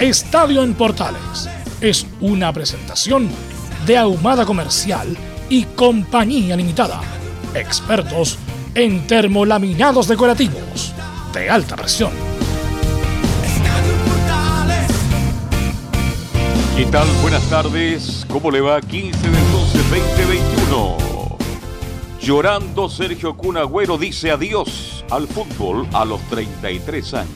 Estadio 0.00 0.62
en 0.62 0.74
Portales 0.74 1.48
es 1.80 2.06
una 2.20 2.52
presentación 2.52 3.28
de 3.84 3.98
Ahumada 3.98 4.46
Comercial 4.46 5.16
y 5.48 5.64
Compañía 5.64 6.54
Limitada. 6.54 7.00
Expertos 7.52 8.38
en 8.76 9.08
termolaminados 9.08 10.06
decorativos 10.06 10.94
de 11.34 11.50
alta 11.50 11.74
presión. 11.74 12.12
¿Qué 16.76 16.84
tal? 16.86 17.08
Buenas 17.20 17.42
tardes. 17.50 18.24
¿Cómo 18.28 18.52
le 18.52 18.60
va? 18.60 18.80
15 18.80 19.18
del 19.18 19.50
12 19.50 19.78
2021. 19.78 20.96
Llorando, 22.20 22.88
Sergio 22.88 23.36
Cunagüero 23.36 23.98
dice 23.98 24.30
adiós 24.30 25.04
al 25.10 25.26
fútbol 25.26 25.88
a 25.92 26.04
los 26.04 26.20
33 26.28 27.14
años. 27.14 27.32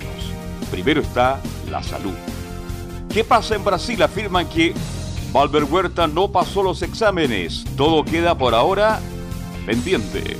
Primero 0.70 1.00
está 1.00 1.40
la 1.68 1.82
salud. 1.82 2.31
¿Qué 3.12 3.24
pasa 3.24 3.54
en 3.54 3.62
Brasil? 3.62 4.02
Afirman 4.02 4.48
que 4.48 4.72
Valver 5.32 5.64
Huerta 5.64 6.06
no 6.06 6.32
pasó 6.32 6.62
los 6.62 6.80
exámenes. 6.80 7.62
Todo 7.76 8.06
queda 8.06 8.38
por 8.38 8.54
ahora 8.54 9.00
pendiente. 9.66 10.38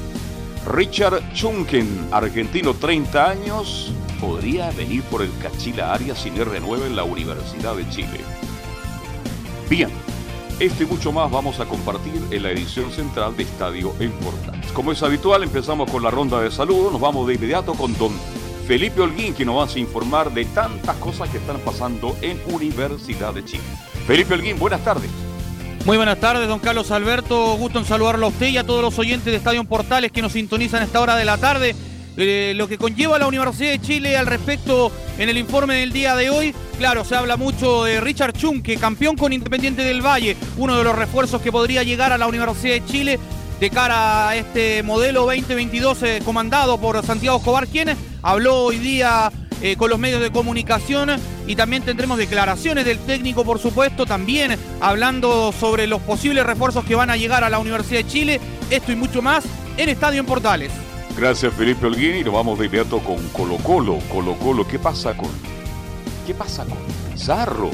Richard 0.72 1.34
Chunken, 1.34 2.08
argentino 2.10 2.72
30 2.72 3.28
años, 3.28 3.92
podría 4.18 4.70
venir 4.70 5.02
por 5.02 5.20
el 5.20 5.30
Cachila 5.42 5.92
Arias 5.92 6.24
le 6.24 6.44
renueve 6.44 6.86
en 6.86 6.96
la 6.96 7.04
Universidad 7.04 7.76
de 7.76 7.86
Chile. 7.90 8.20
Bien, 9.68 9.90
este 10.58 10.84
y 10.84 10.86
mucho 10.86 11.12
más 11.12 11.30
vamos 11.30 11.60
a 11.60 11.66
compartir 11.66 12.22
en 12.30 12.42
la 12.42 12.52
edición 12.52 12.90
central 12.90 13.36
de 13.36 13.42
Estadio 13.42 13.92
en. 14.00 14.12
Como 14.72 14.92
es 14.92 15.02
habitual, 15.02 15.42
empezamos 15.42 15.90
con 15.90 16.02
la 16.02 16.10
ronda 16.10 16.40
de 16.40 16.50
saludos. 16.50 16.90
Nos 16.90 17.02
vamos 17.02 17.26
de 17.26 17.34
inmediato 17.34 17.74
con 17.74 17.92
don 17.98 18.12
Felipe 18.66 19.00
Holguín, 19.00 19.34
que 19.34 19.44
nos 19.44 19.56
va 19.56 19.72
a 19.72 19.78
informar 19.78 20.32
de 20.32 20.44
tantas 20.46 20.96
cosas 20.96 21.28
que 21.28 21.38
están 21.38 21.58
pasando 21.60 22.16
en 22.22 22.40
Universidad 22.46 23.34
de 23.34 23.44
Chile. 23.44 23.62
Felipe 24.06 24.34
Holguín, 24.34 24.58
buenas 24.58 24.82
tardes. 24.84 25.10
Muy 25.84 25.96
buenas 25.96 26.20
tardes, 26.20 26.46
don 26.46 26.60
Carlos 26.60 26.90
Alberto. 26.92 27.56
Gusto 27.56 27.80
en 27.80 27.84
saludarlo 27.84 28.26
a 28.26 28.28
usted 28.28 28.48
y 28.48 28.56
a 28.56 28.64
todos 28.64 28.82
los 28.82 28.98
oyentes 28.98 29.26
de 29.26 29.36
Estadio 29.36 29.64
Portales 29.64 30.12
que 30.12 30.22
nos 30.22 30.32
sintonizan 30.32 30.82
a 30.82 30.84
esta 30.84 31.00
hora 31.00 31.16
de 31.16 31.24
la 31.24 31.38
tarde. 31.38 31.74
Eh, 32.16 32.52
lo 32.56 32.68
que 32.68 32.78
conlleva 32.78 33.18
la 33.18 33.26
Universidad 33.26 33.70
de 33.70 33.80
Chile 33.80 34.16
al 34.16 34.26
respecto 34.26 34.92
en 35.18 35.28
el 35.28 35.38
informe 35.38 35.76
del 35.76 35.92
día 35.92 36.14
de 36.14 36.30
hoy. 36.30 36.54
Claro, 36.78 37.04
se 37.04 37.16
habla 37.16 37.36
mucho 37.36 37.84
de 37.84 38.00
Richard 38.00 38.34
Chunke, 38.34 38.76
campeón 38.76 39.16
con 39.16 39.32
Independiente 39.32 39.82
del 39.82 40.02
Valle, 40.02 40.36
uno 40.56 40.76
de 40.76 40.84
los 40.84 40.94
refuerzos 40.94 41.42
que 41.42 41.50
podría 41.50 41.82
llegar 41.82 42.12
a 42.12 42.18
la 42.18 42.26
Universidad 42.26 42.74
de 42.74 42.84
Chile 42.84 43.18
de 43.58 43.70
cara 43.70 44.28
a 44.28 44.36
este 44.36 44.82
modelo 44.82 45.20
2022 45.24 46.02
eh, 46.02 46.22
comandado 46.24 46.78
por 46.78 47.04
Santiago 47.04 47.38
Escobar, 47.38 47.66
quien 47.66 47.96
habló 48.22 48.64
hoy 48.64 48.78
día 48.78 49.30
eh, 49.60 49.76
con 49.76 49.90
los 49.90 49.98
medios 49.98 50.20
de 50.20 50.30
comunicación 50.30 51.10
y 51.46 51.56
también 51.56 51.82
tendremos 51.82 52.18
declaraciones 52.18 52.84
del 52.84 52.98
técnico, 52.98 53.44
por 53.44 53.58
supuesto, 53.58 54.06
también 54.06 54.56
hablando 54.80 55.52
sobre 55.52 55.86
los 55.86 56.00
posibles 56.02 56.44
refuerzos 56.44 56.84
que 56.84 56.94
van 56.94 57.10
a 57.10 57.16
llegar 57.16 57.44
a 57.44 57.50
la 57.50 57.58
Universidad 57.58 58.00
de 58.00 58.06
Chile. 58.06 58.40
Esto 58.70 58.92
y 58.92 58.96
mucho 58.96 59.22
más 59.22 59.44
en 59.76 59.88
Estadio 59.88 60.20
en 60.20 60.26
Portales. 60.26 60.72
Gracias 61.16 61.52
Felipe 61.54 61.86
Holguín 61.86 62.16
y 62.16 62.24
nos 62.24 62.32
vamos 62.32 62.58
de 62.58 62.66
inmediato 62.66 62.98
con 63.00 63.16
Colo 63.28 63.56
Colo. 63.58 63.98
Colo 64.10 64.34
Colo, 64.38 64.66
¿qué 64.66 64.78
pasa 64.78 65.14
con 65.16 65.30
qué 66.26 66.34
pasa 66.34 66.64
con 66.64 66.78
Pizarro? 67.12 67.70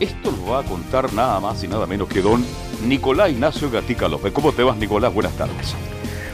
Esto 0.00 0.32
lo 0.32 0.52
va 0.52 0.60
a 0.60 0.62
contar 0.64 1.12
nada 1.12 1.38
más 1.38 1.62
y 1.62 1.68
nada 1.68 1.86
menos 1.86 2.08
que 2.08 2.20
don 2.20 2.44
Nicolás 2.84 3.30
Ignacio 3.30 3.70
Gatica 3.70 4.08
López. 4.08 4.32
¿Cómo 4.32 4.52
te 4.52 4.64
vas, 4.64 4.76
Nicolás? 4.76 5.14
Buenas 5.14 5.36
tardes. 5.36 5.76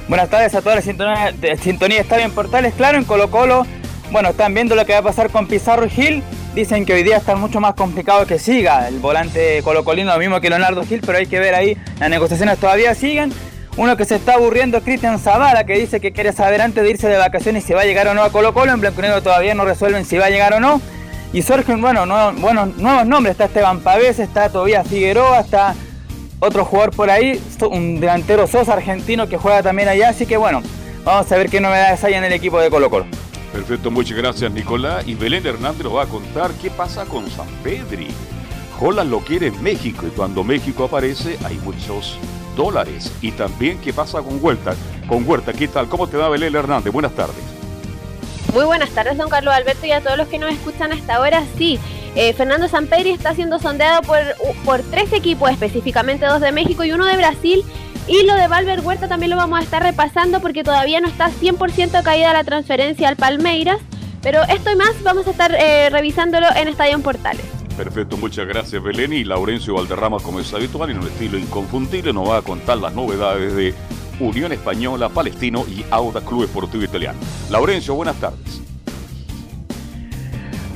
Buenas 0.08 0.30
tardes 0.30 0.54
a 0.54 0.62
toda 0.62 0.76
la 0.76 0.80
sintonía 0.80 1.34
sintonía 1.62 2.00
Estadio 2.00 2.24
en 2.24 2.30
Portales. 2.30 2.72
Claro, 2.74 2.96
en 2.96 3.04
Colo 3.04 3.30
Colo, 3.30 3.66
bueno, 4.10 4.30
están 4.30 4.54
viendo 4.54 4.74
lo 4.74 4.86
que 4.86 4.94
va 4.94 5.00
a 5.00 5.02
pasar 5.02 5.28
con 5.28 5.46
Pizarro 5.46 5.84
y 5.84 5.90
Gil. 5.90 6.22
Dicen 6.54 6.86
que 6.86 6.94
hoy 6.94 7.02
día 7.02 7.18
está 7.18 7.36
mucho 7.36 7.60
más 7.60 7.74
complicado 7.74 8.24
que 8.24 8.38
siga 8.38 8.88
el 8.88 9.00
volante 9.00 9.62
colocolino, 9.62 10.10
lo 10.10 10.18
mismo 10.18 10.40
que 10.40 10.48
Leonardo 10.48 10.82
Gil, 10.86 11.02
pero 11.04 11.18
hay 11.18 11.26
que 11.26 11.38
ver 11.38 11.54
ahí, 11.54 11.76
las 12.00 12.08
negociaciones 12.08 12.58
todavía 12.58 12.94
siguen. 12.94 13.34
Uno 13.76 13.98
que 13.98 14.06
se 14.06 14.16
está 14.16 14.34
aburriendo 14.34 14.78
es 14.78 14.84
Cristian 14.84 15.18
Zavala, 15.18 15.64
que 15.64 15.78
dice 15.78 16.00
que 16.00 16.10
quiere 16.10 16.32
saber 16.32 16.62
antes 16.62 16.82
de 16.82 16.88
irse 16.88 17.06
de 17.06 17.18
vacaciones 17.18 17.64
si 17.64 17.74
va 17.74 17.82
a 17.82 17.84
llegar 17.84 18.08
o 18.08 18.14
no 18.14 18.22
a 18.22 18.32
Colo 18.32 18.54
Colo. 18.54 18.72
En 18.72 18.80
Blanco 18.80 19.02
Negro 19.02 19.22
todavía 19.22 19.54
no 19.54 19.66
resuelven 19.66 20.06
si 20.06 20.16
va 20.16 20.24
a 20.24 20.30
llegar 20.30 20.54
o 20.54 20.58
no. 20.58 20.80
Y 21.34 21.42
surgen, 21.42 21.82
bueno, 21.82 22.06
bueno 22.38 22.64
nuevos 22.64 23.06
nombres. 23.06 23.32
Está 23.32 23.44
Esteban 23.44 23.80
Pavés, 23.80 24.18
está 24.18 24.48
Tobías 24.48 24.88
Figueroa, 24.88 25.40
está 25.40 25.74
otro 26.40 26.64
jugador 26.64 26.94
por 26.94 27.10
ahí, 27.10 27.40
un 27.70 28.00
delantero 28.00 28.46
Sosa 28.46 28.74
argentino 28.74 29.28
que 29.28 29.36
juega 29.36 29.62
también 29.62 29.88
allá. 29.88 30.10
Así 30.10 30.26
que 30.26 30.36
bueno, 30.36 30.62
vamos 31.04 31.30
a 31.30 31.36
ver 31.36 31.48
qué 31.50 31.60
novedades 31.60 32.02
hay 32.04 32.14
en 32.14 32.24
el 32.24 32.32
equipo 32.32 32.58
de 32.60 32.70
Colo 32.70 32.90
Colo. 32.90 33.06
Perfecto, 33.52 33.90
muchas 33.90 34.16
gracias 34.16 34.52
Nicolás. 34.52 35.06
Y 35.06 35.14
Belén 35.14 35.46
Hernández 35.46 35.84
nos 35.84 35.96
va 35.96 36.02
a 36.02 36.06
contar 36.06 36.50
qué 36.62 36.70
pasa 36.70 37.04
con 37.04 37.28
San 37.30 37.48
Pedri. 37.62 38.08
Holland 38.80 39.10
lo 39.10 39.20
quiere 39.20 39.48
en 39.48 39.62
México 39.62 40.06
y 40.06 40.10
cuando 40.10 40.44
México 40.44 40.84
aparece 40.84 41.36
hay 41.44 41.56
muchos 41.64 42.18
dólares. 42.56 43.12
Y 43.20 43.32
también 43.32 43.78
qué 43.78 43.92
pasa 43.92 44.22
con 44.22 44.38
Huerta. 44.42 44.74
Con 45.08 45.28
Huerta, 45.28 45.52
¿qué 45.52 45.66
tal? 45.68 45.88
¿Cómo 45.88 46.06
te 46.06 46.16
va 46.16 46.28
Belén 46.28 46.54
Hernández? 46.54 46.92
Buenas 46.92 47.12
tardes. 47.12 47.36
Muy 48.54 48.64
buenas 48.64 48.88
tardes, 48.90 49.18
don 49.18 49.28
Carlos 49.28 49.52
Alberto, 49.52 49.86
y 49.86 49.92
a 49.92 50.00
todos 50.00 50.16
los 50.16 50.26
que 50.28 50.38
nos 50.38 50.50
escuchan 50.52 50.90
hasta 50.92 51.16
ahora. 51.16 51.44
Sí, 51.58 51.78
eh, 52.14 52.32
Fernando 52.32 52.68
Sampedri 52.68 53.10
está 53.10 53.34
siendo 53.34 53.58
sondeado 53.58 54.02
por, 54.02 54.18
por 54.64 54.82
tres 54.82 55.12
equipos, 55.12 55.50
específicamente 55.50 56.26
dos 56.26 56.40
de 56.40 56.52
México 56.52 56.84
y 56.84 56.92
uno 56.92 57.06
de 57.06 57.16
Brasil. 57.16 57.64
Y 58.06 58.24
lo 58.24 58.34
de 58.34 58.48
Valver 58.48 58.80
Huerta 58.80 59.06
también 59.06 59.30
lo 59.30 59.36
vamos 59.36 59.60
a 59.60 59.62
estar 59.62 59.82
repasando 59.82 60.40
porque 60.40 60.64
todavía 60.64 61.00
no 61.00 61.08
está 61.08 61.30
100% 61.30 62.02
caída 62.02 62.32
la 62.32 62.42
transferencia 62.42 63.08
al 63.08 63.16
Palmeiras. 63.16 63.78
Pero 64.22 64.42
esto 64.44 64.70
y 64.70 64.76
más 64.76 65.02
vamos 65.02 65.26
a 65.26 65.30
estar 65.30 65.54
eh, 65.54 65.90
revisándolo 65.90 66.46
en 66.56 66.68
Estadio 66.68 66.98
Portales. 67.00 67.44
Perfecto, 67.76 68.16
muchas 68.16 68.48
gracias 68.48 68.82
Belén 68.82 69.12
y 69.12 69.22
Laurencio 69.22 69.74
Valderrama, 69.74 70.18
como 70.18 70.40
es 70.40 70.52
habitual, 70.52 70.90
en 70.90 70.98
un 70.98 71.06
estilo 71.06 71.38
inconfundible, 71.38 72.12
nos 72.12 72.28
va 72.28 72.38
a 72.38 72.42
contar 72.42 72.78
las 72.78 72.92
novedades 72.92 73.54
de 73.54 73.72
Unión 74.18 74.50
Española, 74.50 75.08
Palestino 75.10 75.64
y 75.68 75.84
Auda 75.90 76.20
Club 76.20 76.42
Esportivo 76.42 76.82
Italiano. 76.82 77.18
Laurencio, 77.50 77.94
buenas 77.94 78.16
tardes. 78.16 78.67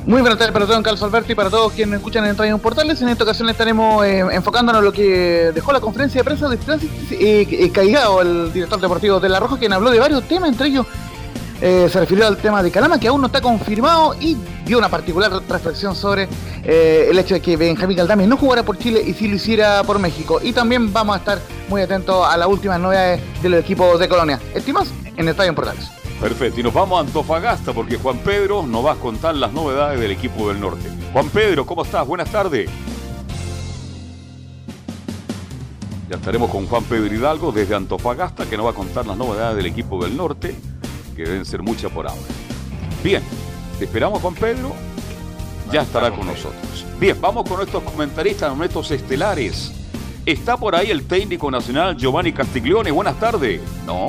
Muy 0.05 0.21
buenas 0.21 0.39
tardes 0.39 0.53
para 0.53 0.67
todos, 0.67 0.83
Carlos 0.83 1.03
Alberto 1.03 1.33
y 1.33 1.35
para 1.35 1.49
todos 1.49 1.73
quienes 1.73 1.97
escuchan 1.99 2.25
en 2.25 2.37
Radio 2.37 2.59
Portales. 2.59 3.01
En 3.03 3.09
esta 3.09 3.25
ocasión 3.25 3.49
estaremos 3.49 4.05
eh, 4.05 4.21
enfocándonos 4.33 4.81
en 4.81 4.85
lo 4.85 4.93
que 4.93 5.53
dejó 5.55 5.73
la 5.73 5.81
conferencia 5.81 6.21
de 6.21 6.25
prensa 6.25 6.49
de 6.49 6.57
eh, 6.57 7.47
eh, 7.49 7.71
Caigado, 7.71 8.21
el 8.21 8.53
director 8.53 8.81
deportivo 8.81 9.21
de 9.21 9.29
La 9.29 9.39
Roja, 9.39 9.59
quien 9.59 9.73
habló 9.73 9.91
de 9.91 10.01
varios 10.01 10.25
temas, 10.25 10.49
entre 10.49 10.69
ellos 10.69 10.87
eh, 11.65 11.89
se 11.89 12.01
refirió 12.01 12.27
al 12.27 12.37
tema 12.39 12.61
de 12.61 12.73
Calama, 12.73 12.99
que 12.99 13.07
aún 13.07 13.21
no 13.21 13.29
está 13.29 13.41
confirmado, 13.41 14.17
y 14.19 14.37
dio 14.67 14.79
una 14.79 14.89
particular 14.89 15.31
reflexión 15.49 15.95
sobre 15.95 16.29
eh, 16.65 17.07
el 17.09 17.17
hecho 17.21 17.35
de 17.35 17.41
que 17.41 17.57
Benjamín 17.57 17.97
Galdames 17.97 18.27
no 18.27 18.37
jugara 18.37 18.65
por 18.65 18.77
Chile 18.79 19.01
y 19.07 19.15
si 19.15 19.29
lo 19.29 19.37
hiciera 19.37 19.85
por 19.85 20.01
México. 20.01 20.41
Y 20.43 20.53
también 20.53 20.93
vamos 20.93 21.15
a 21.15 21.19
estar 21.21 21.39
muy 21.69 21.81
atentos 21.81 22.27
a 22.27 22.37
las 22.37 22.49
últimas 22.49 22.81
novedades 22.81 23.21
del 23.41 23.55
equipo 23.55 23.97
de 23.97 24.09
Colonia. 24.09 24.41
Estimas 24.53 24.89
en 25.17 25.29
Estadio 25.29 25.55
Portales. 25.55 26.02
Perfecto, 26.23 26.61
y 26.61 26.63
nos 26.63 26.73
vamos 26.73 26.99
a 26.99 27.01
Antofagasta 27.01 27.73
porque 27.73 27.97
Juan 27.97 28.19
Pedro 28.19 28.63
nos 28.65 28.87
va 28.87 28.93
a 28.93 28.95
contar 28.95 29.35
las 29.35 29.53
novedades 29.53 29.99
del 29.99 30.13
equipo 30.13 30.47
del 30.47 30.61
norte. 30.61 30.89
Juan 31.13 31.29
Pedro, 31.31 31.67
¿cómo 31.67 31.83
estás? 31.83 32.07
Buenas 32.07 32.31
tardes. 32.31 32.71
Ya 36.09 36.15
estaremos 36.15 36.49
con 36.49 36.69
Juan 36.69 36.85
Pedro 36.85 37.13
Hidalgo 37.13 37.51
desde 37.51 37.75
Antofagasta 37.75 38.47
que 38.47 38.57
nos 38.57 38.67
va 38.67 38.71
a 38.71 38.75
contar 38.75 39.05
las 39.05 39.17
novedades 39.17 39.57
del 39.57 39.67
equipo 39.67 40.01
del 40.05 40.17
norte 40.17 40.55
que 41.17 41.25
deben 41.25 41.45
ser 41.45 41.61
muchas 41.61 41.91
por 41.91 42.07
ahora. 42.07 42.23
Bien, 43.03 43.21
te 43.81 43.87
esperamos 43.87 44.23
Juan 44.23 44.35
Pedro. 44.35 44.77
ya 45.73 45.83
estará 45.83 46.13
con 46.13 46.25
nosotros. 46.27 46.87
Bien, 47.01 47.21
vamos 47.21 47.49
con 47.49 47.57
nuestros 47.57 47.83
comentaristas, 47.83 48.57
nuestros 48.57 48.93
estelares. 48.93 49.73
¿Está 50.25 50.57
por 50.57 50.77
ahí 50.77 50.89
el 50.93 51.03
técnico 51.03 51.51
nacional 51.51 51.97
Giovanni 51.97 52.33
Castiglione? 52.33 52.93
Buenas 52.93 53.19
tardes. 53.19 53.61
No, 53.85 54.07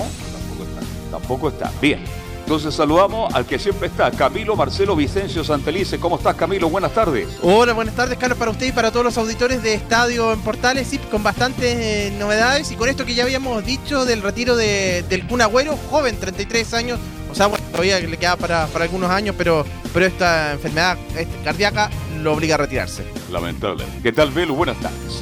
tampoco 1.14 1.50
está. 1.50 1.72
Bien. 1.80 2.04
Entonces 2.40 2.74
saludamos 2.74 3.34
al 3.34 3.46
que 3.46 3.58
siempre 3.58 3.88
está, 3.88 4.12
Camilo 4.12 4.56
Marcelo 4.58 4.98
Vicencio 4.98 5.46
Santelice. 5.46 5.98
¿Cómo 5.98 6.18
estás, 6.18 6.36
Camilo? 6.36 6.70
Buenas 6.70 6.92
tardes. 6.92 7.28
Hola, 7.42 7.72
buenas 7.72 7.96
tardes, 7.96 8.18
Carlos, 8.18 8.38
para 8.38 8.52
usted 8.52 8.66
y 8.66 8.72
para 8.74 8.92
todos 8.92 9.06
los 9.06 9.18
auditores 9.18 9.64
de 9.64 9.76
Estadio 9.76 10.34
en 10.34 10.42
Portales, 10.42 10.88
sí, 10.88 10.98
con 10.98 11.24
bastantes 11.24 11.74
eh, 11.74 12.14
novedades 12.20 12.70
y 12.72 12.76
con 12.76 12.90
esto 12.90 13.06
que 13.06 13.14
ya 13.14 13.24
habíamos 13.24 13.64
dicho 13.64 14.04
del 14.04 14.22
retiro 14.22 14.58
de, 14.58 15.06
del 15.08 15.26
Kun 15.26 15.42
Agüero, 15.42 15.78
joven, 15.90 16.20
33 16.20 16.74
años, 16.74 17.00
o 17.32 17.36
sea, 17.36 17.48
bueno, 17.48 17.64
todavía 17.72 18.00
le 18.02 18.18
queda 18.18 18.36
para, 18.36 18.68
para 18.68 18.86
algunos 18.86 19.10
años, 19.10 19.36
pero, 19.38 19.66
pero 19.94 20.06
esta 20.06 20.52
enfermedad 20.52 20.98
este, 21.18 21.38
cardíaca 21.46 21.90
lo 22.22 22.34
obliga 22.34 22.56
a 22.56 22.58
retirarse. 22.58 23.06
Lamentable. 23.32 23.86
¿Qué 24.02 24.12
tal, 24.12 24.32
Velo? 24.32 24.56
Buenas 24.56 24.78
tardes. 24.82 25.22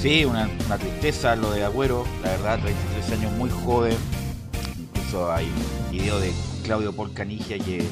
Sí, 0.00 0.24
una, 0.24 0.48
una 0.64 0.78
tristeza 0.78 1.36
lo 1.36 1.50
de 1.50 1.64
Agüero, 1.64 2.06
la 2.22 2.30
verdad, 2.30 2.60
33 2.60 3.18
años, 3.18 3.32
muy 3.32 3.50
joven, 3.50 3.96
incluso 5.16 5.32
hay 5.32 5.48
video 5.90 6.20
de 6.20 6.32
Claudio 6.64 6.92
Paul 6.92 7.12
Canigia 7.12 7.58
que 7.58 7.82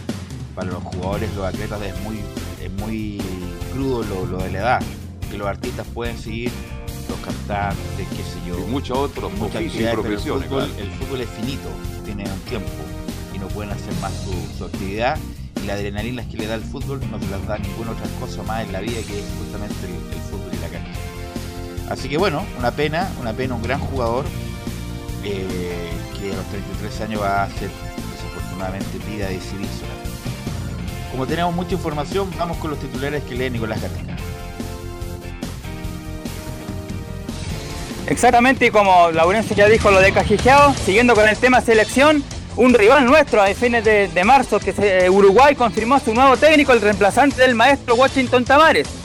para 0.54 0.70
los 0.70 0.82
jugadores, 0.82 1.34
los 1.34 1.44
atletas 1.44 1.80
es 1.82 2.00
muy, 2.02 2.20
es 2.62 2.70
muy 2.72 3.20
crudo 3.72 4.04
lo, 4.26 4.38
de 4.38 4.52
la 4.52 4.58
edad, 4.58 4.82
que 5.30 5.36
los 5.38 5.48
artistas 5.48 5.86
pueden 5.92 6.16
seguir, 6.16 6.52
los 7.08 7.18
cantantes, 7.18 8.06
qué 8.08 8.22
sé 8.22 8.38
yo. 8.46 8.58
Y 8.58 8.70
muchos 8.70 8.96
otros, 8.96 9.32
muchas 9.32 9.62
profesiones. 9.92 10.44
El 10.78 10.90
fútbol, 10.90 11.20
es 11.20 11.28
finito, 11.30 11.68
tiene 12.04 12.24
un 12.24 12.40
tiempo 12.40 12.70
y 13.34 13.38
no 13.38 13.48
pueden 13.48 13.72
hacer 13.72 13.92
más 14.00 14.12
su, 14.56 14.64
actividad. 14.64 15.18
Y 15.62 15.66
la 15.66 15.74
adrenalina 15.74 16.28
que 16.28 16.36
le 16.36 16.46
da 16.46 16.54
el 16.54 16.62
fútbol 16.62 17.00
no 17.10 17.18
se 17.18 17.26
las 17.30 17.44
da 17.46 17.58
ninguna 17.58 17.92
otra 17.92 18.06
cosa 18.20 18.42
más 18.42 18.64
en 18.64 18.72
la 18.72 18.80
vida 18.80 19.00
que 19.06 19.18
es 19.18 19.26
justamente 19.38 19.74
el, 19.86 20.20
fútbol 20.30 20.52
y 20.52 20.58
la 20.58 20.68
cancha. 20.68 21.00
Así 21.90 22.08
que 22.08 22.18
bueno, 22.18 22.44
una 22.58 22.70
pena, 22.70 23.10
una 23.20 23.32
pena, 23.32 23.54
un 23.54 23.62
gran 23.62 23.80
jugador 23.80 24.24
eh, 25.24 25.90
que 26.24 26.32
a 26.32 26.36
los 26.36 26.46
33 26.46 27.00
años 27.02 27.22
va 27.22 27.42
a 27.42 27.50
ser 27.50 27.70
desafortunadamente 28.12 28.98
vida 29.10 29.28
decidir 29.28 29.68
Como 31.10 31.26
tenemos 31.26 31.54
mucha 31.54 31.74
información, 31.74 32.30
vamos 32.38 32.56
con 32.58 32.70
los 32.70 32.80
titulares 32.80 33.22
que 33.24 33.34
lee 33.34 33.50
Nicolás 33.50 33.82
Gatica. 33.82 34.16
Exactamente, 38.06 38.66
y 38.66 38.70
como 38.70 39.10
Laurencio 39.10 39.56
ya 39.56 39.68
dijo 39.68 39.90
lo 39.90 40.00
de 40.00 40.12
Cajijeado, 40.12 40.74
siguiendo 40.74 41.14
con 41.14 41.28
el 41.28 41.36
tema 41.36 41.60
selección, 41.60 42.22
un 42.56 42.72
rival 42.74 43.06
nuestro 43.06 43.42
a 43.42 43.46
fines 43.48 43.84
de, 43.84 44.24
marzo, 44.24 44.60
que 44.60 44.72
se, 44.72 45.08
Uruguay 45.10 45.54
confirmó 45.54 45.98
su 45.98 46.14
nuevo 46.14 46.36
técnico, 46.36 46.72
el 46.72 46.80
reemplazante 46.80 47.40
del 47.40 47.54
maestro 47.54 47.94
Washington 47.96 48.44
Tavares. 48.44 49.03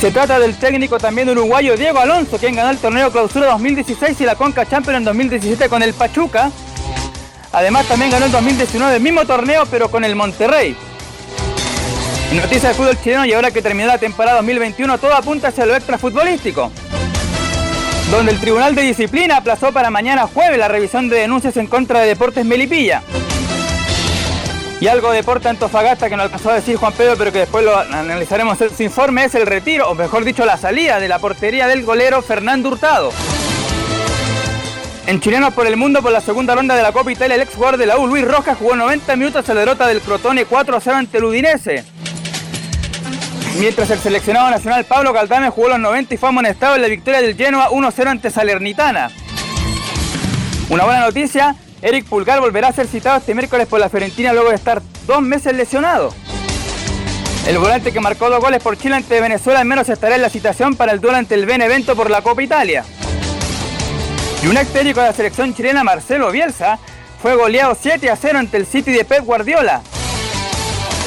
Se 0.00 0.12
trata 0.12 0.38
del 0.38 0.56
técnico 0.56 0.96
también 0.98 1.28
uruguayo 1.28 1.76
Diego 1.76 1.98
Alonso, 1.98 2.38
quien 2.38 2.54
ganó 2.54 2.70
el 2.70 2.78
torneo 2.78 3.10
Clausura 3.10 3.46
2016 3.46 4.20
y 4.20 4.24
la 4.24 4.36
Conca 4.36 4.64
Champions 4.64 4.98
en 4.98 5.04
2017 5.04 5.68
con 5.68 5.82
el 5.82 5.92
Pachuca. 5.92 6.52
Además 7.50 7.86
también 7.86 8.12
ganó 8.12 8.26
en 8.26 8.32
2019 8.32 8.94
el 8.94 9.02
mismo 9.02 9.24
torneo 9.24 9.64
pero 9.66 9.90
con 9.90 10.04
el 10.04 10.14
Monterrey. 10.14 10.76
Noticias 12.32 12.62
de 12.62 12.74
fútbol 12.74 12.96
chileno 13.02 13.24
y 13.24 13.32
ahora 13.32 13.50
que 13.50 13.60
terminó 13.60 13.88
la 13.88 13.98
temporada 13.98 14.36
2021 14.36 14.98
todo 14.98 15.14
apunta 15.14 15.48
hacia 15.48 15.66
lo 15.66 15.74
extrafutbolístico. 15.74 16.70
Donde 18.12 18.30
el 18.30 18.40
Tribunal 18.40 18.76
de 18.76 18.82
Disciplina 18.82 19.38
aplazó 19.38 19.72
para 19.72 19.90
mañana 19.90 20.28
jueves 20.28 20.58
la 20.58 20.68
revisión 20.68 21.08
de 21.08 21.18
denuncias 21.18 21.56
en 21.56 21.66
contra 21.66 22.00
de 22.00 22.06
Deportes 22.06 22.44
Melipilla. 22.44 23.02
Y 24.80 24.86
algo 24.86 25.10
de 25.10 25.16
Deporte 25.16 25.48
Antofagasta 25.48 26.08
que 26.08 26.16
no 26.16 26.22
alcanzó 26.22 26.50
a 26.50 26.54
decir 26.54 26.76
Juan 26.76 26.92
Pedro, 26.92 27.16
pero 27.18 27.32
que 27.32 27.40
después 27.40 27.64
lo 27.64 27.76
analizaremos 27.76 28.60
en 28.60 28.70
su 28.70 28.84
informe, 28.84 29.24
es 29.24 29.34
el 29.34 29.44
retiro, 29.44 29.90
o 29.90 29.94
mejor 29.94 30.24
dicho, 30.24 30.44
la 30.44 30.56
salida 30.56 31.00
de 31.00 31.08
la 31.08 31.18
portería 31.18 31.66
del 31.66 31.84
golero 31.84 32.22
Fernando 32.22 32.68
Hurtado. 32.68 33.10
En 35.08 35.20
Chilenos 35.20 35.52
por 35.54 35.66
el 35.66 35.76
Mundo, 35.76 36.00
por 36.00 36.12
la 36.12 36.20
segunda 36.20 36.54
ronda 36.54 36.76
de 36.76 36.82
la 36.82 36.92
Copa 36.92 37.10
Italia, 37.10 37.34
el 37.34 37.42
ex 37.42 37.54
jugador 37.54 37.78
de 37.78 37.86
la 37.86 37.96
U, 37.96 38.06
Luis 38.06 38.24
Rojas, 38.24 38.56
jugó 38.56 38.76
90 38.76 39.16
minutos 39.16 39.48
en 39.48 39.54
la 39.56 39.60
derrota 39.62 39.86
del 39.88 40.00
Crotone 40.00 40.46
4-0 40.46 40.92
ante 40.92 41.18
el 41.18 41.24
Udinese. 41.24 41.84
Mientras 43.58 43.90
el 43.90 43.98
seleccionado 43.98 44.50
nacional 44.50 44.84
Pablo 44.84 45.12
Caldame 45.12 45.50
jugó 45.50 45.70
los 45.70 45.80
90 45.80 46.14
y 46.14 46.16
fue 46.16 46.28
amonestado 46.28 46.76
en 46.76 46.82
la 46.82 46.88
victoria 46.88 47.20
del 47.20 47.34
Genoa 47.34 47.70
1-0 47.70 48.06
ante 48.06 48.30
Salernitana. 48.30 49.10
Una 50.68 50.84
buena 50.84 51.00
noticia, 51.00 51.56
Eric 51.80 52.06
Pulgar 52.06 52.40
volverá 52.40 52.68
a 52.68 52.72
ser 52.72 52.86
citado 52.88 53.18
este 53.18 53.34
miércoles 53.34 53.66
por 53.68 53.78
la 53.78 53.88
Fiorentina 53.88 54.32
luego 54.32 54.50
de 54.50 54.56
estar 54.56 54.82
dos 55.06 55.22
meses 55.22 55.54
lesionado. 55.54 56.12
El 57.46 57.58
volante 57.58 57.92
que 57.92 58.00
marcó 58.00 58.28
dos 58.28 58.40
goles 58.40 58.62
por 58.62 58.76
Chile 58.76 58.96
ante 58.96 59.20
Venezuela 59.20 59.60
al 59.60 59.66
menos 59.66 59.88
estará 59.88 60.16
en 60.16 60.22
la 60.22 60.28
citación 60.28 60.74
para 60.74 60.92
el 60.92 61.00
duelo 61.00 61.18
ante 61.18 61.34
el 61.34 61.46
Benevento 61.46 61.94
por 61.96 62.10
la 62.10 62.20
Copa 62.20 62.42
Italia. 62.42 62.84
Y 64.42 64.48
un 64.48 64.56
ex 64.56 64.72
de 64.72 64.92
la 64.92 65.12
selección 65.12 65.54
chilena, 65.54 65.82
Marcelo 65.82 66.30
Bielsa, 66.30 66.78
fue 67.22 67.34
goleado 67.34 67.76
7 67.80 68.10
a 68.10 68.16
0 68.16 68.38
ante 68.38 68.56
el 68.56 68.66
City 68.66 68.92
de 68.92 69.04
Pep 69.04 69.24
Guardiola. 69.24 69.82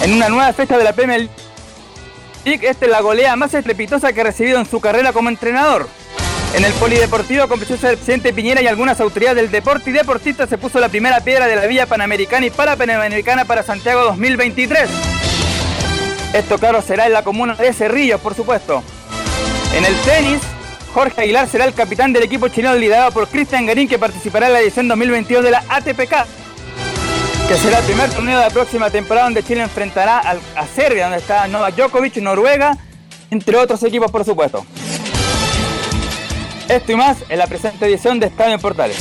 En 0.03 0.13
una 0.13 0.29
nueva 0.29 0.51
fecha 0.53 0.77
de 0.77 0.83
la 0.83 0.93
Premier 0.93 1.29
League, 2.43 2.67
esta 2.67 2.85
es 2.85 2.91
la 2.91 3.01
goleada 3.01 3.35
más 3.35 3.53
estrepitosa 3.53 4.11
que 4.11 4.21
ha 4.21 4.25
recibido 4.25 4.59
en 4.59 4.65
su 4.65 4.81
carrera 4.81 5.13
como 5.13 5.29
entrenador. 5.29 5.87
En 6.53 6.65
el 6.65 6.73
polideportivo 6.73 7.47
con 7.47 7.59
presencia 7.59 7.87
del 7.87 7.97
presidente 7.97 8.33
Piñera 8.33 8.61
y 8.61 8.67
algunas 8.67 8.99
autoridades 8.99 9.37
del 9.37 9.51
deporte 9.51 9.89
y 9.89 9.93
deportistas 9.93 10.49
se 10.49 10.57
puso 10.57 10.79
la 10.79 10.89
primera 10.89 11.21
piedra 11.21 11.47
de 11.47 11.55
la 11.55 11.65
Villa 11.65 11.85
Panamericana 11.85 12.45
y 12.45 12.49
Parapanamericana 12.49 13.45
para 13.45 13.63
Santiago 13.63 14.03
2023. 14.03 14.89
Esto 16.33 16.57
claro 16.57 16.81
será 16.81 17.07
en 17.07 17.13
la 17.13 17.23
comuna 17.23 17.55
de 17.55 17.71
Cerrillos, 17.71 18.19
por 18.19 18.35
supuesto. 18.35 18.83
En 19.73 19.85
el 19.85 19.95
tenis, 20.01 20.41
Jorge 20.93 21.21
Aguilar 21.21 21.47
será 21.47 21.63
el 21.63 21.73
capitán 21.73 22.11
del 22.11 22.23
equipo 22.23 22.49
chileno 22.49 22.75
liderado 22.75 23.11
por 23.11 23.29
Cristian 23.29 23.65
Garín 23.65 23.87
que 23.87 23.97
participará 23.97 24.47
en 24.47 24.53
la 24.53 24.59
edición 24.59 24.89
2022 24.89 25.45
de 25.45 25.51
la 25.51 25.63
ATPK, 25.69 26.13
que 27.47 27.55
será 27.55 27.79
el 27.79 27.85
primer 27.85 28.09
torneo 28.09 28.39
de 28.39 28.45
la 28.45 28.51
próxima 28.51 28.89
temporada 28.89 29.27
donde 29.27 29.41
Chile 29.41 29.61
enfrentará 29.61 30.19
a 30.19 30.67
Serbia, 30.67 31.03
donde 31.03 31.19
está 31.19 31.47
Novak 31.47 31.75
Djokovic, 31.75 32.17
Noruega, 32.17 32.77
entre 33.29 33.55
otros 33.55 33.81
equipos 33.83 34.11
por 34.11 34.25
supuesto. 34.25 34.65
Esto 36.71 36.93
y 36.93 36.95
más 36.95 37.25
en 37.27 37.37
la 37.37 37.47
presente 37.47 37.85
edición 37.85 38.17
de 38.17 38.27
Estadio 38.27 38.53
en 38.53 38.61
Portales. 38.61 38.97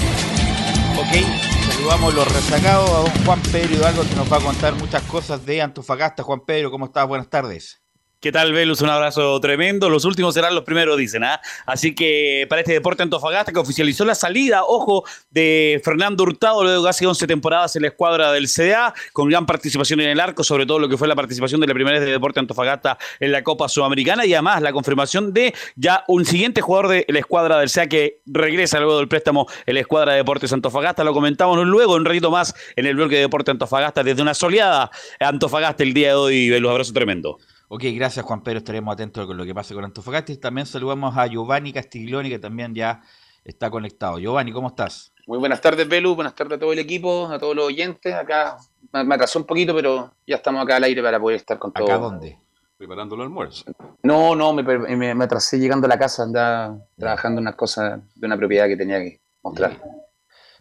Ok, 0.98 1.72
saludamos 1.72 2.12
los 2.14 2.26
resacados 2.26 2.90
a 2.90 2.94
don 2.94 3.24
Juan 3.24 3.40
Pedro 3.52 3.74
Hidalgo 3.76 4.02
que 4.02 4.16
nos 4.16 4.32
va 4.32 4.38
a 4.38 4.40
contar 4.40 4.74
muchas 4.74 5.04
cosas 5.04 5.46
de 5.46 5.62
Antofagasta. 5.62 6.24
Juan 6.24 6.40
Pedro, 6.44 6.72
¿cómo 6.72 6.86
estás? 6.86 7.06
Buenas 7.06 7.30
tardes. 7.30 7.79
¿Qué 8.22 8.32
tal, 8.32 8.52
Velus? 8.52 8.82
Un 8.82 8.90
abrazo 8.90 9.40
tremendo. 9.40 9.88
Los 9.88 10.04
últimos 10.04 10.34
serán 10.34 10.54
los 10.54 10.64
primeros, 10.64 10.98
dicen. 10.98 11.24
¿ah? 11.24 11.40
Así 11.64 11.94
que 11.94 12.44
para 12.50 12.60
este 12.60 12.74
deporte 12.74 13.02
Antofagasta, 13.02 13.50
que 13.50 13.58
oficializó 13.58 14.04
la 14.04 14.14
salida, 14.14 14.64
ojo, 14.64 15.04
de 15.30 15.80
Fernando 15.82 16.24
Hurtado, 16.24 16.62
luego 16.62 16.82
de 16.82 16.86
casi 16.86 17.06
11 17.06 17.26
temporadas 17.26 17.76
en 17.76 17.82
la 17.82 17.88
escuadra 17.88 18.30
del 18.32 18.46
CDA, 18.46 18.92
con 19.14 19.30
gran 19.30 19.46
participación 19.46 20.02
en 20.02 20.10
el 20.10 20.20
arco, 20.20 20.44
sobre 20.44 20.66
todo 20.66 20.78
lo 20.78 20.86
que 20.90 20.98
fue 20.98 21.08
la 21.08 21.14
participación 21.16 21.62
de 21.62 21.66
la 21.68 21.72
primera 21.72 21.98
vez 21.98 22.04
de 22.04 22.12
Deporte 22.12 22.40
Antofagasta 22.40 22.98
en 23.20 23.32
la 23.32 23.42
Copa 23.42 23.70
Sudamericana 23.70 24.26
y 24.26 24.34
además 24.34 24.60
la 24.60 24.72
confirmación 24.72 25.32
de 25.32 25.54
ya 25.76 26.04
un 26.06 26.26
siguiente 26.26 26.60
jugador 26.60 26.88
de 26.88 27.06
la 27.08 27.20
escuadra 27.20 27.58
del 27.58 27.70
CDA 27.70 27.86
que 27.86 28.20
regresa 28.26 28.80
luego 28.80 28.98
del 28.98 29.08
préstamo 29.08 29.46
en 29.64 29.72
la 29.72 29.80
escuadra 29.80 30.12
de 30.12 30.18
Deportes 30.18 30.52
Antofagasta. 30.52 31.04
Lo 31.04 31.14
comentamos 31.14 31.56
luego, 31.66 31.94
un 31.94 32.04
ratito 32.04 32.30
más, 32.30 32.54
en 32.76 32.84
el 32.84 32.96
bloque 32.96 33.14
de 33.14 33.22
Deporte 33.22 33.50
Antofagasta, 33.50 34.04
desde 34.04 34.20
una 34.20 34.34
soleada 34.34 34.90
Antofagasta 35.20 35.82
el 35.82 35.94
día 35.94 36.08
de 36.08 36.14
hoy. 36.16 36.50
Velus, 36.50 36.70
abrazo 36.70 36.92
tremendo. 36.92 37.38
Ok, 37.72 37.84
gracias 37.94 38.26
Juan 38.26 38.42
Pedro, 38.42 38.58
estaremos 38.58 38.92
atentos 38.92 39.24
con 39.28 39.36
lo 39.36 39.44
que 39.44 39.54
pase 39.54 39.74
con 39.74 39.84
Antofagasta. 39.84 40.32
Y 40.32 40.38
también 40.38 40.66
saludamos 40.66 41.16
a 41.16 41.28
Giovanni 41.28 41.72
Castiglioni, 41.72 42.28
que 42.28 42.40
también 42.40 42.74
ya 42.74 43.00
está 43.44 43.70
conectado. 43.70 44.18
Giovanni, 44.18 44.50
¿cómo 44.50 44.66
estás? 44.66 45.12
Muy 45.28 45.38
buenas 45.38 45.60
tardes, 45.60 45.88
Belu, 45.88 46.16
buenas 46.16 46.34
tardes 46.34 46.56
a 46.56 46.58
todo 46.58 46.72
el 46.72 46.80
equipo, 46.80 47.28
a 47.28 47.38
todos 47.38 47.54
los 47.54 47.66
oyentes. 47.66 48.12
Acá 48.12 48.56
me 48.90 49.14
atrasó 49.14 49.38
un 49.38 49.44
poquito, 49.44 49.72
pero 49.72 50.12
ya 50.26 50.34
estamos 50.34 50.64
acá 50.64 50.76
al 50.76 50.82
aire 50.82 51.00
para 51.00 51.20
poder 51.20 51.36
estar 51.36 51.60
con 51.60 51.72
todos. 51.72 51.88
¿Acá 51.88 51.98
dónde? 52.00 52.40
Preparando 52.76 53.14
el 53.14 53.20
almuerzo. 53.20 53.64
No, 54.02 54.34
no, 54.34 54.52
me, 54.52 54.64
me, 54.64 55.24
atrasé 55.24 55.60
llegando 55.60 55.86
a 55.86 55.90
la 55.90 55.98
casa, 55.98 56.24
andaba 56.24 56.76
trabajando 56.98 57.40
unas 57.40 57.54
cosas 57.54 58.00
de 58.16 58.26
una 58.26 58.36
propiedad 58.36 58.66
que 58.66 58.76
tenía 58.76 58.98
que 58.98 59.20
mostrar. 59.44 59.80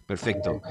Perfecto. 0.05 0.61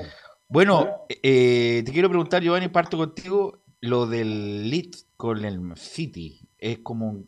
Bueno, 0.46 1.04
eh, 1.08 1.82
te 1.84 1.90
quiero 1.90 2.08
preguntar, 2.08 2.44
Giovanni, 2.44 2.68
parto 2.68 2.96
contigo 2.96 3.64
lo 3.80 4.06
del 4.06 4.70
lead 4.70 4.90
con 5.16 5.44
el 5.44 5.76
City 5.76 6.48
es 6.58 6.78
como 6.78 7.24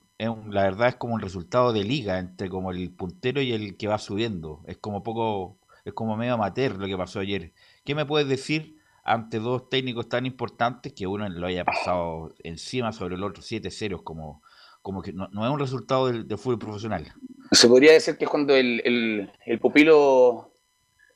la 0.51 0.65
verdad 0.65 0.89
es 0.89 0.97
como 0.97 1.15
un 1.15 1.21
resultado 1.21 1.73
de 1.73 1.85
liga 1.85 2.19
entre 2.19 2.51
como 2.51 2.73
el 2.73 2.91
puntero 2.91 3.41
y 3.41 3.53
el 3.53 3.77
que 3.77 3.89
va 3.89 3.99
subiendo. 3.99 4.63
Es 4.67 4.77
como 4.77 5.03
poco, 5.03 5.59
es 5.85 5.95
como 5.95 6.17
medio 6.17 6.35
amateur 6.35 6.77
lo 6.77 6.87
que 6.87 6.97
pasó 6.97 7.21
ayer. 7.21 7.53
¿Qué 7.85 7.95
me 7.95 8.05
puedes 8.05 8.29
decir 8.29 8.77
ante 9.03 9.39
dos 9.39 9.71
técnicos 9.71 10.09
tan 10.09 10.27
importantes 10.27 10.93
que 10.93 11.07
uno 11.07 11.27
lo 11.29 11.47
haya 11.47 11.65
pasado 11.65 12.35
encima 12.41 12.93
sobre 12.93 13.15
el 13.15 13.25
otro 13.25 13.43
7-0? 13.43 14.03
Como, 14.05 14.43
como 14.83 15.01
que 15.01 15.13
no, 15.15 15.27
es 15.27 15.51
un 15.51 15.59
resultado 15.59 16.09
del, 16.09 16.27
fútbol 16.37 16.59
profesional. 16.59 17.07
Se 17.51 17.67
podría 17.67 17.93
decir 17.93 18.19
que 18.19 18.25
es 18.25 18.31
cuando 18.31 18.55
el, 18.55 19.31
el, 19.47 19.59
pupilo 19.59 20.53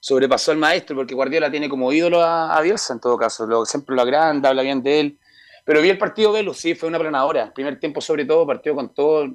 sobrepasó 0.01 0.53
al 0.53 0.59
maestro, 0.59 0.97
porque 0.97 1.15
Guardiola 1.15 1.51
tiene 1.51 1.69
como 1.69 1.93
ídolo 1.93 2.23
a, 2.23 2.57
a 2.57 2.61
Bielsa 2.63 2.95
en 2.95 3.01
todo 3.01 3.19
caso. 3.19 3.47
Lo, 3.47 3.67
siempre 3.67 3.95
lo 3.95 4.01
agranda, 4.01 4.49
habla 4.49 4.63
bien 4.63 4.83
de 4.83 5.01
él 5.01 5.19
Pero 5.65 5.81
vi 5.81 5.89
el 5.89 5.99
partido 5.99 6.33
Velo, 6.33 6.53
sí, 6.53 6.75
fue 6.75 6.89
una 6.89 6.99
planadora. 6.99 7.53
Primer 7.53 7.81
tiempo, 7.81 8.01
sobre 8.01 8.25
todo, 8.25 8.47
partido 8.47 8.77
con 8.77 8.95
todo. 8.95 9.29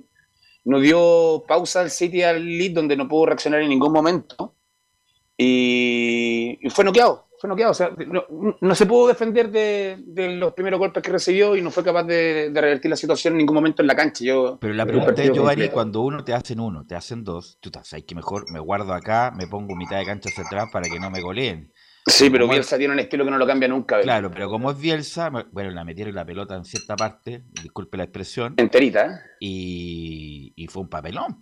No 0.65 0.79
dio 0.79 1.43
pausa 1.47 1.81
al 1.81 1.89
City 1.89 2.21
al 2.21 2.45
lead, 2.45 2.73
donde 2.73 2.95
no 2.95 3.07
pudo 3.07 3.27
reaccionar 3.27 3.61
en 3.61 3.69
ningún 3.69 3.91
momento. 3.91 4.55
Y, 5.41 6.59
y 6.61 6.69
fue 6.69 6.83
noqueado, 6.83 7.29
fue 7.39 7.47
noqueado. 7.47 7.71
O 7.71 7.73
sea, 7.73 7.91
no, 8.07 8.25
no 8.59 8.75
se 8.75 8.85
pudo 8.85 9.07
defender 9.07 9.49
de, 9.49 9.97
de 10.05 10.35
los 10.35 10.53
primeros 10.53 10.79
golpes 10.79 11.01
que 11.01 11.11
recibió 11.11 11.55
y 11.55 11.61
no 11.61 11.71
fue 11.71 11.83
capaz 11.83 12.03
de, 12.03 12.49
de 12.51 12.61
revertir 12.61 12.91
la 12.91 12.97
situación 12.97 13.33
en 13.33 13.37
ningún 13.39 13.55
momento 13.55 13.81
en 13.81 13.87
la 13.87 13.95
cancha. 13.95 14.23
Yo, 14.23 14.57
Pero 14.59 14.73
la 14.73 14.85
pregunta 14.85 15.23
es, 15.23 15.31
Giovanni, 15.31 15.69
cuando 15.69 16.01
uno 16.01 16.25
te 16.25 16.33
hacen 16.33 16.59
uno, 16.59 16.85
te 16.85 16.93
hacen 16.93 17.23
dos, 17.23 17.57
tú 17.61 17.71
sabes 17.83 18.03
que 18.03 18.15
mejor 18.15 18.51
me 18.51 18.59
guardo 18.59 18.93
acá, 18.93 19.31
me 19.35 19.47
pongo 19.47 19.75
mitad 19.75 19.97
de 19.97 20.05
cancha 20.05 20.29
hacia 20.29 20.43
atrás 20.43 20.67
para 20.73 20.89
que 20.89 20.99
no 20.99 21.09
me 21.09 21.21
goleen. 21.21 21.71
Sí, 22.09 22.29
pero 22.29 22.47
Bielsa 22.47 22.77
tiene 22.77 22.93
un 22.93 22.99
estilo 22.99 23.23
que 23.25 23.31
no 23.31 23.37
lo 23.37 23.47
cambia 23.47 23.67
nunca. 23.67 24.01
Claro, 24.01 24.29
pero 24.31 24.49
como 24.49 24.71
es 24.71 24.79
Bielsa, 24.79 25.29
bueno, 25.51 25.71
la 25.71 25.83
metieron 25.83 26.13
la 26.15 26.25
pelota 26.25 26.55
en 26.55 26.65
cierta 26.65 26.95
parte, 26.95 27.43
disculpe 27.61 27.97
la 27.97 28.03
expresión, 28.03 28.53
Enterita, 28.57 29.21
y, 29.39 30.53
y 30.55 30.67
fue 30.67 30.83
un 30.83 30.89
papelón. 30.89 31.39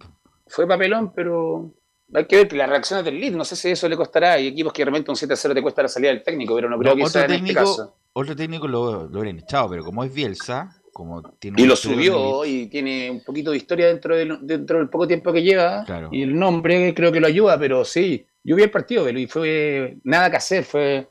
Fue 0.48 0.68
papelón, 0.68 1.12
pero 1.14 1.74
hay 2.14 2.26
que 2.26 2.38
ver 2.38 2.54
las 2.54 2.70
reacciones 2.70 3.04
del 3.06 3.20
lead. 3.20 3.34
No 3.34 3.44
sé 3.44 3.56
si 3.56 3.70
eso 3.70 3.90
le 3.90 3.98
costará. 3.98 4.34
Hay 4.34 4.48
equipos 4.48 4.72
que 4.74 4.84
realmente 4.86 5.12
un 5.12 5.18
7-0 5.18 5.54
te 5.54 5.62
cuesta 5.62 5.82
la 5.84 5.90
salida 5.90 6.10
del 6.12 6.24
técnico, 6.24 6.56
pero 6.56 6.70
no 6.70 6.78
creo 6.80 6.96
No, 6.96 7.04
que 7.04 7.10
sea 7.10 7.26
en 7.26 7.32
este 7.32 7.38
técnico, 7.46 7.60
caso. 7.62 7.98
otro 8.14 8.36
técnico 8.36 8.68
lo, 8.68 9.08
lo 9.10 9.20
hubieran 9.20 9.40
echado, 9.40 9.70
pero 9.70 9.84
como 9.84 10.04
es 10.04 10.14
Bielsa, 10.14 10.70
como 10.94 11.22
tiene 11.38 11.62
Y 11.62 11.66
lo 11.66 11.76
subió 11.76 12.42
de- 12.44 12.50
y 12.50 12.68
tiene 12.68 13.12
un 13.12 13.24
poquito 13.24 13.52
de 13.52 13.58
historia 13.58 13.88
dentro 13.88 14.16
del, 14.16 14.40
dentro 14.42 14.80
del 14.80 14.90
poco 14.90 15.06
tiempo 15.08 15.32
que 15.34 15.44
lleva. 15.44 15.84
Claro. 15.86 16.10
Y 16.12 16.24
el 16.24 16.38
nombre 16.38 16.94
creo 16.96 17.12
que 17.12 17.20
lo 17.20 17.28
ayuda, 17.28 17.60
pero 17.60 17.84
sí. 17.86 18.26
Yo 18.48 18.56
vi 18.56 18.64
el 18.64 18.72
partido, 18.72 19.04
Belu, 19.04 19.20
y 19.20 19.28
fue 19.28 19.98
nada 20.04 20.32
que 20.32 20.38
hacer. 20.38 20.64
Fue, 20.64 21.08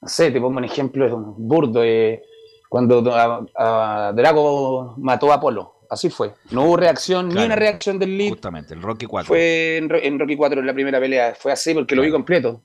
no 0.00 0.08
sé, 0.08 0.30
te 0.30 0.40
pongo 0.40 0.58
un 0.58 0.64
ejemplo 0.64 1.34
burdo. 1.36 1.82
eh, 1.84 2.22
cuando 2.68 3.04
a, 3.14 3.44
a 3.56 4.12
Drago 4.14 4.94
mató 4.98 5.30
a 5.30 5.36
Apolo. 5.36 5.74
Así 5.90 6.10
fue. 6.10 6.32
No 6.50 6.64
hubo 6.64 6.76
reacción, 6.76 7.28
ni 7.28 7.34
una 7.44 7.54
reacción 7.54 7.98
del 8.00 8.16
lead. 8.18 8.30
Justamente, 8.30 8.74
el 8.74 8.82
Rocky 8.82 9.06
4. 9.06 9.28
Fue 9.28 9.76
en, 9.76 9.88
Ro- 9.88 9.98
en 10.02 10.18
Rocky 10.18 10.34
4 10.36 10.60
en 10.60 10.66
la 10.66 10.72
primera 10.74 10.98
pelea. 10.98 11.34
Fue 11.38 11.52
así 11.52 11.72
porque 11.74 11.94
lo 11.94 12.02
vi 12.02 12.10
completo. 12.10 12.62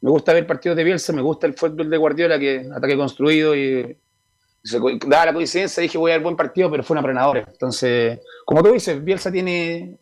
Me 0.00 0.10
gusta 0.10 0.32
ver 0.34 0.46
partidos 0.46 0.76
de 0.76 0.84
Bielsa, 0.84 1.12
me 1.14 1.22
gusta 1.22 1.46
el 1.46 1.54
fútbol 1.54 1.88
de 1.88 1.96
Guardiola, 1.96 2.38
que 2.38 2.66
ataque 2.74 2.96
construido 2.96 3.56
y 3.56 3.96
se 4.62 4.78
la 5.08 5.32
coincidencia, 5.32 5.80
dije 5.82 5.96
voy 5.96 6.10
a 6.10 6.14
ver 6.14 6.22
buen 6.22 6.36
partido, 6.36 6.70
pero 6.70 6.82
fue 6.82 6.94
una 6.94 7.00
aplanadora. 7.00 7.44
Entonces, 7.50 8.20
como 8.44 8.62
tú 8.62 8.72
dices, 8.72 9.02
Bielsa 9.02 9.32
tiene, 9.32 9.96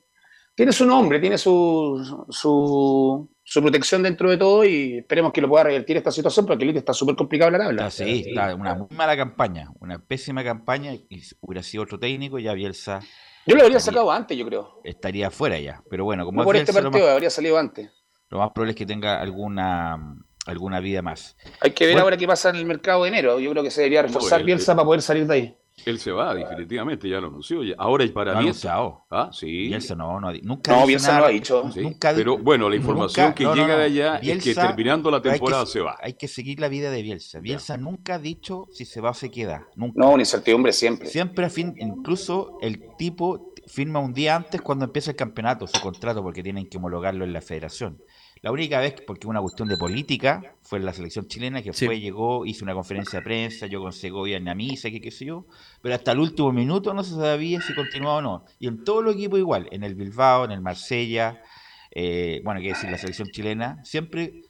tiene 0.56 0.72
su 0.72 0.84
nombre, 0.86 1.20
tiene 1.20 1.38
su, 1.38 2.24
su, 2.30 3.30
su 3.44 3.62
protección 3.62 4.02
dentro 4.02 4.30
de 4.30 4.38
todo 4.38 4.64
y 4.64 4.98
esperemos 4.98 5.32
que 5.32 5.40
lo 5.42 5.48
pueda 5.48 5.64
revertir 5.64 5.98
esta 5.98 6.10
situación 6.10 6.46
porque 6.46 6.64
el 6.64 6.70
Elite 6.70 6.78
está 6.80 6.92
súper 6.92 7.14
complicado 7.14 7.48
en 7.48 7.58
la 7.58 7.64
tabla. 7.66 7.86
Está, 7.88 8.04
sí, 8.04 8.24
está 8.26 8.54
una 8.54 8.74
muy 8.74 8.88
mala 8.96 9.16
campaña, 9.16 9.68
una 9.80 9.98
pésima 9.98 10.42
campaña, 10.42 10.94
y 10.94 11.20
si 11.20 11.36
hubiera 11.40 11.62
sido 11.62 11.84
otro 11.84 11.98
técnico, 12.00 12.38
ya 12.38 12.54
Bielsa 12.54 13.00
Yo 13.46 13.54
lo 13.54 13.62
habría 13.62 13.78
sacado 13.80 14.10
antes, 14.10 14.36
yo 14.36 14.46
creo. 14.46 14.80
estaría 14.82 15.30
fuera 15.30 15.60
ya. 15.60 15.82
Pero 15.90 16.04
bueno, 16.04 16.24
como 16.24 16.36
No 16.36 16.42
es 16.42 16.46
por 16.46 16.56
este 16.56 16.72
Bielsa, 16.72 16.82
partido, 16.90 17.04
más, 17.06 17.14
habría 17.14 17.30
salido 17.30 17.58
antes. 17.58 17.90
lo 18.30 18.38
más 18.38 18.50
probable 18.52 18.70
es 18.72 18.76
que 18.76 18.86
tenga 18.86 19.20
alguna, 19.20 20.16
alguna 20.46 20.80
vida 20.80 21.02
más. 21.02 21.36
Hay 21.60 21.72
que 21.72 21.84
ver 21.84 21.94
Bueno. 21.96 22.04
ahora 22.04 22.16
qué 22.16 22.26
pasa 22.26 22.48
en 22.48 22.56
el 22.56 22.64
mercado 22.64 23.02
de 23.02 23.10
enero. 23.10 23.38
Yo 23.38 23.50
creo 23.50 23.62
que 23.62 23.70
se 23.70 23.82
debería 23.82 24.02
reforzar 24.02 24.42
Bielsa 24.42 24.74
para 24.74 24.86
poder 24.86 25.02
salir 25.02 25.26
de 25.26 25.34
ahí. 25.34 25.56
Él 25.84 25.98
se 25.98 26.10
va, 26.10 26.34
definitivamente, 26.34 27.08
ya 27.08 27.20
lo 27.20 27.28
anunció. 27.28 27.62
ya. 27.62 27.74
Ahora 27.78 28.02
y 28.04 28.08
para 28.08 28.36
anunciado. 28.38 29.04
Ah, 29.10 29.28
sí. 29.32 29.46
Bielsa 29.68 29.94
no, 29.94 30.18
no, 30.18 30.32
nunca 30.42 30.74
No, 30.74 30.86
Bielsa 30.86 31.08
no 31.08 31.12
nada, 31.14 31.20
lo 31.20 31.26
ha 31.26 31.30
dicho. 31.34 31.70
Sí, 31.72 31.80
nunca 31.80 32.12
pero 32.14 32.38
bueno, 32.38 32.68
la 32.70 32.76
información 32.76 33.26
nunca- 33.26 33.34
que 33.36 33.44
no, 33.44 33.54
llega 33.54 33.68
no. 33.68 33.76
de 33.78 33.84
allá 33.84 34.14
es 34.16 34.20
que 34.42 34.50
Bielsa- 34.52 34.66
terminando 34.68 35.10
la 35.10 35.18
hay 35.18 35.22
que 35.22 35.30
temporada 35.30 35.66
se- 35.66 35.80
va. 35.80 35.96
Hay 36.00 36.14
que 36.14 36.28
seguir 36.28 36.60
la 36.60 36.68
vida 36.68 36.90
de 36.90 37.02
Bielsa. 37.02 37.40
Bielsa 37.40 37.76
nunca 37.76 38.14
ha 38.14 38.18
dicho 38.18 38.66
si 38.72 38.84
se 38.86 39.00
va 39.02 39.10
o 39.10 39.14
se 39.14 39.30
queda. 39.30 39.68
Nunca. 39.76 39.94
No, 40.00 40.10
una 40.10 40.22
incertidumbre 40.22 40.72
siempre. 40.72 41.08
Siempre, 41.08 41.44
a 41.44 41.50
fin, 41.50 41.74
incluso 41.78 42.58
el 42.62 42.96
tipo 42.96 43.52
firma 43.66 43.98
un 44.00 44.14
día 44.14 44.34
antes 44.34 44.62
cuando 44.62 44.86
empieza 44.86 45.10
el 45.10 45.16
campeonato, 45.16 45.66
su 45.66 45.80
contrato, 45.80 46.22
porque 46.22 46.42
tienen 46.42 46.68
que 46.68 46.78
homologarlo 46.78 47.24
en 47.24 47.32
la 47.32 47.42
federación. 47.42 47.98
La 48.42 48.52
única 48.52 48.78
vez, 48.80 48.94
porque 49.06 49.26
una 49.26 49.40
cuestión 49.40 49.66
de 49.68 49.76
política, 49.76 50.54
fue 50.62 50.78
en 50.78 50.84
la 50.84 50.92
selección 50.92 51.26
chilena, 51.26 51.62
que 51.62 51.72
Sí. 51.72 51.86
fue, 51.86 51.98
llegó, 52.00 52.44
hizo 52.46 52.64
una 52.64 52.74
conferencia 52.74 53.18
de 53.20 53.24
prensa, 53.24 53.66
yo 53.66 53.80
con 53.80 53.92
Segovia 53.92 54.36
en 54.36 54.44
la 54.44 54.54
misa, 54.54 54.90
que 54.90 55.00
qué 55.00 55.10
sé 55.10 55.24
yo, 55.24 55.46
pero 55.82 55.94
hasta 55.94 56.12
el 56.12 56.20
último 56.20 56.52
minuto 56.52 56.92
no 56.94 57.02
se 57.02 57.14
sabía 57.14 57.60
si 57.60 57.74
continuaba 57.74 58.16
o 58.18 58.22
no. 58.22 58.44
Y 58.58 58.68
en 58.68 58.84
todos 58.84 59.02
los 59.02 59.14
equipos 59.14 59.38
igual, 59.38 59.68
en 59.72 59.82
el 59.82 59.94
Bilbao, 59.94 60.44
en 60.44 60.52
el 60.52 60.60
Marsella, 60.60 61.42
eh, 61.90 62.40
bueno, 62.44 62.60
que 62.60 62.68
decir, 62.68 62.90
la 62.90 62.98
selección 62.98 63.28
chilena, 63.28 63.82
siempre, 63.84 64.42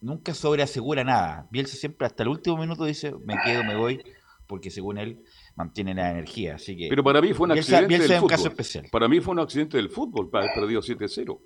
nunca 0.00 0.32
sobreasegura 0.34 1.04
nada. 1.04 1.46
Bielsa 1.50 1.76
siempre 1.76 2.06
hasta 2.06 2.22
el 2.22 2.30
último 2.30 2.56
minuto 2.56 2.84
dice, 2.86 3.12
me 3.24 3.36
quedo, 3.44 3.62
me 3.62 3.76
voy, 3.76 4.00
porque 4.46 4.70
según 4.70 4.96
él 4.96 5.22
mantiene 5.54 5.94
la 5.94 6.10
energía. 6.10 6.54
Así 6.54 6.76
que 6.76 6.88
Pero 6.88 7.04
para 7.04 7.20
mí 7.20 7.34
fue 7.34 7.46
un 7.46 7.52
Bielsa- 7.54 7.76
accidente 7.76 7.88
Bielsa 7.88 8.04
del 8.08 8.16
es 8.16 8.22
un 8.22 8.28
caso 8.28 8.42
fútbol. 8.44 8.52
especial. 8.52 8.86
Para 8.90 9.06
mí 9.08 9.20
fue 9.20 9.32
un 9.32 9.40
accidente 9.40 9.76
del 9.76 9.90
fútbol, 9.90 10.30
para 10.30 10.44
haber 10.46 10.54
perdido 10.54 10.80
7-0. 10.80 11.38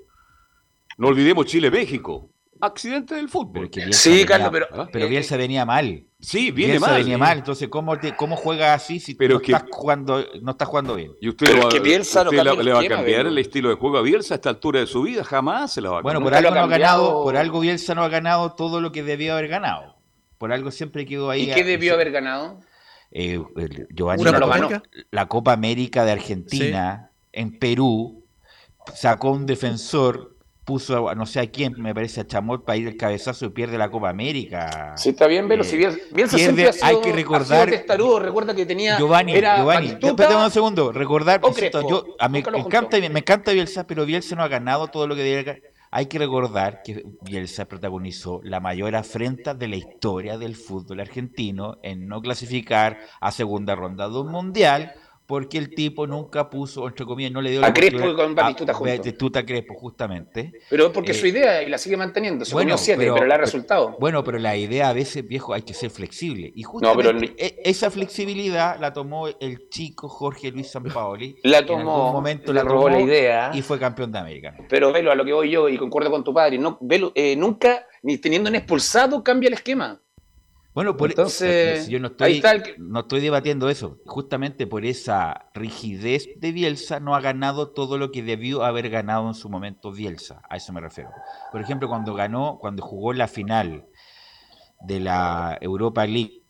No 1.03 1.09
olvidemos 1.09 1.47
Chile-México. 1.47 2.31
Accidente 2.61 3.17
del 3.17 3.29
fútbol. 3.29 3.69
Sí, 3.91 4.11
venía- 4.11 4.27
Carlos, 4.27 4.51
pero- 4.53 4.89
pero 4.93 5.09
Bielsa 5.09 5.37
venía 5.37 5.67
mal. 5.67 6.05
Sí, 6.21 6.53
viene 6.53 6.75
Bielsa 6.75 6.87
mal. 6.93 7.01
venía 7.03 7.19
mal, 7.19 7.39
entonces 7.39 7.69
¿cómo, 7.69 7.99
te- 7.99 8.15
cómo 8.15 8.37
juega 8.37 8.73
así 8.73 9.01
si 9.01 9.17
Pero 9.17 9.35
no, 9.35 9.41
es 9.41 9.47
que- 9.47 9.53
estás 9.53 9.69
jugando, 9.73 10.25
no 10.43 10.53
estás 10.53 10.69
jugando 10.69 10.95
bien? 10.95 11.11
¿Y 11.21 11.29
usted, 11.31 11.47
Pero 11.47 11.57
lo 11.57 11.59
es 11.63 11.65
va, 11.67 11.71
que 11.71 11.77
no 11.79 11.83
usted 12.53 12.63
le 12.65 12.73
va 12.73 12.81
a 12.81 12.87
cambiar 12.87 13.27
el 13.27 13.37
estilo 13.39 13.69
de 13.71 13.75
juego 13.75 13.99
a 13.99 14.03
Bielsa 14.03 14.35
a 14.35 14.37
esta 14.37 14.51
altura 14.51 14.79
de 14.79 14.87
su 14.87 15.03
vida? 15.03 15.25
Jamás 15.25 15.73
se 15.73 15.81
la 15.81 15.91
va 15.91 15.99
a 15.99 16.03
Bueno, 16.03 16.21
cambiar. 16.21 16.35
por 16.35 16.43
Nunca 16.45 16.55
lo 16.55 16.61
algo, 16.61 16.69
no 16.69 16.75
ha 16.75 16.79
ganado, 16.79 17.03
cambiado. 17.03 17.23
por 17.25 17.37
algo 17.37 17.61
Bielsa 17.61 17.95
no 17.97 18.05
ha 18.05 18.09
ganado 18.09 18.53
todo 18.53 18.81
lo 18.81 18.93
que 18.93 19.03
debió 19.03 19.33
haber 19.33 19.49
ganado. 19.49 19.97
Por 20.39 20.53
algo 20.53 20.71
siempre 20.71 21.05
quedó 21.05 21.31
ahí. 21.31 21.47
¿Y 21.49 21.51
a- 21.51 21.55
qué 21.57 21.65
debió 21.65 21.95
haber 21.95 22.13
ganado? 22.13 22.61
eh, 23.11 23.43
Giovanni, 23.91 24.23
¿Una 24.23 24.31
la, 24.33 24.41
Copa 24.41 24.83
la 25.11 25.27
Copa 25.27 25.53
América 25.53 26.05
de 26.05 26.13
Argentina 26.13 27.11
en 27.33 27.59
Perú 27.59 28.25
sacó 28.95 29.33
un 29.33 29.45
defensor, 29.47 30.32
puso 30.73 31.11
a 31.11 31.15
no 31.15 31.27
sé 31.27 31.39
a 31.39 31.51
quién, 31.51 31.75
me 31.77 31.95
parece 31.95 32.23
a 32.23 32.27
Chamot 32.27 32.65
para 32.65 32.79
ir 32.79 32.89
el 32.89 32.97
cabezazo 32.97 33.45
y 33.45 33.51
pierde 33.51 33.77
la 33.77 33.91
Copa 33.91 34.09
América. 34.09 34.95
Sí, 34.97 35.11
está 35.11 35.27
bien, 35.27 35.47
Velo. 35.47 35.65
Eh, 35.65 35.67
si 35.67 35.77
pierde- 35.77 36.69
ha 36.69 36.73
sido, 36.73 36.87
hay 36.87 37.01
que 37.03 37.13
recordar- 37.13 37.69
testarudo. 37.69 38.21
Recuerda 38.21 38.55
que 38.55 38.65
tenía. 38.65 38.97
Giovanni, 38.97 39.35
era 39.35 39.59
Giovanni, 39.59 39.89
espérate 39.89 40.35
un 40.35 40.51
segundo, 40.51 40.91
recordar, 40.91 41.41
o 41.43 41.49
insisto, 41.49 41.81
Crespo. 41.81 42.07
yo, 42.07 42.17
a 42.19 42.29
me 42.31 42.39
encanta, 42.39 42.97
me 42.99 43.19
encanta 43.19 43.53
Bielsa, 43.53 43.87
pero 43.87 44.07
Bielsa 44.07 44.35
no 44.35 44.43
ha 44.43 44.49
ganado 44.49 44.89
todo 44.89 45.07
lo 45.07 45.15
que 45.15 45.23
debe 45.23 45.63
Hay 45.91 46.07
que 46.07 46.19
recordar 46.19 46.81
que 46.83 47.05
Bielsa 47.21 47.67
protagonizó 47.67 48.41
la 48.45 48.61
mayor 48.61 48.97
afrenta 48.97 49.53
de 49.53 49.69
la 49.69 49.77
historia 49.77 50.39
del 50.39 50.57
fútbol 50.57 51.01
argentino 51.01 51.77
en 51.83 52.09
no 52.09 52.23
clasificar 52.23 52.99
a 53.21 53.31
segunda 53.31 53.75
ronda 53.75 54.09
de 54.09 54.19
un 54.19 54.31
mundial 54.31 54.95
porque 55.33 55.57
el 55.57 55.75
tipo 55.75 56.07
nunca 56.07 56.51
puso, 56.51 56.87
entre 56.87 57.07
comillas, 57.07 57.33
no 57.33 57.41
le 57.41 57.53
dio 57.53 57.63
la 57.63 57.69
A 57.69 57.73
Crespo 57.73 57.97
oportunidad- 57.97 58.23
con 58.27 58.35
Batistuta 58.35 58.73
a 58.73 58.75
juntos. 58.75 58.97
Batistuta 58.99 59.39
a 59.39 59.47
Crespo, 59.47 59.75
justamente. 59.77 60.53
Pero 60.69 60.85
es 60.89 60.93
porque 60.93 61.13
Eh, 61.13 61.15
su 61.15 61.27
idea 61.27 61.63
y 61.63 61.71
la 61.71 61.79
sigue 61.79 61.97
manteniendo. 61.97 62.45
Se 62.45 62.53
bueno, 62.53 62.77
siete, 62.77 62.99
pero- 63.01 63.15
pero, 63.15 63.27
le 63.27 63.33
ha 63.33 63.39
resultado. 63.39 63.97
Bueno, 63.99 64.23
pero 64.23 64.39
la 64.39 64.59
idea 64.59 64.91
a 64.91 64.93
veces, 64.93 65.27
viejo, 65.27 65.55
hay 65.55 65.63
que 65.63 65.73
ser 65.73 65.89
flexible. 65.89 66.53
Y 66.55 66.65
No, 66.65 66.69
justamente 66.69 67.03
pero 67.09 67.19
el- 67.19 67.35
e- 67.39 67.63
esa 67.65 67.91
flexibilidad 67.91 68.79
la 68.79 68.93
tomó 68.93 69.29
el 69.29 69.71
chico 69.71 70.07
Jorge 70.11 70.51
Luis 70.51 70.71
Sampaoli. 70.71 71.37
la 71.45 71.65
que 71.65 71.73
en 71.73 71.79
algún 71.79 71.95
tomó, 71.95 72.13
momento 72.13 72.53
la 72.53 72.63
robó 72.63 72.91
la 72.91 72.97
tomó 72.99 73.07
idea. 73.07 73.51
Y 73.55 73.63
fue 73.63 73.79
campeón 73.79 74.13
de 74.13 74.19
América. 74.19 74.55
Pero 74.69 74.93
Velo, 74.93 75.11
a 75.13 75.15
lo 75.15 75.25
que 75.25 75.33
voy 75.33 75.49
yo 75.51 75.67
y 75.71 75.79
concuerdo 75.79 76.11
con 76.11 76.23
tu 76.25 76.35
padre, 76.35 76.59
no, 76.59 76.77
Velo, 76.83 77.11
eh, 77.15 77.37
nunca, 77.37 77.87
ni 78.03 78.19
teniendo 78.19 78.51
un 78.51 78.57
expulsado, 78.57 79.25
cambia 79.25 79.49
el 79.49 79.55
esquema. 79.55 79.99
Bueno, 80.75 80.97
por 80.97 81.11
Entonces, 81.11 81.87
eh, 81.87 81.91
yo 81.91 82.01
no 82.01 82.09
estoy, 82.09 82.43
el 82.43 82.75
no 82.79 83.01
estoy 83.01 83.21
debatiendo 83.21 83.69
eso. 83.69 83.99
Justamente 84.07 84.67
por 84.67 84.87
esa 84.87 85.51
rigidez 85.53 86.29
de 86.37 86.53
Bielsa 86.53 86.99
no 86.99 87.15
ha 87.15 87.21
ganado 87.21 87.71
todo 87.71 87.99
lo 87.99 88.11
que 88.11 88.23
debió 88.23 88.65
haber 88.65 88.89
ganado 88.89 89.29
en 89.29 89.35
su 89.35 89.51
momento 89.51 89.93
Bielsa. 89.93 90.41
A 90.49 90.57
eso 90.57 90.73
me 90.73 90.81
refiero. 90.81 91.11
Por 91.51 91.61
ejemplo, 91.61 91.89
cuando 91.89 92.15
ganó, 92.15 92.59
cuando 92.59 92.83
jugó 92.83 93.13
la 93.13 93.29
final 93.29 93.87
de 94.81 95.01
la 95.01 95.59
Europa 95.61 96.07
League 96.07 96.43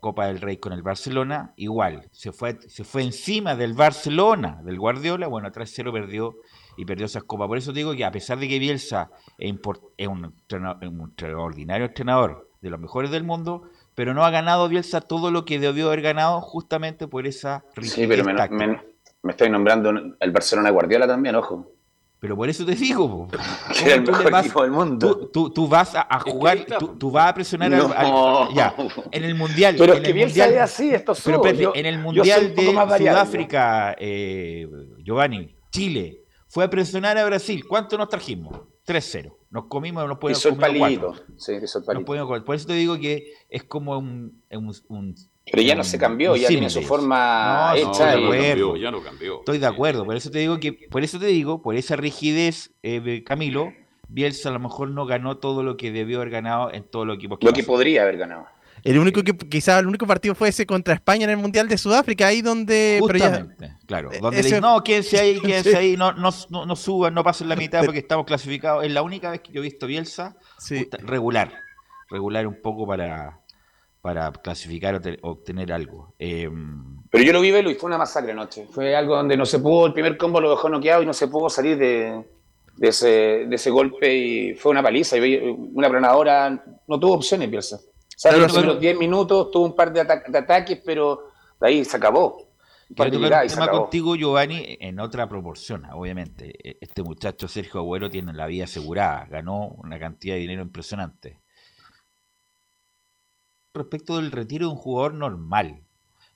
Copa 0.00 0.26
del 0.26 0.40
Rey 0.40 0.56
con 0.58 0.72
el 0.72 0.82
Barcelona, 0.82 1.52
igual, 1.56 2.08
se 2.12 2.30
fue, 2.32 2.58
se 2.68 2.84
fue 2.84 3.02
encima 3.02 3.56
del 3.56 3.72
Barcelona, 3.72 4.60
del 4.64 4.78
Guardiola, 4.78 5.26
bueno, 5.26 5.50
3-0 5.50 5.92
perdió 5.92 6.36
y 6.76 6.84
perdió 6.84 7.06
esas 7.06 7.24
copas. 7.24 7.48
Por 7.48 7.58
eso 7.58 7.72
digo 7.72 7.94
que 7.94 8.04
a 8.04 8.10
pesar 8.10 8.38
de 8.38 8.48
que 8.48 8.58
Bielsa 8.58 9.10
es, 9.38 9.52
import- 9.52 9.82
es 9.96 10.08
un, 10.08 10.34
extraordinario 11.08 11.86
entrenador, 11.86 12.50
de 12.60 12.70
los 12.70 12.80
mejores 12.80 13.10
del 13.10 13.22
mundo, 13.24 13.62
pero 13.94 14.12
no 14.14 14.24
ha 14.24 14.30
ganado 14.30 14.68
Bielsa 14.68 15.00
todo 15.00 15.30
lo 15.30 15.44
que 15.44 15.58
debió 15.58 15.86
haber 15.88 16.02
ganado 16.02 16.40
justamente 16.40 17.06
por 17.06 17.26
esa 17.26 17.64
rigidez 17.76 17.94
Sí, 17.94 18.06
pero 18.06 18.24
me, 18.24 18.34
me, 18.66 18.80
me 19.22 19.30
estoy 19.30 19.50
nombrando 19.50 19.90
el 19.90 20.30
Barcelona 20.32 20.68
de 20.68 20.72
Guardiola 20.72 21.06
también, 21.06 21.34
ojo. 21.36 21.70
Pero 22.18 22.34
por 22.34 22.48
eso 22.48 22.64
te 22.64 22.74
digo, 22.74 23.08
po. 23.08 23.28
Que 23.78 23.84
era 23.84 23.94
el 23.96 24.04
¿Cómo 24.04 24.04
tú 24.04 24.12
le 24.12 24.18
mejor 24.18 24.32
vas- 24.32 24.44
equipo 24.46 24.62
del 24.62 24.70
mundo. 24.72 25.16
Tú, 25.16 25.26
tú- 25.28 25.50
tú 25.50 25.68
vas 25.68 25.94
a, 25.94 26.18
jugar, 26.20 26.58
tú, 26.98 27.10
vas 27.10 27.30
a 27.30 27.34
presionar 27.34 27.70
No. 27.70 27.92
al- 27.94 28.54
ya, 28.54 28.74
en 29.12 29.22
el 29.24 29.34
mundial. 29.34 29.76
Pero 29.78 29.92
en 29.92 29.98
es 29.98 30.02
que 30.02 30.08
el 30.08 30.14
Bielsa 30.14 30.44
mundial, 30.46 30.54
es 30.54 30.60
así, 30.72 30.90
esto 30.90 31.12
es 31.12 31.22
Pero 31.22 31.52
Yo- 31.52 31.72
en 31.74 31.86
el 31.86 31.98
mundial 31.98 32.54
de. 32.54 32.64
Sudáfrica, 32.66 33.94
eh, 33.98 34.66
Giovanni, 35.04 35.54
Chile, 35.70 36.22
fue 36.56 36.64
a 36.64 36.70
presionar 36.70 37.18
a 37.18 37.26
Brasil. 37.26 37.66
¿Cuánto 37.68 37.98
nos 37.98 38.08
trajimos? 38.08 38.60
3-0. 38.86 39.30
Nos 39.50 39.66
comimos, 39.66 40.02
nos 40.08 40.12
Hizo 40.12 40.20
podemos 40.20 40.46
el 40.46 40.50
comer 40.54 40.80
palito. 40.80 41.14
Sí, 41.36 41.52
el 41.52 41.60
palito. 41.84 42.44
Por 42.46 42.54
eso 42.56 42.66
te 42.66 42.72
digo 42.72 42.98
que 42.98 43.30
es 43.50 43.64
como 43.64 43.98
un. 43.98 44.42
un- 44.50 44.74
un- 44.88 45.14
Pero 45.52 45.62
ya 45.62 45.74
un- 45.74 45.78
no 45.78 45.84
se 45.84 45.98
cambió, 45.98 46.34
ya 46.34 46.48
tiene 46.48 46.70
su 46.70 46.80
forma 46.80 47.74
No, 47.76 47.84
No, 47.84 47.90
hecha. 47.90 48.14
ya 48.14 48.18
y- 48.18 48.24
no 48.24 48.30
cambió, 48.30 48.76
ya 48.78 48.90
no 48.90 49.02
cambió. 49.02 49.38
Estoy 49.40 49.58
de 49.58 49.66
acuerdo, 49.66 50.06
por 50.06 50.16
eso 50.16 50.30
te 50.30 50.38
digo 50.38 50.58
que, 50.58 50.72
por 50.72 51.04
eso 51.04 51.18
te 51.18 51.26
digo, 51.26 51.60
por 51.60 51.74
esa 51.76 51.94
rigidez, 51.94 52.72
eh, 52.82 53.00
de 53.00 53.22
Camilo, 53.22 53.74
Bielsa 54.08 54.48
a 54.48 54.52
lo 54.52 54.58
mejor 54.60 54.88
no 54.92 55.04
ganó 55.04 55.36
todo 55.36 55.62
lo 55.62 55.76
que 55.76 55.92
debió 55.92 56.16
haber 56.22 56.30
ganado 56.30 56.72
en 56.72 56.84
todos 56.84 57.06
los 57.06 57.16
equipos 57.16 57.38
lo 57.42 57.52
que 57.52 57.60
pasó. 57.64 57.72
podría 57.72 58.02
haber 58.04 58.16
ganado. 58.16 58.46
El 58.90 58.98
único 58.98 59.22
que 59.22 59.36
quizá 59.36 59.78
el 59.78 59.86
único 59.86 60.06
partido 60.06 60.34
fue 60.34 60.48
ese 60.48 60.64
contra 60.66 60.94
España 60.94 61.24
en 61.24 61.30
el 61.30 61.36
Mundial 61.36 61.68
de 61.68 61.76
Sudáfrica, 61.78 62.26
ahí 62.28 62.40
donde 62.42 63.00
pero 63.06 63.18
ya- 63.18 63.26
Justamente, 63.26 63.72
claro. 63.86 64.12
Eh, 64.12 64.18
Donde 64.20 64.42
le 64.42 64.60
no, 64.60 64.82
quédense 64.84 65.18
ahí, 65.18 65.40
quédense 65.40 65.70
Sí. 65.70 65.76
ahí, 65.76 65.96
no, 65.96 66.12
no, 66.12 66.30
no, 66.50 66.66
no 66.66 66.76
suban, 66.76 67.12
no 67.14 67.22
pasen 67.24 67.48
la 67.48 67.56
mitad 67.56 67.84
porque 67.84 67.98
estamos 68.06 68.26
clasificados. 68.26 68.84
Es 68.84 68.92
la 68.92 69.02
única 69.02 69.30
vez 69.30 69.40
que 69.40 69.52
yo 69.52 69.60
he 69.60 69.64
visto 69.64 69.86
Bielsa 69.86 70.36
sí. 70.58 70.78
justa- 70.78 70.98
regular, 71.02 71.52
regular 72.10 72.46
un 72.46 72.60
poco 72.62 72.86
para, 72.86 73.40
para 74.00 74.30
clasificar 74.32 74.94
o 74.94 75.00
te- 75.00 75.18
obtener 75.22 75.72
algo. 75.72 76.14
Eh, 76.18 76.48
Pero 77.10 77.24
yo 77.24 77.32
lo 77.32 77.40
vi, 77.40 77.50
Velo, 77.50 77.70
y 77.70 77.74
fue 77.74 77.88
una 77.88 77.98
masacre 77.98 78.32
anoche. 78.32 78.66
Fue 78.70 78.94
algo 78.94 79.16
donde 79.16 79.36
no 79.36 79.46
se 79.46 79.58
pudo, 79.58 79.86
el 79.86 79.92
primer 79.92 80.16
combo 80.16 80.40
lo 80.40 80.50
dejó 80.50 80.68
noqueado 80.68 81.02
y 81.02 81.06
no 81.06 81.12
se 81.12 81.26
pudo 81.28 81.48
salir 81.50 81.76
de, 81.76 82.24
de 82.76 82.88
ese, 82.88 83.08
de 83.48 83.54
ese 83.56 83.70
golpe 83.70 84.14
y 84.14 84.54
fue 84.54 84.70
una 84.70 84.82
paliza. 84.82 85.16
Y 85.18 85.36
una 85.74 85.88
planadora, 85.88 86.62
no 86.86 87.00
tuvo 87.00 87.14
opciones, 87.14 87.50
Bielsa. 87.50 87.80
Salió 88.18 88.38
Claro, 88.38 88.42
los 88.48 88.52
primeros 88.56 88.74
pero- 88.76 88.80
10 88.80 88.98
minutos, 88.98 89.50
tuvo 89.50 89.66
un 89.66 89.76
par 89.76 89.92
de, 89.92 90.00
ata- 90.00 90.24
de 90.26 90.38
ataques, 90.38 90.80
pero 90.84 91.28
de 91.60 91.68
ahí 91.68 91.84
se 91.84 91.96
acabó. 91.98 92.38
Quiero 92.94 93.10
tocar 93.12 93.42
un 93.44 93.48
tema 93.50 93.64
acabó. 93.64 93.80
contigo, 93.82 94.16
Giovanni, 94.16 94.76
en 94.80 94.98
otra 95.00 95.28
proporción, 95.28 95.84
obviamente. 95.92 96.52
E- 96.66 96.78
Este 96.80 97.02
muchacho 97.02 97.46
Sergio 97.46 97.80
Agüero 97.80 98.08
tiene 98.08 98.32
la 98.32 98.46
vida 98.46 98.64
asegurada, 98.64 99.26
ganó 99.26 99.68
una 99.68 99.98
cantidad 99.98 100.34
de 100.34 100.40
dinero 100.40 100.62
impresionante. 100.62 101.40
Respecto 103.74 104.16
del 104.16 104.30
retiro 104.32 104.66
de 104.68 104.72
un 104.72 104.78
jugador 104.78 105.14
normal, 105.14 105.82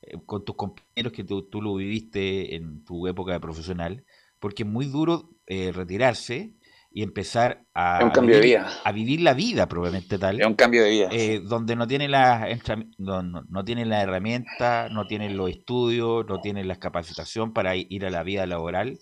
eh, 0.02 0.18
con 0.26 0.44
tus 0.44 0.56
compañeros 0.56 1.12
que 1.14 1.24
tú, 1.24 1.42
tú 1.48 1.62
lo 1.62 1.74
viviste 1.74 2.54
en 2.56 2.84
tu 2.84 3.06
época 3.06 3.32
de 3.32 3.40
profesional, 3.40 4.04
porque 4.38 4.64
es 4.64 4.68
muy 4.68 4.86
duro 4.86 5.30
eh, 5.46 5.72
retirarse 5.72 6.52
y 6.92 7.02
empezar 7.02 7.64
a, 7.74 7.98
Es 7.98 8.04
un 8.04 8.10
cambio 8.10 8.34
de 8.36 8.40
vivir, 8.42 8.58
vida. 8.58 8.70
a 8.84 8.92
vivir 8.92 9.20
la 9.20 9.34
vida 9.34 9.68
probablemente 9.68 10.18
tal 10.18 10.40
Es 10.40 10.46
un 10.46 10.54
cambio 10.54 10.82
de 10.82 10.90
vida. 10.90 11.08
eh, 11.12 11.40
donde 11.44 11.76
no 11.76 11.86
tiene 11.86 12.06
entra- 12.06 12.84
no, 12.98 13.22
no- 13.22 13.44
no 13.48 13.64
tiene 13.64 13.84
la 13.86 14.02
herramienta, 14.02 14.88
no 14.90 15.06
tiene 15.06 15.30
los 15.30 15.50
estudios, 15.50 16.26
no 16.26 16.40
tiene 16.40 16.64
la 16.64 16.76
capacitación 16.76 17.52
para 17.52 17.76
ir 17.76 18.04
a 18.06 18.10
la 18.10 18.22
vida 18.22 18.46
laboral. 18.46 18.98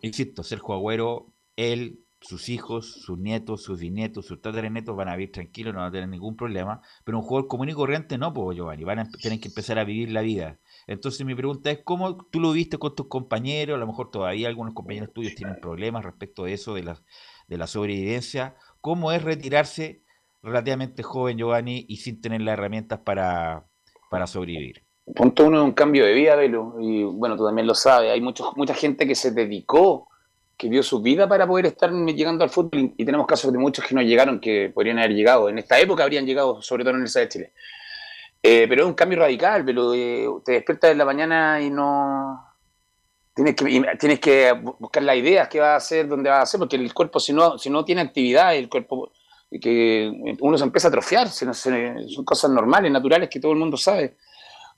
Insisto, 0.00 0.42
Sergio 0.42 0.74
Agüero, 0.74 1.32
él, 1.56 2.00
sus 2.20 2.48
hijos, 2.48 2.86
sus 3.04 3.18
nietos, 3.18 3.62
sus 3.64 3.80
bisnietos, 3.80 4.26
sus 4.26 4.40
tataranietos 4.40 4.96
van 4.96 5.08
a 5.08 5.16
vivir 5.16 5.32
tranquilos, 5.32 5.74
no 5.74 5.80
van 5.80 5.88
a 5.88 5.92
tener 5.92 6.08
ningún 6.08 6.36
problema, 6.36 6.80
pero 7.04 7.18
un 7.18 7.24
jugador 7.24 7.48
común 7.48 7.68
y 7.68 7.72
corriente 7.72 8.16
no, 8.16 8.32
pues 8.32 8.56
Giovanni, 8.56 8.84
van 8.84 9.00
a 9.00 9.10
tienen 9.10 9.40
que 9.40 9.48
empezar 9.48 9.78
a 9.78 9.84
vivir 9.84 10.10
la 10.12 10.22
vida. 10.22 10.58
Entonces 10.86 11.24
mi 11.24 11.34
pregunta 11.34 11.70
es, 11.70 11.80
¿cómo 11.84 12.26
tú 12.26 12.40
lo 12.40 12.52
viste 12.52 12.78
con 12.78 12.94
tus 12.94 13.08
compañeros? 13.08 13.76
A 13.76 13.78
lo 13.78 13.86
mejor 13.86 14.10
todavía 14.10 14.48
algunos 14.48 14.74
compañeros 14.74 15.12
tuyos 15.12 15.34
tienen 15.34 15.60
problemas 15.60 16.04
respecto 16.04 16.44
de 16.44 16.54
eso, 16.54 16.74
de 16.74 16.82
la, 16.82 17.00
de 17.48 17.58
la 17.58 17.66
sobrevivencia. 17.66 18.56
¿Cómo 18.80 19.12
es 19.12 19.22
retirarse 19.22 20.02
relativamente 20.42 21.02
joven, 21.02 21.38
Giovanni, 21.38 21.84
y 21.88 21.98
sin 21.98 22.20
tener 22.20 22.40
las 22.40 22.54
herramientas 22.54 23.00
para, 23.00 23.66
para 24.10 24.26
sobrevivir? 24.26 24.84
Punto 25.14 25.46
uno 25.46 25.58
es 25.58 25.64
un 25.64 25.72
cambio 25.72 26.04
de 26.04 26.14
vida, 26.14 26.36
Velo. 26.36 26.76
Y 26.80 27.02
bueno, 27.04 27.36
tú 27.36 27.44
también 27.44 27.66
lo 27.66 27.74
sabes. 27.74 28.10
Hay 28.10 28.20
mucho, 28.20 28.52
mucha 28.56 28.74
gente 28.74 29.06
que 29.06 29.14
se 29.14 29.32
dedicó, 29.32 30.08
que 30.56 30.68
dio 30.68 30.82
su 30.82 31.02
vida 31.02 31.28
para 31.28 31.46
poder 31.46 31.66
estar 31.66 31.92
llegando 31.92 32.44
al 32.44 32.50
fútbol. 32.50 32.92
Y, 32.96 33.04
tenemos 33.04 33.26
casos 33.26 33.52
de 33.52 33.58
muchos 33.58 33.84
que 33.84 33.94
no 33.94 34.02
llegaron, 34.02 34.40
que 34.40 34.70
podrían 34.72 34.98
haber 34.98 35.12
llegado. 35.12 35.48
En 35.48 35.58
esta 35.58 35.78
época 35.80 36.04
habrían 36.04 36.24
llegado, 36.24 36.62
sobre 36.62 36.84
todo 36.84 36.90
en 36.90 36.96
el 36.96 37.00
Universidad 37.00 37.24
de 37.24 37.28
Chile. 37.28 37.52
Eh, 38.42 38.66
pero 38.68 38.82
es 38.82 38.88
un 38.88 38.94
cambio 38.94 39.20
radical, 39.20 39.64
pero 39.64 39.94
eh, 39.94 40.26
te 40.44 40.52
despiertas 40.52 40.90
en 40.90 40.98
la 40.98 41.04
mañana 41.04 41.60
y 41.60 41.70
no. 41.70 42.44
Tienes 43.34 43.54
que, 43.54 43.64
tienes 43.98 44.20
que 44.20 44.52
bu- 44.52 44.76
buscar 44.78 45.02
las 45.04 45.16
ideas, 45.16 45.48
qué 45.48 45.60
vas 45.60 45.70
a 45.70 45.76
hacer, 45.76 46.08
dónde 46.08 46.28
vas 46.28 46.40
a 46.40 46.42
hacer, 46.42 46.58
porque 46.58 46.76
el 46.76 46.92
cuerpo, 46.92 47.18
si 47.20 47.32
no, 47.32 47.56
si 47.58 47.70
no 47.70 47.84
tiene 47.84 48.02
actividad, 48.02 48.54
el 48.54 48.68
cuerpo. 48.68 49.10
que 49.60 50.10
uno 50.40 50.56
se 50.58 50.64
empieza 50.64 50.88
a 50.88 50.90
atrofiar, 50.90 51.28
se- 51.28 51.52
son 51.52 52.24
cosas 52.24 52.50
normales, 52.50 52.90
naturales, 52.90 53.28
que 53.28 53.38
todo 53.40 53.52
el 53.52 53.58
mundo 53.58 53.76
sabe. 53.76 54.16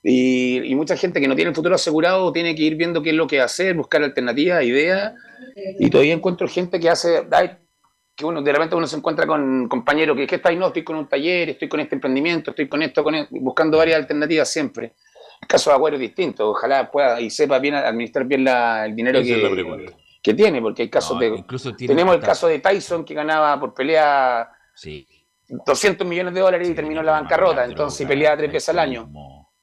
Y, 0.03 0.75
mucha 0.75 0.95
gente 0.95 1.19
que 1.19 1.27
no 1.27 1.35
tiene 1.35 1.49
el 1.49 1.55
futuro 1.55 1.75
asegurado 1.75 2.31
tiene 2.31 2.53
que 2.55 2.61
ir 2.63 2.75
viendo 2.75 3.01
qué 3.01 3.09
es 3.09 3.15
lo 3.15 3.25
que 3.27 3.41
hacer, 3.41 3.75
buscar 3.75 4.03
alternativas, 4.03 4.63
ideas. 4.63 5.13
Y 5.79 5.89
todavía 5.89 6.13
encuentro 6.13 6.47
gente 6.47 6.79
que 6.79 6.89
hace, 6.89 7.23
que 8.15 8.25
uno 8.25 8.41
de 8.41 8.51
repente 8.51 8.75
uno 8.75 8.87
se 8.87 8.95
encuentra 8.95 9.27
con 9.27 9.67
compañeros 9.67 10.15
que, 10.15 10.25
¿qué 10.25 10.35
estáis? 10.35 10.57
No, 10.57 10.67
estoy 10.67 10.83
con 10.83 10.95
un 10.95 11.07
taller, 11.07 11.49
estoy 11.49 11.67
con 11.67 11.79
este 11.81 11.95
emprendimiento, 11.95 12.51
estoy 12.51 12.67
con 12.69 12.81
esto, 12.81 13.03
con 13.03 13.13
esto, 13.15 13.35
buscando 13.41 13.77
varias 13.77 13.97
alternativas 13.97 14.49
siempre. 14.49 14.93
El 15.41 15.47
caso 15.47 15.69
de 15.69 15.75
Agüero 15.75 15.95
es 15.97 16.01
distinto, 16.01 16.49
ojalá 16.49 16.89
pueda 16.89 17.19
y 17.19 17.29
sepa 17.29 17.59
bien 17.59 17.75
administrar 17.75 18.25
bien 18.25 18.45
la- 18.45 18.85
el 18.85 18.95
dinero 18.95 19.19
es 19.19 19.27
que, 19.27 19.95
que 20.23 20.33
tiene, 20.33 20.61
porque 20.61 20.83
hay 20.83 20.89
casos 20.89 21.15
No, 21.15 21.19
de... 21.21 21.27
incluso 21.27 21.75
Tenemos 21.75 22.15
el 22.15 22.21
caso 22.21 22.47
de 22.47 22.59
Tyson 22.59 23.03
que 23.03 23.13
ganaba 23.13 23.59
por 23.59 23.73
pelea 23.73 24.49
Sí, 24.73 25.05
200 25.47 26.07
millones 26.07 26.33
de 26.33 26.39
dólares 26.39 26.67
y 26.67 26.71
sí, 26.71 26.75
terminó 26.75 27.01
en 27.01 27.05
la 27.07 27.11
bancarrota, 27.13 27.65
no, 27.65 27.71
entonces 27.71 27.99
droga, 27.99 28.09
peleaba 28.09 28.37
tres 28.37 28.51
veces 28.51 28.69
al 28.69 28.79
año. 28.79 29.09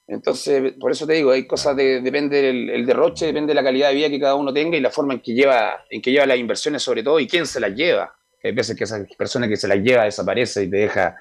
Entonces, 0.06 0.74
por 0.78 0.90
eso 0.92 1.06
te 1.06 1.14
digo, 1.14 1.30
hay 1.30 1.46
cosas 1.46 1.74
de, 1.74 2.00
depende 2.02 2.42
del 2.42 2.68
el 2.70 2.84
derroche, 2.86 3.26
depende 3.26 3.50
de 3.52 3.54
la 3.54 3.62
calidad 3.64 3.88
de 3.88 3.94
vida 3.94 4.10
que 4.10 4.20
cada 4.20 4.34
uno 4.34 4.52
tenga 4.52 4.76
y 4.76 4.80
la 4.80 4.90
forma 4.90 5.14
en 5.14 5.20
que 5.20 5.32
lleva, 5.32 5.84
en 5.88 6.02
que 6.02 6.10
lleva 6.10 6.26
las 6.26 6.36
inversiones 6.36 6.82
sobre 6.82 7.02
todo 7.02 7.18
y 7.18 7.26
quién 7.26 7.46
se 7.46 7.58
las 7.60 7.74
lleva. 7.74 8.14
Hay 8.42 8.52
veces 8.52 8.76
que 8.76 8.84
esa 8.84 9.04
persona 9.16 9.48
que 9.48 9.56
se 9.56 9.68
las 9.68 9.78
lleva 9.78 10.04
desaparece 10.04 10.64
y 10.64 10.70
te 10.70 10.76
deja, 10.78 11.16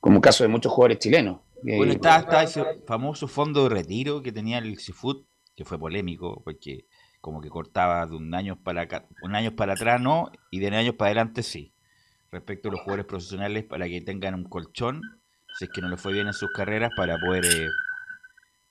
como 0.00 0.20
caso 0.20 0.44
de 0.44 0.48
muchos 0.48 0.72
jugadores 0.72 0.98
chilenos. 0.98 1.40
Bueno, 1.62 1.92
Eh, 1.92 1.96
está, 1.96 2.18
está 2.18 2.42
ese 2.42 2.64
famoso 2.86 3.26
fondo 3.26 3.64
de 3.64 3.70
retiro 3.70 4.22
que 4.22 4.30
tenía 4.32 4.58
el 4.58 4.78
Seafood, 4.78 5.24
que 5.56 5.64
fue 5.64 5.78
polémico, 5.78 6.42
porque 6.44 6.86
como 7.20 7.40
que 7.40 7.48
cortaba 7.48 8.06
de 8.06 8.14
un 8.14 8.32
año 8.34 8.62
para 8.62 8.82
acá, 8.82 9.06
un 9.22 9.34
año 9.34 9.56
para 9.56 9.72
atrás 9.72 10.00
no, 10.00 10.30
y 10.50 10.60
de 10.60 10.68
años 10.76 10.94
para 10.94 11.08
adelante 11.08 11.42
sí. 11.42 11.72
Respecto 12.30 12.68
a 12.68 12.72
los 12.72 12.80
jugadores 12.82 13.06
profesionales, 13.06 13.64
para 13.64 13.88
que 13.88 14.00
tengan 14.02 14.34
un 14.34 14.44
colchón, 14.44 15.00
si 15.58 15.64
es 15.64 15.70
que 15.70 15.80
no 15.80 15.88
les 15.88 16.00
fue 16.00 16.12
bien 16.12 16.26
en 16.26 16.34
sus 16.34 16.50
carreras, 16.52 16.90
para 16.94 17.18
poder 17.18 17.46
eh, 17.46 17.68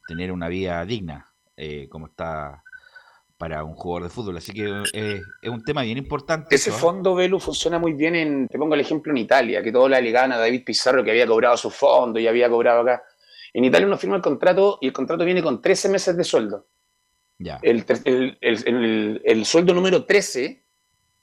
tener 0.07 0.31
una 0.31 0.47
vida 0.47 0.85
digna, 0.85 1.25
eh, 1.57 1.89
como 1.89 2.05
está 2.05 2.63
para 3.37 3.63
un 3.63 3.75
jugador 3.75 4.03
de 4.03 4.09
fútbol. 4.09 4.37
Así 4.37 4.51
que 4.51 4.83
eh, 4.93 5.21
es 5.41 5.49
un 5.49 5.63
tema 5.63 5.83
bien 5.83 5.97
importante. 5.97 6.53
Ese 6.55 6.69
eso, 6.69 6.77
¿eh? 6.77 6.81
fondo, 6.81 7.15
Velu, 7.15 7.39
funciona 7.39 7.77
muy 7.79 7.93
bien 7.93 8.15
en, 8.15 8.47
te 8.47 8.57
pongo 8.57 8.73
el 8.73 8.81
ejemplo 8.81 9.11
en 9.11 9.17
Italia, 9.17 9.61
que 9.61 9.71
todos 9.71 9.89
la 9.89 10.01
le 10.01 10.11
ganan 10.11 10.33
a 10.33 10.37
David 10.37 10.63
Pizarro 10.65 11.03
que 11.03 11.11
había 11.11 11.27
cobrado 11.27 11.55
su 11.57 11.69
fondo 11.69 12.19
y 12.19 12.27
había 12.27 12.49
cobrado 12.49 12.81
acá. 12.81 13.03
En 13.53 13.63
Italia 13.63 13.87
uno 13.87 13.97
firma 13.97 14.15
el 14.15 14.21
contrato 14.21 14.79
y 14.81 14.87
el 14.87 14.93
contrato 14.93 15.23
viene 15.23 15.41
con 15.43 15.61
13 15.61 15.89
meses 15.89 16.17
de 16.17 16.23
sueldo. 16.23 16.65
Ya, 17.39 17.59
el- 17.61 17.85
el- 18.05 18.37
el- 18.41 19.21
el 19.23 19.45
sueldo 19.45 19.73
número 19.73 20.05
13 20.05 20.63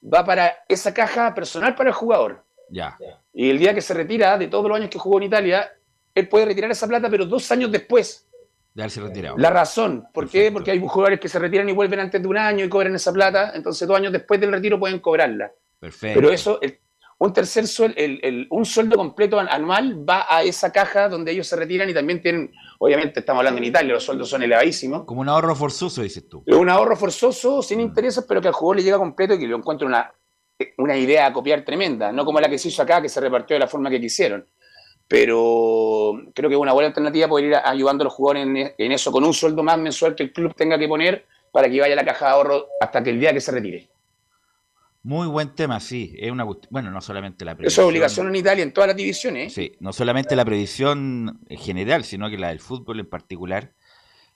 va 0.03 0.25
para 0.25 0.59
esa 0.69 0.95
caja 0.95 1.35
personal 1.35 1.75
para 1.75 1.91
el 1.91 1.95
jugador. 1.95 2.45
ya. 2.71 2.97
Y 3.33 3.51
el 3.51 3.59
día 3.59 3.75
que 3.75 3.81
se 3.81 3.95
retira, 3.95 4.39
de 4.39 4.47
todos 4.47 4.69
los 4.69 4.77
años 4.77 4.89
que 4.91 4.99
jugó 4.99 5.19
en 5.19 5.25
Italia, 5.25 5.73
él 6.15 6.29
puede 6.29 6.47
retirar 6.47 6.71
esa 6.71 6.87
plata, 6.87 7.11
pero 7.11 7.27
dos 7.27 7.51
años 7.51 7.71
después. 7.73 8.29
De 8.75 8.83
haberse 8.83 9.01
retirado. 9.01 9.37
La 9.39 9.51
razón, 9.51 10.05
¿por 10.13 10.29
qué? 10.29 10.51
Porque 10.51 10.73
hay 10.73 10.81
jugadores 10.81 11.21
que 11.21 11.29
se 11.29 11.39
retiran 11.39 11.69
y 11.69 11.73
vuelven 11.73 12.01
antes 12.01 12.21
de 12.21 12.27
un 12.27 12.37
año 12.37 12.65
y 12.65 12.69
cobran 12.69 12.95
esa 12.95 13.13
plata, 13.13 13.53
entonces 13.55 13.87
dos 13.87 13.97
años 13.97 14.13
después 14.13 14.41
del 14.41 14.51
retiro 14.51 14.81
pueden 14.81 14.99
cobrarla. 14.99 15.53
Perfecto. 15.79 16.21
Pero 16.21 16.33
eso, 16.33 16.59
el- 16.61 16.81
un 17.19 17.33
tercer 17.33 17.69
sueldo, 17.69 17.95
un 18.51 18.65
sueldo 18.65 18.97
completo 18.97 19.39
an- 19.39 19.47
anual 19.49 20.07
va 20.07 20.27
a 20.29 20.43
esa 20.43 20.73
caja 20.73 21.09
donde 21.09 21.31
ellos 21.31 21.47
se 21.47 21.55
retiran 21.55 21.89
y 21.89 21.95
también 21.95 22.21
tienen, 22.21 22.51
obviamente 22.81 23.21
estamos 23.21 23.39
hablando 23.41 23.59
en 23.59 23.65
Italia, 23.67 23.95
los 23.95 24.03
sueldos 24.03 24.29
son 24.29 24.43
elevadísimos. 24.43 25.05
Como 25.05 25.21
un 25.21 25.29
ahorro 25.29 25.55
forzoso, 25.55 26.03
dices 26.03 26.29
tú. 26.29 26.43
Un 26.49 26.69
ahorro 26.69 26.97
forzoso, 26.97 27.63
sin 27.63 27.79
Mm. 27.79 27.83
intereses, 27.83 28.25
pero 28.29 28.41
que 28.43 28.49
al 28.49 28.55
jugador 28.55 28.79
le 28.79 28.83
llega 28.83 28.99
completo 28.99 29.35
y 29.35 29.39
que 29.39 29.47
lo 29.47 29.57
encuentra 29.57 29.87
una, 29.87 30.13
una 30.79 30.97
idea 30.97 31.27
a 31.27 31.33
copiar 31.33 31.65
tremenda, 31.65 32.11
no 32.11 32.25
como 32.25 32.41
la 32.41 32.49
que 32.49 32.59
se 32.59 32.69
hizo 32.69 32.83
acá, 32.83 33.01
que 33.01 33.09
se 33.09 33.21
repartió 33.21 33.55
de 33.55 33.61
la 33.61 33.69
forma 33.69 33.89
que 33.89 34.01
quisieron. 34.01 34.49
Pero 35.07 36.13
creo 36.35 36.49
que 36.49 36.55
es 36.57 36.61
una 36.61 36.73
buena 36.73 36.89
alternativa 36.89 37.29
poder 37.29 37.47
ir 37.47 37.55
ayudando 37.57 38.03
a 38.03 38.07
los 38.07 38.15
jugadores 38.15 38.47
en, 38.47 38.57
en 38.77 38.93
eso, 38.93 39.13
con 39.13 39.25
un 39.25 39.35
sueldo 39.35 39.63
más 39.63 39.79
mensual 39.79 40.15
que 40.15 40.25
el 40.25 40.33
club 40.33 40.55
tenga 40.55 40.79
que 40.79 40.89
poner 40.89 41.27
para 41.53 41.69
que 41.69 41.81
vaya 41.81 41.93
a 41.93 41.97
la 41.97 42.05
caja 42.05 42.27
de 42.27 42.33
ahorro 42.33 42.67
hasta 42.81 43.03
que 43.03 43.11
el 43.11 43.21
día 43.21 43.33
que 43.33 43.41
se 43.41 43.53
retire. 43.53 43.89
Muy 45.03 45.27
buen 45.27 45.55
tema, 45.55 45.81
sí. 45.81 46.15
Es 46.19 46.33
una 46.33 46.45
bueno, 46.71 46.91
no 46.91 47.01
solamente 47.03 47.45
la 47.45 47.53
Eso 47.53 47.59
previsión. 47.59 47.85
es 47.85 47.89
obligación 47.91 48.29
en 48.29 48.37
Italia, 48.37 48.63
en 48.63 48.73
todas 48.73 48.89
las 48.89 48.97
divisiones. 48.97 49.49
¿eh? 49.49 49.55
Sí, 49.55 49.77
no 49.81 49.93
solamente 49.93 50.35
la 50.35 50.47
previsión 50.47 51.41
en 51.47 51.59
general, 51.59 52.05
sino 52.05 52.31
que 52.31 52.39
la 52.39 52.49
del 52.49 52.61
fútbol 52.61 53.01
en 53.01 53.09
particular 53.11 53.75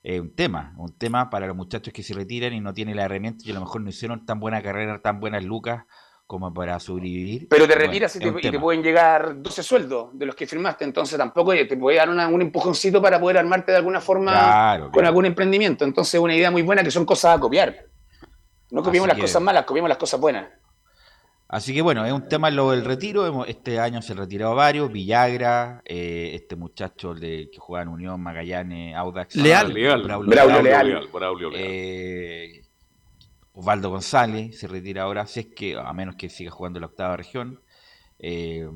es 0.03 0.21
un 0.21 0.35
tema, 0.35 0.75
un 0.77 0.97
tema 0.97 1.31
para 1.31 1.47
los 1.47 1.57
muchachos 1.57 1.93
que 1.95 2.03
se 2.03 2.13
retiran 2.13 2.53
y 2.53 2.61
no 2.61 2.75
tienen 2.75 2.97
la 2.97 3.05
herramienta 3.05 3.45
y 3.47 3.51
a 3.51 3.55
lo 3.55 3.61
mejor 3.61 3.81
no 3.81 3.89
hicieron 3.89 4.27
tan 4.27 4.41
buena 4.41 4.63
carrera, 4.63 5.01
tan 5.01 5.21
buenas 5.21 5.43
lucas 5.43 5.85
como 6.29 6.53
para 6.53 6.79
sobrevivir. 6.79 7.49
Pero 7.49 7.67
te 7.67 7.73
Bueno, 7.75 7.87
retiras 7.87 8.14
y 8.14 8.19
te, 8.19 8.29
y 8.29 8.51
te 8.51 8.61
pueden 8.61 8.83
llegar 8.83 9.41
12 9.43 9.62
sueldos 9.62 10.11
de 10.12 10.27
los 10.27 10.35
que 10.37 10.47
firmaste, 10.47 10.85
entonces 10.85 11.17
tampoco 11.17 11.53
te 11.53 11.75
puede 11.79 11.97
dar 11.97 12.11
una- 12.11 12.29
un 12.29 12.43
empujoncito 12.43 13.01
para 13.01 13.19
poder 13.19 13.38
armarte 13.38 13.73
de 13.73 13.79
alguna 13.79 14.03
forma 14.03 14.33
Claro, 14.33 14.83
con 14.85 14.93
claro. 14.93 15.09
algún 15.09 15.25
emprendimiento. 15.25 15.87
Entonces, 15.87 16.21
una 16.21 16.35
idea 16.37 16.51
muy 16.51 16.61
buena 16.61 16.85
que 16.85 16.91
son 16.91 17.07
cosas 17.07 17.38
a 17.38 17.41
copiar. 17.41 17.75
No 18.71 18.83
copiemos 18.83 19.07
Así 19.07 19.09
las 19.09 19.17
que- 19.17 19.23
cosas 19.23 19.41
malas, 19.43 19.64
copiemos 19.64 19.88
las 19.88 19.97
cosas 19.97 20.21
buenas. 20.21 20.49
Así 21.49 21.73
que 21.73 21.81
bueno, 21.81 22.05
es 22.05 22.12
un 22.12 22.29
tema 22.29 22.51
lo 22.51 22.73
del 22.73 22.85
retiro. 22.85 23.27
hemos- 23.27 23.49
Este 23.49 23.81
año 23.81 24.03
se 24.03 24.12
han 24.12 24.19
retirado 24.19 24.55
varios. 24.55 24.93
Villagra, 24.93 25.81
eh, 25.87 26.33
este 26.35 26.57
muchacho 26.57 27.14
de, 27.14 27.49
que 27.51 27.59
juega 27.59 27.85
en 27.85 27.88
Unión, 27.88 28.21
Magallanes, 28.21 28.95
Audax. 28.95 29.35
Leal. 29.35 29.73
Leal. 29.73 30.03
Braulio 30.03 30.31
Braulio 30.31 30.61
Leal. 30.62 30.87
Leal. 30.88 31.09
Braulio 31.11 31.49
Leal. 31.51 31.64
Eh, 31.67 32.64
Osvaldo 33.59 33.90
González 33.90 34.59
se 34.59 34.68
retira 34.68 35.03
ahora, 35.03 35.27
si 35.27 35.40
es 35.40 35.47
que, 35.47 35.77
a 35.77 35.92
menos 35.92 36.14
que 36.16 36.29
siga 36.29 36.51
jugando 36.51 36.79
en 36.79 36.83
la 36.83 36.87
octava 36.87 37.16
región. 37.16 37.61
Eh, 38.21 38.68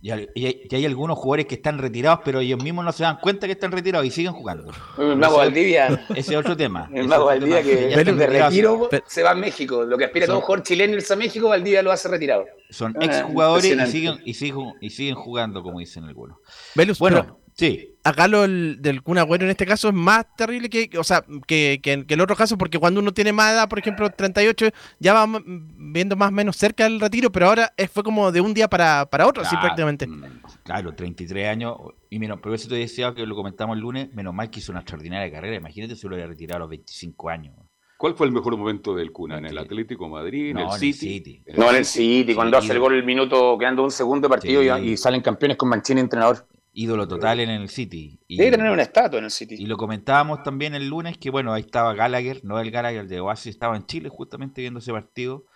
y, 0.00 0.10
hay, 0.10 0.28
y 0.34 0.76
y 0.76 0.84
algunos 0.84 1.16
jugadores 1.18 1.46
que 1.46 1.54
están 1.54 1.78
retirados, 1.78 2.20
pero 2.24 2.40
ellos 2.40 2.62
mismos 2.62 2.84
no 2.84 2.92
se 2.92 3.02
dan 3.04 3.18
cuenta 3.20 3.46
que 3.46 3.52
están 3.52 3.72
retirados 3.72 4.06
y 4.06 4.10
siguen 4.10 4.32
jugando. 4.32 4.72
El 4.98 5.16
Mago 5.16 5.38
Valdivia, 5.38 6.06
Ese 6.10 6.32
es 6.32 6.36
otro 6.36 6.56
tema. 6.56 6.88
el 6.92 7.08
Mago 7.08 7.26
Valdivia 7.26 7.62
que 7.62 7.74
de 7.86 8.26
retiro 8.26 8.88
Pero- 8.90 9.04
se 9.06 9.22
va 9.22 9.30
a 9.30 9.34
México. 9.34 9.84
Lo 9.84 9.96
que 9.96 10.04
aspira 10.04 10.26
todo 10.26 10.36
Son- 10.36 10.42
jugador 10.44 10.64
chileno 10.64 10.94
irse 10.94 11.12
a 11.12 11.16
México, 11.16 11.48
Valdivia 11.48 11.82
lo 11.82 11.92
hace 11.92 12.08
retirado. 12.08 12.44
Son 12.70 12.94
Ah, 13.00 13.04
exjugadores 13.04 13.64
y 13.64 13.68
impresionante. 13.72 13.92
siguen, 13.92 14.22
y, 14.24 14.34
siguen, 14.34 14.72
y 14.80 14.90
siguen 14.90 15.14
jugando, 15.14 15.62
como 15.62 15.78
dicen 15.80 16.04
algunos. 16.04 16.38
Velus, 16.74 16.98
Bueno, 16.98 17.22
pero 17.22 17.40
sí. 17.56 17.92
acá 18.04 18.28
lo 18.28 18.42
del, 18.42 18.78
del 18.80 19.02
Kun 19.02 19.18
Agüero 19.18 19.44
en 19.44 19.50
este 19.50 19.66
caso 19.66 19.88
es 19.88 19.94
más 19.94 20.24
terrible 20.36 20.68
que, 20.70 20.90
o 20.98 21.02
sea, 21.04 21.24
que, 21.46 21.80
que, 21.82 22.06
que 22.06 22.14
el 22.14 22.20
otro 22.20 22.36
caso, 22.36 22.56
porque 22.56 22.78
cuando 22.78 23.00
uno 23.00 23.12
tiene 23.12 23.32
más 23.32 23.52
edad, 23.52 23.68
por 23.68 23.78
ejemplo, 23.78 24.08
38, 24.10 24.68
ya 25.00 25.12
va 25.14 25.40
viendo 25.46 26.14
más 26.16 26.28
o 26.28 26.32
menos 26.32 26.56
cerca 26.56 26.86
el 26.86 27.00
retiro, 27.00 27.30
pero 27.32 27.46
ahora 27.48 27.72
es- 27.76 27.90
fue 27.90 28.02
como 28.04 28.30
de 28.30 28.40
un 28.40 28.54
día 28.54 28.68
para, 28.68 29.06
para 29.06 29.26
otro, 29.26 29.42
así 29.42 29.50
Claro, 29.50 29.62
prácticamente. 29.66 30.06
mm, 30.06 30.22
Claro, 30.62 30.94
33 30.94 31.48
años. 31.48 31.76
Y 32.10 32.18
menos, 32.18 32.38
pero 32.42 32.54
eso 32.54 32.68
te 32.68 32.76
decía 32.76 33.14
que 33.14 33.26
lo 33.26 33.34
comentamos 33.34 33.76
el 33.76 33.82
lunes, 33.82 34.12
menos 34.14 34.32
mal 34.34 34.50
que 34.50 34.60
hizo 34.60 34.70
una 34.72 34.80
extraordinaria 34.80 35.30
carrera. 35.32 35.56
Imagínate 35.56 35.96
si 35.96 36.06
lo 36.06 36.14
hubiera 36.14 36.28
retirado 36.28 36.56
a 36.56 36.60
los 36.60 36.70
25 36.70 37.28
años. 37.28 37.54
¿Cuál 37.98 38.14
fue 38.14 38.26
el 38.26 38.32
mejor 38.32 38.56
momento 38.58 38.94
del 38.94 39.10
Cuna? 39.10 39.38
¿En 39.38 39.46
el 39.46 39.56
Atlético 39.56 40.04
de 40.04 40.10
Madrid? 40.10 40.50
¿En 40.50 40.56
No, 40.56 40.60
el 40.60 40.66
en 40.66 40.72
el 40.74 40.78
City? 40.94 40.98
City. 41.14 41.42
No, 41.56 41.70
en 41.70 41.76
el 41.76 41.84
City, 41.86 42.34
cuando 42.34 42.60
Sí, 42.60 42.64
hace 42.66 42.74
el 42.74 42.78
gol 42.80 42.94
el 42.94 43.04
minuto, 43.04 43.56
quedando 43.58 43.82
un 43.84 43.90
segundo 43.90 44.28
de 44.28 44.32
partido 44.34 44.60
Sí. 44.62 44.68
y, 44.84 44.90
y 44.92 44.96
salen 44.98 45.22
campeones 45.22 45.56
con 45.56 45.70
Mancini 45.70 46.00
entrenador. 46.02 46.46
Ídolo 46.78 47.08
total 47.08 47.40
en 47.40 47.48
el 47.48 47.70
City. 47.70 48.20
Y, 48.28 48.36
Debe 48.36 48.58
tener 48.58 48.70
una 48.70 48.82
estatua 48.82 49.18
en 49.18 49.24
el 49.24 49.30
City. 49.30 49.56
y 49.58 49.64
lo 49.64 49.78
comentábamos 49.78 50.42
también 50.42 50.74
el 50.74 50.88
lunes, 50.88 51.16
que 51.16 51.30
bueno, 51.30 51.54
ahí 51.54 51.62
estaba 51.62 51.94
Gallagher, 51.94 52.44
no 52.44 52.60
el 52.60 52.70
Gallagher, 52.70 53.00
el 53.00 53.08
de 53.08 53.18
Oasis, 53.18 53.54
estaba 53.54 53.76
en 53.78 53.86
Chile 53.86 54.10
justamente 54.10 54.60
viendo 54.60 54.80
ese 54.80 54.92
partido 54.92 55.46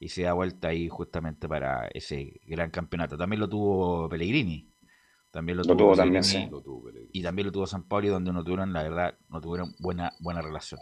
y 0.00 0.08
se 0.08 0.22
da 0.22 0.32
vuelta 0.32 0.68
ahí 0.68 0.88
justamente 0.88 1.46
para 1.46 1.88
ese 1.88 2.40
gran 2.46 2.70
campeonato. 2.70 3.18
También 3.18 3.40
lo 3.40 3.50
tuvo 3.50 4.08
Pellegrini. 4.08 4.72
También 5.30 5.58
lo, 5.58 5.64
Lo 5.64 5.76
tuvo 5.76 5.94
también, 5.94 6.24
sí. 6.24 6.48
Lo 6.50 6.62
tuvo 6.62 6.84
Pellegrini. 6.84 7.10
y 7.12 7.22
también 7.22 7.46
lo 7.46 7.52
tuvo 7.52 7.66
San 7.66 7.86
Pauli, 7.86 8.08
donde 8.08 8.32
no 8.32 8.42
tuvieron, 8.42 8.72
la 8.72 8.82
verdad, 8.82 9.18
no 9.28 9.42
tuvieron 9.42 9.74
buena, 9.78 10.14
buena 10.20 10.40
relación. 10.40 10.80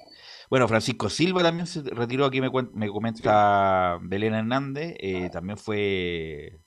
Bueno, 0.48 0.68
Francisco 0.68 1.10
Silva 1.10 1.42
también 1.42 1.66
se 1.66 1.82
retiró, 1.82 2.26
aquí 2.26 2.40
me, 2.40 2.50
me 2.74 2.88
comenta 2.88 3.98
Belén 4.02 4.34
Hernández, 4.34 4.94
eh, 5.00 5.30
también 5.30 5.58
fue... 5.58 6.60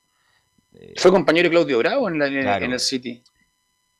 eh, 0.76 0.94
Fue 0.98 1.12
compañero 1.12 1.48
de 1.48 1.52
Claudio 1.52 1.78
Bravo 1.80 2.08
en, 2.10 2.20
la- 2.20 2.28
en- 2.28 2.42
Claro. 2.42 2.66
en 2.66 2.72
el 2.74 2.80
City. 2.80 3.24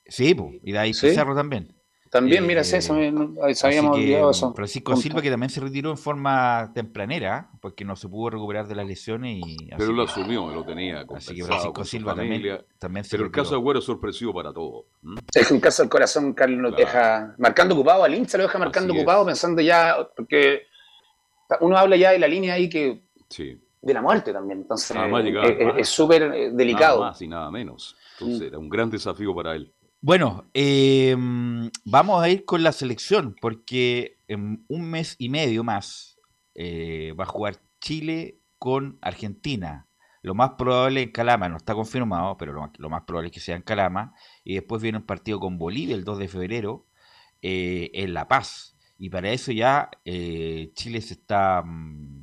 sí, 0.06 0.34
po, 0.36 0.52
y 0.64 0.72
de 0.72 0.80
ahí 0.80 0.94
Sí. 0.94 1.08
Pizarro 1.08 1.36
también. 1.36 1.76
También, 2.12 2.44
Eh, 2.44 2.48
mira, 2.48 2.62
Así 2.62 2.76
habíamos 2.76 3.96
que, 3.98 4.04
olvidado 4.04 4.30
eso. 4.30 4.54
Francisco 4.54 4.92
Punto. 4.92 5.02
Silva, 5.02 5.22
que 5.24 5.32
también 5.32 5.50
se 5.50 5.60
retiró 5.62 5.90
en 5.90 5.98
forma 5.98 6.72
tempranera, 6.76 7.50
porque 7.60 7.84
no 7.86 7.96
se 7.96 8.08
pudo 8.08 8.30
recuperar 8.30 8.68
de 8.68 8.76
las 8.76 8.86
lesiones. 8.86 9.40
Y, 9.44 9.54
así 9.72 9.76
Pero 9.80 9.94
lo 9.94 10.04
asumió, 10.04 10.46
lo 10.54 10.64
tenía 10.64 11.06
Así 11.16 11.34
que 11.34 11.44
Francisco 11.44 11.84
Silva 11.84 12.14
también, 12.14 12.34
familia. 12.42 12.66
también 12.78 13.04
se 13.04 13.10
Pero 13.12 13.24
el 13.26 13.32
caso 13.32 13.52
de 13.52 13.56
Agüero 13.56 13.80
es 13.80 13.86
sorpresivo 13.86 14.32
para 14.32 14.54
todos. 14.54 14.86
¿m? 15.04 15.16
Es 15.34 15.50
un 15.50 15.60
caso 15.60 15.82
del 15.82 15.90
corazón, 15.90 16.34
Carlos, 16.34 16.76
Claro. 16.76 16.76
deja 16.78 17.36
marcando 17.40 17.74
ocupado 17.74 18.04
al 18.04 18.14
hincha, 18.14 18.38
lo 18.38 18.44
deja 18.44 18.60
marcando 18.60 18.94
Así 18.94 19.00
es. 19.00 19.04
ocupado, 19.04 19.26
pensando 19.26 19.62
ya, 19.64 19.96
porque 20.16 20.68
uno 21.62 21.76
habla 21.78 21.96
ya 21.96 22.12
de 22.12 22.20
la 22.20 22.28
línea 22.28 22.54
ahí 22.54 22.70
que 22.70 23.02
Sí. 23.30 23.58
De 23.84 23.94
la 23.94 24.02
muerte 24.02 24.32
también, 24.34 24.62
entonces 24.62 24.96
Nada 24.96 25.08
más 25.10 25.22
eh, 25.22 25.26
llegar, 25.26 25.80
es- 25.80 25.90
súper 25.90 26.24
eh, 26.24 26.52
delicado. 26.52 27.00
Nada 27.00 27.12
más 27.12 27.22
y 27.22 27.28
nada 27.28 27.52
menos. 27.52 27.96
Entonces 28.14 28.42
Mm. 28.42 28.48
era 28.48 28.58
un 28.60 28.70
gran 28.70 28.90
desafío 28.90 29.36
para 29.36 29.56
él. 29.56 29.74
Bueno, 30.02 30.46
eh, 30.54 31.16
vamos 31.86 32.22
a 32.24 32.30
ir 32.30 32.46
con 32.46 32.64
la 32.64 32.72
selección, 32.72 33.36
porque 33.40 34.18
en 34.28 34.66
un 34.68 34.90
mes 34.90 35.16
y 35.20 35.30
medio 35.30 35.64
más 35.64 36.18
eh, 36.56 37.14
va 37.20 37.24
a 37.24 37.28
jugar 37.28 37.58
Chile 37.82 38.40
con 38.60 38.98
Argentina. 39.02 39.88
Lo 40.22 40.36
más 40.36 40.52
probable 40.52 41.02
en 41.02 41.12
Calama, 41.12 41.50
no 41.50 41.58
está 41.58 41.74
confirmado, 41.74 42.38
pero 42.38 42.54
lo, 42.54 42.62
más- 42.62 42.72
lo 42.78 42.90
más 42.90 43.04
probable 43.04 43.28
es 43.30 43.34
que 43.34 43.40
sea 43.40 43.56
en 43.56 43.62
Calama. 43.64 44.14
Y 44.44 44.54
después 44.56 44.82
viene 44.82 45.00
un 45.00 45.06
partido 45.06 45.40
con 45.40 45.58
Bolivia 45.58 45.96
el 45.96 46.04
2 46.06 46.20
de 46.20 46.28
febrero 46.28 46.86
eh, 47.42 47.90
en 47.94 48.14
La 48.14 48.28
Paz. 48.28 48.78
Y 48.98 49.10
para 49.10 49.32
eso 49.32 49.52
ya 49.52 49.90
eh, 50.06 50.72
Chile 50.76 51.02
se 51.02 51.16
está, 51.16 51.62
mm, 51.66 52.23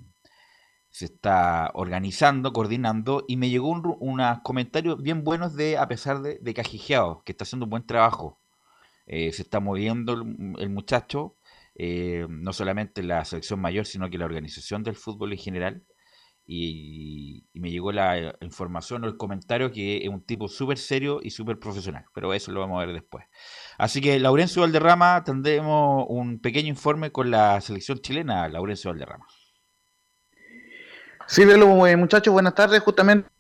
se 1.01 1.07
está 1.07 1.71
organizando, 1.73 2.53
coordinando. 2.53 3.25
Y 3.27 3.37
me 3.39 3.49
llegó 3.49 3.69
un, 3.71 3.97
unos 4.01 4.41
comentarios 4.43 5.03
bien 5.03 5.25
buenos 5.25 5.57
de, 5.57 5.79
a 5.79 5.89
pesar 5.89 6.21
de, 6.21 6.39
de 6.41 6.55
Cajijeado, 6.55 7.23
que 7.25 7.33
está 7.33 7.45
haciendo 7.45 7.65
un 7.65 7.71
buen 7.71 7.87
trabajo. 7.87 8.39
Eh, 9.07 9.33
se 9.33 9.43
está 9.43 9.61
moviendo 9.61 10.13
el, 10.59 10.69
muchacho, 10.69 11.37
eh, 11.75 12.27
no 12.29 12.53
solamente 12.53 13.01
en 13.01 13.09
la 13.09 13.25
selección 13.25 13.61
mayor, 13.61 13.87
sino 13.87 14.11
que 14.11 14.19
la 14.19 14.27
organización 14.27 14.83
del 14.83 14.95
fútbol 14.95 15.33
en 15.33 15.39
general. 15.39 15.85
Y, 16.47 17.47
y 17.55 17.61
me 17.61 17.71
llegó 17.71 17.93
la 17.93 18.19
eh, 18.19 18.35
información 18.43 19.03
o 19.05 19.07
el 19.07 19.17
comentario 19.17 19.73
que 19.73 19.99
es 19.99 20.09
un 20.09 20.23
tipo 20.23 20.49
súper 20.49 20.77
serio 20.77 21.21
y 21.23 21.31
súper 21.31 21.59
profesional, 21.59 22.05
pero 22.13 22.35
eso 22.35 22.53
lo 22.53 22.61
vamos 22.61 22.83
a 22.83 22.87
ver 22.87 22.95
después. 22.95 23.25
Así 23.79 24.03
que 24.03 24.19
Laurencio 24.21 24.63
Valderrama, 24.63 25.25
tendremos 25.25 26.05
un 26.09 26.41
pequeño 26.41 26.69
informe 26.69 27.11
con 27.11 27.31
la 27.31 27.61
selección 27.63 28.01
chilena, 28.01 28.49
Laurencio 28.49 28.91
Valderrama. 28.91 29.27
Sí, 31.31 31.45
Velo, 31.45 31.87
eh, 31.87 31.97
muchachos, 31.97 32.33
buenas 32.33 32.57
tardes. 32.57 32.81
Justamente 32.81 33.31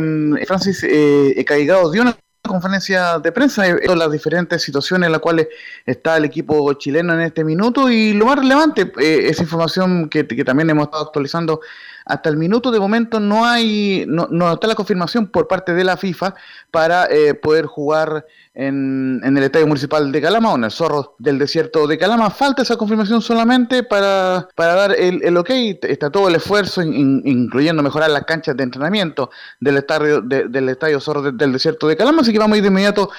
mm, 0.00 0.38
Francis 0.44 0.82
eh, 0.82 1.44
Caigado 1.46 1.88
dio 1.92 2.02
una 2.02 2.16
conferencia 2.42 3.20
de 3.20 3.30
prensa 3.30 3.62
de 3.62 3.94
las 3.94 4.10
diferentes 4.10 4.60
situaciones 4.60 5.06
en 5.06 5.12
las 5.12 5.20
cuales 5.20 5.46
está 5.86 6.16
el 6.16 6.24
equipo 6.24 6.72
chileno 6.72 7.14
en 7.14 7.20
este 7.20 7.44
minuto 7.44 7.88
y 7.88 8.12
lo 8.12 8.26
más 8.26 8.40
relevante, 8.40 8.92
eh, 8.98 9.28
esa 9.28 9.44
información 9.44 10.08
que 10.08 10.24
también 10.24 10.68
hemos 10.68 10.86
estado 10.86 11.04
actualizando 11.04 11.60
hasta 12.04 12.28
el 12.28 12.36
minuto 12.36 12.70
de 12.70 12.80
momento 12.80 13.20
no 13.20 13.44
hay, 13.46 14.04
no, 14.06 14.28
no 14.30 14.52
está 14.52 14.66
la 14.66 14.74
confirmación 14.74 15.28
por 15.28 15.48
parte 15.48 15.74
de 15.74 15.84
la 15.84 15.96
FIFA 15.96 16.34
para 16.70 17.06
eh, 17.10 17.34
poder 17.34 17.66
jugar 17.66 18.26
en, 18.54 19.20
en 19.24 19.36
el 19.36 19.42
Estadio 19.44 19.66
Municipal 19.66 20.12
de 20.12 20.20
Calama 20.20 20.52
o 20.52 20.56
en 20.56 20.64
el 20.64 20.70
Zorro 20.70 21.16
del 21.18 21.38
Desierto 21.38 21.86
de 21.86 21.98
Calama. 21.98 22.30
Falta 22.30 22.62
esa 22.62 22.76
confirmación 22.76 23.20
solamente 23.20 23.82
para, 23.82 24.48
para 24.54 24.74
dar 24.74 24.92
el, 24.96 25.22
el 25.24 25.36
ok. 25.36 25.50
Está 25.82 26.10
todo 26.10 26.28
el 26.28 26.36
esfuerzo, 26.36 26.82
in- 26.82 26.94
in- 26.94 27.22
incluyendo 27.24 27.82
mejorar 27.82 28.10
las 28.10 28.24
canchas 28.24 28.56
de 28.56 28.62
entrenamiento 28.62 29.30
del 29.58 29.78
estadio, 29.78 30.20
de- 30.20 30.48
del 30.48 30.68
Estadio 30.68 31.00
Zorro 31.00 31.22
de- 31.22 31.32
del 31.32 31.52
Desierto 31.52 31.88
de 31.88 31.96
Calama. 31.96 32.22
Así 32.22 32.32
que 32.32 32.38
vamos 32.38 32.54
a 32.54 32.58
ir 32.58 32.62
de 32.62 32.68
inmediato 32.68 33.10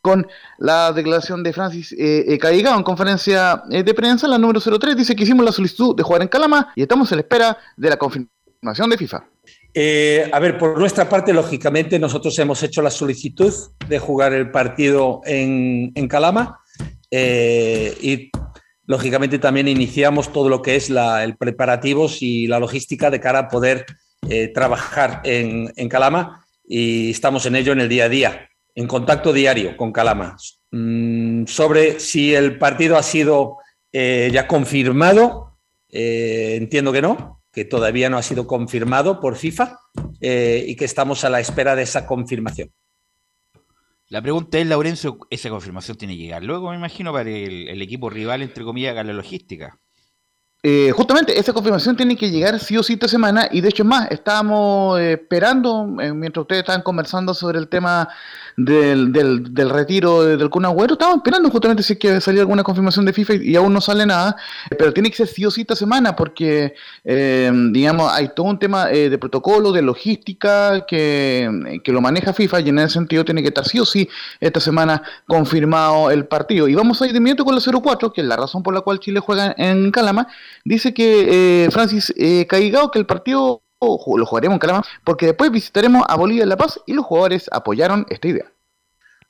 con 0.00 0.26
la 0.58 0.92
declaración 0.92 1.42
de 1.42 1.52
Francis 1.52 1.92
eh, 1.92 2.24
eh, 2.28 2.38
en 2.42 2.82
conferencia 2.82 3.62
eh, 3.70 3.82
de 3.82 3.94
prensa, 3.94 4.26
la 4.28 4.38
número 4.38 4.60
03, 4.60 4.96
dice 4.96 5.14
que 5.14 5.24
hicimos 5.24 5.44
la 5.44 5.52
solicitud 5.52 5.94
de 5.94 6.02
jugar 6.02 6.22
en 6.22 6.28
Calama 6.28 6.72
y 6.74 6.82
estamos 6.82 7.10
a 7.12 7.16
la 7.16 7.22
espera 7.22 7.58
de 7.76 7.88
la 7.88 7.96
confirmación 7.96 8.90
de 8.90 8.96
FIFA. 8.96 9.24
Eh, 9.72 10.28
a 10.32 10.38
ver, 10.40 10.58
por 10.58 10.78
nuestra 10.78 11.08
parte, 11.08 11.32
lógicamente, 11.32 11.98
nosotros 11.98 12.38
hemos 12.38 12.62
hecho 12.62 12.82
la 12.82 12.90
solicitud 12.90 13.52
de 13.88 13.98
jugar 13.98 14.32
el 14.32 14.50
partido 14.50 15.20
en, 15.24 15.92
en 15.94 16.08
Calama 16.08 16.60
eh, 17.10 17.96
y, 18.00 18.30
lógicamente, 18.86 19.38
también 19.38 19.68
iniciamos 19.68 20.32
todo 20.32 20.48
lo 20.48 20.62
que 20.62 20.76
es 20.76 20.90
la, 20.90 21.22
el 21.22 21.36
preparativos 21.36 22.22
y 22.22 22.46
la 22.46 22.58
logística 22.58 23.10
de 23.10 23.20
cara 23.20 23.38
a 23.40 23.48
poder 23.48 23.86
trabajar 24.54 25.22
en, 25.24 25.72
en 25.76 25.88
Calama 25.88 26.44
y 26.68 27.10
estamos 27.10 27.46
en 27.46 27.56
ello 27.56 27.72
en 27.72 27.80
el 27.80 27.88
día 27.88 28.04
a 28.04 28.08
día, 28.08 28.49
en 28.74 28.86
contacto 28.86 29.32
diario 29.32 29.76
con 29.76 29.92
Calama. 29.92 30.36
Mm, 30.70 31.46
sobre 31.46 32.00
si 32.00 32.34
el 32.34 32.58
partido 32.58 32.96
ha 32.96 33.02
sido 33.02 33.58
eh, 33.92 34.30
ya 34.32 34.46
confirmado, 34.46 35.58
eh, 35.88 36.56
entiendo 36.56 36.92
que 36.92 37.02
no, 37.02 37.42
que 37.52 37.64
todavía 37.64 38.08
no 38.08 38.18
ha 38.18 38.22
sido 38.22 38.46
confirmado 38.46 39.20
por 39.20 39.36
FIFA 39.36 39.78
eh, 40.20 40.64
y 40.66 40.76
que 40.76 40.84
estamos 40.84 41.24
a 41.24 41.30
la 41.30 41.40
espera 41.40 41.74
de 41.74 41.82
esa 41.82 42.06
confirmación. 42.06 42.70
La 44.08 44.22
pregunta 44.22 44.58
es, 44.58 44.66
Laurencio, 44.66 45.18
esa 45.30 45.50
confirmación 45.50 45.96
tiene 45.96 46.16
que 46.16 46.22
llegar 46.22 46.42
luego, 46.42 46.70
me 46.70 46.76
imagino, 46.76 47.12
para 47.12 47.30
el, 47.30 47.68
el 47.68 47.82
equipo 47.82 48.10
rival, 48.10 48.42
entre 48.42 48.64
comillas, 48.64 48.90
haga 48.92 49.04
la 49.04 49.12
logística. 49.12 49.78
Eh, 50.62 50.90
justamente 50.94 51.38
esa 51.38 51.54
confirmación 51.54 51.96
tiene 51.96 52.16
que 52.18 52.30
llegar 52.30 52.60
sí 52.60 52.76
o 52.76 52.82
sí 52.82 52.92
esta 52.92 53.08
semana 53.08 53.48
y 53.50 53.62
de 53.62 53.70
hecho 53.70 53.82
es 53.82 53.88
más, 53.88 54.10
estábamos 54.10 55.00
esperando, 55.00 55.96
eh, 56.02 56.12
mientras 56.12 56.42
ustedes 56.42 56.60
estaban 56.60 56.82
conversando 56.82 57.32
sobre 57.32 57.58
el 57.58 57.66
tema 57.68 58.10
del, 58.58 59.10
del, 59.10 59.54
del 59.54 59.70
retiro 59.70 60.22
de- 60.22 60.36
del 60.36 60.50
Kun 60.50 60.66
Agüero, 60.66 60.92
estábamos 60.92 61.20
esperando 61.20 61.48
justamente 61.48 61.82
si 61.82 61.94
es 61.94 61.98
que 61.98 62.20
salía 62.20 62.42
alguna 62.42 62.62
confirmación 62.62 63.06
de 63.06 63.14
FIFA 63.14 63.34
y, 63.36 63.56
aún 63.56 63.72
no 63.72 63.80
sale 63.80 64.04
nada, 64.04 64.36
eh, 64.70 64.74
pero 64.78 64.92
tiene 64.92 65.08
que 65.08 65.16
ser 65.16 65.28
sí 65.28 65.46
o 65.46 65.50
sí 65.50 65.62
esta 65.62 65.74
semana 65.74 66.14
porque, 66.14 66.74
eh, 67.04 67.50
digamos, 67.72 68.12
hay 68.12 68.28
todo 68.36 68.44
un 68.48 68.58
tema 68.58 68.84
de 68.88 69.16
protocolo, 69.16 69.72
de 69.72 69.80
logística 69.80 70.84
que, 70.86 71.80
que 71.82 71.90
lo 71.92 72.02
maneja 72.02 72.34
FIFA 72.34 72.60
y 72.60 72.68
en 72.68 72.80
ese 72.80 72.90
sentido 72.94 73.24
tiene 73.24 73.40
que 73.40 73.48
estar 73.48 73.66
sí 73.66 73.80
o 73.80 73.86
sí 73.86 74.06
esta 74.40 74.60
semana 74.60 75.02
confirmado 75.26 76.10
el 76.10 76.26
partido. 76.26 76.68
Y 76.68 76.74
vamos 76.74 77.00
a 77.00 77.06
ir 77.06 77.12
de 77.12 77.18
inmediato 77.18 77.46
con 77.46 77.54
la 77.54 77.60
04, 77.62 78.12
que 78.12 78.20
es 78.20 78.26
la 78.26 78.36
razón 78.36 78.62
por 78.62 78.74
la 78.74 78.82
cual 78.82 79.00
Chile 79.00 79.20
juega 79.20 79.54
en 79.56 79.90
Calama. 79.90 80.28
Dice 80.64 80.92
que 80.94 81.64
eh, 81.64 81.70
Francis 81.70 82.12
eh, 82.16 82.46
Caigao 82.46 82.90
que 82.90 82.98
el 82.98 83.06
partido 83.06 83.62
lo 83.80 84.26
jugaremos 84.26 84.56
en 84.56 84.58
Calama, 84.58 84.84
porque 85.04 85.26
después 85.26 85.50
visitaremos 85.50 86.04
a 86.06 86.16
Bolivia 86.16 86.42
en 86.42 86.50
La 86.50 86.56
Paz 86.56 86.78
y 86.86 86.92
los 86.92 87.06
jugadores 87.06 87.48
apoyaron 87.50 88.04
esta 88.10 88.28
idea. 88.28 88.52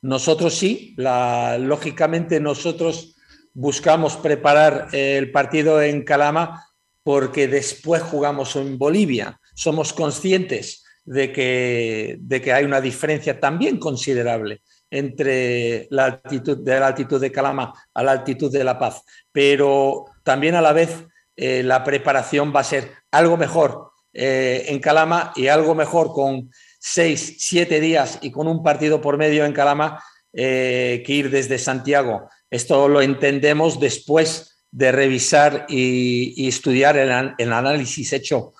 Nosotros 0.01 0.55
sí, 0.55 0.93
la, 0.97 1.57
lógicamente 1.57 2.39
nosotros 2.39 3.15
buscamos 3.53 4.17
preparar 4.17 4.89
el 4.91 5.31
partido 5.31 5.81
en 5.81 6.03
Calama 6.03 6.65
porque 7.03 7.47
después 7.47 8.01
jugamos 8.01 8.55
en 8.55 8.77
Bolivia. 8.77 9.39
Somos 9.53 9.93
conscientes 9.93 10.83
de 11.05 11.31
que, 11.31 12.17
de 12.19 12.41
que 12.41 12.53
hay 12.53 12.65
una 12.65 12.81
diferencia 12.81 13.39
también 13.39 13.77
considerable 13.77 14.61
entre 14.89 15.87
la 15.89 16.05
altitud 16.05 16.57
de 16.57 16.79
la 16.79 16.87
altitud 16.87 17.19
de 17.19 17.31
Calama 17.31 17.73
a 17.93 18.03
la 18.03 18.11
altitud 18.11 18.51
de 18.51 18.63
La 18.63 18.77
Paz, 18.77 19.03
pero 19.31 20.05
también 20.23 20.55
a 20.55 20.61
la 20.61 20.73
vez 20.73 21.05
eh, 21.43 21.63
la 21.63 21.83
preparación 21.83 22.53
va 22.55 22.59
a 22.59 22.63
ser 22.63 22.91
algo 23.09 23.35
mejor 23.35 23.93
eh, 24.13 24.65
en 24.67 24.77
Calama 24.77 25.33
y 25.35 25.47
algo 25.47 25.73
mejor 25.73 26.13
con 26.13 26.51
seis, 26.77 27.37
siete 27.39 27.79
días 27.79 28.19
y 28.21 28.29
con 28.29 28.47
un 28.47 28.61
partido 28.61 29.01
por 29.01 29.17
medio 29.17 29.43
en 29.43 29.51
Calama 29.51 30.03
eh, 30.33 31.01
que 31.03 31.13
ir 31.13 31.31
desde 31.31 31.57
Santiago. 31.57 32.29
Esto 32.51 32.87
lo 32.87 33.01
entendemos 33.01 33.79
después 33.79 34.63
de 34.69 34.91
revisar 34.91 35.65
y, 35.67 36.47
estudiar 36.47 36.95
el, 36.95 37.51
análisis 37.51 38.13
hecho 38.13 38.53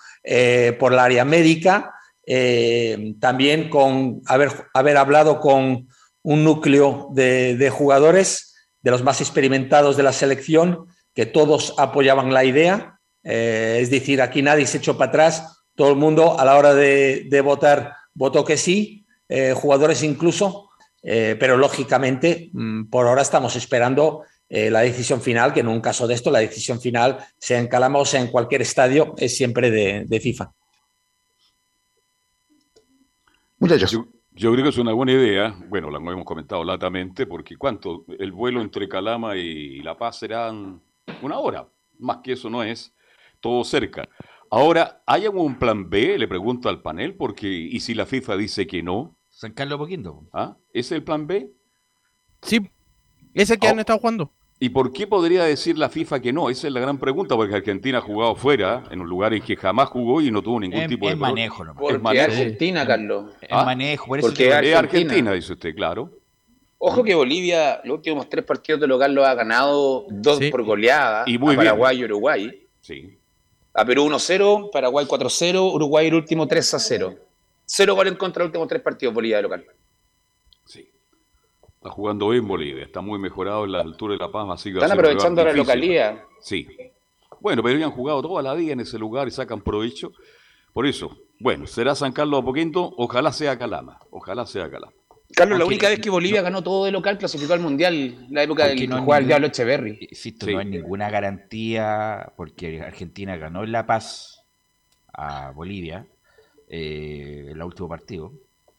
por 0.80 0.92
la 0.92 1.04
área 1.04 1.24
médica, 1.24 1.94
también 3.20 3.70
con 3.70 4.22
haber, 4.26 4.50
haber 4.74 4.96
hablado 4.96 5.38
con 5.38 5.86
un 6.22 6.44
núcleo 6.44 7.10
de, 7.12 7.70
jugadores, 7.70 8.54
de 8.82 8.90
los 8.90 9.04
más 9.04 9.20
experimentados 9.20 9.96
de 9.96 10.02
la 10.02 10.12
selección, 10.12 10.88
que 11.14 11.26
todos 11.26 11.74
apoyaban 11.78 12.32
la 12.32 12.44
idea. 12.44 12.98
Eh, 13.22 13.78
es 13.80 13.90
decir, 13.90 14.20
aquí 14.20 14.42
nadie 14.42 14.66
se 14.66 14.78
echó 14.78 14.96
para 14.96 15.10
atrás, 15.10 15.64
todo 15.74 15.90
el 15.90 15.96
mundo 15.96 16.38
a 16.38 16.44
la 16.44 16.56
hora 16.56 16.74
de, 16.74 17.40
votar 17.44 17.94
votó 18.14 18.44
que 18.44 18.56
sí, 18.56 19.06
eh, 19.28 19.54
jugadores 19.54 20.02
incluso, 20.02 20.70
eh, 21.02 21.36
pero 21.38 21.56
lógicamente 21.56 22.50
mm, 22.52 22.84
por 22.84 23.06
ahora 23.06 23.22
estamos 23.22 23.56
esperando 23.56 24.24
la 24.54 24.80
decisión 24.80 25.22
final, 25.22 25.54
que 25.54 25.60
en 25.60 25.68
un 25.68 25.80
caso 25.80 26.06
de 26.06 26.12
esto 26.12 26.30
la 26.30 26.40
decisión 26.40 26.78
final, 26.78 27.16
sea 27.38 27.58
en 27.58 27.68
Calama 27.68 28.00
o 28.00 28.04
sea 28.04 28.20
en 28.20 28.26
cualquier 28.26 28.60
estadio, 28.60 29.14
es 29.16 29.34
siempre 29.34 29.70
de, 29.70 30.04
de 30.04 30.20
FIFA. 30.20 30.52
Muchachos. 33.60 33.98
Yo 34.34 34.52
creo 34.52 34.64
que 34.64 34.70
es 34.70 34.78
una 34.78 34.92
buena 34.92 35.12
idea, 35.12 35.54
bueno, 35.68 35.90
lo 35.90 35.98
hemos 35.98 36.24
comentado 36.24 36.64
latamente, 36.64 37.26
porque 37.26 37.56
¿cuánto? 37.56 38.04
El 38.18 38.32
vuelo 38.32 38.60
entre 38.60 38.88
Calama 38.88 39.36
y 39.36 39.80
La 39.82 39.96
Paz 39.96 40.18
serán 40.18 40.82
una 41.22 41.38
hora, 41.38 41.68
más 41.98 42.18
que 42.18 42.32
eso 42.32 42.50
no 42.50 42.62
es, 42.62 42.94
todo 43.40 43.64
cerca. 43.64 44.08
Ahora, 44.50 45.02
¿hay 45.06 45.24
algún 45.24 45.58
plan 45.58 45.88
B? 45.88 46.18
Le 46.18 46.28
pregunto 46.28 46.68
al 46.68 46.82
panel, 46.82 47.14
porque 47.14 47.48
¿y 47.48 47.80
si 47.80 47.94
la 47.94 48.06
FIFA 48.06 48.36
dice 48.36 48.66
que 48.66 48.82
no? 48.82 49.16
San 49.28 49.52
Carlos 49.52 49.78
Poquinto. 49.78 50.28
¿Ah? 50.32 50.56
¿Es 50.72 50.92
el 50.92 51.02
plan 51.02 51.26
B? 51.26 51.50
Sí, 52.42 52.60
es 53.34 53.50
el 53.50 53.58
que 53.58 53.68
han 53.68 53.78
oh. 53.78 53.80
estado 53.80 53.98
jugando. 53.98 54.32
¿Y 54.60 54.68
por 54.68 54.92
qué 54.92 55.08
podría 55.08 55.42
decir 55.42 55.76
la 55.76 55.88
FIFA 55.88 56.20
que 56.20 56.32
no? 56.32 56.48
Esa 56.48 56.68
es 56.68 56.72
la 56.72 56.78
gran 56.78 56.98
pregunta, 56.98 57.34
porque 57.34 57.56
Argentina 57.56 57.98
ha 57.98 58.00
jugado 58.00 58.36
fuera, 58.36 58.84
en 58.92 59.00
un 59.00 59.08
lugar 59.08 59.34
en 59.34 59.42
que 59.42 59.56
jamás 59.56 59.88
jugó 59.88 60.20
y 60.20 60.30
no 60.30 60.40
tuvo 60.40 60.60
ningún 60.60 60.86
tipo 60.86 61.06
de... 61.06 61.14
Es 61.14 61.18
manejo, 61.18 61.64
¿no? 61.64 61.74
Porque 61.74 61.96
es 61.96 62.22
Argentina, 62.22 62.86
Carlos. 62.86 63.32
Es 63.40 63.48
¿Ah? 63.50 63.64
manejo, 63.64 64.06
por 64.06 64.20
eso 64.20 64.28
porque 64.28 64.48
es 64.48 64.76
Argentina. 64.76 65.32
dice 65.32 65.54
usted, 65.54 65.74
claro. 65.74 66.12
Ojo 66.84 67.04
que 67.04 67.14
Bolivia, 67.14 67.80
los 67.84 67.98
últimos 67.98 68.28
tres 68.28 68.44
partidos 68.44 68.80
de 68.80 68.88
local 68.88 69.14
lo 69.14 69.24
ha 69.24 69.34
ganado 69.34 70.04
dos 70.08 70.40
por 70.50 70.64
goleada, 70.64 71.22
y 71.28 71.38
muy 71.38 71.54
a 71.54 71.56
Paraguay 71.56 72.00
y 72.00 72.04
Uruguay. 72.04 72.66
Sí. 72.80 73.16
A 73.72 73.84
Perú 73.84 74.08
1-0, 74.08 74.70
Paraguay 74.72 75.06
4-0, 75.06 75.74
Uruguay 75.74 76.08
el 76.08 76.14
último 76.14 76.48
3-0. 76.48 77.16
Cero 77.64 77.94
goles 77.94 78.12
en 78.12 78.18
contra 78.18 78.40
de 78.40 78.46
los 78.46 78.48
últimos 78.48 78.66
tres 78.66 78.82
partidos 78.82 79.14
Bolivia 79.14 79.36
de 79.36 79.42
local. 79.44 79.64
Está 80.66 81.90
jugando 81.90 82.28
bien 82.30 82.48
Bolivia, 82.48 82.82
está 82.82 83.00
muy 83.00 83.20
mejorado 83.20 83.64
en 83.64 83.72
la 83.72 83.80
altura 83.80 84.14
de 84.14 84.18
La 84.18 84.32
Paz. 84.32 84.48
Así 84.50 84.70
Están 84.70 84.90
aprovechando 84.90 85.44
la 85.44 85.52
localidad. 85.52 86.24
Sí. 86.40 86.66
Bueno, 87.38 87.62
pero 87.62 87.84
han 87.84 87.92
jugado 87.92 88.22
toda 88.22 88.42
la 88.42 88.56
día 88.56 88.72
en 88.72 88.80
ese 88.80 88.98
lugar 88.98 89.28
y 89.28 89.30
sacan 89.30 89.60
provecho. 89.60 90.10
Por 90.72 90.86
eso, 90.86 91.16
bueno, 91.38 91.68
será 91.68 91.94
San 91.94 92.10
Carlos 92.10 92.40
a 92.40 92.44
poquito, 92.44 92.92
ojalá 92.96 93.30
sea 93.30 93.56
Calama, 93.56 94.00
ojalá 94.10 94.46
sea 94.46 94.68
Calama. 94.68 94.92
Carlos, 95.34 95.58
la 95.58 95.64
única 95.64 95.88
vez 95.88 96.00
que 96.00 96.10
Bolivia 96.10 96.42
ganó 96.42 96.62
todo 96.62 96.84
de 96.84 96.90
local 96.90 97.18
clasificó 97.18 97.54
al 97.54 97.60
Mundial, 97.60 98.26
la 98.30 98.42
época 98.42 98.66
del 98.66 98.88
no 98.88 99.02
jugar 99.02 99.24
Diablo 99.24 99.46
Echeverry. 99.48 100.08
Insisto, 100.10 100.46
no 100.46 100.58
hay 100.58 100.66
ninguna 100.66 101.10
garantía, 101.10 102.32
porque 102.36 102.82
Argentina 102.82 103.36
ganó 103.36 103.64
en 103.64 103.72
La 103.72 103.86
Paz 103.86 104.44
a 105.12 105.50
Bolivia 105.50 106.06
eh, 106.68 107.44
en 107.46 107.50
el 107.50 107.62
último 107.62 107.88
partido. 107.88 108.32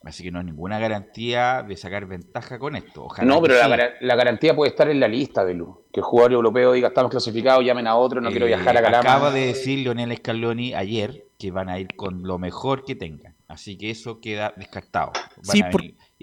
Así 0.03 0.21
que 0.21 0.31
no 0.31 0.39
hay 0.39 0.45
ninguna 0.45 0.79
garantía 0.79 1.63
de 1.65 1.77
sacar 1.77 2.05
ventaja 2.05 2.59
con 2.59 2.75
esto. 2.75 3.07
no, 3.23 3.41
pero 3.41 3.55
la, 4.01 4.15
garantía 4.15 4.53
puede 4.53 4.71
estar 4.71 4.89
en 4.89 4.99
la 4.99 5.07
lista, 5.07 5.45
Belu. 5.45 5.85
Que 5.93 6.01
el 6.01 6.03
jugador 6.03 6.33
europeo 6.33 6.73
diga, 6.73 6.89
estamos 6.89 7.09
clasificados, 7.09 7.63
llamen 7.63 7.87
a 7.87 7.95
otro, 7.95 8.19
no 8.19 8.29
quiero 8.29 8.45
eh, 8.45 8.49
viajar 8.49 8.75
a 8.75 8.81
Calama. 8.81 8.99
Acaba 8.99 9.31
de 9.31 9.47
decir 9.47 9.79
Leonel 9.79 10.13
Scaloni 10.17 10.73
ayer 10.73 11.23
que 11.39 11.51
van 11.51 11.69
a 11.69 11.79
ir 11.79 11.87
con 11.95 12.23
lo 12.23 12.37
mejor 12.37 12.83
que 12.83 12.95
tengan. 12.95 13.35
Así 13.47 13.77
que 13.77 13.91
eso 13.91 14.19
queda 14.19 14.53
descartado. 14.57 15.13
sí, 15.41 15.61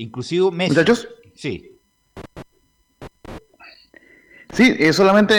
Inclusive 0.00 0.50
Messi. 0.50 0.70
¿Muchachos? 0.70 1.08
Sí. 1.34 1.78
Sí, 4.52 4.74
eh, 4.78 4.92
solamente 4.92 5.34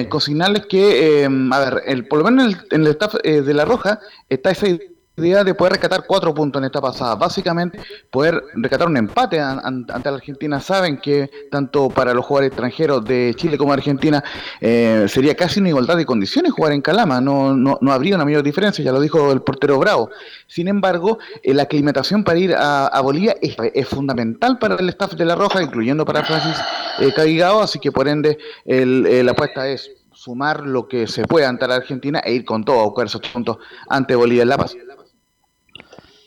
eh, 0.00 0.08
consignarles 0.08 0.66
que, 0.66 1.24
eh, 1.24 1.28
a 1.52 1.58
ver, 1.58 1.82
el, 1.86 2.06
por 2.06 2.20
lo 2.20 2.24
menos 2.24 2.46
en 2.46 2.50
el, 2.50 2.66
en 2.70 2.80
el 2.82 2.86
staff 2.88 3.14
de 3.22 3.54
La 3.54 3.64
Roja 3.64 4.00
está 4.28 4.50
esa 4.50 4.68
idea 4.68 4.88
de 5.16 5.54
poder 5.54 5.72
rescatar 5.72 6.04
cuatro 6.06 6.34
puntos 6.34 6.60
en 6.60 6.66
esta 6.66 6.80
pasada. 6.80 7.14
Básicamente, 7.14 7.80
poder 8.10 8.42
rescatar 8.54 8.86
un 8.86 8.98
empate 8.98 9.40
ante 9.40 10.10
la 10.10 10.16
Argentina. 10.16 10.60
Saben 10.60 10.98
que 10.98 11.30
tanto 11.50 11.88
para 11.88 12.12
los 12.12 12.26
jugadores 12.26 12.48
extranjeros 12.48 13.02
de 13.04 13.32
Chile 13.34 13.56
como 13.56 13.72
de 13.72 13.78
Argentina 13.78 14.22
eh, 14.60 15.06
sería 15.08 15.34
casi 15.34 15.60
una 15.60 15.70
igualdad 15.70 15.96
de 15.96 16.04
condiciones 16.04 16.52
jugar 16.52 16.72
en 16.72 16.82
Calama. 16.82 17.20
No, 17.22 17.56
no, 17.56 17.78
no 17.80 17.92
habría 17.92 18.14
una 18.14 18.26
mayor 18.26 18.42
diferencia, 18.42 18.84
ya 18.84 18.92
lo 18.92 19.00
dijo 19.00 19.32
el 19.32 19.40
portero 19.40 19.78
Bravo. 19.78 20.10
Sin 20.46 20.68
embargo, 20.68 21.18
eh, 21.42 21.54
la 21.54 21.62
aclimatación 21.62 22.22
para 22.22 22.38
ir 22.38 22.54
a, 22.54 23.00
Bolivia 23.00 23.36
es, 23.40 23.88
fundamental 23.88 24.58
para 24.58 24.74
el 24.74 24.88
staff 24.90 25.14
de 25.14 25.24
La 25.24 25.34
Roja, 25.34 25.62
incluyendo 25.62 26.04
para 26.04 26.24
Francis 26.24 26.56
eh, 26.98 27.42
así 27.42 27.78
que 27.78 27.92
por 27.92 28.08
ende 28.08 28.38
el, 28.64 29.24
la 29.24 29.32
apuesta 29.32 29.68
es 29.68 29.90
sumar 30.12 30.66
lo 30.66 30.88
que 30.88 31.06
se 31.06 31.24
pueda 31.24 31.48
ante 31.48 31.68
la 31.68 31.76
Argentina 31.76 32.20
e 32.24 32.32
ir 32.32 32.44
con 32.44 32.64
todo 32.64 32.80
a 32.80 32.84
buscar 32.84 33.06
esos 33.06 33.20
puntos 33.20 33.58
ante 33.88 34.14
Bolivia 34.14 34.42
en 34.42 34.48
La 34.48 34.58
Paz. 34.58 34.74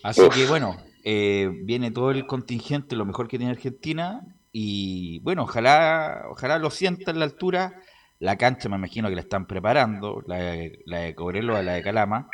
Así 0.03 0.21
que 0.29 0.45
bueno, 0.45 0.77
eh, 1.03 1.49
viene 1.63 1.91
todo 1.91 2.11
el 2.11 2.25
contingente, 2.25 2.95
lo 2.95 3.05
mejor 3.05 3.27
que 3.27 3.37
tiene 3.37 3.51
Argentina. 3.51 4.21
Y 4.51 5.19
bueno, 5.19 5.43
ojalá, 5.43 6.25
ojalá 6.29 6.57
lo 6.57 6.69
sienta 6.71 7.11
en 7.11 7.19
la 7.19 7.25
altura. 7.25 7.81
La 8.19 8.37
cancha 8.37 8.67
me 8.67 8.75
imagino 8.75 9.07
que 9.09 9.15
la 9.15 9.21
están 9.21 9.47
preparando, 9.47 10.23
la, 10.27 10.37
de, 10.37 10.79
la 10.85 10.99
de 10.99 11.15
Cobreloa, 11.15 11.61
la 11.61 11.73
de 11.73 11.81
Calama, 11.81 12.29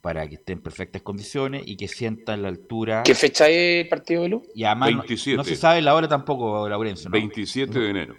para 0.00 0.26
que 0.28 0.36
esté 0.36 0.54
en 0.54 0.60
perfectas 0.60 1.02
condiciones 1.02 1.62
y 1.64 1.76
que 1.76 1.86
sienta 1.86 2.34
en 2.34 2.42
la 2.42 2.48
altura. 2.48 3.02
¿Qué 3.04 3.14
fecha 3.14 3.48
es 3.48 3.84
el 3.84 3.88
partido 3.88 4.22
de 4.22 4.28
luz? 4.30 4.42
Y 4.54 4.64
además 4.64 4.90
no, 5.36 5.44
se 5.44 5.56
sabe 5.56 5.80
la 5.80 5.94
hora 5.94 6.08
tampoco, 6.08 6.68
Laurencio. 6.68 7.10
27 7.10 7.78
de 7.78 7.90
enero. 7.90 8.16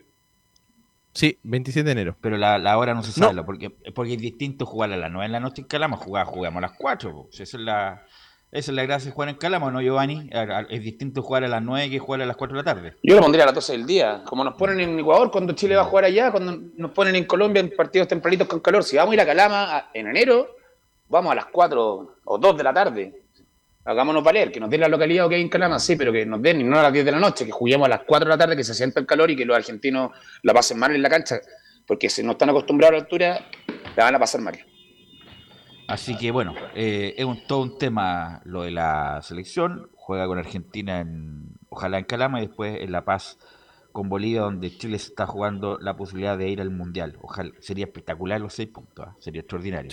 Sí, 1.12 1.38
27 1.44 1.86
de 1.86 1.92
enero. 1.92 2.16
Pero 2.22 2.38
la, 2.38 2.58
la 2.58 2.78
hora 2.78 2.94
no 2.94 3.04
se 3.04 3.12
sabe, 3.12 3.44
porque, 3.44 3.72
porque 3.94 4.14
es 4.14 4.22
distinto 4.22 4.66
jugar 4.66 4.94
a 4.94 4.98
las 4.98 5.12
9 5.12 5.28
de 5.28 5.32
la 5.32 5.40
noche 5.40 5.62
en 5.64 5.68
Calama, 5.68 5.98
jugar, 5.98 6.26
jugamos 6.26 6.60
a 6.60 6.68
las 6.68 6.78
4. 6.78 7.30
Esa 7.34 7.44
es 7.44 7.54
la, 7.56 8.06
esa 8.52 8.72
es 8.72 8.76
la 8.76 8.84
gracia 8.84 9.10
de 9.10 9.14
jugar 9.14 9.30
en 9.30 9.36
Calama, 9.36 9.70
¿no, 9.70 9.80
Giovanni? 9.80 10.28
Es 10.70 10.82
distinto 10.82 11.22
jugar 11.22 11.44
a 11.44 11.48
las 11.48 11.62
9 11.62 11.90
que 11.92 12.00
jugar 12.00 12.22
a 12.22 12.26
las 12.26 12.36
4 12.36 12.58
de 12.58 12.64
la 12.64 12.74
tarde. 12.74 12.96
Yo 13.04 13.16
lo 13.16 13.22
pondría 13.22 13.44
a 13.44 13.46
las 13.48 13.56
12 13.56 13.74
del 13.74 13.86
día. 13.86 14.24
Como 14.26 14.44
nos 14.44 14.56
ponen 14.56 14.80
en 14.80 15.00
Ecuador 15.00 15.30
cuando 15.30 15.54
Chile 15.54 15.76
va 15.76 15.84
a 15.84 15.86
jugar 15.86 16.06
allá, 16.06 16.32
cuando 16.32 16.58
nos 16.76 16.92
ponen 16.92 17.16
en 17.16 17.26
Colombia 17.26 17.60
en 17.60 17.70
partidos 17.70 18.08
tempranitos 18.08 18.48
con 18.48 18.60
calor. 18.60 18.84
Si 18.84 18.98
vamos 18.98 19.12
a 19.12 19.14
ir 19.16 19.22
a 19.22 19.26
Calama 19.26 19.90
en 19.94 20.08
enero, 20.08 20.56
vamos 21.10 21.32
a 21.32 21.36
las 21.36 21.46
4 21.46 22.16
o 22.24 22.38
2 22.40 22.58
de 22.58 22.64
la 22.64 22.74
tarde. 22.74 23.22
Hagámonos 23.86 24.24
valer, 24.24 24.52
que 24.52 24.60
nos 24.60 24.70
den 24.70 24.82
la 24.82 24.88
localidad 24.88 25.28
o 25.28 25.30
que 25.30 25.36
hay 25.36 25.42
en 25.42 25.50
Calama, 25.50 25.80
sí, 25.80 25.96
pero 25.96 26.12
que 26.12 26.26
nos 26.26 26.42
den 26.42 26.62
y 26.62 26.64
no 26.64 26.80
a 26.80 26.84
las 26.84 26.94
10 26.94 27.06
de 27.06 27.12
la 27.12 27.20
noche, 27.20 27.46
que 27.46 27.52
juguemos 27.52 27.86
a 27.86 27.90
las 27.90 28.02
4 28.06 28.26
de 28.26 28.30
la 28.30 28.38
tarde, 28.38 28.56
que 28.56 28.64
se 28.64 28.74
sienta 28.74 29.00
el 29.00 29.06
calor 29.06 29.30
y 29.30 29.36
que 29.36 29.46
los 29.46 29.56
argentinos 29.56 30.12
la 30.42 30.54
pasen 30.56 30.80
mal 30.80 30.94
en 30.94 31.02
la 31.04 31.10
cancha. 31.10 31.40
Porque 31.86 32.10
si 32.10 32.24
no 32.24 32.32
están 32.32 32.50
acostumbrados 32.50 32.94
a 32.94 32.98
la 32.98 33.04
altura, 33.04 33.46
la 33.96 34.04
van 34.04 34.16
a 34.16 34.20
pasar 34.20 34.42
mal. 34.42 34.60
Así 35.90 36.16
que 36.18 36.32
bueno, 36.32 36.54
eh, 36.76 37.16
es 37.18 37.26
un, 37.26 37.46
todo 37.48 37.62
un 37.62 37.78
tema 37.78 38.42
lo 38.46 38.64
de 38.64 38.72
la 38.72 39.22
selección. 39.22 39.90
Juega 39.96 40.28
con 40.28 40.38
Argentina, 40.38 41.00
en, 41.00 41.58
ojalá 41.70 41.98
en 41.98 42.06
Calama, 42.06 42.40
y 42.42 42.48
después 42.48 42.82
en 42.82 42.92
La 42.92 43.06
Paz 43.06 43.38
con 43.92 44.10
Bolivia, 44.10 44.42
donde 44.42 44.76
Chile 44.76 45.00
se 45.00 45.10
está 45.10 45.26
jugando 45.26 45.78
la 45.80 45.96
posibilidad 45.96 46.38
de 46.38 46.50
ir 46.50 46.62
al 46.62 46.70
Mundial. 46.70 47.18
Ojalá, 47.22 47.52
sería 47.60 47.86
espectacular 47.86 48.40
los 48.40 48.54
seis 48.54 48.70
puntos, 48.70 49.08
¿ah? 49.08 49.16
sería 49.20 49.42
extraordinario. 49.42 49.92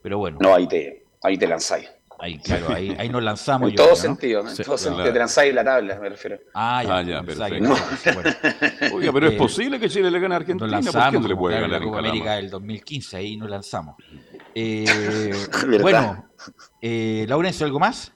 Pero 0.00 0.18
bueno. 0.18 0.38
No, 0.40 0.54
ahí 0.54 0.66
te, 0.66 1.04
ahí 1.22 1.36
te 1.36 1.46
lanzáis. 1.46 1.90
Ahí, 2.22 2.38
claro, 2.38 2.72
ahí, 2.72 2.94
ahí 3.00 3.08
nos 3.08 3.20
lanzamos. 3.20 3.70
en 3.70 3.74
todo 3.74 3.96
sentido, 3.96 4.48
en 4.48 4.56
todo 4.56 4.78
sentido. 4.78 5.12
Te 5.12 5.18
lanzáis 5.18 5.52
la 5.52 5.64
tabla, 5.64 5.98
me 5.98 6.08
refiero. 6.08 6.38
Ah, 6.54 6.84
ya, 6.84 6.98
ah, 6.98 7.02
ya 7.02 7.22
perfecto. 7.24 7.74
Oiga, 8.94 9.12
pero 9.12 9.26
es 9.26 9.32
eh, 9.32 9.36
posible 9.36 9.80
que 9.80 9.88
Chile 9.88 10.08
le 10.08 10.20
gane 10.20 10.34
a 10.34 10.36
Argentina. 10.36 10.70
Nos 10.70 10.84
lanzamos, 10.84 11.04
¿Por 11.04 11.12
qué 11.12 11.18
no 11.20 11.28
le 11.28 11.36
puede 11.36 11.60
ganar 11.60 11.82
en 11.82 11.94
América 11.94 12.36
del 12.36 12.48
2015, 12.48 13.16
ahí 13.16 13.36
nos 13.36 13.50
lanzamos. 13.50 13.96
Eh, 14.54 15.32
bueno, 15.80 16.28
eh, 16.82 17.24
Laurencio, 17.26 17.64
¿algo 17.64 17.80
más? 17.80 18.12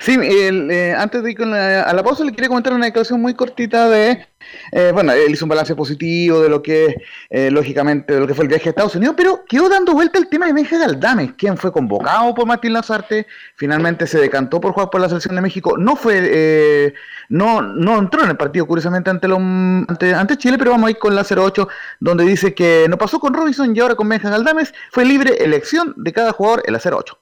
Sí, 0.00 0.14
el, 0.20 0.68
eh, 0.72 0.92
antes 0.92 1.22
de 1.22 1.30
ir 1.30 1.36
con 1.36 1.52
la- 1.52 1.82
a 1.82 1.92
la 1.94 2.02
pausa, 2.02 2.24
le 2.24 2.32
quería 2.32 2.48
comentar 2.48 2.72
una 2.72 2.86
declaración 2.86 3.22
muy 3.22 3.34
cortita 3.34 3.88
de. 3.88 4.26
Eh, 4.72 4.90
bueno, 4.92 5.12
él 5.12 5.32
hizo 5.32 5.44
un 5.44 5.48
balance 5.50 5.74
positivo 5.74 6.40
de 6.40 6.48
lo 6.48 6.62
que, 6.62 6.96
eh, 7.30 7.50
lógicamente, 7.50 8.14
de 8.14 8.20
lo 8.20 8.26
que 8.26 8.34
fue 8.34 8.44
el 8.44 8.48
viaje 8.48 8.68
a 8.68 8.70
Estados 8.70 8.94
Unidos, 8.96 9.14
pero 9.16 9.44
quedó 9.48 9.68
dando 9.68 9.92
vuelta 9.92 10.18
el 10.18 10.28
tema 10.28 10.46
de 10.46 10.52
Benja 10.52 10.78
Galdames, 10.78 11.32
quien 11.36 11.56
fue 11.56 11.72
convocado 11.72 12.34
por 12.34 12.46
Martín 12.46 12.72
Lazarte, 12.72 13.26
finalmente 13.56 14.06
se 14.06 14.18
decantó 14.18 14.60
por 14.60 14.72
jugar 14.72 14.90
por 14.90 15.00
la 15.00 15.08
selección 15.08 15.34
de 15.36 15.42
México, 15.42 15.76
no 15.78 15.96
fue. 15.96 16.20
eh, 16.22 16.94
no, 17.28 17.62
no 17.62 17.98
entró 17.98 18.22
en 18.22 18.30
el 18.30 18.36
partido, 18.36 18.66
curiosamente, 18.66 19.10
ante, 19.10 19.28
lo- 19.28 19.36
ante, 19.38 20.36
Chile, 20.36 20.58
pero 20.58 20.72
vamos 20.72 20.88
a 20.88 20.90
ir 20.90 20.98
con 20.98 21.14
la 21.14 21.22
08, 21.24 21.68
donde 22.00 22.24
dice 22.24 22.54
que 22.54 22.86
no 22.88 22.98
pasó 22.98 23.18
con 23.18 23.32
Robinson 23.34 23.74
y 23.74 23.80
ahora 23.80 23.94
con 23.94 24.08
Benja 24.08 24.30
Galdames, 24.30 24.74
fue 24.90 25.04
libre 25.04 25.42
elección 25.42 25.94
de 25.96 26.12
cada 26.12 26.32
jugador 26.32 26.62
en 26.66 26.72
la 26.74 26.80
08. 26.80 27.18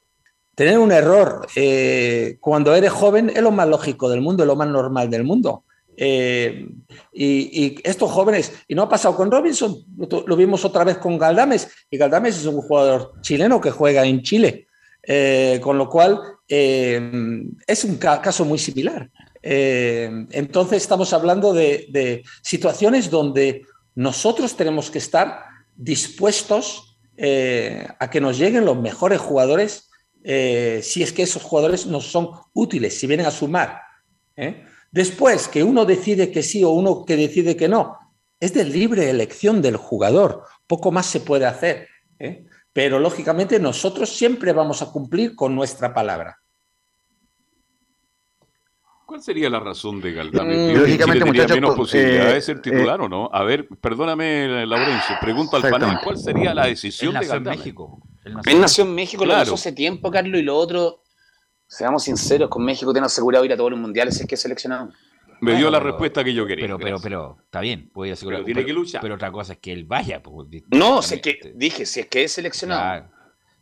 Tener 0.54 0.78
un 0.78 0.92
error 0.92 1.46
cuando 2.40 2.74
eres 2.74 2.90
joven 2.90 3.30
es 3.34 3.42
lo 3.42 3.50
más 3.52 3.68
lógico 3.68 4.08
del 4.10 4.20
mundo, 4.20 4.42
es 4.42 4.46
lo 4.46 4.56
más 4.56 4.68
normal 4.68 5.08
del 5.08 5.24
mundo. 5.24 5.64
Eh, 5.96 6.68
y, 7.12 7.78
estos 7.84 8.10
jóvenes, 8.10 8.52
y 8.66 8.74
no 8.74 8.82
ha 8.82 8.88
pasado 8.88 9.14
con 9.14 9.30
Robinson, 9.30 9.76
lo, 10.26 10.36
vimos 10.36 10.64
otra 10.64 10.84
vez 10.84 10.98
con 10.98 11.18
Galdames, 11.18 11.68
y 11.90 11.98
Galdames 11.98 12.38
es 12.38 12.46
un 12.46 12.60
jugador 12.62 13.12
chileno 13.20 13.60
que 13.60 13.70
juega 13.70 14.04
en 14.04 14.22
Chile, 14.22 14.66
Eh, 15.04 15.58
con 15.60 15.76
lo 15.76 15.88
cual 15.88 16.20
eh, 16.46 17.00
es 17.66 17.82
un 17.84 17.96
ca- 17.96 18.20
caso 18.22 18.44
muy 18.44 18.58
similar. 18.58 19.10
Entonces 19.42 20.80
estamos 20.82 21.12
hablando 21.12 21.52
de, 21.52 22.22
situaciones 22.40 23.10
donde 23.10 23.62
nosotros 23.96 24.54
tenemos 24.56 24.90
que 24.92 24.98
estar 24.98 25.44
dispuestos 25.74 26.96
a 27.98 28.08
que 28.10 28.20
nos 28.20 28.38
lleguen 28.38 28.64
los 28.64 28.78
mejores 28.78 29.18
jugadores 29.18 29.90
si 30.22 31.02
es 31.02 31.12
que 31.12 31.24
esos 31.24 31.42
jugadores 31.42 31.84
nos 31.86 32.06
son 32.06 32.28
útiles, 32.54 32.96
si 32.96 33.08
vienen 33.08 33.26
a 33.26 33.32
sumar. 33.32 33.80
¿eh? 34.36 34.64
Después, 34.92 35.48
que 35.48 35.64
uno 35.64 35.84
decide 35.86 36.30
que 36.30 36.42
sí 36.42 36.62
o 36.62 36.68
uno 36.70 37.04
que 37.04 37.16
decide 37.16 37.56
que 37.56 37.66
no, 37.68 37.98
es 38.38 38.52
de 38.52 38.64
libre 38.64 39.08
elección 39.08 39.62
del 39.62 39.76
jugador, 39.76 40.44
poco 40.66 40.92
más 40.92 41.06
se 41.06 41.20
puede 41.20 41.46
hacer. 41.46 41.88
¿eh? 42.18 42.44
Pero 42.74 42.98
lógicamente 42.98 43.58
nosotros 43.58 44.10
siempre 44.10 44.52
vamos 44.52 44.82
a 44.82 44.92
cumplir 44.92 45.34
con 45.34 45.54
nuestra 45.56 45.94
palabra. 45.94 46.38
¿Cuál 49.06 49.22
sería 49.22 49.50
la 49.50 49.60
razón 49.60 50.00
de 50.00 50.12
Galdames? 50.12 50.56
Mm, 50.56 50.60
¿Cree 50.60 50.72
que 50.72 50.78
lógicamente, 50.80 51.24
muchachos, 51.24 51.56
menos 51.56 51.74
posibilidades 51.76 52.30
eh, 52.30 52.34
de 52.34 52.40
ser 52.40 52.62
titular 52.62 53.00
o 53.00 53.08
no? 53.08 53.28
A 53.32 53.42
ver, 53.44 53.68
perdóname, 53.68 54.66
Laurencio, 54.66 55.16
pregunto 55.20 55.56
al 55.56 55.62
panel. 55.70 55.98
¿cuál 56.02 56.16
sería 56.16 56.54
la 56.54 56.66
decisión 56.66 57.12
de 57.18 57.26
Galdames? 57.26 57.58
México. 57.58 58.00
Él 58.24 58.32
Él 58.32 58.34
nació- 58.34 58.58
nació 58.60 58.84
en 58.84 58.94
México, 58.94 59.26
lo 59.26 59.42
hizo 59.42 59.54
hace 59.54 59.72
tiempo, 59.72 60.10
Carlos, 60.10 60.40
y 60.40 60.42
lo 60.44 60.56
otro, 60.56 61.01
seamos 61.72 62.04
sinceros, 62.04 62.48
con 62.50 62.64
México 62.64 62.92
tiene 62.92 63.06
asegurado 63.06 63.44
ir 63.44 63.52
a 63.52 63.56
todos 63.56 63.70
los 63.70 63.80
mundiales 63.80 64.14
si 64.16 64.22
es 64.22 64.28
que 64.28 64.34
es 64.34 64.40
seleccionado. 64.42 64.90
Me 65.40 65.52
dio 65.52 65.62
Bueno, 65.66 65.70
la 65.70 65.78
pero- 65.78 65.90
respuesta 65.90 66.22
que 66.22 66.34
yo 66.34 66.46
quería. 66.46 66.64
Pero, 66.66 66.78
pero, 66.78 67.00
pero, 67.02 67.36
está 67.44 67.60
bien, 67.60 67.90
puede 67.92 68.12
asegurar. 68.12 68.40
Pero 68.40 68.46
tiene 68.46 68.64
que 68.64 68.72
luchar. 68.72 69.00
Pero 69.00 69.14
otra 69.16 69.32
cosa 69.32 69.54
es 69.54 69.58
que 69.58 69.72
él 69.72 69.84
vaya. 69.84 70.22
pues, 70.22 70.62
No, 70.70 71.02
si 71.02 71.16
es 71.16 71.20
que, 71.22 71.52
dije, 71.56 71.84
si 71.86 72.00
es 72.00 72.06
que 72.06 72.24
es 72.24 72.32
seleccionado. 72.32 72.80
Claro. 72.82 73.10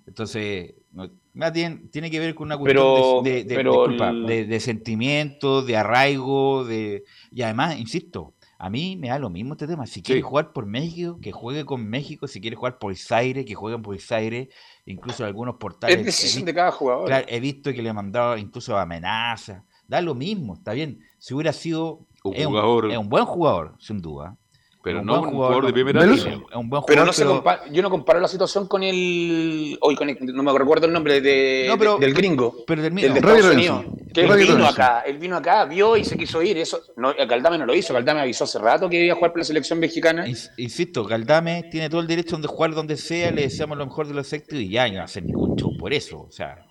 Entonces, 0.07 0.75
no- 0.93 1.11
más 1.35 1.53
bien 1.53 1.89
tiene 1.91 2.11
que 2.11 2.19
ver 2.19 2.35
con 2.35 2.47
una 2.49 2.59
Pero- 2.63 2.91
cuestión 2.95 3.25
de, 3.25 3.31
de- 3.31 3.45
de- 3.45 3.55
pero 3.55 3.73
disculpa, 3.73 4.11
el- 4.11 4.27
de- 4.27 4.45
de 4.45 4.61
sentimiento, 4.61 5.63
de 5.63 5.77
arraigo, 5.77 6.65
de 6.65 7.05
y 7.31 7.43
además, 7.43 7.79
insisto, 7.79 8.35
a 8.63 8.69
mí 8.69 8.95
me 8.97 9.09
da 9.09 9.19
lo 9.19 9.31
mismo 9.31 9.55
este 9.55 9.67
tema. 9.67 9.87
Si 9.87 10.03
quiere 10.03 10.21
jugar 10.23 10.53
por 10.53 10.67
México, 10.67 11.19
que 11.23 11.33
juegue 11.33 11.65
con 11.65 11.87
México. 11.89 12.29
Si 12.29 12.41
quiere 12.43 12.57
jugar 12.57 12.79
por 12.79 12.95
Zaire, 12.95 13.45
que 13.47 13.55
juegue 13.55 13.79
por 13.79 13.99
Zaire. 13.99 14.51
Incluso 14.85 15.25
algunos 15.25 15.57
portales. 15.57 15.99
es 15.99 16.05
decisión 16.05 16.45
de 16.45 16.53
cada 16.55 16.71
jugador. 16.71 17.07
claro, 17.07 17.27
he 17.29 17.41
visto 17.41 17.73
que 17.73 17.81
le 17.83 17.89
han 17.89 17.97
mandado 17.97 18.37
incluso 18.37 18.77
amenazas. 18.77 19.63
Da 19.89 20.01
lo 20.01 20.15
mismo, 20.15 20.55
está 20.55 20.73
bien. 20.73 21.01
Si 21.19 21.33
hubiera 21.35 21.53
sido 21.53 22.07
Un 22.23 22.35
es 22.35 22.47
jugador- 22.47 22.91
es 22.93 22.99
un 22.99 23.09
buen 23.09 23.25
jugador, 23.25 23.75
sin 23.79 24.01
duda. 24.01 24.37
Pero 24.83 25.01
un 25.01 25.07
no 25.07 25.21
un 25.21 25.31
jugador 25.31 25.67
de 25.67 25.73
primera 25.75 26.03
es 26.05 26.25
línea. 26.25 26.41
un- 26.55 26.71
buen 26.71 26.83
Pero 26.87 27.03
jugador, 27.03 27.07
no 27.07 27.13
se 27.13 27.23
pero- 27.23 27.35
compara, 27.35 27.63
yo 27.71 27.83
no 27.83 27.91
comparo 27.91 28.19
la 28.21 28.29
situación 28.29 28.67
con 28.67 28.83
el. 28.83 29.77
Hoy 29.83 29.95
con 29.95 30.09
el- 30.09 30.17
no 30.35 30.43
me 30.43 30.59
recuerdo 30.59 30.87
el 30.87 30.93
nombre 30.95 31.21
de, 31.21 31.67
No, 31.69 31.77
pero- 31.77 31.99
de- 31.99 32.07
del 32.07 32.15
gringo. 32.15 32.57
pero 32.67 32.81
termino. 32.81 33.09
El 33.09 33.15
de 33.15 33.21
Robbie 33.21 33.35
Estados 33.37 33.55
Robinson. 33.57 33.77
Unidos. 33.79 33.97
Que 34.15 34.21
él 34.23 34.27
vino 34.27 34.35
Robinson. 34.55 34.63
acá, 34.65 35.01
él 35.07 35.19
vino 35.19 35.37
acá, 35.37 35.65
vio 35.67 35.97
y 35.99 36.05
se 36.05 36.17
quiso 36.17 36.43
ir. 36.43 36.57
Eso, 36.57 36.81
no, 36.97 37.13
Galdame 37.29 37.59
no 37.59 37.67
lo 37.67 37.75
hizo, 37.75 37.93
Galdame 37.93 38.21
avisó 38.23 38.45
hace 38.45 38.59
rato 38.59 38.89
que 38.89 39.05
iba 39.05 39.13
a 39.13 39.17
jugar 39.17 39.33
por 39.33 39.39
la 39.41 39.45
selección 39.45 39.79
mexicana. 39.79 40.27
Ins- 40.27 40.51
Insisto, 40.57 41.05
Galdame 41.05 41.65
tiene 41.71 41.91
todo 41.91 42.01
el 42.01 42.07
derecho 42.07 42.39
de 42.39 42.49
jugar 42.49 42.75
donde 42.75 42.97
sea, 42.97 43.31
le 43.31 43.43
deseamos 43.43 43.77
lo 43.77 43.85
mejor 43.87 44.09
de 44.09 44.15
los 44.15 44.27
efectos 44.27 44.59
y 44.59 44.71
ya, 44.71 44.89
y 44.89 44.93
no 44.93 44.97
va 44.97 45.03
a 45.03 45.05
hacer 45.05 45.23
ningún 45.25 45.57
show 45.57 45.77
por 45.79 45.93
eso. 45.93 46.23
O 46.23 46.31
sea, 46.33 46.67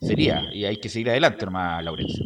sería, 0.00 0.42
y 0.54 0.64
hay 0.64 0.78
que 0.78 0.88
seguir 0.88 1.10
adelante 1.10 1.44
nomás, 1.44 1.84
Laurencio. 1.84 2.24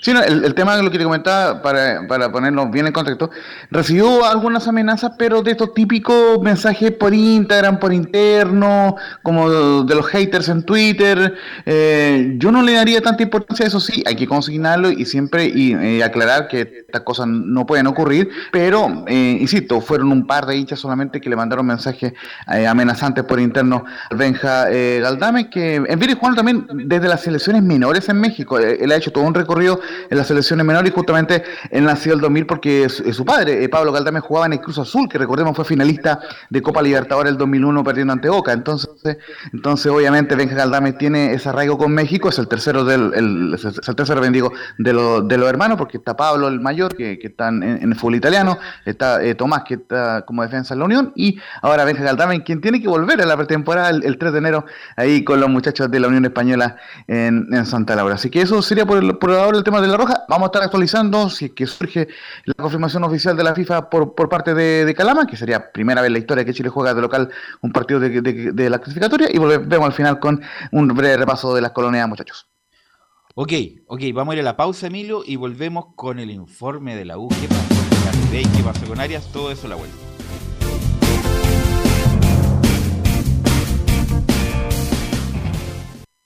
Sí, 0.00 0.12
no, 0.12 0.22
el, 0.22 0.44
el 0.44 0.54
tema 0.54 0.76
que 0.76 0.82
lo 0.82 0.90
que 0.90 0.98
te 0.98 1.04
comentaba, 1.04 1.62
para, 1.62 2.06
para 2.06 2.30
ponerlo 2.30 2.68
bien 2.68 2.86
en 2.86 2.92
contexto, 2.92 3.30
recibió 3.70 4.24
algunas 4.24 4.68
amenazas, 4.68 5.12
pero 5.18 5.42
de 5.42 5.52
estos 5.52 5.74
típicos 5.74 6.40
mensajes 6.42 6.92
por 6.92 7.14
Instagram, 7.14 7.78
por 7.78 7.92
interno, 7.92 8.96
como 9.22 9.50
de, 9.50 9.84
de 9.86 9.94
los 9.94 10.06
haters 10.06 10.48
en 10.48 10.62
Twitter. 10.62 11.34
eh, 11.66 12.34
yo 12.38 12.52
no 12.52 12.62
le 12.62 12.72
daría 12.74 13.00
tanta 13.00 13.22
importancia 13.22 13.64
a 13.64 13.68
eso, 13.68 13.80
sí, 13.80 14.02
hay 14.06 14.16
que 14.16 14.26
consignarlo 14.26 14.90
y 14.90 15.04
siempre 15.04 15.46
y, 15.46 15.74
eh, 15.74 16.02
aclarar 16.04 16.48
que 16.48 16.60
estas 16.86 17.02
cosas 17.02 17.26
no 17.26 17.66
pueden 17.66 17.86
ocurrir, 17.86 18.28
pero, 18.52 19.04
eh, 19.06 19.38
insisto, 19.40 19.80
fueron 19.80 20.12
un 20.12 20.26
par 20.26 20.46
de 20.46 20.56
hinchas 20.56 20.78
solamente 20.78 21.20
que 21.20 21.28
le 21.30 21.36
mandaron 21.36 21.66
mensajes 21.66 22.12
eh, 22.52 22.66
amenazantes 22.66 23.24
por 23.24 23.40
interno 23.40 23.84
al 24.10 24.16
Benja 24.16 24.70
eh, 24.70 25.00
Galdame, 25.02 25.50
que 25.50 25.76
en 25.76 25.98
viene 25.98 26.14
jugando 26.14 26.36
también 26.36 26.66
desde 26.88 27.08
las 27.08 27.22
selecciones 27.22 27.62
menores 27.62 28.08
en 28.08 28.20
México. 28.20 28.58
Eh, 28.58 28.78
Él 28.80 28.92
ha 28.92 28.96
hecho 28.96 29.12
todo 29.12 29.24
un 29.24 29.34
recorrido 29.34 29.80
en 30.10 30.16
las 30.16 30.26
selecciones 30.26 30.64
menores 30.64 30.90
y 30.90 30.94
justamente 30.94 31.42
él 31.70 31.84
nació 31.84 32.14
el 32.14 32.20
2000 32.20 32.46
porque 32.46 32.88
su, 32.88 33.24
padre, 33.24 33.64
eh, 33.64 33.68
Pablo 33.68 33.92
Galdame, 33.92 34.20
jugaba 34.20 34.46
en 34.46 34.54
el 34.54 34.60
Cruz 34.60 34.78
Azul, 34.78 35.08
que 35.08 35.18
recordemos 35.18 35.54
fue 35.54 35.64
finalista 35.64 36.20
de 36.50 36.62
Copa 36.62 36.82
Libertadores 36.82 37.32
el 37.32 37.38
2001 37.38 37.84
perdiendo 37.84 38.12
ante 38.12 38.28
Boca. 38.28 38.52
Entonces, 38.52 39.18
entonces 39.52 39.90
obviamente 39.90 40.34
Benja 40.34 40.54
Galdame 40.54 40.92
tiene 40.92 41.32
ese 41.32 41.48
arraigo 41.48 41.78
con 41.78 41.92
México, 41.92 42.28
es 42.28 42.38
el 42.38 42.48
tercero 42.48 42.84
del 42.84 43.12
el, 43.14 43.54
es 43.54 43.64
el 43.64 43.96
tercero 43.96 44.20
bendigo 44.20 44.52
de, 44.78 44.92
los 44.92 45.26
de 45.26 45.38
los 45.38 45.48
hermanos, 45.48 45.78
porque 45.78 45.98
está 45.98 46.16
Pablo 46.16 46.48
el 46.48 46.60
mayor, 46.60 46.96
que, 46.96 47.18
que 47.18 47.28
está 47.28 47.48
en, 47.48 47.62
en 47.62 47.92
el 47.92 47.94
fútbol 47.96 48.16
italiano, 48.16 48.58
está 48.84 49.22
eh, 49.22 49.34
Tomás, 49.34 49.62
que 49.64 49.74
está 49.74 50.22
como 50.22 50.42
defensa 50.42 50.74
en 50.74 50.80
la 50.80 50.86
Unión, 50.86 51.12
y 51.14 51.38
ahora 51.62 51.84
Benja 51.84 52.02
Galdame, 52.02 52.42
quien 52.42 52.60
tiene 52.60 52.80
que 52.80 52.88
volver 52.88 53.20
a 53.20 53.26
la 53.26 53.36
pretemporada 53.36 53.90
el, 53.90 54.04
el 54.04 54.18
3 54.18 54.32
de 54.32 54.38
enero 54.38 54.64
ahí 54.96 55.24
con 55.24 55.40
los 55.40 55.48
muchachos 55.48 55.90
de 55.90 56.00
la 56.00 56.08
Unión 56.08 56.24
Española 56.24 56.76
en, 57.06 57.48
en 57.52 57.66
Santa 57.66 57.96
Laura. 57.96 58.14
Así 58.14 58.30
que 58.30 58.42
eso 58.42 58.62
sería 58.62 58.86
por, 58.86 58.98
el, 58.98 59.16
por 59.18 59.30
ahora 59.32 59.58
el 59.58 59.64
tema 59.64 59.77
de 59.80 59.88
la 59.88 59.96
Roja. 59.96 60.24
Vamos 60.28 60.46
a 60.46 60.48
estar 60.48 60.62
actualizando 60.62 61.30
si 61.30 61.46
es 61.46 61.52
que 61.52 61.66
surge 61.66 62.08
la 62.44 62.54
confirmación 62.54 63.04
oficial 63.04 63.36
de 63.36 63.44
la 63.44 63.54
FIFA 63.54 63.90
por, 63.90 64.14
por 64.14 64.28
parte 64.28 64.54
de, 64.54 64.84
de 64.84 64.94
Calama, 64.94 65.26
que 65.26 65.36
sería 65.36 65.72
primera 65.72 66.00
vez 66.00 66.08
en 66.08 66.12
la 66.14 66.18
historia 66.18 66.44
que 66.44 66.52
Chile 66.54 66.68
juega 66.68 66.94
de 66.94 67.00
local 67.00 67.30
un 67.60 67.72
partido 67.72 68.00
de, 68.00 68.20
de- 68.20 68.52
de 68.52 68.70
la 68.70 68.78
clasificatoria, 68.78 69.28
y 69.32 69.38
volvemos 69.38 69.86
al 69.86 69.92
final 69.92 70.18
con 70.18 70.40
un 70.72 70.88
breve 70.88 71.16
repaso 71.16 71.54
de 71.54 71.60
las 71.60 71.72
colonias, 71.72 72.08
muchachos. 72.08 72.46
Ok, 73.34 73.52
ok, 73.86 74.00
vamos 74.12 74.32
a 74.32 74.36
ir 74.36 74.40
a 74.40 74.44
la 74.44 74.56
pausa, 74.56 74.88
Emilio, 74.88 75.22
y 75.24 75.36
volvemos 75.36 75.86
con 75.94 76.18
el 76.18 76.30
informe 76.30 76.96
de 76.96 77.04
la 77.04 77.18
U. 77.18 77.28
¿Qué 77.28 77.46
pasó 77.46 77.68
con 77.68 78.04
Garibay? 78.04 78.42
¿Qué 78.56 78.62
pasó 78.64 78.86
con 78.86 79.00
Arias? 79.00 79.30
Todo 79.32 79.52
eso 79.52 79.66
a 79.66 79.70
la 79.70 79.76
vuelta. 79.76 79.96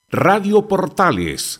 Radio 0.09 0.67
Portales 0.67 1.59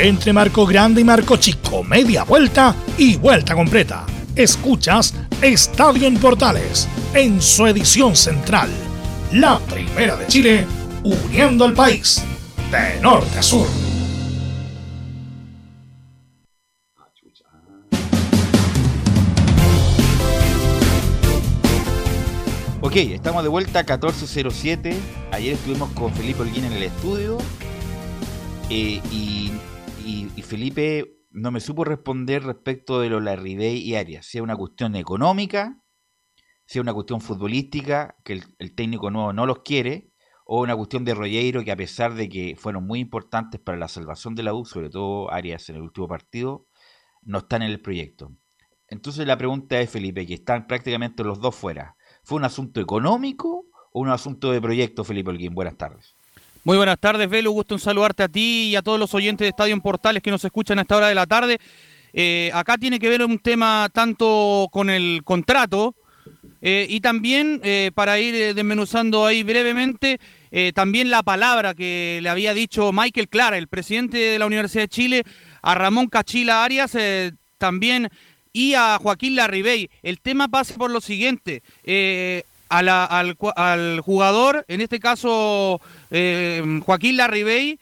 Entre 0.00 0.32
Marco 0.32 0.64
Grande 0.64 1.00
y 1.00 1.04
Marco 1.04 1.38
Chico, 1.38 1.82
media 1.82 2.22
vuelta 2.22 2.72
y 2.96 3.16
vuelta 3.16 3.56
completa. 3.56 4.06
Escuchas 4.36 5.12
Estadio 5.42 6.06
en 6.06 6.16
Portales 6.18 6.88
en 7.14 7.42
su 7.42 7.66
edición 7.66 8.14
central. 8.14 8.70
La 9.32 9.58
primera 9.58 10.14
de 10.14 10.28
Chile, 10.28 10.66
uniendo 11.02 11.64
al 11.64 11.72
país 11.74 12.22
de 12.70 13.00
norte 13.00 13.40
a 13.40 13.42
sur. 13.42 13.66
Ok, 22.80 22.94
estamos 22.96 23.42
de 23.42 23.48
vuelta 23.48 23.80
a 23.80 23.84
14.07. 23.84 24.94
Ayer 25.32 25.54
estuvimos 25.54 25.90
con 25.90 26.12
Felipe 26.14 26.42
Holguín 26.42 26.64
en 26.66 26.72
el 26.74 26.84
estudio. 26.84 27.38
eh, 28.70 29.00
y 29.10 29.50
Felipe 30.48 31.26
no 31.30 31.50
me 31.50 31.60
supo 31.60 31.84
responder 31.84 32.42
respecto 32.42 33.00
de 33.00 33.10
lo 33.10 33.20
Larribey 33.20 33.82
y 33.82 33.96
Arias. 33.96 34.24
Si 34.24 34.38
es 34.38 34.42
una 34.42 34.56
cuestión 34.56 34.96
económica, 34.96 35.84
si 36.64 36.78
es 36.78 36.82
una 36.82 36.94
cuestión 36.94 37.20
futbolística, 37.20 38.16
que 38.24 38.40
el, 38.58 38.74
técnico 38.74 39.10
nuevo 39.10 39.34
no 39.34 39.44
los 39.44 39.58
quiere, 39.58 40.10
o 40.46 40.62
una 40.62 40.74
cuestión 40.74 41.04
de 41.04 41.12
Rollero, 41.12 41.62
que 41.64 41.70
a 41.70 41.76
pesar 41.76 42.14
de 42.14 42.30
que 42.30 42.56
fueron 42.56 42.86
muy 42.86 42.98
importantes 42.98 43.60
para 43.60 43.76
la 43.76 43.88
salvación 43.88 44.34
de 44.34 44.42
la 44.42 44.54
U, 44.54 44.64
sobre 44.64 44.88
todo 44.88 45.30
Arias 45.30 45.68
en 45.68 45.76
el 45.76 45.82
último 45.82 46.08
partido, 46.08 46.66
no 47.20 47.40
están 47.40 47.60
en 47.60 47.70
el 47.70 47.82
proyecto. 47.82 48.32
Entonces 48.88 49.26
la 49.26 49.36
pregunta 49.36 49.78
es, 49.78 49.90
Felipe, 49.90 50.26
que 50.26 50.32
están 50.32 50.66
prácticamente 50.66 51.24
los 51.24 51.40
dos 51.40 51.54
fuera. 51.56 51.94
¿Fue 52.22 52.38
un 52.38 52.46
asunto 52.46 52.80
económico 52.80 53.66
o 53.92 54.00
un 54.00 54.08
asunto 54.08 54.50
de 54.50 54.62
proyecto, 54.62 55.04
Felipe 55.04 55.28
Holguín? 55.28 55.54
Buenas 55.54 55.76
tardes. 55.76 56.16
Muy 56.68 56.76
buenas 56.76 56.98
tardes, 57.00 57.30
Velo. 57.30 57.50
Gusto 57.52 57.76
en 57.76 57.80
saludarte 57.80 58.24
a 58.24 58.28
ti 58.28 58.68
y 58.68 58.76
a 58.76 58.82
todos 58.82 59.00
los 59.00 59.14
oyentes 59.14 59.46
de 59.46 59.48
Estadio 59.48 59.72
en 59.72 59.80
Portales 59.80 60.22
que 60.22 60.30
nos 60.30 60.44
escuchan 60.44 60.78
a 60.78 60.82
esta 60.82 60.98
hora 60.98 61.08
de 61.08 61.14
la 61.14 61.24
tarde. 61.24 61.58
Eh, 62.12 62.50
acá 62.52 62.76
tiene 62.76 62.98
que 62.98 63.08
ver 63.08 63.24
un 63.24 63.38
tema 63.38 63.88
tanto 63.90 64.68
con 64.70 64.90
el 64.90 65.22
contrato 65.24 65.94
eh, 66.60 66.86
y 66.86 67.00
también, 67.00 67.62
eh, 67.64 67.90
para 67.94 68.20
ir 68.20 68.54
desmenuzando 68.54 69.24
ahí 69.24 69.44
brevemente, 69.44 70.20
también 70.74 71.08
la 71.10 71.22
palabra 71.22 71.72
que 71.72 72.20
le 72.22 72.28
había 72.28 72.52
dicho 72.52 72.92
Michael 72.92 73.30
Clara, 73.30 73.56
el 73.56 73.68
presidente 73.68 74.18
de 74.18 74.38
la 74.38 74.44
Universidad 74.44 74.82
de 74.82 74.88
Chile, 74.88 75.22
a 75.62 75.74
Ramón 75.74 76.08
Cachila 76.08 76.64
Arias, 76.64 76.94
también 77.56 78.10
y 78.52 78.74
a 78.74 78.98
Joaquín 79.00 79.36
Larribey. 79.36 79.88
El 80.02 80.20
tema 80.20 80.48
pasa 80.48 80.74
por 80.74 80.90
lo 80.90 81.00
siguiente. 81.00 81.62
al 82.68 84.00
jugador, 84.02 84.66
en 84.68 84.82
este 84.82 85.00
caso 85.00 85.80
eh, 86.10 86.80
Joaquín 86.84 87.16
Larribey, 87.16 87.78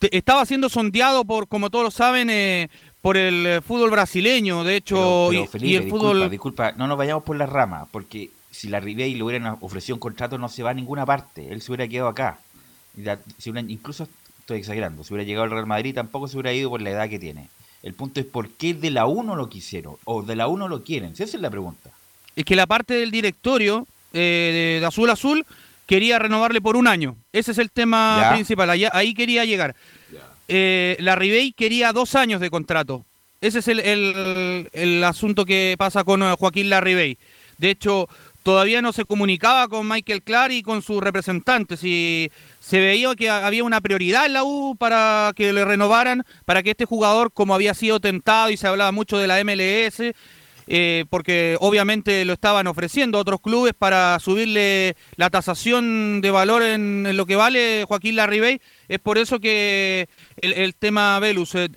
estaba 0.00 0.44
siendo 0.46 0.68
sondeado 0.68 1.24
por, 1.24 1.46
como 1.48 1.70
todos 1.70 1.84
lo 1.84 1.90
saben, 1.90 2.28
eh, 2.30 2.68
por 3.00 3.16
el 3.16 3.46
eh, 3.46 3.60
fútbol 3.60 3.90
brasileño. 3.90 4.64
De 4.64 4.76
hecho, 4.76 4.96
Pero, 4.96 5.26
pero, 5.28 5.32
y- 5.32 5.44
y, 5.44 5.46
Felipe, 5.48 5.76
el 5.76 5.82
disculpa, 5.84 6.06
fútbol... 6.08 6.30
disculpa, 6.30 6.72
no 6.72 6.86
nos 6.86 6.98
vayamos 6.98 7.24
por 7.24 7.36
las 7.36 7.48
ramas, 7.48 7.88
porque 7.90 8.30
si 8.50 8.68
la 8.68 8.80
Ribey 8.80 9.14
le 9.14 9.22
hubieran 9.22 9.56
ofrecido 9.60 9.96
un 9.96 10.00
contrato 10.00 10.38
no 10.38 10.48
se 10.48 10.62
va 10.62 10.70
a 10.70 10.74
ninguna 10.74 11.06
parte, 11.06 11.52
él 11.52 11.62
se 11.62 11.70
hubiera 11.72 11.88
quedado 11.88 12.08
acá. 12.08 12.38
La- 12.96 13.18
si 13.38 13.50
incluso 13.68 14.06
estoy 14.40 14.58
exagerando, 14.58 15.04
si 15.04 15.14
hubiera 15.14 15.26
llegado 15.26 15.44
al 15.44 15.50
Real 15.50 15.66
Madrid 15.66 15.94
tampoco 15.94 16.28
se 16.28 16.36
hubiera 16.36 16.52
ido 16.52 16.68
por 16.70 16.82
la 16.82 16.90
edad 16.90 17.08
que 17.08 17.18
tiene. 17.18 17.48
El 17.82 17.94
punto 17.94 18.20
es 18.20 18.26
por 18.26 18.48
qué 18.50 18.74
de 18.74 18.90
la 18.90 19.06
1 19.06 19.34
lo 19.34 19.48
quisieron 19.48 19.96
o 20.04 20.22
de 20.22 20.36
la 20.36 20.46
1 20.48 20.68
lo 20.68 20.84
quieren. 20.84 21.16
Si 21.16 21.22
Esa 21.22 21.36
es 21.36 21.42
la 21.42 21.50
pregunta. 21.50 21.90
es 22.36 22.44
que 22.44 22.54
la 22.54 22.66
parte 22.66 22.94
del 22.94 23.10
directorio 23.10 23.86
eh, 24.12 24.74
de, 24.74 24.80
de 24.80 24.86
Azul 24.86 25.10
Azul 25.10 25.44
quería 25.92 26.18
renovarle 26.18 26.62
por 26.62 26.76
un 26.76 26.88
año. 26.88 27.16
Ese 27.34 27.52
es 27.52 27.58
el 27.58 27.70
tema 27.70 28.18
Ya. 28.22 28.32
principal. 28.32 28.70
Ahí 28.92 29.12
quería 29.12 29.44
llegar. 29.44 29.76
Eh, 30.48 30.96
la 31.00 31.16
Ribey 31.16 31.52
quería 31.52 31.92
dos 31.92 32.14
años 32.14 32.40
de 32.40 32.48
contrato. 32.48 33.04
Ese 33.42 33.58
es 33.58 33.68
el, 33.68 33.80
el- 33.80 34.70
el 34.72 35.04
asunto 35.04 35.44
que 35.44 35.74
pasa 35.78 36.02
con 36.02 36.22
Joaquín 36.36 36.70
Larribey. 36.70 37.18
De 37.58 37.68
hecho, 37.70 38.08
todavía 38.42 38.80
no 38.80 38.92
se 38.94 39.04
comunicaba 39.04 39.68
con 39.68 39.86
Michael 39.86 40.22
Clark 40.22 40.52
y 40.54 40.62
con 40.62 40.80
sus 40.80 41.02
representantes. 41.02 41.84
Y 41.84 42.30
se 42.58 42.80
veía 42.80 43.14
que 43.14 43.28
había 43.28 43.62
una 43.62 43.82
prioridad 43.82 44.24
en 44.24 44.32
la 44.32 44.44
U 44.44 44.74
para 44.76 45.32
que 45.36 45.52
le 45.52 45.62
renovaran, 45.64 46.24
para 46.46 46.62
que 46.62 46.70
este 46.70 46.86
jugador, 46.86 47.32
como 47.34 47.54
había 47.54 47.74
sido 47.74 48.00
tentado 48.00 48.48
y 48.48 48.56
se 48.56 48.66
hablaba 48.66 48.92
mucho 48.92 49.18
de 49.18 49.26
la 49.26 49.38
MLS, 49.44 50.14
eh, 50.74 51.04
porque 51.10 51.58
obviamente 51.60 52.24
lo 52.24 52.32
estaban 52.32 52.66
ofreciendo 52.66 53.18
otros 53.18 53.42
clubes 53.42 53.74
para 53.74 54.18
subirle 54.18 54.96
la 55.16 55.28
tasación 55.28 56.22
de 56.22 56.30
valor 56.30 56.62
en, 56.62 57.04
en 57.06 57.14
lo 57.14 57.26
que 57.26 57.36
vale 57.36 57.84
Joaquín 57.86 58.16
Larribey. 58.16 58.58
Es 58.88 58.98
por 58.98 59.18
eso 59.18 59.38
que 59.38 60.08
el, 60.38 60.54
el 60.54 60.74
tema 60.74 61.18
Velus 61.18 61.54
eh, 61.56 61.68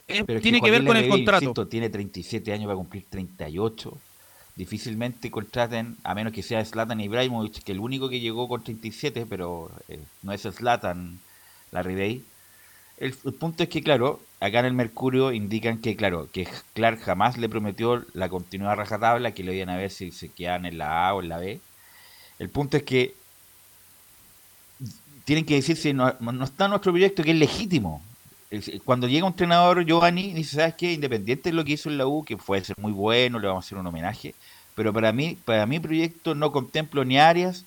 tiene 0.41 0.62
que 0.62 0.72
ver 0.72 0.86
con 0.86 0.96
el 0.96 1.04
Larribey, 1.04 1.10
contrato. 1.10 1.43
insisto, 1.43 1.68
tiene 1.68 1.89
37 1.89 2.54
años, 2.54 2.70
va 2.70 2.74
a 2.74 2.78
cumplir 2.78 3.04
38. 3.10 3.98
Difícilmente 4.56 5.30
contraten, 5.30 5.98
a 6.06 6.16
menos 6.16 6.32
que 6.32 6.41
sea 6.41 6.64
Zlatan 6.64 7.02
Ibrahimovic, 7.02 7.64
que 7.66 7.74
el 7.74 7.82
único 7.82 8.08
que 8.08 8.22
llegó 8.22 8.48
con 8.48 8.64
37, 8.64 9.26
pero 9.30 9.72
eh, 9.89 10.00
no 10.24 10.32
es 10.32 10.43
Zlatan, 10.43 11.20
la 11.72 11.84
Ribey. 11.84 12.24
El, 12.98 13.14
el 13.26 13.34
punto 13.34 13.62
es 13.62 13.68
que, 13.68 13.84
claro, 13.84 14.22
acá 14.46 14.60
en 14.60 14.66
el 14.66 14.74
Mercurio 14.74 15.32
indican 15.32 15.80
que, 15.80 15.96
claro, 15.96 16.30
que 16.32 16.48
Clark 16.74 17.02
jamás 17.02 17.38
le 17.38 17.50
prometió 17.50 18.06
la 18.14 18.30
continuidad 18.30 18.76
rajatabla, 18.76 19.32
que 19.32 19.43
le 19.43 19.56
iban 19.56 19.70
a 19.70 19.78
ver 19.78 19.91
si 19.91 20.12
se 20.12 20.30
quedan 20.30 20.66
en 20.66 20.78
la 20.78 21.08
A 21.08 21.14
o 21.16 21.22
en 21.22 21.30
la 21.30 21.38
B. 21.38 21.60
El 22.39 22.50
punto 22.50 22.78
es 22.78 22.84
que 22.84 23.16
tienen 25.24 25.46
que 25.46 25.56
decir 25.56 25.76
si 25.76 25.93
no, 25.93 26.14
está 26.43 26.68
nuestro 26.68 26.91
proyecto, 26.91 27.24
que 27.24 27.32
es 27.32 27.38
legítimo. 27.38 28.02
Cuando 28.84 29.08
llega 29.08 29.26
un 29.26 29.34
entrenador, 29.34 29.84
Giovanni, 29.84 30.34
dice, 30.34 30.58
¿sabes 30.58 30.76
qué? 30.76 30.93
Independiente 30.93 31.50
de 31.50 31.56
lo 31.56 31.66
que 31.66 31.74
hizo 31.74 31.89
en 31.89 31.98
la 31.98 32.08
U, 32.08 32.24
que 32.24 32.38
puede 32.38 32.64
ser 32.64 32.76
muy 32.80 32.91
bueno, 32.91 33.39
le 33.39 33.48
vamos 33.48 33.66
a 33.66 33.68
hacer 33.68 33.78
un 33.78 33.88
homenaje, 33.88 34.36
pero 34.76 34.93
para 34.93 35.12
mí, 35.12 35.38
para 35.43 35.66
mi 35.66 35.80
proyecto 35.80 36.36
no 36.36 36.52
contemplo 36.52 37.04
ni 37.04 37.18
a 37.18 37.28
Arias 37.30 37.66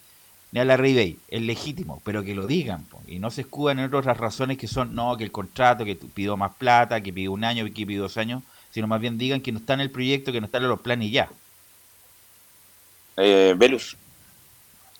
ni 0.52 0.60
a 0.60 0.64
la 0.64 0.76
Ribey, 0.76 1.18
es 1.28 1.42
legítimo, 1.42 2.00
pero 2.04 2.22
que 2.22 2.34
lo 2.34 2.46
digan, 2.46 2.84
po, 2.84 3.00
y 3.06 3.18
no 3.18 3.30
se 3.30 3.42
escudan 3.42 3.78
en 3.80 3.92
otras 3.94 4.16
razones 4.16 4.56
que 4.56 4.66
son, 4.66 4.94
no, 4.94 5.16
que 5.16 5.24
el 5.24 5.30
contrato, 5.32 5.84
que 5.84 5.94
pidió 5.96 6.36
más 6.36 6.54
plata, 6.56 7.00
que 7.02 7.12
pidió 7.12 7.32
un 7.32 7.44
año, 7.44 7.64
que 7.66 7.86
pidió 7.86 8.02
dos 8.02 8.16
años, 8.16 8.42
sino 8.70 8.86
más 8.86 9.00
bien 9.00 9.18
digan 9.18 9.40
que 9.42 9.52
no 9.52 9.58
está 9.58 9.74
en 9.74 9.80
el 9.80 9.90
proyecto, 9.90 10.32
que 10.32 10.40
no 10.40 10.46
está 10.46 10.58
en 10.58 10.68
los 10.68 10.80
planes 10.80 11.08
y 11.08 11.10
ya. 11.12 11.28
Eh, 13.16 13.54
Velus, 13.56 13.96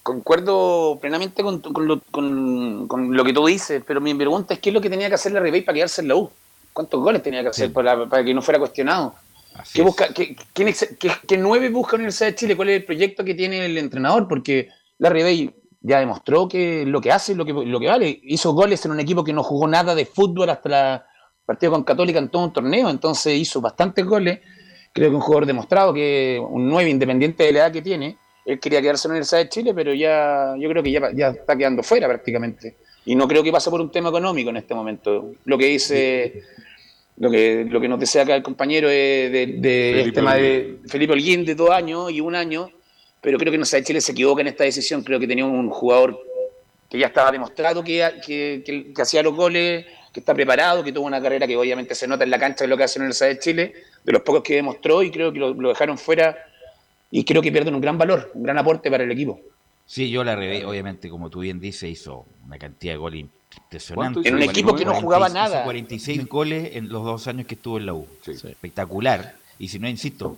concuerdo 0.02 0.98
plenamente 1.00 1.42
con, 1.42 1.60
con 1.60 1.86
lo, 1.86 2.00
con- 2.10 2.88
con 2.88 3.16
lo 3.16 3.24
que 3.24 3.32
tú 3.32 3.46
dices, 3.46 3.82
pero 3.86 4.00
mi 4.00 4.14
pregunta 4.14 4.54
es 4.54 4.60
qué 4.60 4.70
es 4.70 4.74
lo 4.74 4.80
que 4.80 4.90
tenía 4.90 5.08
que 5.08 5.14
hacer 5.14 5.32
la 5.32 5.40
Ribey 5.40 5.62
para 5.62 5.76
quedarse 5.76 6.00
en 6.02 6.08
la 6.08 6.16
U. 6.16 6.30
¿Cuántos 6.72 7.00
goles 7.00 7.22
tenía 7.22 7.42
que 7.42 7.48
hacer 7.48 7.72
para, 7.72 8.06
para 8.06 8.24
que 8.24 8.34
no 8.34 8.42
fuera 8.42 8.58
cuestionado? 8.58 9.14
¿Qué, 9.72 9.82
busca, 9.82 10.12
qué, 10.14 10.36
qué- 10.54 11.12
qué 11.26 11.36
nueve 11.36 11.68
busca 11.70 11.92
la 11.92 12.00
Universidad 12.02 12.28
de 12.30 12.34
Chile? 12.36 12.56
¿Cuál 12.56 12.68
es 12.70 12.76
el 12.80 12.84
proyecto 12.84 13.24
que 13.24 13.34
tiene 13.34 13.64
el 13.66 13.76
entrenador? 13.78 14.28
Porque 14.28 14.68
Larry 14.98 15.22
Bay 15.22 15.54
ya 15.80 16.00
demostró 16.00 16.48
que 16.48 16.84
lo 16.84 17.00
que 17.00 17.12
hace, 17.12 17.34
lo 17.34 17.44
que, 17.44 17.52
lo 17.52 17.80
que 17.80 17.86
vale. 17.86 18.20
Hizo 18.24 18.52
goles 18.52 18.84
en 18.84 18.92
un 18.92 19.00
equipo 19.00 19.24
que 19.24 19.32
no 19.32 19.42
jugó 19.42 19.66
nada 19.68 19.94
de 19.94 20.04
fútbol 20.04 20.50
hasta 20.50 20.94
el 20.94 21.00
partido 21.46 21.72
con 21.72 21.84
Católica 21.84 22.18
en 22.18 22.28
todo 22.28 22.44
un 22.44 22.52
torneo, 22.52 22.90
entonces 22.90 23.34
hizo 23.34 23.60
bastantes 23.60 24.04
goles. 24.04 24.40
Creo 24.92 25.10
que 25.10 25.16
un 25.16 25.22
jugador 25.22 25.46
demostrado 25.46 25.94
que 25.94 26.40
un 26.42 26.68
9 26.68 26.90
independiente 26.90 27.44
de 27.44 27.52
la 27.52 27.58
edad 27.60 27.72
que 27.72 27.82
tiene, 27.82 28.18
él 28.44 28.58
quería 28.58 28.80
quedarse 28.80 29.06
en 29.06 29.10
la 29.10 29.12
Universidad 29.14 29.42
de 29.42 29.48
Chile, 29.48 29.74
pero 29.74 29.94
ya 29.94 30.54
yo 30.58 30.68
creo 30.68 30.82
que 30.82 30.90
ya, 30.90 31.12
ya 31.14 31.28
está 31.28 31.56
quedando 31.56 31.82
fuera 31.82 32.08
prácticamente. 32.08 32.76
Y 33.04 33.14
no 33.14 33.28
creo 33.28 33.42
que 33.42 33.52
pase 33.52 33.70
por 33.70 33.80
un 33.80 33.90
tema 33.90 34.08
económico 34.08 34.50
en 34.50 34.56
este 34.56 34.74
momento. 34.74 35.32
Lo 35.44 35.56
que 35.56 35.66
dice, 35.66 36.42
lo 37.18 37.30
que, 37.30 37.66
lo 37.68 37.80
que 37.80 37.88
nos 37.88 38.00
desea 38.00 38.22
acá 38.22 38.34
el 38.34 38.42
compañero 38.42 38.88
es 38.88 39.30
de, 39.32 39.58
de 39.58 40.02
el 40.02 40.12
tema 40.12 40.34
de 40.34 40.78
Felipe 40.86 41.12
Holguín 41.12 41.44
de 41.44 41.54
dos 41.54 41.70
años 41.70 42.10
y 42.10 42.20
un 42.20 42.34
año, 42.34 42.70
pero 43.20 43.38
creo 43.38 43.50
que 43.50 43.58
no 43.58 43.64
sé, 43.64 43.82
Chile 43.82 44.00
se 44.00 44.12
equivoca 44.12 44.40
en 44.40 44.48
esta 44.48 44.64
decisión. 44.64 45.02
Creo 45.02 45.18
que 45.18 45.26
tenía 45.26 45.44
un 45.44 45.70
jugador 45.70 46.18
que 46.88 46.98
ya 46.98 47.08
estaba 47.08 47.30
demostrado 47.30 47.84
que, 47.84 48.08
que, 48.24 48.62
que, 48.64 48.92
que 48.92 49.02
hacía 49.02 49.22
los 49.22 49.34
goles, 49.34 49.84
que 50.12 50.20
está 50.20 50.34
preparado, 50.34 50.82
que 50.82 50.92
tuvo 50.92 51.06
una 51.06 51.20
carrera 51.20 51.46
que 51.46 51.56
obviamente 51.56 51.94
se 51.94 52.06
nota 52.06 52.24
en 52.24 52.30
la 52.30 52.38
cancha 52.38 52.64
de 52.64 52.68
lo 52.68 52.76
que 52.76 52.84
hace 52.84 52.98
en 52.98 53.02
el 53.02 53.06
Universidad 53.06 53.28
de 53.28 53.38
Chile, 53.38 53.74
de 54.04 54.12
los 54.12 54.22
pocos 54.22 54.42
que 54.42 54.54
demostró 54.54 55.02
y 55.02 55.10
creo 55.10 55.32
que 55.32 55.38
lo, 55.38 55.52
lo 55.54 55.68
dejaron 55.68 55.98
fuera 55.98 56.36
y 57.10 57.24
creo 57.24 57.42
que 57.42 57.52
pierden 57.52 57.74
un 57.74 57.80
gran 57.80 57.98
valor, 57.98 58.30
un 58.34 58.42
gran 58.42 58.58
aporte 58.58 58.90
para 58.90 59.04
el 59.04 59.10
equipo. 59.10 59.40
Sí, 59.86 60.10
yo 60.10 60.22
la 60.22 60.36
revé, 60.36 60.66
obviamente, 60.66 61.08
como 61.08 61.30
tú 61.30 61.40
bien 61.40 61.60
dices, 61.60 61.90
hizo 61.90 62.26
una 62.44 62.58
cantidad 62.58 62.92
de 62.92 62.98
goles 62.98 63.24
impresionante. 63.56 64.28
En 64.28 64.34
un 64.34 64.42
equipo 64.42 64.74
que 64.76 64.84
no 64.84 64.94
jugaba 64.94 65.28
nada. 65.30 65.56
Hizo 65.56 65.64
46 65.64 66.26
goles 66.26 66.76
en 66.76 66.90
los 66.90 67.04
dos 67.04 67.26
años 67.26 67.46
que 67.46 67.54
estuvo 67.54 67.78
en 67.78 67.86
la 67.86 67.94
U. 67.94 68.06
Sí. 68.22 68.32
Espectacular. 68.32 69.34
Y 69.58 69.68
si 69.68 69.78
no, 69.78 69.88
insisto, 69.88 70.36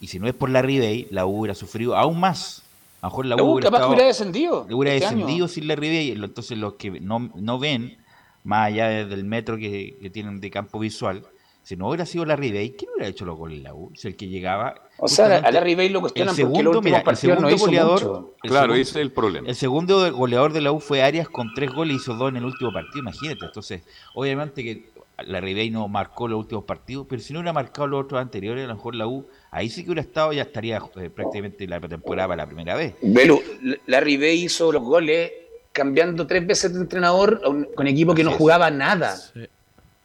y 0.00 0.06
si 0.08 0.18
no 0.18 0.26
es 0.26 0.34
por 0.34 0.50
la 0.50 0.62
Ribey, 0.62 1.06
la 1.10 1.26
U 1.26 1.40
hubiera 1.40 1.54
sufrido 1.54 1.96
aún 1.96 2.18
más. 2.20 2.62
A 3.02 3.06
lo 3.06 3.10
mejor 3.10 3.26
la, 3.26 3.36
La 3.36 3.42
U 3.42 3.46
U 3.46 3.52
hubiera, 3.52 3.66
capaz 3.68 3.76
estado- 3.78 3.92
hubiera 3.92 4.06
descendido 4.06 4.66
hubiera 4.70 4.94
este 4.94 5.06
descendido 5.06 5.44
año. 5.44 5.48
sin 5.48 5.68
la 5.68 5.76
Ribey. 5.76 6.10
Entonces, 6.12 6.58
los 6.58 6.74
que 6.74 6.90
no, 7.00 7.30
no 7.34 7.58
ven, 7.58 7.96
más 8.44 8.66
allá 8.68 8.88
del 9.06 9.24
metro 9.24 9.56
que, 9.56 9.96
que 10.00 10.10
tienen 10.10 10.40
de 10.40 10.50
campo 10.50 10.78
visual, 10.78 11.22
si 11.62 11.76
no 11.76 11.88
hubiera 11.88 12.06
sido 12.06 12.24
la 12.24 12.36
Ribey, 12.36 12.70
¿quién 12.72 12.90
hubiera 12.94 13.08
hecho 13.10 13.24
los 13.26 13.36
goles 13.36 13.58
en 13.58 13.64
la 13.64 13.74
U? 13.74 13.90
Si 13.94 14.08
el 14.08 14.16
que 14.16 14.28
llegaba. 14.28 14.74
O 14.98 15.08
sea, 15.08 15.26
a 15.38 15.50
Larry 15.52 15.74
Bay 15.74 15.88
lo 15.90 16.00
cuestionan 16.00 16.34
el 16.34 16.42
porque 16.42 16.56
segundo, 16.58 16.70
últimos 16.78 16.84
mira, 16.84 16.98
el 16.98 17.04
no 17.06 17.16
segundo 17.16 17.50
hizo 17.50 17.64
goleador. 17.66 17.92
mucho. 17.94 18.34
el 18.42 18.50
Claro, 18.50 18.64
segundo- 18.64 18.80
ese 18.82 18.90
es 18.90 18.96
el 18.96 19.12
problema. 19.12 19.48
el 19.48 19.54
segundo 19.54 20.12
goleador 20.12 20.52
de 20.52 20.60
la 20.62 20.72
U 20.72 20.80
fue 20.80 21.02
Arias 21.02 21.28
con 21.28 21.52
tres 21.54 21.70
goles, 21.72 21.96
hizo 21.96 22.14
dos 22.14 22.30
en 22.30 22.36
el 22.36 22.44
último 22.44 22.72
partido, 22.72 22.98
imagínate. 23.00 23.44
Entonces, 23.46 23.82
obviamente 24.14 24.62
que 24.62 24.90
la 25.26 25.40
Ribey 25.40 25.70
no 25.70 25.88
marcó 25.88 26.28
los 26.28 26.38
últimos 26.38 26.64
partidos, 26.64 27.06
pero 27.08 27.20
si 27.22 27.32
no 27.32 27.40
hubiera 27.40 27.52
marcado 27.52 27.86
los 27.86 28.04
otros 28.04 28.20
anteriores, 28.20 28.64
a 28.64 28.68
lo 28.68 28.74
mejor 28.74 28.94
la 28.94 29.06
U, 29.06 29.26
ahí 29.50 29.68
sí 29.68 29.82
que 29.82 29.90
hubiera 29.90 30.02
estado, 30.02 30.32
ya 30.32 30.42
estaría 30.42 30.80
eh, 30.96 31.10
prácticamente 31.10 31.66
la 31.66 31.80
temporada 31.80 32.28
para 32.28 32.44
la 32.44 32.46
primera 32.46 32.76
vez. 32.76 32.94
Belu, 33.02 33.42
Larry 33.86 34.16
Bay 34.16 34.44
hizo 34.44 34.72
los 34.72 34.82
goles 34.82 35.32
cambiando 35.72 36.26
tres 36.26 36.46
veces 36.46 36.72
de 36.74 36.80
entrenador 36.80 37.40
con 37.74 37.86
equipo 37.86 38.14
que 38.14 38.24
no 38.24 38.32
jugaba 38.32 38.70
nada. 38.70 39.16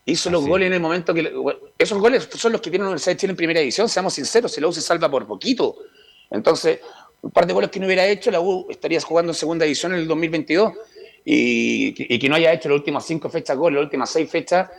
Hizo 0.05 0.29
los 0.29 0.45
goles 0.45 0.67
en 0.67 0.73
el 0.73 0.79
momento 0.79 1.13
que... 1.13 1.33
Esos 1.77 1.99
goles 1.99 2.29
son 2.35 2.51
los 2.51 2.61
que 2.61 2.69
tiene 2.69 2.83
la 2.83 2.89
Universidad 2.89 3.13
de 3.13 3.17
Chile 3.17 3.31
en 3.31 3.37
primera 3.37 3.59
edición, 3.59 3.89
seamos 3.89 4.13
sinceros, 4.13 4.51
si 4.51 4.61
la 4.61 4.67
U 4.67 4.73
se 4.73 4.81
salva 4.81 5.09
por 5.09 5.25
poquito. 5.25 5.75
Entonces, 6.29 6.79
un 7.21 7.31
par 7.31 7.47
de 7.47 7.53
goles 7.53 7.71
que 7.71 7.79
no 7.79 7.87
hubiera 7.87 8.05
hecho, 8.05 8.29
la 8.29 8.39
U 8.39 8.67
estaría 8.69 9.01
jugando 9.01 9.31
en 9.31 9.35
segunda 9.35 9.65
edición 9.65 9.93
en 9.93 9.99
el 9.99 10.07
2022 10.07 10.73
y, 11.25 12.13
y 12.13 12.19
que 12.19 12.29
no 12.29 12.35
haya 12.35 12.53
hecho 12.53 12.69
las 12.69 12.77
últimas 12.77 13.05
cinco 13.05 13.29
fechas 13.29 13.57
goles, 13.57 13.77
las 13.77 13.85
últimas 13.85 14.11
seis 14.11 14.29
fechas, 14.29 14.69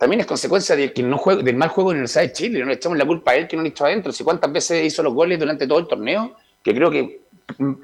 también 0.00 0.20
es 0.20 0.26
consecuencia 0.26 0.74
de 0.74 0.92
que 0.94 1.02
no 1.02 1.18
juega, 1.18 1.42
del 1.42 1.56
mal 1.56 1.68
juego 1.68 1.90
en 1.90 1.96
la 1.96 1.98
Universidad 2.00 2.22
de 2.22 2.32
Chile. 2.32 2.58
No 2.60 2.66
le 2.66 2.72
echamos 2.74 2.96
la 2.96 3.04
culpa 3.04 3.32
a 3.32 3.36
él 3.36 3.46
que 3.46 3.54
no 3.56 3.62
le 3.62 3.68
echó 3.68 3.84
adentro. 3.84 4.10
Si 4.12 4.24
cuántas 4.24 4.50
veces 4.50 4.82
hizo 4.84 5.02
los 5.02 5.12
goles 5.12 5.38
durante 5.38 5.66
todo 5.66 5.78
el 5.78 5.86
torneo, 5.86 6.34
que 6.64 6.74
creo 6.74 6.90
que 6.90 7.20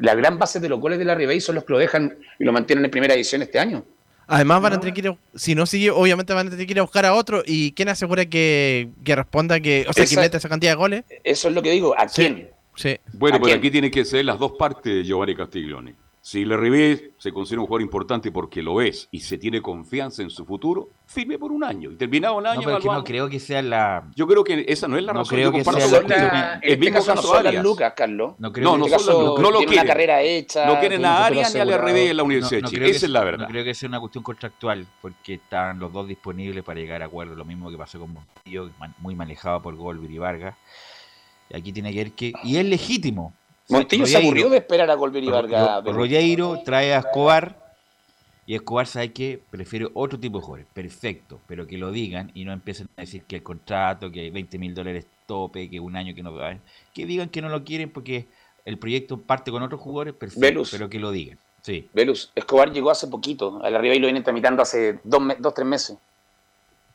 la 0.00 0.14
gran 0.14 0.38
base 0.38 0.58
de 0.58 0.68
los 0.70 0.80
goles 0.80 0.98
de 0.98 1.04
la 1.04 1.14
Ribey 1.14 1.40
son 1.42 1.56
los 1.56 1.64
que 1.64 1.74
lo 1.74 1.78
dejan 1.78 2.16
y 2.38 2.44
lo 2.44 2.52
mantienen 2.54 2.84
en 2.86 2.90
primera 2.90 3.12
edición 3.14 3.42
este 3.42 3.58
año. 3.58 3.84
Además 4.28 4.62
van 4.62 4.72
a 4.72 4.80
tener 4.80 4.94
que 4.94 5.00
ir, 5.02 5.08
a- 5.08 5.18
si 5.34 5.54
no 5.54 5.66
sigue, 5.66 5.90
obviamente 5.90 6.32
van 6.32 6.46
a 6.46 6.50
tener 6.50 6.66
que 6.66 6.72
ir 6.72 6.78
a 6.78 6.82
buscar 6.82 7.04
a 7.04 7.12
otro. 7.14 7.42
¿Y 7.46 7.72
quién 7.72 7.88
asegura 7.90 8.24
que, 8.24 8.88
que 9.04 9.14
responda 9.14 9.60
que, 9.60 9.84
o 9.88 9.92
sea, 9.92 10.04
que 10.04 10.12
Esa- 10.14 10.20
meta 10.22 10.38
esa 10.38 10.48
cantidad 10.48 10.72
de 10.72 10.76
goles? 10.76 11.04
Eso 11.22 11.48
es 11.48 11.54
lo 11.54 11.62
que 11.62 11.70
digo. 11.70 11.94
¿A 11.96 12.06
quién? 12.06 12.48
Sí. 12.74 12.96
Bueno, 13.12 13.36
¿A 13.36 13.38
pero 13.38 13.46
quién? 13.46 13.58
aquí 13.58 13.70
tienen 13.70 13.90
que 13.90 14.04
ser 14.04 14.24
las 14.24 14.38
dos 14.38 14.52
partes, 14.58 15.06
Giovanni 15.06 15.34
Castiglione. 15.36 15.94
Si 16.28 16.44
le 16.44 16.56
Ribé 16.56 17.12
se 17.18 17.30
considera 17.30 17.60
un 17.60 17.68
jugador 17.68 17.82
importante 17.82 18.32
porque 18.32 18.60
lo 18.60 18.80
es 18.80 19.06
y 19.12 19.20
se 19.20 19.38
tiene 19.38 19.62
confianza 19.62 20.22
en 20.22 20.30
su 20.30 20.44
futuro, 20.44 20.88
firme 21.06 21.38
por 21.38 21.52
un 21.52 21.62
año. 21.62 21.92
Y 21.92 21.94
terminado 21.94 22.40
el 22.40 22.46
año, 22.46 22.62
No, 22.62 22.64
pero 22.64 22.76
es 22.78 22.82
que 22.82 22.86
no 22.86 22.90
evaluamos. 22.94 23.08
creo 23.08 23.28
que 23.28 23.38
sea 23.38 23.62
la. 23.62 24.10
Yo 24.16 24.26
creo 24.26 24.42
que 24.42 24.64
esa 24.66 24.88
no 24.88 24.98
es 24.98 25.04
la 25.04 25.12
No 25.12 25.20
razón. 25.20 25.36
creo 25.36 25.52
que 25.52 25.62
sea 25.62 25.72
la- 25.72 26.00
la- 26.02 26.54
el 26.54 26.72
este 26.72 26.76
mismo 26.78 26.96
caso 26.98 27.10
no 27.14 27.14
caso 27.20 27.28
son 27.32 27.44
las 27.44 27.54
lucas, 27.62 27.92
Carlos. 27.96 28.32
No 28.40 28.52
creo 28.52 28.64
No, 28.64 28.72
que 28.72 28.78
no 28.80 28.86
este 28.86 28.98
son 28.98 29.24
lucas, 29.24 29.42
no 29.44 29.50
lo 29.52 29.58
tiene 29.58 29.72
una 29.72 29.82
quieren. 29.82 29.86
carrera 29.86 30.22
hecha. 30.22 30.66
No 30.66 30.80
quieren 30.80 31.04
a 31.04 31.10
un 31.16 31.22
Arias 31.22 31.54
ni 31.54 31.60
a. 31.60 31.64
Ribé 31.78 32.10
en 32.10 32.16
la 32.16 32.22
No, 32.22 32.26
Universidad 32.26 32.60
no 32.60 32.66
de 32.66 32.70
Chile. 32.70 32.78
creo 32.80 32.90
que 32.90 32.96
Esa 32.96 33.06
es 33.06 33.12
sea- 33.12 33.20
la 33.20 33.24
verdad. 33.24 33.46
No 33.46 33.52
creo 33.52 33.64
que 33.64 33.74
sea 33.74 33.88
una 33.88 34.00
cuestión 34.00 34.24
contractual, 34.24 34.86
porque 35.00 35.34
están 35.34 35.78
los 35.78 35.92
dos 35.92 36.08
disponibles 36.08 36.64
para 36.64 36.80
llegar 36.80 37.02
a 37.02 37.04
acuerdo. 37.04 37.36
Lo 37.36 37.44
mismo 37.44 37.70
que 37.70 37.78
pasó 37.78 38.00
con 38.00 38.12
Montillo, 38.12 38.68
muy 38.98 39.14
manejado 39.14 39.62
por 39.62 39.76
Golbir 39.76 40.10
y 40.10 40.18
Vargas. 40.18 40.56
Y 41.50 41.56
aquí 41.56 41.72
tiene 41.72 41.92
que 41.92 41.98
ver 41.98 42.12
que. 42.14 42.32
Y 42.42 42.56
es 42.56 42.64
legítimo. 42.64 43.32
Montillo 43.68 44.06
se 44.06 44.16
aburrió 44.16 44.48
de 44.48 44.58
esperar 44.58 44.90
a 44.90 44.94
Golver 44.94 45.22
y 45.22 45.26
Ro- 45.28 45.34
Vargas. 45.34 45.84
Rogueiro 45.84 46.60
trae 46.64 46.94
a 46.94 46.98
Escobar. 46.98 47.64
Y 48.48 48.54
Escobar 48.54 48.86
sabe 48.86 49.12
que 49.12 49.42
prefiere 49.50 49.88
otro 49.92 50.20
tipo 50.20 50.38
de 50.38 50.44
jugadores. 50.44 50.66
Perfecto. 50.72 51.40
Pero 51.48 51.66
que 51.66 51.78
lo 51.78 51.90
digan 51.90 52.30
y 52.32 52.44
no 52.44 52.52
empiecen 52.52 52.88
a 52.96 53.00
decir 53.00 53.24
que 53.24 53.36
el 53.36 53.42
contrato, 53.42 54.12
que 54.12 54.30
20 54.30 54.58
mil 54.58 54.72
dólares 54.72 55.04
tope, 55.26 55.68
que 55.68 55.80
un 55.80 55.96
año 55.96 56.14
que 56.14 56.22
no. 56.22 56.32
Que 56.94 57.06
digan 57.06 57.28
que 57.28 57.42
no 57.42 57.48
lo 57.48 57.64
quieren 57.64 57.90
porque 57.90 58.26
el 58.64 58.78
proyecto 58.78 59.18
parte 59.20 59.50
con 59.50 59.64
otros 59.64 59.80
jugadores. 59.80 60.14
Perfecto. 60.14 60.40
Velus. 60.40 60.70
Pero 60.70 60.88
que 60.88 61.00
lo 61.00 61.10
digan. 61.10 61.38
Sí. 61.62 61.88
Velus, 61.92 62.30
Escobar 62.36 62.72
llegó 62.72 62.90
hace 62.92 63.08
poquito. 63.08 63.60
A 63.64 63.70
la 63.70 63.78
Ribey 63.80 63.98
lo 63.98 64.06
vienen 64.06 64.22
tramitando 64.22 64.62
hace 64.62 65.00
dos, 65.02 65.20
dos 65.40 65.52
tres 65.52 65.66
meses. 65.66 65.98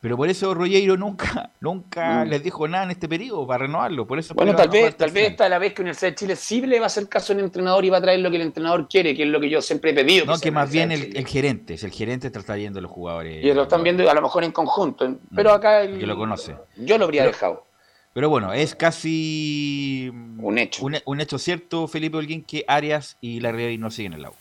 Pero 0.02 0.16
por 0.16 0.28
eso 0.28 0.52
Rogueiro 0.52 0.96
nunca, 0.96 1.50
nunca 1.60 2.24
Mm. 2.24 2.28
les 2.28 2.42
dijo 2.42 2.66
nada 2.66 2.84
en 2.84 2.90
este 2.90 3.08
periodo 3.08 3.46
para 3.46 3.66
renovarlo. 3.66 4.04
Por 4.06 4.18
eso 4.18 4.34
Bueno, 4.34 4.54
tal 4.56 4.68
vez, 4.68 4.96
tal 4.96 5.10
vez 5.12 5.22
final. 5.22 5.30
esta 5.32 5.44
es 5.44 5.50
la 5.50 5.58
vez 5.58 5.72
que 5.72 5.82
Universidad 5.82 6.10
de 6.10 6.14
Chile 6.16 6.34
sí 6.36 6.60
le 6.60 6.78
va 6.80 6.84
a 6.84 6.88
hacer 6.88 7.08
caso 7.08 7.32
al 7.32 7.38
entrenador 7.40 7.84
y 7.84 7.90
va 7.90 7.98
a 7.98 8.02
traer 8.02 8.18
lo 8.18 8.28
que 8.28 8.36
el 8.36 8.42
entrenador 8.42 8.88
quiere, 8.88 9.14
que 9.14 9.22
es 9.22 9.28
lo 9.28 9.38
que 9.40 9.48
yo 9.48 9.62
siempre 9.62 9.92
he 9.92 9.94
pedido. 9.94 10.26
No, 10.26 10.38
que 10.40 10.50
más 10.50 10.70
bien 10.72 10.90
el, 10.92 11.16
el 11.16 11.26
gerente, 11.26 11.74
es 11.74 11.84
el 11.84 11.92
gerente 11.92 12.26
está 12.26 12.42
trayendo 12.42 12.80
a 12.80 12.82
los 12.82 12.90
jugadores. 12.90 13.44
Y 13.44 13.52
lo 13.54 13.62
están 13.62 13.82
viendo 13.84 14.10
a 14.10 14.12
lo 14.14 14.20
mejor 14.22 14.42
en 14.42 14.50
conjunto. 14.52 15.16
Pero 15.34 15.52
acá 15.52 15.82
el- 15.82 15.94
Mm. 15.96 16.00
Que 16.00 16.06
lo 16.06 16.16
conoce. 16.16 16.56
yo 16.76 16.98
lo 16.98 17.04
habría 17.04 17.22
Pero- 17.22 17.32
dejado. 17.32 17.66
Pero 18.14 18.28
bueno, 18.28 18.52
es 18.52 18.74
casi 18.74 20.10
Un 20.38 20.58
hecho. 20.58 20.84
un, 20.84 20.96
un 21.06 21.20
hecho 21.20 21.38
cierto, 21.38 21.86
Felipe 21.88 22.16
Holguín, 22.18 22.42
que 22.42 22.64
Arias 22.68 23.16
y 23.20 23.40
la 23.40 23.52
Ribey 23.52 23.78
no 23.78 23.90
siguen 23.90 24.12
el 24.14 24.24
agua. 24.26 24.36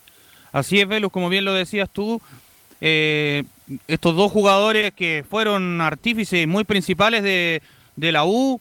Así 0.51 0.79
es, 0.81 0.87
Velus, 0.87 1.11
como 1.11 1.29
bien 1.29 1.45
lo 1.45 1.53
decías 1.53 1.89
tú, 1.89 2.19
eh, 2.81 3.43
estos 3.87 4.15
dos 4.15 4.31
jugadores 4.31 4.93
que 4.93 5.23
fueron 5.29 5.81
artífices 5.81 6.47
muy 6.47 6.63
principales 6.63 7.23
de, 7.23 7.61
de 7.95 8.11
la 8.11 8.25
U, 8.25 8.59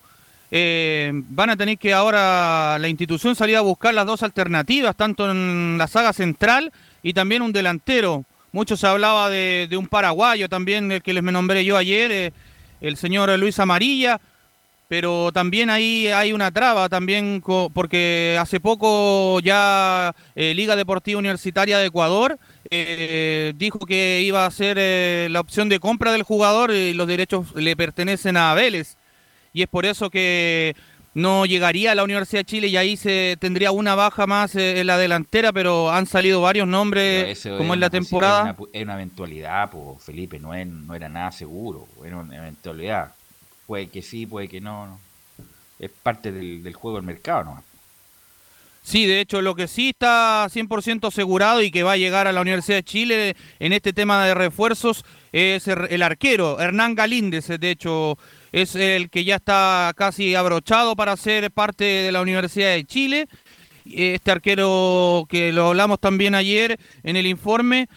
eh, 0.52 1.12
van 1.12 1.50
a 1.50 1.56
tener 1.56 1.78
que 1.78 1.94
ahora 1.94 2.76
la 2.78 2.88
institución 2.88 3.36
salir 3.36 3.56
a 3.56 3.60
buscar 3.60 3.94
las 3.94 4.06
dos 4.06 4.22
alternativas, 4.22 4.96
tanto 4.96 5.30
en 5.30 5.78
la 5.78 5.86
saga 5.86 6.12
central 6.12 6.72
y 7.02 7.12
también 7.12 7.42
un 7.42 7.52
delantero. 7.52 8.24
Mucho 8.52 8.76
se 8.76 8.86
hablaba 8.86 9.30
de, 9.30 9.68
un 9.78 9.86
paraguayo 9.86 10.48
también, 10.48 10.90
el 10.90 11.02
que 11.02 11.12
les 11.12 11.22
me 11.22 11.30
nombré 11.30 11.64
yo 11.64 11.76
ayer, 11.76 12.10
eh, 12.10 12.32
el 12.80 12.96
señor 12.96 13.30
Luis 13.38 13.60
Amarilla, 13.60 14.20
pero 14.88 15.30
también 15.30 15.70
ahí 15.70 16.08
hay 16.08 16.32
una 16.32 16.50
traba 16.50 16.88
también 16.88 17.40
porque 17.72 18.36
hace 18.40 18.58
poco 18.58 19.38
ya 19.38 20.12
eh, 20.34 20.52
Liga 20.52 20.74
Deportiva 20.74 21.20
Universitaria 21.20 21.78
de 21.78 21.86
Ecuador 21.86 22.40
eh, 22.70 23.52
dijo 23.56 23.78
que 23.80 24.20
iba 24.22 24.46
a 24.46 24.50
ser 24.50 24.76
eh, 24.80 25.28
la 25.30 25.40
opción 25.40 25.68
de 25.68 25.80
compra 25.80 26.12
del 26.12 26.22
jugador 26.22 26.70
y 26.72 26.92
los 26.94 27.06
derechos 27.08 27.52
le 27.54 27.76
pertenecen 27.76 28.36
a 28.36 28.54
Vélez 28.54 28.96
y 29.52 29.62
es 29.62 29.68
por 29.68 29.84
eso 29.86 30.10
que 30.10 30.76
no 31.12 31.44
llegaría 31.44 31.90
a 31.90 31.94
la 31.96 32.04
Universidad 32.04 32.40
de 32.40 32.44
Chile 32.44 32.68
y 32.68 32.76
ahí 32.76 32.96
se 32.96 33.36
tendría 33.40 33.72
una 33.72 33.96
baja 33.96 34.28
más 34.28 34.54
eh, 34.54 34.78
en 34.80 34.86
la 34.86 34.96
delantera, 34.96 35.52
pero 35.52 35.90
han 35.90 36.06
salido 36.06 36.40
varios 36.40 36.68
nombres 36.68 37.24
como 37.58 37.74
en 37.74 37.80
la 37.80 37.90
temporada. 37.90 38.56
Es 38.72 38.82
una, 38.84 38.94
eventualidad, 38.94 39.70
pues, 39.70 40.04
Felipe, 40.04 40.38
no, 40.38 40.54
es- 40.54 40.68
no 40.68 40.94
era 40.94 41.08
nada 41.08 41.32
seguro, 41.32 41.88
era 42.06 42.18
una 42.18 42.36
eventualidad. 42.36 43.12
Puede 43.66 43.88
que 43.88 44.02
sí, 44.02 44.24
puede 44.26 44.46
que 44.48 44.60
no. 44.60 44.86
no. 44.86 45.00
Es 45.80 45.90
parte 45.90 46.30
del, 46.30 46.62
del 46.62 46.74
juego 46.74 46.98
del 46.98 47.06
mercado, 47.06 47.42
¿no? 47.44 47.64
Sí, 48.82 49.06
de 49.06 49.20
hecho, 49.20 49.42
lo 49.42 49.54
que 49.54 49.68
sí 49.68 49.90
está 49.90 50.48
100% 50.48 51.08
asegurado 51.08 51.62
y 51.62 51.70
que 51.70 51.82
va 51.82 51.92
a 51.92 51.96
llegar 51.96 52.26
a 52.26 52.32
la 52.32 52.40
Universidad 52.40 52.78
de 52.78 52.82
Chile 52.82 53.36
en 53.58 53.72
este 53.72 53.92
tema 53.92 54.24
de 54.24 54.34
refuerzos 54.34 55.04
es 55.32 55.68
el 55.68 56.02
arquero, 56.02 56.58
Hernán 56.58 56.94
Galíndez, 56.96 57.46
de 57.46 57.70
hecho, 57.70 58.18
es 58.52 58.74
el 58.74 59.10
que 59.10 59.22
ya 59.22 59.36
está 59.36 59.92
casi 59.96 60.34
abrochado 60.34 60.96
para 60.96 61.16
ser 61.16 61.52
parte 61.52 61.84
de 61.84 62.10
la 62.10 62.20
Universidad 62.22 62.70
de 62.74 62.84
Chile. 62.84 63.28
Este 63.84 64.30
arquero 64.30 65.26
que 65.28 65.52
lo 65.52 65.68
hablamos 65.68 66.00
también 66.00 66.34
ayer 66.34 66.78
en 67.02 67.16
el 67.16 67.26
informe. 67.26 67.88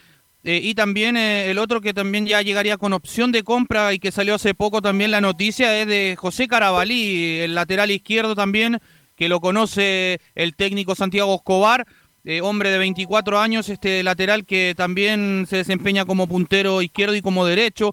eh, 0.43 0.59
y 0.61 0.75
también 0.75 1.15
eh, 1.17 1.49
el 1.49 1.57
otro 1.57 1.79
que 1.81 1.93
también 1.93 2.25
ya 2.27 2.41
llegaría 2.41 2.77
con 2.77 2.93
opción 2.93 3.31
de 3.31 3.43
compra 3.43 3.93
y 3.93 3.99
que 3.99 4.11
salió 4.11 4.35
hace 4.35 4.53
poco 4.53 4.81
también 4.81 5.11
la 5.11 5.21
noticia 5.21 5.79
es 5.79 5.87
de 5.87 6.15
José 6.17 6.47
Carabalí, 6.49 7.39
el 7.39 7.55
lateral 7.55 7.91
izquierdo 7.91 8.35
también, 8.35 8.79
que 9.23 9.29
lo 9.29 9.39
conoce 9.39 10.19
el 10.35 10.53
técnico 10.53 10.95
Santiago 10.95 11.33
Escobar, 11.33 11.87
eh, 12.25 12.41
hombre 12.41 12.71
de 12.71 12.77
24 12.77 13.39
años, 13.39 13.69
este 13.69 14.03
lateral 14.03 14.45
que 14.45 14.73
también 14.75 15.45
se 15.49 15.55
desempeña 15.55 16.03
como 16.03 16.27
puntero 16.27 16.81
izquierdo 16.81 17.15
y 17.15 17.21
como 17.21 17.45
derecho, 17.45 17.91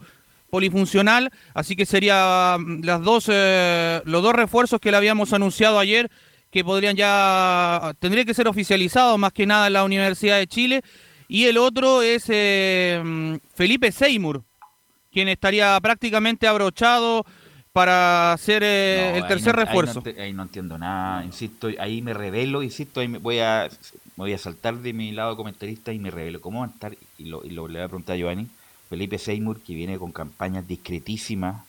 polifuncional, 0.51 1.31
así 1.55 1.77
que 1.77 1.87
serían 1.87 2.81
las 2.83 3.03
dos, 3.03 3.27
eh, 3.29 4.03
los 4.07 4.25
dos 4.25 4.33
refuerzos 4.33 4.81
que 4.81 4.91
le 4.91 4.97
habíamos 4.97 5.33
anunciado 5.33 5.79
ayer, 5.79 6.11
que 6.51 6.65
podrían 6.65 6.97
ya, 6.97 7.95
tendría 8.01 8.25
que 8.25 8.35
ser 8.35 8.49
oficializados 8.49 9.17
más 9.17 9.33
que 9.33 9.47
nada 9.47 9.69
en 9.69 9.75
la 9.75 9.85
Universidad 9.85 10.39
de 10.39 10.49
Chile, 10.49 10.83
y 11.29 11.45
el 11.45 11.59
otro 11.59 12.03
es 12.03 12.25
eh, 12.27 13.39
Felipe 13.55 13.93
Seymour, 13.93 14.43
quien 15.13 15.29
estaría 15.29 15.79
prácticamente 15.81 16.49
abrochado 16.49 17.25
para 17.73 18.37
ser 18.39 18.63
eh, 18.65 19.11
No, 19.13 19.17
el 19.19 19.27
tercer 19.29 19.55
no- 19.55 19.61
ahí 19.63 19.67
no 19.67 19.73
refuerzo. 19.73 20.03
Ahí 20.21 20.33
no, 20.33 20.43
entiendo 20.43 20.79
nada, 20.79 21.25
insisto, 21.25 21.69
ahí 21.79 22.03
me 22.03 22.15
revelo, 22.15 22.63
insisto, 22.63 23.01
ahí 23.01 23.09
me 23.09 23.19
voy 23.19 23.39
a, 23.39 23.69
me 24.17 24.25
voy 24.25 24.33
a 24.33 24.39
saltar 24.39 24.77
de 24.79 24.93
mi 24.93 25.13
lado 25.13 25.37
comentarista 25.37 25.93
y 25.93 25.99
me 25.99 26.11
revelo. 26.11 26.41
¿Cómo 26.41 26.61
van 26.61 26.71
a 26.71 26.73
estar? 26.73 26.97
Y 27.19 27.27
lo, 27.27 27.45
y 27.45 27.51
lo 27.51 27.69
le 27.69 27.75
voy 27.79 27.85
a 27.85 27.89
preguntar 27.89 28.15
a 28.15 28.19
Giovanni. 28.19 28.49
Felipe 28.89 29.19
Seymour, 29.19 29.61
que 29.61 29.75
viene 29.75 29.99
con 29.99 30.11
campañas 30.11 30.67
discretísimas 30.67 31.65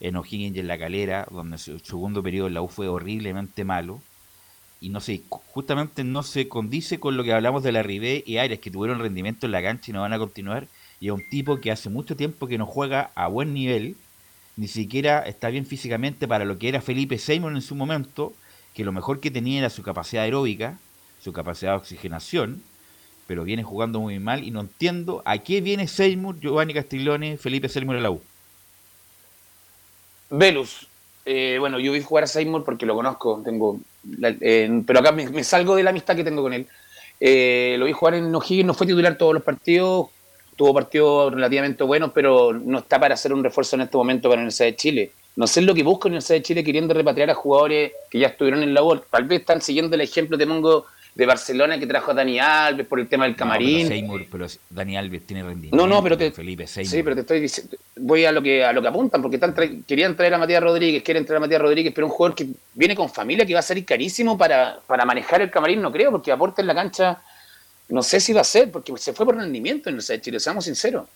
en 0.00 0.16
O'Higgins 0.16 0.56
y 0.56 0.60
en 0.60 0.66
La 0.68 0.78
Calera, 0.78 1.26
donde 1.30 1.58
su 1.58 1.78
segundo 1.80 2.22
periodo 2.22 2.46
en 2.48 2.54
la 2.54 2.62
U 2.62 2.68
fue 2.68 2.88
horriblemente 2.88 3.64
malo. 3.64 4.00
Y 4.80 4.88
no 4.90 5.00
sé, 5.00 5.22
justamente 5.28 6.04
no 6.04 6.22
se 6.22 6.48
condice 6.48 7.00
con 7.00 7.16
lo 7.16 7.24
que 7.24 7.32
hablamos 7.34 7.62
de 7.64 7.72
la 7.72 7.82
Ribé 7.82 8.22
y 8.24 8.38
Aires, 8.38 8.60
que 8.60 8.70
tuvieron 8.70 9.00
rendimiento 9.00 9.44
en 9.44 9.52
la 9.52 9.60
cancha 9.60 9.90
y 9.90 9.92
no 9.94 10.00
van 10.02 10.12
a 10.12 10.18
continuar. 10.18 10.68
Y 11.00 11.08
a 11.08 11.14
un 11.14 11.28
tipo 11.28 11.58
que 11.60 11.70
hace 11.72 11.90
mucho 11.90 12.16
tiempo 12.16 12.46
que 12.46 12.58
no 12.58 12.64
juega 12.64 13.10
a 13.14 13.26
buen 13.26 13.52
nivel, 13.52 13.96
ni 14.58 14.66
siquiera 14.66 15.20
está 15.20 15.50
bien 15.50 15.64
físicamente 15.64 16.26
para 16.26 16.44
lo 16.44 16.58
que 16.58 16.68
era 16.68 16.80
Felipe 16.80 17.16
Seymour 17.16 17.52
en 17.52 17.62
su 17.62 17.76
momento, 17.76 18.34
que 18.74 18.84
lo 18.84 18.90
mejor 18.90 19.20
que 19.20 19.30
tenía 19.30 19.60
era 19.60 19.70
su 19.70 19.84
capacidad 19.84 20.24
aeróbica, 20.24 20.78
su 21.22 21.32
capacidad 21.32 21.72
de 21.72 21.78
oxigenación, 21.78 22.60
pero 23.28 23.44
viene 23.44 23.62
jugando 23.62 24.00
muy 24.00 24.18
mal 24.18 24.42
y 24.42 24.50
no 24.50 24.60
entiendo 24.60 25.22
a 25.24 25.38
qué 25.38 25.60
viene 25.60 25.86
Seymour, 25.86 26.40
Giovanni 26.40 26.74
Castiglione, 26.74 27.36
Felipe 27.36 27.68
Seymour 27.68 27.96
en 27.96 28.02
la 28.02 28.10
U. 28.10 28.20
Velus. 30.30 30.88
Eh, 31.24 31.58
bueno, 31.60 31.78
yo 31.78 31.92
vi 31.92 32.02
jugar 32.02 32.24
a 32.24 32.26
Seymour 32.26 32.64
porque 32.64 32.84
lo 32.84 32.96
conozco, 32.96 33.40
tengo, 33.44 33.78
eh, 34.22 34.82
pero 34.84 34.98
acá 34.98 35.12
me, 35.12 35.28
me 35.30 35.44
salgo 35.44 35.76
de 35.76 35.84
la 35.84 35.90
amistad 35.90 36.16
que 36.16 36.24
tengo 36.24 36.42
con 36.42 36.52
él. 36.52 36.66
Eh, 37.20 37.76
lo 37.78 37.84
vi 37.84 37.92
jugar 37.92 38.14
en 38.14 38.34
O'Higgins, 38.34 38.66
no 38.66 38.74
fue 38.74 38.88
titular 38.88 39.16
todos 39.16 39.34
los 39.34 39.42
partidos, 39.44 40.08
tuvo 40.58 40.74
partidos 40.74 41.32
relativamente 41.32 41.84
buenos, 41.84 42.10
pero 42.12 42.52
no 42.52 42.78
está 42.80 42.98
para 42.98 43.14
hacer 43.14 43.32
un 43.32 43.42
refuerzo 43.44 43.76
en 43.76 43.82
este 43.82 43.96
momento 43.96 44.28
para 44.28 44.40
la 44.40 44.42
Universidad 44.42 44.66
de 44.68 44.76
Chile. 44.76 45.10
No 45.36 45.46
sé 45.46 45.62
lo 45.62 45.72
que 45.72 45.84
busca 45.84 46.08
la 46.08 46.14
Universidad 46.14 46.38
de 46.38 46.42
Chile 46.42 46.64
queriendo 46.64 46.92
repatriar 46.92 47.30
a 47.30 47.34
jugadores 47.34 47.92
que 48.10 48.18
ya 48.18 48.26
estuvieron 48.26 48.62
en 48.64 48.74
la 48.74 48.82
U. 48.82 48.98
Tal 49.08 49.22
vez 49.24 49.40
están 49.40 49.62
siguiendo 49.62 49.94
el 49.94 50.00
ejemplo, 50.00 50.36
te 50.36 50.46
pongo, 50.48 50.84
de 51.14 51.26
Barcelona 51.26 51.78
que 51.78 51.86
trajo 51.86 52.10
a 52.10 52.14
Dani 52.14 52.38
Alves 52.40 52.86
por 52.86 52.98
el 53.00 53.08
tema 53.08 53.24
del 53.24 53.32
No, 53.32 53.38
camarín. 53.38 53.78
pero 53.78 53.88
Seymour, 53.88 54.26
pero 54.30 54.46
Dani 54.70 54.96
Alves 54.96 55.26
tiene 55.26 55.42
rendimiento. 55.44 55.76
No, 55.76 55.86
no, 55.86 56.02
pero 56.02 56.16
te, 56.18 56.30
Felipe 56.32 56.66
Seymour. 56.66 56.90
Sí, 56.90 57.02
pero 57.04 57.14
te 57.16 57.20
estoy 57.22 57.40
diciendo, 57.40 57.76
voy 57.96 58.24
a 58.24 58.30
lo 58.32 58.42
que 58.42 58.64
a 58.64 58.72
lo 58.72 58.82
que 58.82 58.88
apuntan, 58.88 59.22
porque 59.22 59.36
están 59.36 59.54
tra- 59.54 59.84
querían 59.84 60.16
traer 60.16 60.34
a 60.34 60.38
Matías 60.38 60.62
Rodríguez, 60.62 61.02
quieren 61.04 61.24
traer 61.24 61.36
a 61.38 61.40
Matías 61.40 61.60
Rodríguez, 61.62 61.92
pero 61.94 62.06
un 62.06 62.12
jugador 62.12 62.36
que 62.36 62.46
viene 62.74 62.94
con 62.96 63.08
familia 63.08 63.44
que 63.46 63.52
va 63.54 63.60
a 63.60 63.62
salir 63.62 63.84
carísimo 63.84 64.36
para, 64.38 64.78
para 64.86 65.04
manejar 65.04 65.40
el 65.42 65.50
camarín, 65.50 65.82
no 65.82 65.90
creo, 65.90 66.10
porque 66.12 66.30
aporte 66.32 66.60
en 66.62 66.66
la 66.68 66.74
cancha, 66.74 67.20
no 67.88 68.02
sé 68.02 68.20
si 68.20 68.32
va 68.32 68.42
a 68.42 68.44
ser, 68.44 68.70
porque 68.70 68.92
se 68.98 69.12
fue 69.12 69.24
por 69.26 69.36
rendimiento 69.36 69.88
en 69.88 69.96
el 69.96 70.04
de 70.04 70.20
Chile, 70.20 70.40
seamos 70.40 70.64
sinceros. 70.64 71.06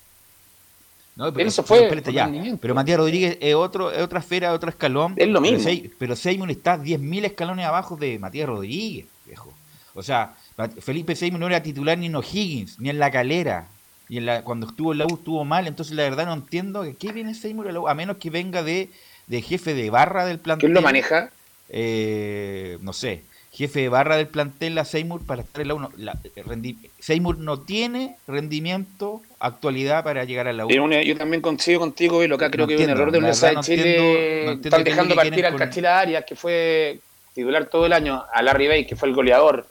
No, 1.15 1.31
pero, 1.33 1.47
Eso 1.47 1.63
pero 1.65 1.89
fue 2.03 2.13
ya. 2.13 2.25
rendimiento. 2.25 2.59
Pero 2.63 2.75
Matías 2.75 2.97
Rodríguez 2.99 3.37
es, 3.41 3.55
otro, 3.55 3.93
es 3.93 4.01
otra 4.01 4.21
esfera, 4.21 4.53
otro 4.55 4.71
escalón. 4.71 5.13
Es 5.17 5.29
lo 5.29 5.43
Pero 5.43 5.53
mismo. 5.53 5.65
Sey- 5.69 5.91
Pero 5.99 6.17
Seymour 6.17 6.51
está 6.51 6.79
10.000 6.79 7.27
escalones 7.27 7.67
abajo 7.67 7.97
de 7.97 8.19
Matías 8.19 8.49
Rodríguez, 8.49 9.05
viejo. 9.27 9.53
O 9.95 10.03
sea, 10.03 10.35
Felipe 10.81 11.15
Seymour 11.15 11.39
no 11.41 11.47
era 11.49 11.63
titular 11.63 11.99
ni 11.99 12.07
en 12.07 12.17
O'Higgins, 12.17 12.79
ni 12.81 12.89
en 12.89 12.99
La 12.99 13.11
Calera. 13.11 13.69
Y 14.09 14.17
en 14.19 14.27
la, 14.27 14.43
cuando 14.43 14.67
estuvo 14.67 14.93
en 14.93 14.99
la 14.99 15.05
U 15.07 15.15
estuvo 15.17 15.45
mal. 15.45 15.67
Entonces, 15.67 15.95
la 15.95 16.03
verdad, 16.05 16.25
no 16.25 16.33
entiendo 16.33 16.81
a 16.81 16.91
qué 16.93 17.13
viene 17.13 17.35
Seymour 17.35 17.69
a 17.69 17.73
la 17.73 17.81
U, 17.81 17.89
a 17.89 17.95
menos 17.95 18.17
que 18.17 18.31
venga 18.31 18.63
de, 18.63 18.89
de 19.27 19.43
jefe 19.43 19.75
de 19.75 19.91
barra 19.91 20.25
del 20.25 20.39
plantel. 20.39 20.69
¿Quién 20.69 20.75
lo 20.75 20.81
maneja? 20.81 21.31
Eh, 21.69 22.79
no 22.81 22.95
sé. 22.95 23.23
Jefe 23.55 23.81
de 23.83 23.89
barra 23.91 24.17
del 24.17 24.29
plantel 24.29 24.79
a 24.79 24.85
Seymour 24.87 25.27
para 25.27 25.43
estar 25.43 25.61
en 25.61 25.69
la 25.69 25.75
U. 25.75 25.79
no, 25.81 25.91
la- 25.99 26.15
rendi- 26.47 26.89
Seymour 26.99 27.37
no 27.39 27.61
tiene 27.61 28.17
rendimiento, 28.27 29.21
actualidad 29.41 30.03
para 30.05 30.25
llegar 30.25 30.49
a 30.49 30.53
la 30.55 30.65
U. 30.65 30.71
Y 30.71 30.79
una- 30.79 31.03
yo 31.03 31.17
también 31.19 31.43
coincido 31.43 31.81
contigo, 31.81 32.25
y 32.25 32.29
lo 32.29 32.37
acá 32.37 32.51
creo 32.51 32.65
No 32.65 32.69
que 32.69 32.75
es 32.77 32.81
un 32.81 32.91
error 32.91 33.13
de 33.13 33.19
Universidad 33.19 33.57
de 33.57 33.61
Chile. 33.61 33.83
entiendo- 33.97 34.03
no 34.47 34.53
entiendo 34.53 34.69
Están 34.69 34.85
dejando 34.85 35.15
que 35.15 35.17
partir 35.17 35.47
al 35.47 35.53
con- 35.53 35.59
Cachila 35.59 35.99
Arias, 36.01 36.25
que 36.27 36.35
fue 36.35 36.99
titular 37.35 37.67
todo 37.67 37.85
el 37.87 37.93
año, 37.93 38.25
a 38.33 38.43
Larry 38.43 38.69
Bay, 38.69 38.87
que 38.87 38.97
fue 38.97 39.09
el 39.11 39.15
goleador 39.15 39.67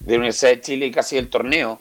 de 0.00 0.12
la 0.12 0.18
Universidad 0.18 0.50
de 0.50 0.60
Chile 0.60 0.86
y 0.86 0.90
casi 0.90 1.16
del 1.16 1.30
torneo. 1.30 1.80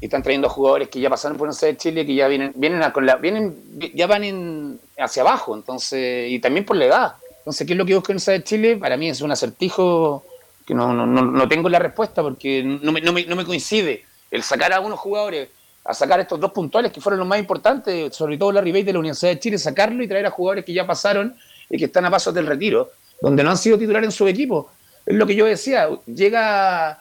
Y 0.00 0.06
están 0.06 0.22
trayendo 0.22 0.48
jugadores 0.48 0.88
que 0.88 0.98
ya 0.98 1.10
pasaron 1.10 1.36
por 1.36 1.46
Universidad 1.46 1.72
de 1.72 1.76
Chile, 1.76 2.06
que 2.06 2.14
ya 2.14 2.26
vienen, 2.26 2.52
vienen 2.54 2.82
a- 2.82 2.92
con 2.92 3.04
la, 3.04 3.16
vienen, 3.16 3.54
ya 3.94 4.06
van 4.06 4.24
en- 4.24 4.80
hacia 4.98 5.22
abajo, 5.22 5.54
entonces, 5.54 6.30
y 6.30 6.38
también 6.38 6.64
por 6.64 6.76
la 6.76 6.86
edad. 6.86 7.14
Entonces, 7.38 7.66
¿qué 7.66 7.74
es 7.74 7.78
lo 7.78 7.84
que 7.84 7.94
busca 7.94 8.12
Universidad 8.12 8.36
de 8.38 8.44
Chile? 8.44 8.76
Para 8.78 8.96
mí 8.96 9.10
es 9.10 9.20
un 9.20 9.30
acertijo 9.30 10.24
que 10.64 10.74
no, 10.74 10.92
no, 10.94 11.06
no, 11.06 11.48
tengo 11.48 11.68
la 11.68 11.78
respuesta 11.78 12.22
porque 12.22 12.62
no 12.62 12.90
me, 12.92 13.00
no, 13.00 13.12
me, 13.12 13.24
no 13.26 13.36
me 13.36 13.44
coincide 13.44 14.04
el 14.30 14.42
sacar 14.42 14.72
a 14.72 14.80
unos 14.80 14.98
jugadores, 14.98 15.48
a 15.84 15.92
sacar 15.94 16.18
estos 16.20 16.40
dos 16.40 16.52
puntuales 16.52 16.90
que 16.92 17.00
fueron 17.00 17.18
los 17.18 17.28
más 17.28 17.38
importantes, 17.38 18.14
sobre 18.16 18.38
todo 18.38 18.50
la 18.52 18.60
Bay 18.62 18.82
de 18.82 18.92
la 18.92 18.98
Universidad 18.98 19.32
de 19.32 19.38
Chile, 19.40 19.58
sacarlo 19.58 20.02
y 20.02 20.08
traer 20.08 20.26
a 20.26 20.30
jugadores 20.30 20.64
que 20.64 20.72
ya 20.72 20.86
pasaron 20.86 21.36
y 21.68 21.76
que 21.78 21.84
están 21.86 22.04
a 22.06 22.10
pasos 22.10 22.32
del 22.34 22.46
retiro, 22.46 22.90
donde 23.20 23.42
no 23.44 23.50
han 23.50 23.58
sido 23.58 23.78
titulares 23.78 24.06
en 24.08 24.12
su 24.12 24.26
equipo. 24.26 24.70
Es 25.04 25.14
lo 25.14 25.26
que 25.26 25.34
yo 25.34 25.44
decía, 25.44 25.88
llega, 26.06 26.98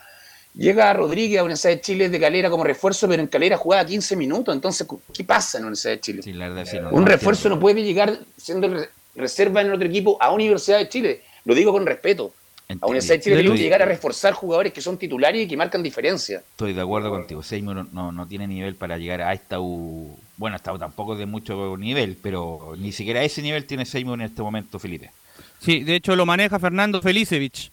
llega 0.54 0.94
Rodríguez 0.94 1.38
a 1.38 1.42
la 1.42 1.46
Universidad 1.46 1.74
de 1.74 1.82
Chile 1.82 2.10
de 2.10 2.20
Calera 2.20 2.50
como 2.50 2.64
refuerzo, 2.66 3.08
pero 3.08 3.22
en 3.22 3.28
Calera 3.28 3.56
jugaba 3.58 3.86
15 3.86 4.16
minutos, 4.18 4.54
entonces, 4.54 4.86
¿qué 5.14 5.24
pasa 5.24 5.58
en 5.58 5.64
la 5.64 5.68
Universidad 5.68 5.94
de 5.94 6.00
Chile? 6.02 6.22
Sí, 6.22 6.34
la 6.34 6.50
verdad, 6.50 6.66
sí, 6.70 6.78
no- 6.80 6.90
Un 6.92 7.06
refuerzo 7.06 7.48
no 7.50 7.60
puede 7.60 7.82
llegar 7.84 8.18
siendo 8.38 8.68
re- 8.68 8.90
reserva 9.16 9.62
en 9.62 9.72
otro 9.72 9.88
equipo 9.88 10.18
a 10.22 10.32
Universidad 10.32 10.80
de 10.80 10.90
Chile. 10.90 11.22
Lo 11.46 11.56
digo 11.56 11.72
con 11.72 11.86
respeto. 11.86 12.34
A 12.82 12.88
Universidad 12.88 13.16
de 13.16 13.22
Chile 13.22 13.36
tiene 13.42 13.56
que 13.56 13.62
llegar 13.64 13.82
a 13.82 13.86
reforzar 13.86 14.34
jugadores 14.34 14.74
que 14.74 14.82
son 14.82 14.98
titulares 14.98 15.44
y 15.44 15.48
que 15.48 15.58
marcan 15.58 15.84
diferencia. 15.84 16.40
Estoy 16.40 16.74
de 16.74 16.82
acuerdo 16.82 17.10
contigo. 17.10 17.44
Seymour 17.44 17.88
no- 17.92 18.12
no, 18.12 18.28
tiene 18.28 18.48
nivel 18.48 18.76
para 18.76 18.98
llegar 18.98 19.22
a 19.22 19.34
esta 19.34 19.60
U. 19.60 20.18
Bueno, 20.38 20.56
esta 20.56 20.74
U 20.74 20.80
tampoco 20.80 21.16
de 21.16 21.26
mucho 21.26 21.78
nivel, 21.78 22.18
pero 22.22 22.74
ni 22.78 22.92
siquiera 22.92 23.20
a 23.20 23.24
ese 23.24 23.42
nivel 23.42 23.66
tiene 23.66 23.86
Seymour 23.86 24.20
en 24.20 24.26
este 24.26 24.42
momento, 24.42 24.80
Felipe. 24.80 25.12
Sí, 25.60 25.84
de 25.84 25.96
hecho 25.96 26.16
lo 26.16 26.26
maneja 26.26 26.60
Fernando 26.60 27.02
Felicevich. 27.02 27.72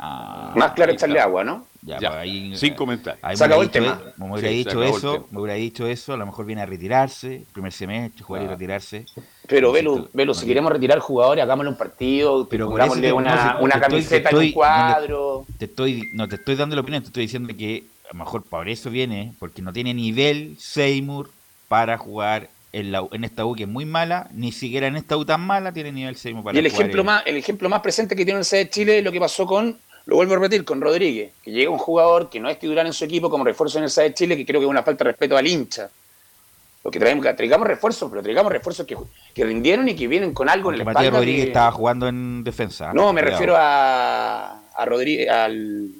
Ah, 0.00 0.52
Más 0.56 0.72
claro 0.72 0.90
ahí 0.90 0.96
echarle 0.96 1.16
está. 1.16 1.28
agua, 1.28 1.44
¿no? 1.44 1.66
Ya, 1.82 1.98
Ya, 1.98 2.08
pues 2.10 2.20
ahí, 2.20 2.56
sin 2.56 2.74
ahí 2.74 3.36
Se 3.36 3.42
me 3.42 3.46
acabó 3.46 3.60
hubiera 3.60 3.62
el 3.62 3.68
dicho, 3.68 3.72
tema. 3.72 4.00
e- 4.16 4.20
me 4.20 4.32
hubiera 4.32 4.48
Sí, 4.48 4.54
dicho 4.56 4.82
el 4.82 4.88
eso, 4.88 5.12
tema. 5.12 5.26
me 5.30 5.40
hubiera 5.40 5.54
dicho 5.54 5.86
eso, 5.86 6.12
a 6.12 6.16
lo 6.16 6.26
mejor 6.26 6.46
viene 6.46 6.62
a 6.62 6.66
retirarse, 6.66 7.46
primer 7.52 7.72
semestre, 7.72 8.22
jugar 8.24 8.42
y 8.42 8.46
retirarse. 8.46 9.06
Pero, 9.46 9.68
No, 9.68 9.72
Velu, 9.72 9.96
no, 9.98 10.08
Velu, 10.12 10.30
no, 10.32 10.34
si 10.34 10.42
no. 10.42 10.48
queremos 10.48 10.72
retirar 10.72 10.98
jugadores, 11.00 11.42
hagámosle 11.42 11.70
un 11.70 11.76
partido, 11.78 12.48
Pero 12.48 12.68
pongámosle 12.68 13.12
una, 13.12 13.34
no, 13.34 13.58
si- 13.58 13.64
una 13.64 13.74
te 13.74 13.78
estoy- 13.80 13.80
camiseta 13.80 14.30
en 14.30 14.36
un 14.36 14.42
estoy- 14.42 14.52
cuadro. 14.52 15.46
Te 15.58 15.64
estoy, 15.64 16.10
no 16.12 16.28
te 16.28 16.34
estoy 16.36 16.54
dando 16.54 16.76
la 16.76 16.82
opinión, 16.82 17.02
te 17.02 17.08
estoy 17.08 17.22
diciendo 17.24 17.52
que 17.56 17.84
a 18.08 18.12
lo 18.12 18.18
mejor 18.20 18.42
por 18.44 18.68
eso 18.68 18.90
viene, 18.90 19.32
porque 19.38 19.62
no 19.62 19.72
tiene 19.72 19.94
nivel 19.94 20.56
Seymour 20.58 21.30
para 21.68 21.98
jugar 21.98 22.50
en, 22.72 22.92
la, 22.92 23.06
en 23.12 23.24
esta 23.24 23.44
U 23.46 23.54
que 23.54 23.62
es 23.64 23.68
muy 23.68 23.84
mala, 23.86 24.28
ni 24.32 24.52
siquiera 24.52 24.86
en 24.86 24.96
esta 24.96 25.16
U 25.16 25.24
tan 25.24 25.40
mala 25.40 25.72
tiene 25.72 25.90
nivel 25.90 26.16
Seymour 26.16 26.44
para 26.44 26.56
Y 26.56 26.58
el 26.60 26.70
jugar 26.70 26.82
ejemplo, 26.84 27.04
más, 27.04 27.22
el 27.26 27.36
ejemplo 27.36 27.68
más 27.68 27.80
presente 27.80 28.14
que 28.14 28.24
tiene 28.24 28.32
la 28.32 28.36
Universidad 28.40 28.60
de 28.62 28.70
Chile 28.70 28.98
es 28.98 29.04
lo 29.04 29.10
que 29.12 29.20
pasó 29.20 29.46
con, 29.46 29.78
lo 30.08 30.16
vuelvo 30.16 30.32
a 30.32 30.36
repetir, 30.36 30.64
con 30.64 30.80
Rodríguez, 30.80 31.32
que 31.42 31.50
llega 31.52 31.70
un 31.70 31.78
jugador 31.78 32.28
que 32.30 32.40
no 32.40 32.48
es 32.48 32.58
titular 32.58 32.84
en 32.86 32.92
su 32.94 33.04
equipo 33.04 33.28
como 33.30 33.44
refuerzo 33.44 33.76
la 33.78 33.82
Universidad 33.82 34.04
de 34.06 34.14
Chile, 34.14 34.36
que 34.36 34.44
creo 34.46 34.58
que 34.60 34.64
es 34.66 34.70
una 34.70 34.82
falta 34.82 35.04
de 35.04 35.10
respeto 35.10 35.36
al 35.36 35.46
hincha. 35.46 35.88
Lo 36.82 36.90
que 36.90 36.98
traemos, 36.98 37.26
traigamos 37.36 37.66
refuerzos, 37.68 38.08
pero 38.08 38.22
traigamos 38.22 38.50
refuerzos 38.50 38.86
que, 38.86 38.96
que 39.34 39.44
rindieron 39.44 39.86
y 39.88 39.94
que 39.94 40.08
vienen 40.08 40.32
con 40.32 40.48
algo 40.48 40.70
en 40.70 40.76
Porque 40.76 40.78
la 40.78 40.84
Matías 40.86 41.02
espalda. 41.04 41.18
Rodríguez 41.18 41.42
que- 41.44 41.48
estaba 41.50 41.70
jugando 41.72 42.08
en 42.08 42.42
defensa. 42.42 42.92
No, 42.94 43.12
me 43.12 43.20
Cuidado. 43.20 43.30
refiero 43.30 43.56
a, 43.58 44.60
a 44.74 44.84
Rodríguez, 44.86 45.28
al, 45.28 45.90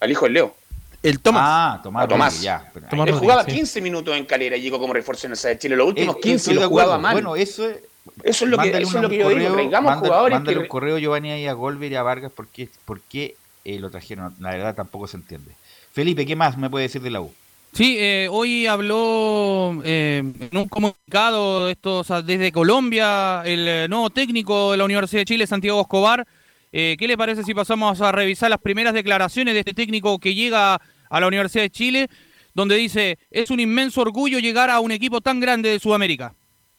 al 0.00 0.10
hijo 0.10 0.24
del 0.24 0.32
Leo. 0.34 0.54
El 1.02 1.20
Tomás. 1.20 1.42
Ah, 1.44 1.80
Tomás. 1.82 2.04
A 2.04 2.08
Tomás. 2.08 2.40
Ya. 2.40 2.72
Tomás 2.88 3.08
Él 3.08 3.14
jugaba 3.14 3.44
sí. 3.44 3.52
15 3.52 3.80
minutos 3.82 4.16
en 4.16 4.24
calera 4.24 4.56
y 4.56 4.62
llegó 4.62 4.78
como 4.78 4.94
refuerzo 4.94 5.26
en 5.26 5.30
Universidad 5.32 5.50
de 5.52 5.58
Chile. 5.58 5.76
Los 5.76 5.88
últimos 5.88 6.16
Eh, 6.16 6.20
15 6.22 6.36
estoy 6.36 6.54
los 6.54 6.62
de 6.62 6.68
jugaba 6.68 6.96
mal. 6.98 7.12
Bueno, 7.14 7.34
eso 7.36 7.68
es. 7.68 7.78
eso 8.22 8.44
es 8.44 8.50
lo 8.50 8.56
que, 8.56 8.68
eso 8.70 8.96
es 8.96 9.02
lo 9.02 9.08
que 9.10 9.18
yo 9.18 9.28
digo. 9.28 9.52
Traigamos 9.52 9.90
mándale- 9.90 10.06
jugadores 10.08 10.36
mándale 10.38 10.56
que, 10.56 10.62
un 10.62 10.68
correo 10.68 10.98
Giovanni 10.98 11.32
ahí 11.32 11.46
a 11.48 11.52
Golver 11.52 11.90
y 11.90 11.96
a 11.96 12.02
Vargas 12.04 12.30
porque, 12.34 12.68
porque 12.84 13.34
eh, 13.64 13.78
lo 13.78 13.90
trajeron. 13.90 14.34
La 14.40 14.50
verdad 14.50 14.74
tampoco 14.74 15.06
se 15.06 15.16
entiende. 15.16 15.52
Felipe, 15.92 16.24
¿qué 16.24 16.36
más 16.36 16.56
me 16.56 16.70
puede 16.70 16.84
decir 16.84 17.02
de 17.02 17.10
la 17.10 17.20
U? 17.20 17.32
Sí, 17.72 17.96
eh, 17.98 18.28
hoy 18.30 18.66
habló 18.66 19.80
eh, 19.82 20.18
en 20.18 20.58
un 20.58 20.68
comunicado 20.68 21.70
esto, 21.70 22.00
o 22.00 22.04
sea, 22.04 22.20
desde 22.20 22.52
Colombia 22.52 23.42
el 23.46 23.66
eh, 23.66 23.86
nuevo 23.88 24.10
técnico 24.10 24.72
de 24.72 24.76
la 24.76 24.84
Universidad 24.84 25.22
de 25.22 25.26
Chile, 25.26 25.46
Santiago 25.46 25.80
Escobar. 25.80 26.26
Eh, 26.70 26.96
¿Qué 26.98 27.08
le 27.08 27.16
parece 27.16 27.44
si 27.44 27.54
pasamos 27.54 28.00
a 28.02 28.12
revisar 28.12 28.50
las 28.50 28.60
primeras 28.60 28.92
declaraciones 28.92 29.54
de 29.54 29.60
este 29.60 29.72
técnico 29.72 30.18
que 30.18 30.34
llega 30.34 30.80
a 31.08 31.20
la 31.20 31.26
Universidad 31.26 31.64
de 31.64 31.70
Chile, 31.70 32.08
donde 32.52 32.76
dice, 32.76 33.18
es 33.30 33.50
un 33.50 33.58
inmenso 33.58 34.02
orgullo 34.02 34.38
llegar 34.38 34.68
a 34.68 34.80
un 34.80 34.92
equipo 34.92 35.22
tan 35.22 35.40
grande 35.40 35.70
de 35.70 35.78
Sudamérica? 35.78 36.34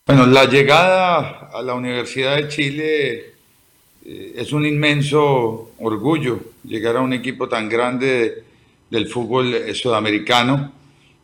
Bueno, 0.06 0.26
la 0.26 0.44
llegada 0.44 1.50
a 1.52 1.60
la 1.60 1.74
Universidad 1.74 2.36
de 2.36 2.48
Chile 2.48 3.33
eh, 4.04 4.34
es 4.36 4.52
un 4.52 4.66
inmenso 4.66 5.72
orgullo 5.80 6.40
llegar 6.64 6.96
a 6.96 7.00
un 7.00 7.12
equipo 7.12 7.48
tan 7.48 7.68
grande 7.68 8.06
de, 8.06 8.44
del 8.90 9.08
fútbol 9.08 9.74
sudamericano. 9.74 10.72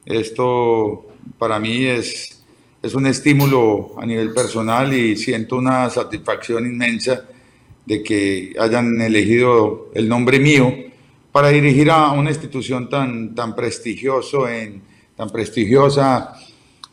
Esto 0.05 1.07
para 1.39 1.59
mí 1.59 1.85
es, 1.85 2.43
es 2.83 2.95
un 2.95 3.07
estímulo 3.07 3.95
a 4.01 4.07
nivel 4.07 4.33
personal 4.33 4.93
y 4.95 5.16
siento 5.16 5.57
una 5.57 5.91
satisfacción 5.91 6.66
inmensa 6.66 7.26
de 7.85 8.03
que 8.03 8.55
hayan 8.59 9.01
elegido 9.01 9.91
el 9.95 10.09
nombre 10.09 10.39
mío 10.39 10.72
para 11.33 11.49
dirigir 11.49 11.91
a 11.91 12.11
una 12.12 12.31
institución 12.31 12.89
tan, 12.89 13.35
tan, 13.35 13.55
prestigioso 13.55 14.49
en, 14.49 14.83
tan 15.16 15.31
prestigiosa 15.31 16.35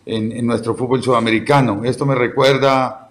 en, 0.05 0.31
en 0.31 0.45
nuestro 0.45 0.75
fútbol 0.75 1.01
sudamericano. 1.01 1.83
Esto 1.83 2.05
me 2.05 2.15
recuerda 2.15 3.06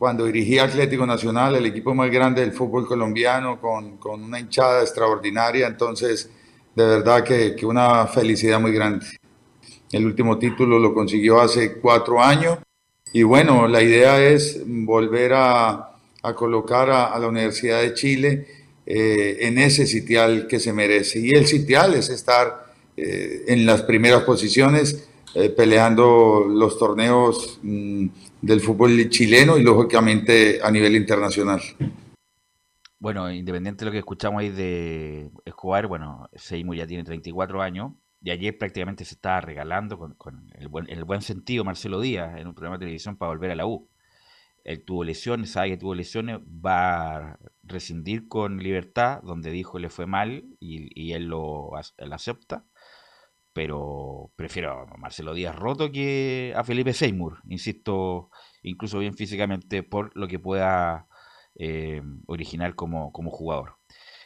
cuando 0.00 0.24
dirigí 0.24 0.58
Atlético 0.58 1.04
Nacional, 1.04 1.56
el 1.56 1.66
equipo 1.66 1.94
más 1.94 2.10
grande 2.10 2.40
del 2.40 2.52
fútbol 2.52 2.86
colombiano, 2.86 3.60
con, 3.60 3.98
con 3.98 4.24
una 4.24 4.40
hinchada 4.40 4.80
extraordinaria. 4.80 5.66
Entonces, 5.66 6.30
de 6.74 6.86
verdad 6.86 7.22
que, 7.22 7.54
que, 7.54 7.66
una 7.66 8.06
felicidad 8.06 8.58
muy 8.58 8.72
grande. 8.72 9.04
El 9.92 10.06
último 10.06 10.38
título 10.38 10.78
lo 10.78 10.94
consiguió 10.94 11.38
hace 11.38 11.74
cuatro 11.74 12.18
años 12.18 12.60
y 13.12 13.24
bueno, 13.24 13.68
la 13.68 13.82
idea 13.82 14.24
es 14.24 14.62
volver 14.64 15.34
a, 15.34 15.90
a 16.22 16.34
colocar 16.34 16.88
a, 16.88 17.12
a, 17.12 17.18
la 17.18 17.28
Universidad 17.28 17.82
de 17.82 17.92
Chile 17.92 18.46
eh, 18.86 19.36
en 19.40 19.58
ese 19.58 19.86
sitial 19.86 20.46
que 20.46 20.60
se 20.60 20.72
merece. 20.72 21.18
Y 21.18 21.32
el 21.32 21.46
sitial 21.46 21.92
es 21.92 22.08
estar 22.08 22.72
eh, 22.96 23.44
en 23.48 23.66
las 23.66 23.82
primeras 23.82 24.22
posiciones, 24.22 25.10
eh, 25.34 25.50
peleando 25.50 26.46
los 26.48 26.78
torneos 26.78 27.58
mmm, 27.62 28.06
del 28.42 28.60
fútbol 28.60 29.08
chileno 29.08 29.58
y 29.58 29.62
lógicamente 29.62 30.60
a 30.62 30.70
nivel 30.70 30.96
internacional. 30.96 31.60
Bueno, 32.98 33.30
independiente 33.32 33.84
de 33.84 33.86
lo 33.86 33.92
que 33.92 33.98
escuchamos 33.98 34.40
ahí 34.40 34.50
de 34.50 35.30
Escobar, 35.44 35.86
bueno, 35.86 36.28
Seymour 36.34 36.76
ya 36.76 36.86
tiene 36.86 37.04
34 37.04 37.62
años 37.62 37.92
y 38.22 38.30
ayer 38.30 38.58
prácticamente 38.58 39.04
se 39.04 39.14
estaba 39.14 39.40
regalando 39.40 39.98
con, 39.98 40.50
el, 40.54 40.68
buen, 40.68 40.88
el, 40.90 41.04
buen, 41.04 41.22
sentido 41.22 41.64
Marcelo 41.64 42.00
Díaz 42.00 42.38
en 42.38 42.46
un 42.46 42.54
programa 42.54 42.76
de 42.76 42.80
televisión 42.80 43.16
para 43.16 43.30
volver 43.30 43.50
a 43.52 43.54
la 43.54 43.66
U. 43.66 43.88
Él 44.64 44.84
tuvo 44.84 45.04
lesiones, 45.04 45.52
sabe 45.52 45.70
que 45.70 45.76
tuvo 45.78 45.94
lesiones, 45.94 46.40
va 46.40 47.16
a 47.16 47.38
rescindir 47.62 48.28
con 48.28 48.58
libertad, 48.58 49.22
donde 49.22 49.50
dijo 49.50 49.78
le 49.78 49.88
fue 49.88 50.04
mal 50.04 50.44
y, 50.60 51.12
él 51.12 51.24
lo 51.24 51.70
acepta 51.76 52.66
pero 53.52 54.30
prefiero 54.36 54.72
a 54.72 54.96
Marcelo 54.96 55.34
Díaz 55.34 55.56
roto 55.56 55.90
que 55.90 56.52
a 56.56 56.64
Felipe 56.64 56.92
Seymour, 56.92 57.38
insisto, 57.48 58.30
incluso 58.62 58.98
bien 58.98 59.14
físicamente 59.14 59.82
por 59.82 60.16
lo 60.16 60.28
que 60.28 60.38
pueda 60.38 61.06
eh, 61.56 62.02
originar 62.26 62.74
como, 62.74 63.12
como 63.12 63.30
jugador. 63.30 63.76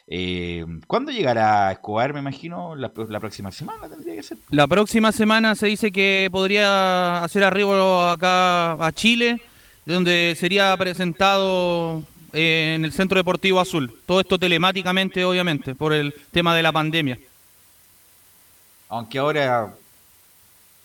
Eh, 0.07 0.63
¿Cuándo 0.85 1.11
llegará 1.11 1.71
Escobar? 1.71 2.13
Me 2.13 2.19
imagino 2.19 2.75
la, 2.75 2.91
la, 3.09 3.19
próxima 3.19 3.51
semana 3.51 3.89
tendría 3.89 4.15
que 4.15 4.23
ser. 4.23 4.37
La 4.51 4.67
próxima 4.67 5.11
semana 5.11 5.55
se 5.55 5.67
dice 5.67 5.91
que 5.91 6.29
podría 6.31 7.23
hacer 7.23 7.43
arribo 7.43 8.03
acá 8.03 8.73
a 8.73 8.91
Chile, 8.91 9.41
donde 9.85 10.35
sería 10.37 10.77
presentado 10.77 12.03
eh, 12.33 12.73
en 12.75 12.85
el 12.85 12.91
Centro 12.91 13.17
Deportivo 13.17 13.59
Azul. 13.59 13.99
Todo 14.05 14.19
esto 14.19 14.37
telemáticamente, 14.37 15.25
obviamente, 15.25 15.73
por 15.73 15.91
el 15.91 16.13
tema 16.31 16.55
de 16.55 16.61
la 16.61 16.71
pandemia. 16.71 17.17
Aunque 18.89 19.17
ahora 19.19 19.73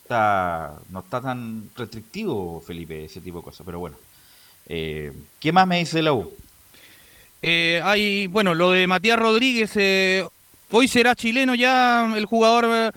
está, 0.03 0.75
no 0.91 1.01
está 1.01 1.21
tan 1.21 1.71
restrictivo, 1.77 2.63
Felipe, 2.67 3.05
ese 3.05 3.21
tipo 3.21 3.39
de 3.39 3.45
cosas. 3.45 3.65
Pero 3.65 3.79
bueno. 3.79 3.97
Eh, 4.67 5.13
¿Qué 5.41 5.51
más 5.53 5.67
me 5.67 5.79
dice 5.79 6.01
la 6.01 6.13
U? 6.13 6.33
Eh, 7.43 7.81
hay, 7.83 8.29
bueno, 8.29 8.55
lo 8.55 8.71
de 8.71 8.87
Matías 8.87 9.19
Rodríguez. 9.19 9.73
Eh, 9.75 10.25
hoy 10.71 10.87
será 10.87 11.17
chileno 11.17 11.55
ya 11.55 12.13
el 12.17 12.25
jugador. 12.27 12.93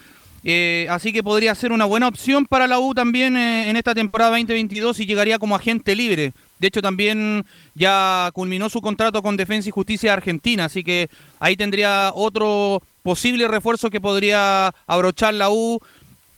Así 0.89 1.13
que 1.13 1.23
podría 1.23 1.55
ser 1.55 1.71
una 1.71 1.85
buena 1.85 2.07
opción 2.07 2.45
para 2.45 2.67
la 2.67 2.77
U 2.79 2.93
también 2.93 3.37
en 3.37 3.75
esta 3.77 3.95
temporada 3.95 4.31
2022 4.31 4.99
y 4.99 5.05
llegaría 5.05 5.39
como 5.39 5.55
agente 5.55 5.95
libre. 5.95 6.33
De 6.59 6.67
hecho, 6.67 6.81
también 6.81 7.45
ya 7.73 8.29
culminó 8.33 8.69
su 8.69 8.81
contrato 8.81 9.23
con 9.23 9.37
Defensa 9.37 9.69
y 9.69 9.71
Justicia 9.71 10.13
Argentina, 10.13 10.65
así 10.65 10.83
que 10.83 11.09
ahí 11.39 11.55
tendría 11.55 12.11
otro 12.13 12.83
posible 13.03 13.47
refuerzo 13.47 13.89
que 13.89 14.01
podría 14.01 14.73
abrochar 14.87 15.33
la 15.33 15.51
U 15.51 15.79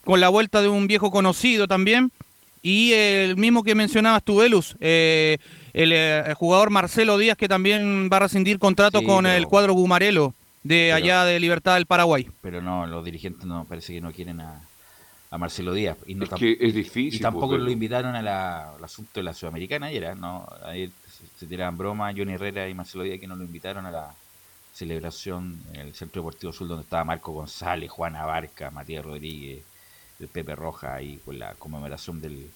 con 0.03 0.19
la 0.19 0.29
vuelta 0.29 0.61
de 0.61 0.67
un 0.67 0.87
viejo 0.87 1.11
conocido 1.11 1.67
también. 1.67 2.11
Y 2.61 2.93
el 2.93 3.37
mismo 3.37 3.63
que 3.63 3.75
mencionabas 3.75 4.23
tú, 4.23 4.37
Velus, 4.37 4.75
eh, 4.79 5.37
el, 5.73 5.91
el, 5.91 6.33
jugador 6.33 6.71
Marcelo 6.71 7.17
Díaz, 7.17 7.37
que 7.37 7.47
también 7.47 8.09
va 8.11 8.17
a 8.17 8.21
rescindir 8.21 8.57
contrato 8.57 8.99
sí, 8.99 9.05
con 9.05 9.25
pero, 9.25 9.35
el 9.35 9.45
cuadro 9.45 9.73
Gumarelo 9.73 10.33
de 10.63 10.87
pero, 10.87 10.95
allá 10.95 11.25
de 11.25 11.39
Libertad 11.39 11.75
del 11.75 11.85
Paraguay. 11.85 12.27
Pero 12.41 12.63
no, 12.63 12.87
los 12.87 13.05
dirigentes 13.05 13.45
no 13.45 13.65
parece 13.65 13.93
que 13.93 14.01
no 14.01 14.11
quieren 14.11 14.39
a, 14.39 14.61
a 15.29 15.37
Marcelo 15.37 15.73
Díaz. 15.73 15.97
Y 16.07 16.15
no 16.15 16.23
es 16.23 16.31
que 16.31 16.57
es 16.59 16.73
difícil. 16.73 17.19
Y 17.19 17.21
tampoco 17.21 17.49
pues, 17.49 17.61
lo 17.61 17.69
invitaron 17.69 18.15
a 18.15 18.23
la, 18.23 18.71
al 18.71 18.83
asunto 18.83 19.11
de 19.19 19.23
la 19.23 19.35
Sudamericana 19.35 19.87
ayer, 19.87 20.17
¿no? 20.17 20.47
Ahí 20.63 20.91
se, 21.07 21.39
se 21.39 21.45
tiraban 21.45 21.77
broma 21.77 22.11
Johnny 22.17 22.33
Herrera 22.33 22.67
y 22.67 22.73
Marcelo 22.73 23.03
Díaz 23.03 23.19
que 23.19 23.27
no 23.27 23.35
lo 23.35 23.43
invitaron 23.43 23.85
a 23.85 23.91
la 23.91 24.15
celebración 24.75 25.57
en 25.73 25.79
el 25.87 25.95
Centro 25.95 26.21
Deportivo 26.21 26.51
Sur 26.51 26.67
donde 26.67 26.83
estaba 26.83 27.05
Marco 27.05 27.31
González, 27.31 27.89
Juana 27.89 28.25
Barca, 28.25 28.71
Matías 28.71 29.05
Rodríguez, 29.05 29.63
el 30.19 30.27
Pepe 30.27 30.53
Roja 30.53 31.01
y 31.01 31.15
con 31.17 31.39
la 31.39 31.53
conmemoración 31.53 32.19
del, 32.19 32.49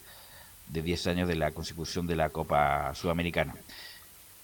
de 0.67 0.81
10 0.81 1.07
años 1.07 1.27
de 1.29 1.35
la 1.35 1.51
consecución 1.51 2.07
de 2.07 2.17
la 2.17 2.29
Copa 2.29 2.93
Sudamericana. 2.93 3.55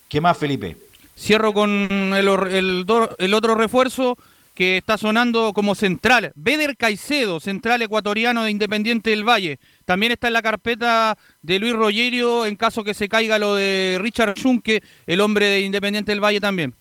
¿Qué 0.07 0.21
más, 0.21 0.37
Felipe? 0.37 0.77
Cierro 1.17 1.53
con 1.53 1.69
el, 1.69 2.27
el, 2.49 2.85
el 3.17 3.33
otro 3.33 3.55
refuerzo 3.55 4.17
que 4.53 4.77
está 4.77 4.97
sonando 4.97 5.51
como 5.51 5.75
central. 5.75 6.31
Beder 6.35 6.77
Caicedo, 6.77 7.41
central 7.41 7.81
ecuatoriano 7.81 8.45
de 8.45 8.51
Independiente 8.51 9.09
del 9.09 9.27
Valle. 9.27 9.59
También 9.83 10.13
está 10.13 10.27
en 10.27 10.33
la 10.33 10.41
carpeta 10.41 11.17
de 11.41 11.59
Luis 11.59 11.73
Rogerio 11.73 12.45
en 12.45 12.55
caso 12.55 12.85
que 12.85 12.93
se 12.93 13.09
caiga 13.09 13.37
lo 13.37 13.55
de 13.55 13.97
Richard 13.99 14.35
Schunke, 14.37 14.81
el 15.05 15.19
hombre 15.19 15.47
de 15.47 15.59
Independiente 15.59 16.13
del 16.13 16.23
Valle 16.23 16.39
también. 16.39 16.73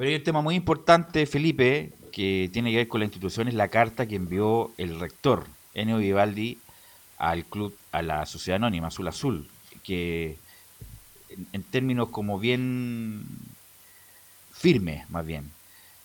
Pero 0.00 0.08
hay 0.08 0.16
un 0.16 0.24
tema 0.24 0.40
muy 0.40 0.54
importante, 0.54 1.26
Felipe, 1.26 1.92
que 2.10 2.48
tiene 2.54 2.70
que 2.70 2.78
ver 2.78 2.88
con 2.88 3.00
la 3.00 3.04
institución, 3.04 3.48
es 3.48 3.54
la 3.54 3.68
carta 3.68 4.06
que 4.06 4.16
envió 4.16 4.72
el 4.78 4.98
rector, 4.98 5.46
Enio 5.74 5.98
Vivaldi, 5.98 6.56
al 7.18 7.44
club, 7.44 7.76
a 7.92 8.00
la 8.00 8.24
sociedad 8.24 8.56
anónima, 8.56 8.86
Azul 8.86 9.08
Azul, 9.08 9.46
que 9.84 10.38
en, 11.52 11.62
términos 11.64 12.08
como 12.08 12.38
bien 12.38 13.26
firme, 14.54 15.04
más 15.10 15.26
bien, 15.26 15.50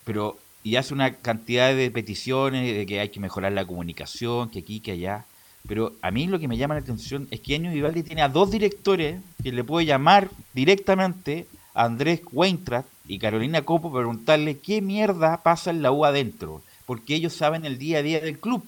pero 0.04 0.36
y 0.62 0.76
hace 0.76 0.92
una 0.92 1.14
cantidad 1.14 1.74
de 1.74 1.90
peticiones 1.90 2.76
de 2.76 2.84
que 2.84 3.00
hay 3.00 3.08
que 3.08 3.20
mejorar 3.20 3.52
la 3.52 3.64
comunicación, 3.64 4.50
que 4.50 4.58
aquí, 4.58 4.80
que 4.80 4.92
allá. 4.92 5.24
Pero 5.66 5.94
a 6.02 6.10
mí 6.10 6.26
lo 6.26 6.38
que 6.38 6.48
me 6.48 6.58
llama 6.58 6.74
la 6.74 6.82
atención 6.82 7.28
es 7.30 7.40
que 7.40 7.54
Enio 7.54 7.72
Vivaldi 7.72 8.02
tiene 8.02 8.20
a 8.20 8.28
dos 8.28 8.50
directores 8.50 9.22
que 9.42 9.52
le 9.52 9.64
puede 9.64 9.86
llamar 9.86 10.28
directamente 10.52 11.46
a 11.72 11.84
Andrés 11.84 12.20
Weintracht 12.30 12.88
y 13.08 13.18
Carolina 13.18 13.62
Copo 13.62 13.92
preguntarle 13.92 14.58
qué 14.58 14.80
mierda 14.80 15.42
pasa 15.42 15.70
en 15.70 15.82
la 15.82 15.92
U 15.92 16.04
adentro, 16.04 16.62
porque 16.86 17.14
ellos 17.14 17.32
saben 17.32 17.64
el 17.64 17.78
día 17.78 17.98
a 17.98 18.02
día 18.02 18.20
del 18.20 18.38
club. 18.38 18.64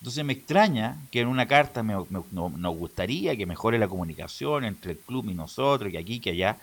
Entonces 0.00 0.24
me 0.24 0.32
extraña 0.32 0.96
que 1.10 1.20
en 1.20 1.28
una 1.28 1.46
carta 1.46 1.82
me, 1.82 1.94
me, 2.08 2.20
no, 2.30 2.48
nos 2.48 2.76
gustaría 2.76 3.36
que 3.36 3.46
mejore 3.46 3.78
la 3.78 3.88
comunicación 3.88 4.64
entre 4.64 4.92
el 4.92 4.98
club 4.98 5.28
y 5.28 5.34
nosotros, 5.34 5.90
que 5.90 5.98
aquí, 5.98 6.20
que 6.20 6.30
allá, 6.30 6.56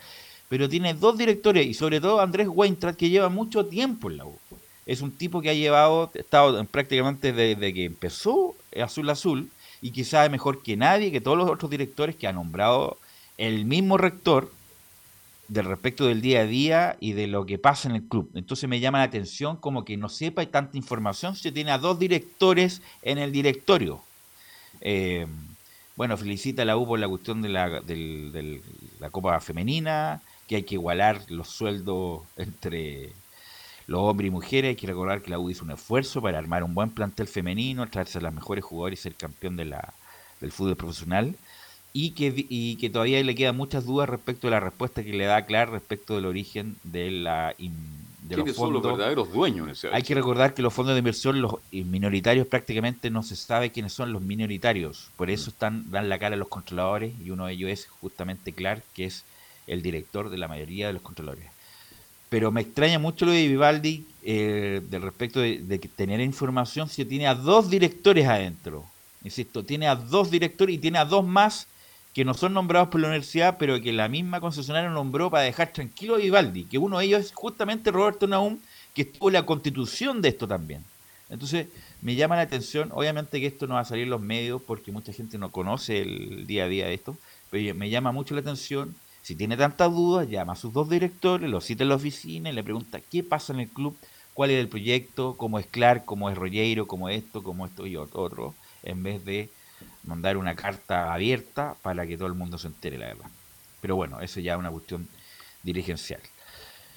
pero 0.48 0.68
tiene 0.68 0.94
dos 0.94 1.16
directores 1.16 1.66
y 1.66 1.74
sobre 1.74 2.00
todo 2.00 2.20
Andrés 2.20 2.48
Weintracht 2.50 2.98
que 2.98 3.10
lleva 3.10 3.28
mucho 3.28 3.66
tiempo 3.66 4.10
en 4.10 4.16
la 4.18 4.26
U. 4.26 4.38
Es 4.86 5.02
un 5.02 5.12
tipo 5.12 5.42
que 5.42 5.50
ha 5.50 5.54
llevado, 5.54 6.10
estado 6.14 6.64
prácticamente 6.64 7.32
desde 7.32 7.74
que 7.74 7.84
empezó 7.84 8.56
Azul 8.82 9.10
Azul 9.10 9.50
y 9.82 9.90
que 9.90 10.04
sabe 10.04 10.30
mejor 10.30 10.62
que 10.62 10.76
nadie, 10.76 11.12
que 11.12 11.20
todos 11.20 11.36
los 11.36 11.50
otros 11.50 11.70
directores 11.70 12.16
que 12.16 12.26
ha 12.26 12.32
nombrado 12.32 12.96
el 13.36 13.66
mismo 13.66 13.98
rector 13.98 14.50
del 15.48 15.64
respecto 15.64 16.06
del 16.06 16.20
día 16.20 16.40
a 16.40 16.46
día 16.46 16.96
y 17.00 17.12
de 17.12 17.26
lo 17.26 17.46
que 17.46 17.58
pasa 17.58 17.88
en 17.88 17.96
el 17.96 18.02
club. 18.02 18.30
Entonces 18.34 18.68
me 18.68 18.80
llama 18.80 18.98
la 18.98 19.04
atención 19.04 19.56
como 19.56 19.84
que 19.84 19.96
no 19.96 20.08
sepa 20.08 20.44
tanta 20.46 20.76
información 20.76 21.34
si 21.34 21.50
tiene 21.50 21.72
a 21.72 21.78
dos 21.78 21.98
directores 21.98 22.82
en 23.02 23.18
el 23.18 23.32
directorio. 23.32 24.00
Eh, 24.80 25.26
bueno, 25.96 26.16
felicita 26.16 26.62
a 26.62 26.64
la 26.64 26.76
U 26.76 26.86
por 26.86 26.98
la 26.98 27.08
cuestión 27.08 27.42
de 27.42 27.48
la, 27.48 27.82
la 29.00 29.10
Copa 29.10 29.40
Femenina, 29.40 30.20
que 30.46 30.56
hay 30.56 30.62
que 30.62 30.76
igualar 30.76 31.22
los 31.28 31.48
sueldos 31.48 32.22
entre 32.36 33.12
los 33.88 34.00
hombres 34.02 34.28
y 34.28 34.30
mujeres. 34.30 34.68
Hay 34.68 34.76
que 34.76 34.86
recordar 34.86 35.22
que 35.22 35.30
la 35.30 35.38
U 35.40 35.50
hizo 35.50 35.64
un 35.64 35.72
esfuerzo 35.72 36.22
para 36.22 36.38
armar 36.38 36.62
un 36.62 36.74
buen 36.74 36.90
plantel 36.90 37.26
femenino, 37.26 37.88
traerse 37.88 38.18
a 38.18 38.20
las 38.20 38.34
mejores 38.34 38.64
jugadores 38.64 39.00
y 39.00 39.02
ser 39.02 39.14
campeón 39.14 39.56
de 39.56 39.64
la, 39.64 39.92
del 40.40 40.52
fútbol 40.52 40.76
profesional. 40.76 41.34
Y 41.92 42.10
que, 42.10 42.46
y 42.48 42.76
que 42.76 42.90
todavía 42.90 43.22
le 43.22 43.34
quedan 43.34 43.56
muchas 43.56 43.86
dudas 43.86 44.08
respecto 44.08 44.46
de 44.46 44.52
la 44.52 44.60
respuesta 44.60 45.02
que 45.02 45.12
le 45.12 45.24
da 45.24 45.46
Clar 45.46 45.70
respecto 45.70 46.14
del 46.14 46.26
origen 46.26 46.76
de 46.84 47.10
la 47.10 47.54
de 48.28 48.36
los 48.36 48.54
fondos. 48.54 48.56
Son 48.56 48.72
los 48.72 48.82
verdaderos 48.82 49.32
dueños? 49.32 49.86
Hay 49.90 50.02
que 50.02 50.14
recordar 50.14 50.54
que 50.54 50.62
los 50.62 50.72
fondos 50.72 50.94
de 50.94 50.98
inversión, 50.98 51.40
los 51.40 51.56
minoritarios, 51.72 52.46
prácticamente 52.46 53.10
no 53.10 53.22
se 53.22 53.36
sabe 53.36 53.70
quiénes 53.70 53.92
son 53.92 54.12
los 54.12 54.22
minoritarios. 54.22 55.08
Por 55.16 55.30
eso 55.30 55.50
están 55.50 55.90
dan 55.90 56.08
la 56.08 56.18
cara 56.18 56.34
a 56.34 56.38
los 56.38 56.48
controladores 56.48 57.12
y 57.24 57.30
uno 57.30 57.46
de 57.46 57.54
ellos 57.54 57.70
es 57.70 57.86
justamente 58.00 58.52
Clark, 58.52 58.82
que 58.94 59.06
es 59.06 59.24
el 59.66 59.82
director 59.82 60.30
de 60.30 60.38
la 60.38 60.48
mayoría 60.48 60.88
de 60.88 60.92
los 60.92 61.02
controladores. 61.02 61.46
Pero 62.28 62.52
me 62.52 62.60
extraña 62.60 62.98
mucho 62.98 63.24
lo 63.24 63.32
de 63.32 63.48
Vivaldi 63.48 64.06
eh, 64.22 64.82
del 64.88 65.02
respecto 65.02 65.40
de, 65.40 65.58
de 65.60 65.78
tener 65.78 66.20
información 66.20 66.88
si 66.88 67.04
tiene 67.06 67.26
a 67.26 67.34
dos 67.34 67.70
directores 67.70 68.26
adentro. 68.26 68.84
Insisto, 69.24 69.64
tiene 69.64 69.88
a 69.88 69.96
dos 69.96 70.30
directores 70.30 70.74
y 70.74 70.78
tiene 70.78 70.98
a 70.98 71.06
dos 71.06 71.26
más 71.26 71.66
que 72.14 72.24
no 72.24 72.34
son 72.34 72.54
nombrados 72.54 72.88
por 72.88 73.00
la 73.00 73.08
universidad, 73.08 73.58
pero 73.58 73.80
que 73.80 73.92
la 73.92 74.08
misma 74.08 74.40
concesionaria 74.40 74.90
nombró 74.90 75.30
para 75.30 75.44
dejar 75.44 75.72
tranquilo 75.72 76.14
a 76.14 76.18
Vivaldi, 76.18 76.64
que 76.64 76.78
uno 76.78 76.98
de 76.98 77.04
ellos 77.04 77.20
es 77.20 77.32
justamente 77.32 77.90
Roberto 77.90 78.26
Naum, 78.26 78.58
que 78.94 79.02
estuvo 79.02 79.28
en 79.28 79.34
la 79.34 79.46
constitución 79.46 80.20
de 80.22 80.30
esto 80.30 80.48
también. 80.48 80.84
Entonces, 81.30 81.68
me 82.00 82.14
llama 82.14 82.36
la 82.36 82.42
atención, 82.42 82.90
obviamente 82.92 83.40
que 83.40 83.46
esto 83.46 83.66
no 83.66 83.74
va 83.74 83.80
a 83.80 83.84
salir 83.84 84.04
en 84.04 84.10
los 84.10 84.20
medios 84.20 84.62
porque 84.62 84.92
mucha 84.92 85.12
gente 85.12 85.36
no 85.38 85.50
conoce 85.50 86.00
el 86.00 86.46
día 86.46 86.64
a 86.64 86.68
día 86.68 86.86
de 86.86 86.94
esto, 86.94 87.16
pero 87.50 87.74
me 87.74 87.90
llama 87.90 88.12
mucho 88.12 88.34
la 88.34 88.40
atención, 88.40 88.94
si 89.22 89.34
tiene 89.34 89.56
tantas 89.56 89.92
dudas, 89.92 90.28
llama 90.28 90.54
a 90.54 90.56
sus 90.56 90.72
dos 90.72 90.88
directores, 90.88 91.50
los 91.50 91.64
cita 91.64 91.82
en 91.82 91.90
la 91.90 91.96
oficina 91.96 92.50
y 92.50 92.54
le 92.54 92.64
pregunta 92.64 93.00
qué 93.00 93.22
pasa 93.22 93.52
en 93.52 93.60
el 93.60 93.68
club, 93.68 93.96
cuál 94.32 94.50
es 94.50 94.60
el 94.60 94.68
proyecto, 94.68 95.36
cómo 95.36 95.58
es 95.58 95.66
Clark, 95.66 96.04
cómo 96.04 96.30
es 96.30 96.38
Rollero, 96.38 96.86
cómo 96.86 97.08
esto, 97.08 97.42
cómo 97.42 97.66
esto 97.66 97.86
y 97.86 97.96
otro, 97.96 98.54
en 98.82 99.02
vez 99.02 99.24
de 99.24 99.50
mandar 100.04 100.36
una 100.36 100.54
carta 100.54 101.12
abierta 101.12 101.74
para 101.82 102.06
que 102.06 102.16
todo 102.16 102.28
el 102.28 102.34
mundo 102.34 102.58
se 102.58 102.68
entere, 102.68 102.98
la 102.98 103.06
verdad. 103.06 103.26
Pero 103.80 103.96
bueno, 103.96 104.20
eso 104.20 104.40
ya 104.40 104.54
es 104.54 104.58
una 104.58 104.70
cuestión 104.70 105.06
dirigencial. 105.62 106.20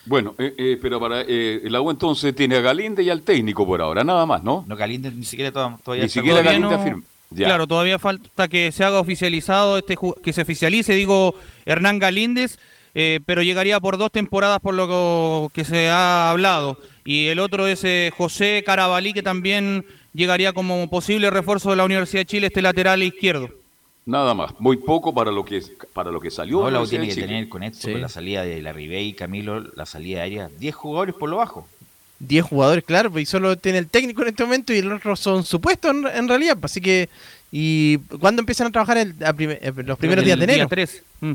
Bueno, 0.06 0.34
eh, 0.40 0.54
eh, 0.58 0.80
pero 0.82 1.00
para 1.00 1.22
eh, 1.22 1.62
el 1.64 1.76
agua 1.76 1.92
entonces 1.94 2.36
tiene 2.36 2.56
a 2.56 2.62
Galinde 2.62 3.04
y 3.04 3.10
al 3.10 3.22
técnico 3.22 3.66
por 3.68 3.82
ahora, 3.82 4.04
nada 4.04 4.26
más, 4.26 4.42
¿no? 4.44 4.66
No, 4.68 4.76
Galinde 4.76 5.12
ni 5.12 5.26
siquiera 5.26 5.52
to- 5.52 5.80
todavía 5.84 6.04
Ni 6.04 6.08
está- 6.08 6.20
siquiera 6.20 6.40
Todavía 6.40 6.52
Galinde 6.60 6.76
no- 6.76 6.82
afirma. 6.82 7.04
Ya. 7.34 7.46
Claro, 7.46 7.66
todavía 7.68 7.98
falta 8.00 8.48
que 8.50 8.72
se 8.74 8.84
haga 8.84 9.00
oficializado, 9.00 9.78
este 9.78 9.96
ju- 9.96 10.20
que 10.22 10.34
se 10.34 10.42
oficialice, 10.42 10.94
digo, 10.96 11.34
Hernán 11.66 11.98
Galíndez, 12.00 12.58
eh, 12.94 13.22
pero 13.26 13.42
llegaría 13.42 13.80
por 13.80 13.98
dos 13.98 14.12
temporadas 14.12 14.60
por 14.60 14.74
lo 14.74 15.50
que 15.54 15.64
se 15.64 15.88
ha 15.90 16.30
hablado. 16.30 16.78
Y 17.06 17.28
el 17.28 17.40
otro 17.40 17.68
es 17.68 17.84
eh, 17.86 18.12
José 18.18 18.64
Carabalí, 18.66 19.14
que 19.14 19.24
también 19.24 19.86
llegaría 20.14 20.54
como 20.54 20.90
posible 20.90 21.30
refuerzo 21.30 21.70
de 21.72 21.76
la 21.78 21.86
Universidad 21.86 22.22
de 22.22 22.26
Chile, 22.26 22.48
este 22.48 22.62
lateral 22.62 23.02
izquierdo. 23.04 23.50
Nada 24.06 24.34
más, 24.34 24.60
muy 24.60 24.78
poco 24.78 25.14
para 25.14 25.32
lo 25.32 25.46
que 25.46 25.62
para 25.94 26.10
lo 26.12 26.20
que 26.20 26.32
salió. 26.32 26.62
No, 26.62 26.66
de 26.66 26.72
la 26.72 26.86
tiene 26.86 27.04
de 27.06 27.10
que 27.10 27.16
Chile. 27.16 27.28
tener 27.28 27.50
con 27.50 27.62
esto, 27.64 27.86
Sí. 27.88 27.92
con 27.92 28.02
la 28.02 28.10
salida 28.10 28.44
de 28.44 28.62
la 28.62 28.74
Ribey, 28.74 29.14
Camilo, 29.14 29.60
la 29.76 29.86
salida 29.86 30.22
aérea, 30.24 30.50
10 30.60 30.74
jugadores 30.76 31.14
por 31.16 31.30
lo 31.30 31.38
bajo. 31.38 31.68
10 32.20 32.44
jugadores, 32.46 32.84
claro, 32.84 33.18
y 33.20 33.26
solo 33.26 33.56
tiene 33.58 33.78
el 33.80 33.88
técnico 33.88 34.22
en 34.24 34.30
este 34.30 34.44
momento 34.44 34.74
y 34.74 34.82
los 34.82 34.98
otros 35.00 35.20
son 35.20 35.44
supuestos 35.44 35.92
en, 35.92 36.06
en 36.08 36.28
realidad. 36.28 36.58
pues, 36.60 36.72
Así 36.72 36.82
que, 36.82 37.10
¿y 37.52 37.98
cuándo 38.20 38.42
empiezan 38.42 38.68
a 38.68 38.72
trabajar 38.72 38.98
el, 38.98 39.16
a 39.24 39.34
eh, 39.40 39.74
los 39.86 39.98
primeros 39.98 40.24
días 40.26 40.38
de 40.38 40.44
El 40.46 40.50
enero? 40.50 40.68
Día 40.68 40.70
3. 40.70 41.04
Mm. 41.22 41.34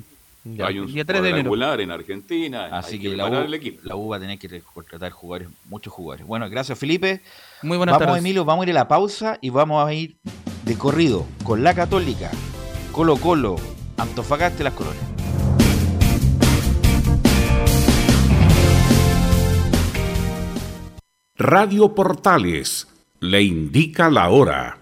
Ya. 0.56 0.66
Hay 0.68 0.78
un 0.78 0.86
Día 0.92 1.04
3 1.04 1.22
de 1.22 1.28
enero. 1.30 1.48
cuadrangular 1.50 1.80
en 1.80 1.90
Argentina. 1.90 2.66
Así 2.66 2.94
hay 2.94 3.00
que 3.00 3.16
la 3.16 3.26
U, 3.26 3.34
el 3.34 3.54
equipo. 3.54 3.80
la 3.82 3.96
U 3.96 4.08
va 4.08 4.16
a 4.16 4.20
tener 4.20 4.38
que 4.38 4.60
contratar 4.74 5.10
jugadores, 5.10 5.48
muchos 5.68 5.92
jugadores. 5.92 6.24
Bueno, 6.24 6.48
gracias 6.48 6.78
Felipe. 6.78 7.20
Muy 7.62 7.78
buenas 7.78 7.94
vamos 7.94 8.06
tardes. 8.06 8.20
Emilio, 8.20 8.44
vamos 8.44 8.64
a 8.64 8.68
ir 8.68 8.76
a 8.76 8.80
la 8.80 8.88
pausa 8.88 9.38
y 9.40 9.50
vamos 9.50 9.86
a 9.86 9.92
ir 9.92 10.18
de 10.64 10.76
corrido 10.76 11.24
con 11.42 11.64
la 11.64 11.74
Católica, 11.74 12.30
Colo 12.92 13.16
Colo, 13.16 13.56
Antofagasta 13.96 14.60
y 14.60 14.64
las 14.64 14.74
Colonias. 14.74 15.04
Radio 21.36 21.94
Portales 21.94 22.88
le 23.20 23.42
indica 23.42 24.10
la 24.10 24.28
hora. 24.28 24.78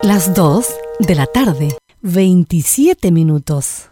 Las 0.00 0.34
2 0.34 0.66
de 1.00 1.14
la 1.14 1.26
tarde, 1.26 1.76
27 2.02 3.10
minutos. 3.10 3.90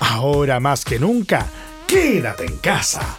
Ahora 0.00 0.58
más 0.58 0.84
que 0.84 0.98
nunca, 0.98 1.46
quédate 1.86 2.46
en 2.46 2.56
casa 2.58 3.18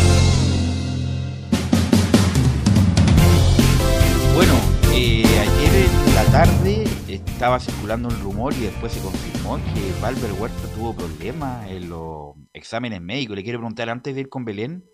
Estaba 7.15 7.59
circulando 7.59 8.09
un 8.09 8.19
rumor 8.21 8.53
y 8.53 8.61
después 8.61 8.91
se 8.93 9.01
confirmó 9.01 9.57
que 9.73 10.01
Valver 10.01 10.31
Huerta 10.33 10.67
tuvo 10.75 10.93
problemas 10.95 11.69
en 11.69 11.89
los 11.89 12.35
exámenes 12.53 13.01
médicos. 13.01 13.35
Le 13.35 13.43
quiero 13.43 13.59
preguntar 13.59 13.89
antes 13.89 14.13
de 14.15 14.21
ir 14.21 14.29
con 14.29 14.45
Belén, 14.45 14.85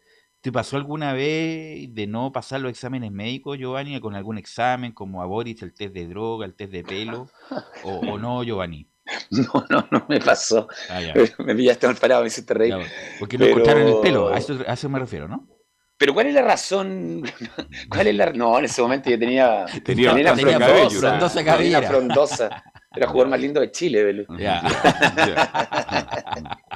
¿te 0.41 0.51
pasó 0.51 0.78
alguna 0.78 1.13
vez 1.13 1.93
de 1.93 2.07
no 2.07 2.32
pasar 2.32 2.61
los 2.61 2.72
exámenes 2.72 3.11
médicos, 3.11 3.57
Giovanni, 3.57 3.99
con 3.99 4.15
algún 4.15 4.38
examen 4.38 4.91
como 4.91 5.22
a 5.22 5.26
Boris, 5.26 5.61
el 5.63 5.74
test 5.74 5.93
de 5.93 6.07
droga, 6.07 6.45
el 6.45 6.55
test 6.55 6.72
de 6.72 6.84
pelo? 6.84 7.28
¿O, 7.84 7.91
o 7.91 8.18
no, 8.18 8.43
Giovanni? 8.43 8.88
No, 9.30 9.65
no, 9.70 9.86
no 9.91 10.05
me 10.09 10.20
pasó. 10.20 10.68
Ah. 10.89 10.99
Me 11.45 11.55
pillaste 11.55 11.86
mal 11.88 11.95
parado, 11.97 12.22
me 12.22 12.28
hiciste 12.28 12.53
reír. 12.53 12.74
Ya, 12.78 12.86
porque 13.20 13.38
no 13.38 13.45
Pero- 13.45 13.57
encontraron 13.59 13.88
el 13.88 13.99
pelo, 14.01 14.30
a 14.30 14.38
eso, 14.38 14.57
a 14.68 14.74
eso 14.74 14.89
me 14.89 14.99
refiero, 14.99 15.28
¿no? 15.28 15.47
Pero 15.98 16.14
¿cuál 16.14 16.28
es 16.28 16.34
la 16.34 16.41
razón? 16.43 17.24
¿Cuál 17.89 18.08
es 18.08 18.16
la 18.16 18.32
No, 18.34 18.60
en 18.60 18.66
ese 18.66 18.82
momento 18.82 19.10
yo 19.10 19.18
tenía 19.18 19.66
Tenía 19.84 20.12
frondosa, 20.14 20.58
cabello, 20.68 20.89
frondosa 21.00 21.43
tenía 21.58 21.78
frondosa. 21.89 22.64
Era 22.95 23.06
el 23.06 23.12
jugador 23.12 23.30
más 23.30 23.39
lindo 23.39 23.60
de 23.62 23.72
Chile, 23.72 24.04
Belu. 24.04 24.26
Ya. 24.38 24.62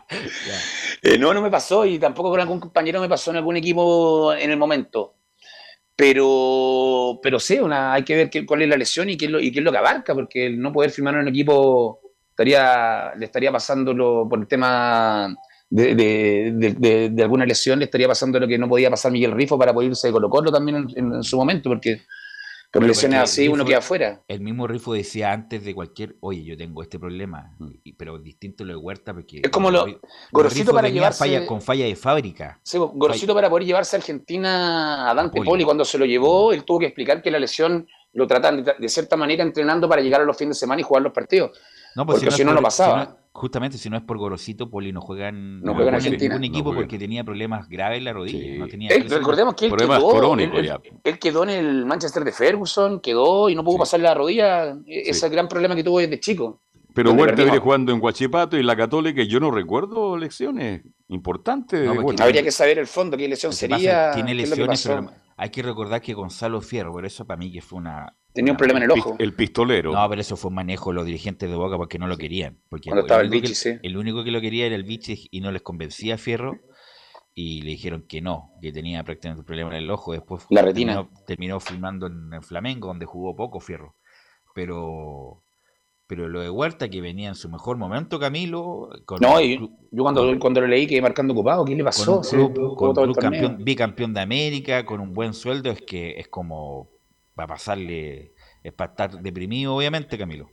Eh, 1.04 1.18
no, 1.18 1.34
no 1.34 1.42
me 1.42 1.50
pasó 1.50 1.86
y 1.86 1.98
tampoco 1.98 2.30
con 2.32 2.40
algún 2.40 2.60
compañero 2.60 3.00
me 3.00 3.10
pasó 3.10 3.32
en 3.32 3.38
algún 3.38 3.58
equipo 3.58 4.34
en 4.34 4.52
el 4.52 4.58
momento. 4.58 5.16
Pero, 5.96 7.20
pero 7.24 7.40
sí, 7.40 7.60
una, 7.60 7.94
hay 7.94 8.04
que 8.04 8.16
ver 8.16 8.30
qué- 8.30 8.46
cuál 8.46 8.62
es 8.64 8.70
la 8.70 8.78
lesión 8.78 9.10
y 9.10 9.18
qué 9.18 9.26
es, 9.26 9.32
lo, 9.32 9.40
y 9.40 9.52
qué 9.52 9.60
es 9.60 9.66
lo 9.66 9.72
que 9.72 9.78
abarca, 9.78 10.14
porque 10.14 10.48
el 10.48 10.60
no 10.60 10.72
poder 10.72 10.92
firmar 10.92 11.16
en 11.16 11.22
un 11.22 11.28
equipo 11.30 12.02
estaría, 12.30 13.14
le 13.16 13.26
estaría 13.26 13.52
pasándolo 13.52 14.28
por 14.30 14.40
el 14.40 14.48
tema 14.48 15.36
de, 15.72 16.52
de- 16.54 17.10
de- 17.10 17.24
alguna 17.24 17.46
lesión, 17.46 17.80
le 17.80 17.86
estaría 17.86 18.08
pasando 18.08 18.40
lo 18.40 18.48
que 18.48 18.58
no 18.58 18.68
podía 18.70 18.90
pasar 18.90 19.12
Miguel 19.12 19.32
Rifo 19.32 19.58
para 19.58 19.74
poder 19.74 19.90
irse 19.92 20.08
de 20.08 20.14
Colo 20.14 20.30
Colo 20.30 20.52
también 20.52 20.78
en, 20.78 20.88
en- 20.98 21.16
en 21.16 21.24
su 21.24 21.38
momento, 21.38 21.70
porque 21.70 22.02
con 22.74 22.86
lesiones 22.88 23.20
así 23.20 23.48
uno 23.50 23.66
queda 23.66 23.80
afuera. 23.80 24.22
El 24.30 24.40
mismo 24.42 24.66
Rifo 24.68 24.94
decía 24.94 25.32
antes 25.34 25.64
de 25.66 25.74
cualquier, 25.76 26.16
oye, 26.22 26.44
yo 26.44 26.56
tengo 26.58 26.82
este 26.84 27.00
problema, 27.00 27.56
y- 27.84 27.94
pero 27.94 28.18
distinto 28.18 28.64
lo 28.64 28.74
de 28.74 28.78
Huerta 28.78 29.14
porque... 29.14 29.42
Es 29.44 29.50
como 29.50 29.72
lo- 29.72 29.86
Gorosito 30.32 30.74
para 30.74 30.88
llevarse- 30.90 31.20
falla- 31.20 31.46
con 31.46 31.62
falla 31.62 31.86
de 31.86 31.96
fábrica. 31.96 32.60
Sí, 32.64 32.78
Gorosito 32.78 33.34
para 33.34 33.50
poder 33.50 33.66
llevarse 33.66 33.96
a 33.96 34.00
Argentina 34.00 35.10
a 35.10 35.14
Dante 35.14 35.38
Poli. 35.38 35.50
Poli, 35.50 35.64
cuando 35.66 35.84
se 35.86 35.98
lo 35.98 36.06
llevó, 36.06 36.54
él 36.54 36.64
tuvo 36.64 36.80
que 36.80 36.86
explicar 36.88 37.22
que 37.22 37.32
la 37.32 37.40
lesión 37.40 37.88
lo 38.14 38.28
tratan 38.28 38.64
de, 38.64 38.74
de 38.78 38.90
cierta 38.90 39.16
manera 39.16 39.42
entrenando 39.44 39.88
para 39.88 40.02
llegar 40.02 40.22
a 40.22 40.26
los 40.26 40.36
fines 40.38 40.58
de 40.58 40.60
semana 40.60 40.82
y 40.82 40.84
jugar 40.84 41.02
los 41.04 41.14
partidos. 41.14 41.58
No, 41.96 42.06
pues 42.06 42.20
porque 42.20 42.36
si 42.36 42.44
no, 42.44 42.52
no 42.52 42.58
por- 42.58 42.64
pasaba. 42.66 43.04
si 43.06 43.10
no- 43.10 43.21
justamente 43.34 43.78
si 43.78 43.90
no 43.90 43.98
es 43.98 44.04
por 44.04 44.18
Gorosito, 44.18 44.70
Poli 44.70 44.92
no 44.92 45.02
juega 45.02 45.30
en, 45.30 45.62
No 45.62 45.74
juega 45.74 45.92
en 45.92 45.96
ningún- 45.98 46.06
Argentina. 46.06 46.34
ningún 46.38 46.44
equipo 46.56 46.70
No 46.74 46.80
porque 46.80 47.00
tenía 47.00 47.24
problemas 47.24 47.68
graves 47.70 47.98
en 48.00 48.04
la 48.06 48.14
rodilla. 48.14 48.60
No 48.60 48.68
tenía 48.68 48.90
Él- 48.90 49.10
recordemos 49.10 49.56
que 49.56 49.66
él 49.66 49.72
Problemas 49.72 50.00
quedó, 50.00 50.10
crónicos 50.18 50.60
él- 50.60 50.66
ya. 50.66 50.80
él 51.04 51.20
quedó 51.20 51.44
en 51.44 51.50
el 51.52 51.86
Manchester 51.86 52.24
de 52.24 52.32
Ferguson, 52.32 53.00
quedó 53.00 53.50
y 53.50 53.56
no 53.56 53.64
pudo 53.64 53.80
pasar 53.80 54.00
la 54.02 54.14
rodilla. 54.14 54.72
E- 54.86 55.10
Ese 55.10 55.30
gran 55.30 55.48
problema 55.48 55.76
que 55.76 55.84
tuvo 55.84 56.00
desde 56.00 56.20
chico. 56.20 56.62
Pero 56.94 57.14
Huerta 57.14 57.42
viene 57.44 57.58
jugando 57.60 57.94
en 57.94 58.00
Guachipato 58.00 58.58
y 58.58 58.64
la 58.64 58.76
Católica, 58.76 59.22
y 59.22 59.28
yo 59.28 59.40
no 59.40 59.50
recuerdo 59.50 60.18
lecciones 60.18 60.82
importantes 61.08 61.86
No, 61.86 61.94
Huerta. 61.94 62.26
Habría 62.26 62.44
que 62.44 62.52
saber 62.52 62.80
el 62.80 62.88
fondo, 62.88 63.16
qué 63.16 63.30
lesión 63.30 63.52
pasa 63.52 63.60
sería. 63.60 64.12
tiene 64.12 64.34
lesiones, 64.34 64.86
pero 64.86 65.10
hay 65.38 65.50
que 65.50 65.62
recordar 65.64 66.02
que 66.02 66.14
Gonzalo 66.14 66.60
Fierro, 66.60 66.94
pero 66.94 67.08
eso 67.08 67.26
para 67.26 67.38
mí 67.38 67.50
que 67.50 67.62
fue 67.62 67.80
una... 67.80 68.14
Tenía 68.34 68.54
un 68.54 68.58
problema 68.58 68.80
en 68.80 68.84
el 68.86 68.92
ojo. 68.92 69.16
El 69.20 69.34
pistolero. 69.34 69.92
No, 69.92 70.10
pero 70.10 70.22
eso 70.22 70.38
fue 70.38 70.50
un 70.50 70.56
manejo 70.56 70.92
de 70.92 70.96
los 70.96 71.06
dirigentes 71.06 71.50
de 71.50 71.56
Boca 71.56 71.78
porque 71.78 72.00
no 72.00 72.08
lo 72.08 72.18
querían. 72.18 72.58
Porque 72.70 72.90
Cuando 72.90 73.02
estaba 73.02 73.22
el 73.22 73.28
único 73.28 73.42
Vichy, 73.42 73.54
que, 73.54 73.56
sí. 73.56 73.80
el 73.84 73.98
único 73.98 74.24
que 74.24 74.32
lo 74.32 74.40
quería 74.42 74.66
era 74.66 74.76
el 74.76 74.84
Vichy 74.84 75.28
y 75.32 75.42
no 75.42 75.52
les 75.52 75.62
convencía 75.62 76.16
a 76.16 76.18
Fierro. 76.18 76.58
Y 77.34 77.62
le 77.62 77.72
dijeron 77.72 78.06
que 78.08 78.22
no, 78.22 78.52
que 78.62 78.72
tenía 78.74 79.04
prácticamente 79.04 79.40
un 79.42 79.46
problema 79.46 79.70
en 79.72 79.84
el 79.84 79.90
ojo. 79.92 80.12
Después 80.14 80.46
La 80.50 80.62
retina. 80.62 80.94
Terminó, 80.96 81.26
terminó 81.26 81.60
filmando 81.60 82.08
en, 82.08 82.34
en 82.34 82.44
Flamengo, 82.44 82.88
donde 82.88 83.06
jugó 83.06 83.36
poco 83.36 83.60
Fierro. 83.60 83.96
Pero 84.54 85.44
pero 86.08 86.28
lo 86.28 86.42
de 86.42 86.50
Huerta, 86.50 86.90
que 86.90 87.00
venía 87.00 87.30
en 87.30 87.36
su 87.36 87.48
mejor 87.50 87.78
momento, 87.78 88.20
Camilo. 88.20 88.90
Con 89.06 89.20
No, 89.22 89.40
y 89.40 89.56
club- 89.56 89.72
yo 89.92 90.04
cuando, 90.04 90.40
cuando 90.40 90.60
lo 90.60 90.68
leí 90.68 90.86
que 90.86 91.02
marcando 91.02 91.32
ocupado, 91.32 91.64
¿qué 91.64 91.72
le 91.72 91.78
con 91.78 91.86
pasó? 91.86 92.18
un 92.18 92.22
club, 92.24 92.76
con 92.76 92.90
un 92.90 92.98
el 92.98 93.04
club 93.04 93.16
torneo. 93.16 93.42
campeón, 93.42 93.64
bicampeón 93.64 94.14
de 94.14 94.20
América, 94.20 94.86
con 94.86 95.00
un 95.00 95.14
buen 95.14 95.34
sueldo, 95.34 95.72
es 95.72 95.82
que 95.82 96.20
es 96.20 96.28
como 96.28 96.90
para 97.36 97.48
pasarle, 97.48 98.34
es 98.64 98.74
para 98.74 98.92
estar 98.92 99.22
deprimido, 99.22 99.76
obviamente, 99.76 100.18
Camilo. 100.18 100.50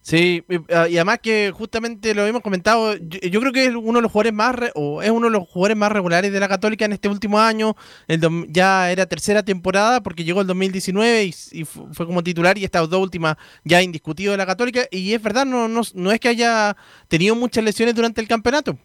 Sí, 0.00 0.44
y 0.48 0.56
ah, 0.72 0.82
además 0.90 1.18
que 1.22 1.52
justamente 1.54 2.14
lo 2.14 2.26
hemos 2.26 2.42
comentado, 2.42 2.96
yo, 2.96 3.20
yo 3.20 3.40
creo 3.40 3.52
que 3.52 3.66
es 3.66 3.74
uno 3.76 3.98
de 3.98 4.02
los 4.02 4.10
jugadores 4.10 4.32
más 4.32 4.54
re- 4.54 4.72
o 4.74 5.02
es 5.02 5.10
uno 5.10 5.26
de 5.26 5.32
los 5.32 5.46
jugadores 5.48 5.76
más 5.76 5.92
regulares 5.92 6.32
de 6.32 6.40
la 6.40 6.48
Católica 6.48 6.84
en 6.84 6.92
este 6.94 7.08
último 7.08 7.38
año. 7.38 7.76
El 8.08 8.20
ya 8.48 8.90
era 8.90 9.06
tercera 9.06 9.42
temporada 9.44 10.02
porque 10.02 10.24
llegó 10.24 10.40
el 10.40 10.46
2019 10.46 11.24
y, 11.24 11.34
y 11.52 11.64
fu- 11.64 11.88
fue 11.92 12.06
como 12.06 12.22
titular 12.24 12.58
y 12.58 12.64
estas 12.64 12.88
dos 12.88 13.00
últimas 13.00 13.36
ya 13.64 13.82
indiscutido 13.82 14.32
de 14.32 14.38
la 14.38 14.46
Católica 14.46 14.86
y 14.90 15.12
es 15.12 15.22
verdad, 15.22 15.46
no, 15.46 15.68
no, 15.68 15.82
no 15.94 16.12
es 16.12 16.18
que 16.20 16.28
haya 16.28 16.76
tenido 17.08 17.34
muchas 17.36 17.62
lesiones 17.64 17.94
durante 17.94 18.20
el 18.20 18.28
campeonato. 18.28 18.78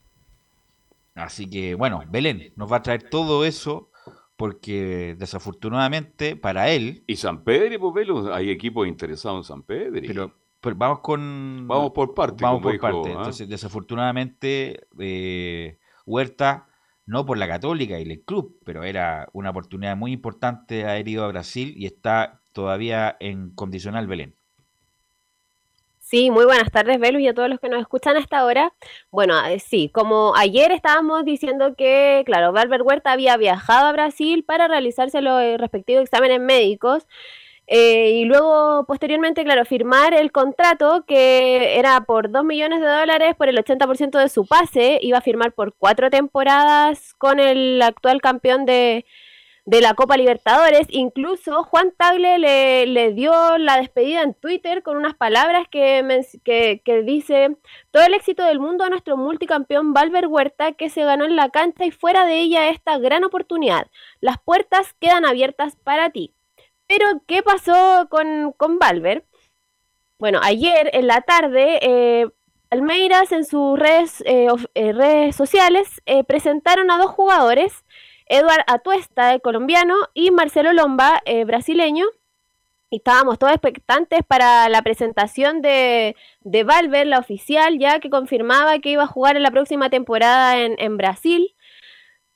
Así 1.16 1.50
que, 1.50 1.76
bueno, 1.76 2.04
Belén 2.10 2.54
nos 2.56 2.72
va 2.72 2.78
a 2.78 2.82
traer 2.82 3.10
todo 3.10 3.46
eso 3.46 3.92
porque 4.44 5.16
desafortunadamente 5.18 6.36
para 6.36 6.70
él... 6.70 7.06
Y 7.08 7.16
San 7.16 7.46
Pedro, 7.46 7.80
pues 7.80 7.94
Velo, 7.94 8.34
hay 8.34 8.50
equipos 8.50 8.86
interesados 8.90 9.38
en 9.38 9.44
San 9.46 9.64
Pedro. 9.64 10.02
Pero, 10.06 10.36
pero 10.60 10.76
vamos 10.76 11.00
con... 11.00 11.66
Vamos 11.66 11.92
por 11.92 12.14
partes, 12.14 12.42
Vamos 12.42 12.62
por 12.62 12.74
dijo, 12.74 12.82
parte. 12.82 13.12
¿ah? 13.12 13.20
Entonces, 13.20 13.48
desafortunadamente, 13.48 14.86
eh, 15.00 15.80
Huerta, 16.06 16.68
no 17.06 17.26
por 17.26 17.38
la 17.38 17.48
Católica 17.48 17.98
y 17.98 18.04
el 18.04 18.22
club, 18.26 18.60
pero 18.66 18.84
era 18.84 19.30
una 19.32 19.52
oportunidad 19.52 19.96
muy 19.96 20.12
importante 20.12 20.84
haber 20.84 21.08
ido 21.08 21.24
a 21.24 21.30
Brasil 21.30 21.74
y 21.78 21.86
está 21.86 22.42
todavía 22.52 23.16
en 23.22 23.52
condicional 23.52 24.08
Belén. 24.08 24.36
Sí, 26.14 26.30
muy 26.30 26.46
buenas 26.46 26.70
tardes, 26.70 27.00
Belu, 27.00 27.18
y 27.18 27.28
a 27.28 27.34
todos 27.34 27.50
los 27.50 27.60
que 27.60 27.70
nos 27.70 27.82
escuchan 27.82 28.16
hasta 28.18 28.38
ahora. 28.38 28.72
Bueno, 29.10 29.34
eh, 29.48 29.58
sí, 29.58 29.90
como 29.92 30.36
ayer 30.36 30.72
estábamos 30.72 31.26
diciendo 31.26 31.74
que, 31.76 32.22
claro, 32.28 32.52
Valver 32.52 32.84
Huerta 32.84 33.14
había 33.14 33.36
viajado 33.36 33.88
a 33.88 33.94
Brasil 33.94 34.44
para 34.44 34.68
realizarse 34.68 35.24
los 35.24 35.42
eh, 35.42 35.58
respectivos 35.58 36.04
exámenes 36.04 36.40
médicos 36.40 37.08
eh, 37.66 38.12
y 38.12 38.26
luego, 38.26 38.86
posteriormente, 38.86 39.44
claro, 39.44 39.66
firmar 39.66 40.14
el 40.14 40.32
contrato 40.32 41.04
que 41.08 41.80
era 41.80 42.02
por 42.02 42.30
2 42.30 42.44
millones 42.46 42.82
de 42.82 42.86
dólares 42.86 43.36
por 43.36 43.50
el 43.50 43.58
80% 43.58 44.20
de 44.20 44.30
su 44.30 44.46
pase, 44.46 45.00
iba 45.02 45.18
a 45.18 45.22
firmar 45.22 45.54
por 45.54 45.74
cuatro 45.74 46.12
temporadas 46.12 47.16
con 47.16 47.40
el 47.40 47.82
actual 47.82 48.22
campeón 48.22 48.66
de, 48.66 49.06
de 49.66 49.82
la 49.82 49.94
Copa 49.94 50.18
Libertadores. 50.18 50.88
Incluso 50.90 51.64
Juan 51.64 51.94
Tagle 51.98 52.38
le, 52.40 52.86
le 52.88 53.14
dio 53.14 53.58
la 53.58 53.78
despedida 53.78 54.22
en 54.22 54.34
Twitter 54.34 54.84
con 54.84 54.98
unas 54.98 55.16
palabras 55.16 55.68
que, 55.70 56.24
que, 56.44 56.82
que 56.84 57.02
dice, 57.04 57.56
todo 57.92 58.04
el 58.04 58.14
éxito 58.14 58.44
del 58.44 58.60
mundo 58.60 58.84
a 58.84 58.90
nuestro 58.90 59.18
multicampeón 59.18 59.94
Valver 59.94 60.28
Huerta 60.28 60.74
que 60.74 60.90
se 60.90 61.04
ganó 61.04 61.26
en 61.26 61.36
la 61.36 61.50
cancha 61.50 61.86
y 61.86 61.92
fuera 61.92 62.26
de 62.26 62.40
ella 62.40 62.70
esta 62.70 62.98
gran 62.98 63.24
oportunidad. 63.24 63.88
Las 64.20 64.38
puertas 64.40 64.94
quedan 65.00 65.26
abiertas 65.26 65.76
para 65.84 66.10
ti. 66.10 66.34
Pero, 66.88 67.06
¿qué 67.28 67.42
pasó 67.42 68.08
con, 68.10 68.52
con 68.54 68.78
Valver? 68.78 69.26
Bueno, 70.20 70.40
ayer 70.44 70.90
en 70.94 71.08
la 71.08 71.22
tarde, 71.22 71.80
eh, 71.82 72.28
Almeiras 72.70 73.32
en 73.32 73.46
sus 73.46 73.78
redes, 73.78 74.24
eh, 74.26 74.48
eh, 74.74 74.94
redes 74.94 75.36
sociales 75.36 76.02
eh, 76.06 76.24
presentaron 76.24 76.90
a 76.90 76.98
dos 76.98 77.12
jugadores, 77.12 77.86
Eduard 78.28 78.64
Atuesta, 78.68 79.34
eh, 79.34 79.40
colombiano, 79.40 79.96
y 80.14 80.32
Marcelo 80.32 80.74
Lomba, 80.74 81.22
eh, 81.26 81.46
brasileño. 81.46 82.06
Estábamos 82.92 83.40
todos 83.40 83.54
expectantes 83.54 84.20
para 84.28 84.70
la 84.70 84.82
presentación 84.84 85.62
de, 85.62 86.16
de 86.42 86.64
Valver, 86.64 87.08
la 87.08 87.20
oficial, 87.20 87.80
ya 87.80 88.00
que 88.00 88.10
confirmaba 88.10 88.80
que 88.80 88.90
iba 88.90 89.04
a 89.04 89.08
jugar 89.08 89.36
en 89.36 89.44
la 89.44 89.52
próxima 89.52 89.90
temporada 89.90 90.60
en, 90.60 90.76
en 90.78 90.98
Brasil. 90.98 91.56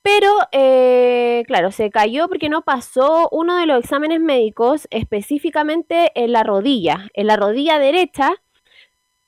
Pero, 0.02 0.32
eh, 0.54 1.44
claro, 1.48 1.72
se 1.72 1.90
cayó 1.90 2.30
porque 2.30 2.48
no 2.48 2.62
pasó 2.62 3.28
uno 3.32 3.58
de 3.58 3.66
los 3.66 3.84
exámenes 3.84 4.22
médicos, 4.22 4.88
específicamente 4.90 6.12
en 6.16 6.32
la 6.32 6.44
rodilla. 6.44 7.10
En 7.14 7.28
la 7.28 7.36
rodilla 7.36 7.78
derecha 7.78 8.32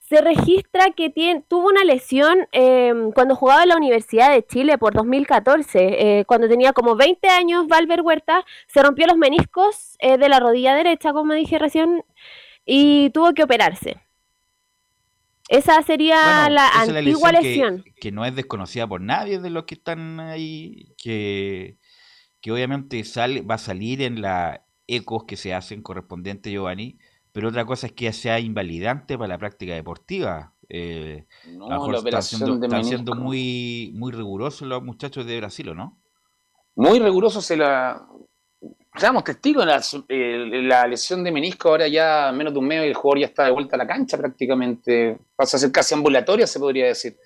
se 0.10 0.22
registra 0.22 0.90
que 0.98 1.12
tiene, 1.12 1.44
tuvo 1.48 1.68
una 1.68 1.84
lesión 1.84 2.48
eh, 2.52 2.92
cuando 3.14 3.36
jugaba 3.36 3.62
en 3.62 3.70
la 3.70 3.78
Universidad 3.78 4.32
de 4.32 4.44
Chile 4.44 4.80
por 4.80 4.96
2014. 4.96 6.20
eh, 6.20 6.26
cuando 6.26 6.48
tenía 6.48 6.74
como 6.74 6.96
20 6.96 7.28
años, 7.28 7.68
Valver 7.68 8.02
Huerta 8.02 8.44
se 8.68 8.82
rompió 8.82 9.06
los 9.06 9.18
meniscos 9.18 9.98
eh, 10.00 10.18
de 10.18 10.28
la 10.28 10.40
rodilla 10.40 10.74
derecha, 10.74 11.14
como 11.14 11.34
dije 11.36 11.60
recién, 11.60 12.04
y 12.66 13.12
tuvo 13.12 13.34
que 13.34 13.44
operarse. 13.44 13.98
Esa 15.48 15.82
sería 15.84 16.22
Bueno, 16.24 16.56
la 16.56 16.68
esa 16.70 16.84
es 16.84 16.90
la 16.90 17.00
antigua 17.00 17.32
lesión 17.32 17.76
lesión. 17.76 17.84
Que, 17.84 17.94
que 17.94 18.12
no 18.12 18.26
es 18.26 18.36
desconocida 18.36 18.88
por 18.88 19.02
nadie 19.02 19.40
de 19.40 19.50
los 19.52 19.66
que 19.66 19.76
están 19.76 20.20
ahí, 20.20 20.96
que, 20.98 21.78
que 22.42 22.52
obviamente 22.52 23.04
sale, 23.04 23.42
va 23.42 23.56
a 23.56 23.60
salir 23.60 24.02
en 24.02 24.22
la 24.22 24.66
ecos 24.88 25.26
que 25.26 25.38
se 25.38 25.54
hacen 25.54 25.84
correspondiente, 25.84 26.52
Giovanni, 26.52 26.98
pero 27.32 27.50
otra 27.50 27.66
cosa 27.66 27.88
es 27.88 27.94
que 27.94 28.12
sea 28.14 28.40
invalidante 28.40 29.18
para 29.18 29.30
la 29.30 29.38
práctica 29.38 29.74
deportiva. 29.74 30.54
Eh, 30.68 31.26
No, 31.48 31.66
a 31.66 31.70
lo 31.70 31.76
mejor 31.76 31.92
la 31.92 31.98
están 31.98 32.08
operación 32.08 32.40
siendo, 32.40 32.58
de 32.60 32.68
están 32.68 32.86
siendo 32.86 33.16
muy, 33.16 33.92
muy 33.96 34.12
rigurosos 34.12 34.68
los 34.68 34.84
muchachos 34.84 35.26
de 35.26 35.38
Brasil, 35.38 35.70
¿o 35.70 35.76
no? 35.76 35.98
Muy 36.76 37.00
riguroso 37.00 37.42
se 37.42 37.58
la. 37.58 38.06
Seamos 38.96 39.24
testigos 39.24 39.66
la, 39.66 39.82
eh, 40.10 40.62
la 40.64 40.88
lesión 40.88 41.24
de 41.24 41.32
menisco. 41.32 41.70
Ahora 41.70 41.88
ya 41.88 42.32
menos 42.34 42.54
de 42.54 42.60
un 42.60 42.68
mes 42.68 42.84
el 42.84 42.94
jugador 42.94 43.20
ya 43.20 43.26
está 43.28 43.46
de 43.46 43.52
vuelta 43.52 43.76
a 43.76 43.80
la 43.80 43.88
cancha 43.88 44.18
prácticamente. 44.18 45.18
Pasa 45.36 45.58
a 45.58 45.60
ser 45.60 45.72
casi 45.72 45.94
ambulatoria, 45.94 46.48
se 46.48 46.60
podría 46.60 46.88
decir. 46.88 47.18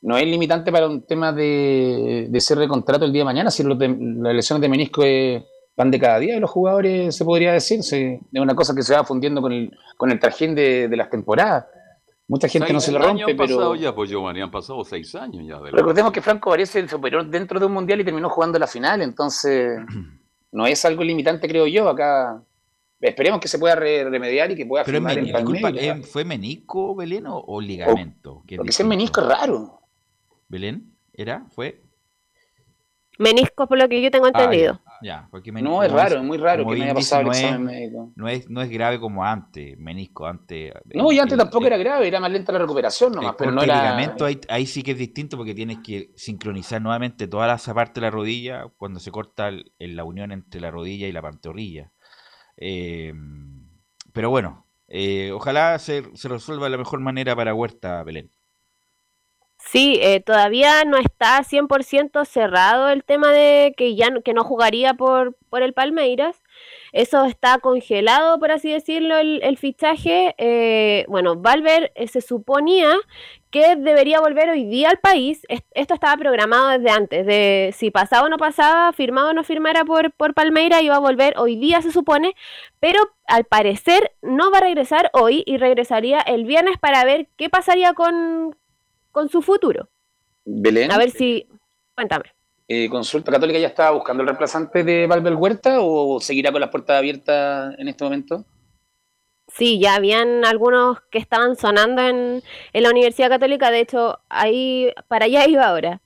No 0.00 0.16
es 0.16 0.26
limitante 0.26 0.70
para 0.70 0.86
un 0.86 1.04
tema 1.06 1.32
de, 1.32 2.26
de 2.30 2.40
cierre 2.40 2.62
de 2.62 2.68
contrato 2.68 3.04
el 3.04 3.12
día 3.12 3.22
de 3.22 3.24
mañana. 3.24 3.50
Si 3.50 3.64
las 3.64 3.78
lesiones 3.78 4.60
de 4.60 4.68
menisco 4.68 5.02
eh, 5.04 5.44
van 5.78 5.90
de 5.92 5.98
cada 5.98 6.18
día 6.18 6.34
de 6.34 6.40
los 6.40 6.50
jugadores, 6.50 7.16
se 7.16 7.24
podría 7.24 7.52
decir. 7.52 7.82
Se- 7.82 8.20
es 8.32 8.40
una 8.40 8.54
cosa 8.54 8.74
que 8.74 8.82
se 8.82 8.94
va 8.94 9.04
fundiendo 9.04 9.40
con 9.40 9.52
el, 9.52 9.70
con 9.96 10.10
el 10.10 10.18
trajín 10.18 10.54
de, 10.54 10.88
de 10.88 10.96
las 10.96 11.08
temporadas. 11.08 11.66
Mucha 12.26 12.46
gente 12.48 12.70
no 12.74 12.80
se 12.80 12.92
lo 12.92 12.98
rompe, 12.98 13.30
han 13.30 13.36
pasado 13.38 13.70
pero 13.70 13.74
ya, 13.76 13.94
pues 13.94 14.10
Giovanni, 14.10 14.42
han 14.42 14.50
pasado 14.50 14.84
seis 14.84 15.14
años 15.14 15.46
ya. 15.46 15.58
de 15.60 15.70
la- 15.70 15.78
recordemos 15.78 16.12
que 16.12 16.20
Franco 16.20 16.50
Varese 16.50 16.80
es 16.80 16.82
el 16.84 16.90
superior 16.90 17.24
dentro 17.26 17.58
de 17.58 17.64
un 17.64 17.72
mundial 17.72 18.00
y 18.00 18.04
terminó 18.04 18.28
jugando 18.28 18.58
la 18.58 18.66
final, 18.66 19.00
entonces 19.00 19.80
no 20.52 20.66
es 20.66 20.84
algo 20.84 21.02
limitante, 21.04 21.48
creo 21.48 21.66
yo. 21.66 21.88
Acá 21.88 22.42
esperemos 23.00 23.40
que 23.40 23.48
se 23.48 23.58
pueda 23.58 23.76
re- 23.76 24.04
remediar 24.10 24.50
y 24.50 24.56
que 24.56 24.66
pueda 24.66 24.84
Pero 24.84 24.96
firmar 24.96 25.16
en 25.16 25.24
disculpa. 25.26 25.70
¿eh, 25.70 26.02
¿fue 26.02 26.24
menisco, 26.24 26.94
Belén, 26.96 27.26
o, 27.28 27.38
o 27.38 27.60
ligamento? 27.62 28.42
Que 28.46 28.56
Porque 28.56 28.72
ser 28.72 28.84
distinto. 28.84 28.88
menisco 28.88 29.20
es 29.22 29.26
raro. 29.28 29.80
¿Belén? 30.48 30.92
¿Era? 31.14 31.46
¿Fue? 31.54 31.80
Meniscos, 33.18 33.66
por 33.68 33.78
lo 33.78 33.88
que 33.88 34.02
yo 34.02 34.10
tengo 34.10 34.26
Ah, 34.26 34.30
entendido. 34.34 34.80
Ya, 35.00 35.28
porque 35.30 35.52
No, 35.52 35.82
es 35.82 35.92
raro, 35.92 36.16
es 36.16 36.24
muy 36.24 36.38
raro 36.38 36.66
que 36.66 36.74
me 36.76 36.84
haya 36.84 36.94
pasado 36.94 37.20
el 37.20 37.26
no 37.26 37.32
examen 37.32 37.60
es- 37.68 37.74
médico. 37.80 38.12
No 38.16 38.28
es, 38.28 38.50
no 38.50 38.62
es 38.62 38.70
grave 38.70 38.98
como 38.98 39.24
antes, 39.24 39.78
menisco, 39.78 40.26
antes. 40.26 40.72
No, 40.94 41.12
y 41.12 41.18
antes 41.18 41.34
el- 41.34 41.38
tampoco 41.38 41.66
era 41.66 41.76
grave, 41.76 42.08
era 42.08 42.18
más 42.20 42.30
lenta 42.30 42.52
la 42.52 42.58
recuperación 42.58 43.12
nomás, 43.12 43.34
pero 43.38 43.52
no 43.52 43.62
el 43.62 43.70
era... 43.70 43.78
ligamento 43.80 44.24
ahí, 44.24 44.40
ahí 44.48 44.66
sí 44.66 44.82
que 44.82 44.92
es 44.92 44.98
distinto 44.98 45.36
porque 45.36 45.54
tienes 45.54 45.78
que 45.84 46.10
sincronizar 46.16 46.82
nuevamente 46.82 47.28
toda 47.28 47.54
esa 47.54 47.72
parte 47.74 48.00
de 48.00 48.06
la 48.06 48.10
rodilla 48.10 48.66
cuando 48.76 48.98
se 48.98 49.10
corta 49.10 49.48
el- 49.48 49.72
el- 49.78 49.94
la 49.94 50.04
unión 50.04 50.32
entre 50.32 50.60
la 50.60 50.70
rodilla 50.70 51.06
y 51.06 51.12
la 51.12 51.22
pantorrilla. 51.22 51.92
Eh, 52.56 53.12
pero 54.12 54.30
bueno, 54.30 54.66
eh, 54.88 55.30
ojalá 55.32 55.78
se, 55.78 56.04
se 56.16 56.28
resuelva 56.28 56.64
de 56.66 56.70
la 56.70 56.78
mejor 56.78 57.00
manera 57.00 57.36
para 57.36 57.54
Huerta, 57.54 58.02
Belén. 58.02 58.30
Sí, 59.70 59.98
eh, 60.00 60.20
todavía 60.20 60.84
no 60.86 60.96
está 60.96 61.42
100% 61.44 62.24
cerrado 62.24 62.88
el 62.88 63.04
tema 63.04 63.30
de 63.32 63.74
que 63.76 63.94
ya 63.96 64.08
no, 64.08 64.22
que 64.22 64.32
no 64.32 64.42
jugaría 64.42 64.94
por, 64.94 65.36
por 65.50 65.62
el 65.62 65.74
Palmeiras. 65.74 66.42
Eso 66.92 67.26
está 67.26 67.58
congelado, 67.58 68.38
por 68.38 68.50
así 68.50 68.72
decirlo, 68.72 69.18
el, 69.18 69.40
el 69.42 69.58
fichaje. 69.58 70.34
Eh, 70.38 71.04
bueno, 71.08 71.36
Valver 71.36 71.92
eh, 71.96 72.08
se 72.08 72.22
suponía 72.22 72.94
que 73.50 73.76
debería 73.76 74.20
volver 74.20 74.48
hoy 74.48 74.64
día 74.64 74.88
al 74.88 74.98
país. 75.00 75.42
Es- 75.50 75.64
Esto 75.74 75.92
estaba 75.94 76.16
programado 76.16 76.68
desde 76.70 76.90
antes, 76.90 77.26
de 77.26 77.74
si 77.76 77.90
pasaba 77.90 78.26
o 78.26 78.28
no 78.30 78.38
pasaba, 78.38 78.90
firmaba 78.94 79.30
o 79.30 79.34
no 79.34 79.44
firmara 79.44 79.84
por, 79.84 80.12
por 80.12 80.32
Palmeiras, 80.32 80.80
iba 80.82 80.96
a 80.96 80.98
volver 80.98 81.34
hoy 81.36 81.56
día, 81.56 81.82
se 81.82 81.92
supone, 81.92 82.34
pero 82.80 83.00
al 83.26 83.44
parecer 83.44 84.12
no 84.22 84.50
va 84.50 84.58
a 84.58 84.60
regresar 84.62 85.10
hoy 85.12 85.42
y 85.46 85.58
regresaría 85.58 86.20
el 86.20 86.44
viernes 86.44 86.78
para 86.78 87.04
ver 87.04 87.28
qué 87.36 87.50
pasaría 87.50 87.92
con, 87.94 88.56
con 89.18 89.28
su 89.28 89.42
futuro. 89.42 89.88
Belén, 90.44 90.90
A 90.90 90.98
ver 90.98 91.10
si. 91.10 91.46
Cuéntame. 91.94 92.24
eh, 92.68 92.88
¿Consulta 92.90 93.32
Católica 93.32 93.58
ya 93.58 93.68
estaba 93.68 93.90
buscando 93.92 94.22
el 94.22 94.28
reemplazante 94.28 94.84
de 94.84 95.06
Valver 95.06 95.34
Huerta 95.34 95.78
o 95.80 96.20
seguirá 96.20 96.52
con 96.52 96.60
las 96.60 96.70
puertas 96.70 96.98
abiertas 96.98 97.74
en 97.78 97.88
este 97.88 98.04
momento? 98.04 98.44
Sí, 99.48 99.80
ya 99.80 99.94
habían 99.94 100.44
algunos 100.44 101.00
que 101.10 101.18
estaban 101.18 101.56
sonando 101.56 102.02
en, 102.02 102.42
en 102.72 102.82
la 102.82 102.90
Universidad 102.90 103.30
Católica, 103.30 103.70
de 103.70 103.80
hecho, 103.80 104.20
ahí 104.28 104.92
para 105.08 105.24
allá 105.24 105.46
iba 105.48 105.66
ahora. 105.66 106.02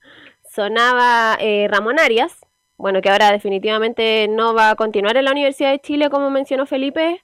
Sonaba 0.49 1.37
eh, 1.39 1.67
Ramón 1.69 1.99
Arias, 1.99 2.37
bueno, 2.77 3.01
que 3.01 3.09
ahora 3.09 3.31
definitivamente 3.31 4.27
no 4.29 4.53
va 4.53 4.71
a 4.71 4.75
continuar 4.75 5.17
en 5.17 5.25
la 5.25 5.31
Universidad 5.31 5.71
de 5.71 5.79
Chile, 5.81 6.09
como 6.09 6.29
mencionó 6.29 6.65
Felipe. 6.65 7.21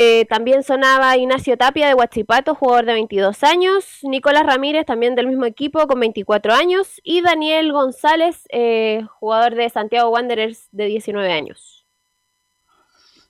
Eh, 0.00 0.26
también 0.26 0.62
sonaba 0.62 1.16
Ignacio 1.16 1.56
Tapia 1.56 1.88
de 1.88 1.94
Huachipato, 1.94 2.54
jugador 2.54 2.86
de 2.86 2.92
22 2.92 3.42
años, 3.42 3.98
Nicolás 4.04 4.46
Ramírez, 4.46 4.86
también 4.86 5.16
del 5.16 5.26
mismo 5.26 5.44
equipo, 5.44 5.84
con 5.88 5.98
24 5.98 6.54
años, 6.54 7.00
y 7.02 7.20
Daniel 7.20 7.72
González, 7.72 8.44
eh, 8.50 9.02
jugador 9.18 9.56
de 9.56 9.68
Santiago 9.70 10.10
Wanderers, 10.10 10.68
de 10.70 10.86
19 10.86 11.32
años. 11.32 11.84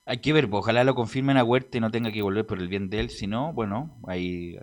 Hay 0.05 0.19
que 0.21 0.31
ver, 0.31 0.47
pues, 0.47 0.59
ojalá 0.61 0.83
lo 0.83 0.93
confirmen 0.93 1.37
a 1.37 1.43
Huerta 1.43 1.77
y 1.77 1.81
no 1.81 1.89
tenga 1.89 2.11
que 2.11 2.21
volver 2.21 2.45
por 2.45 2.59
el 2.59 2.67
bien 2.67 2.89
de 2.91 2.99
él, 2.99 3.09
si 3.09 3.25
no, 3.25 3.51
bueno, 3.53 3.97
ahí 4.07 4.55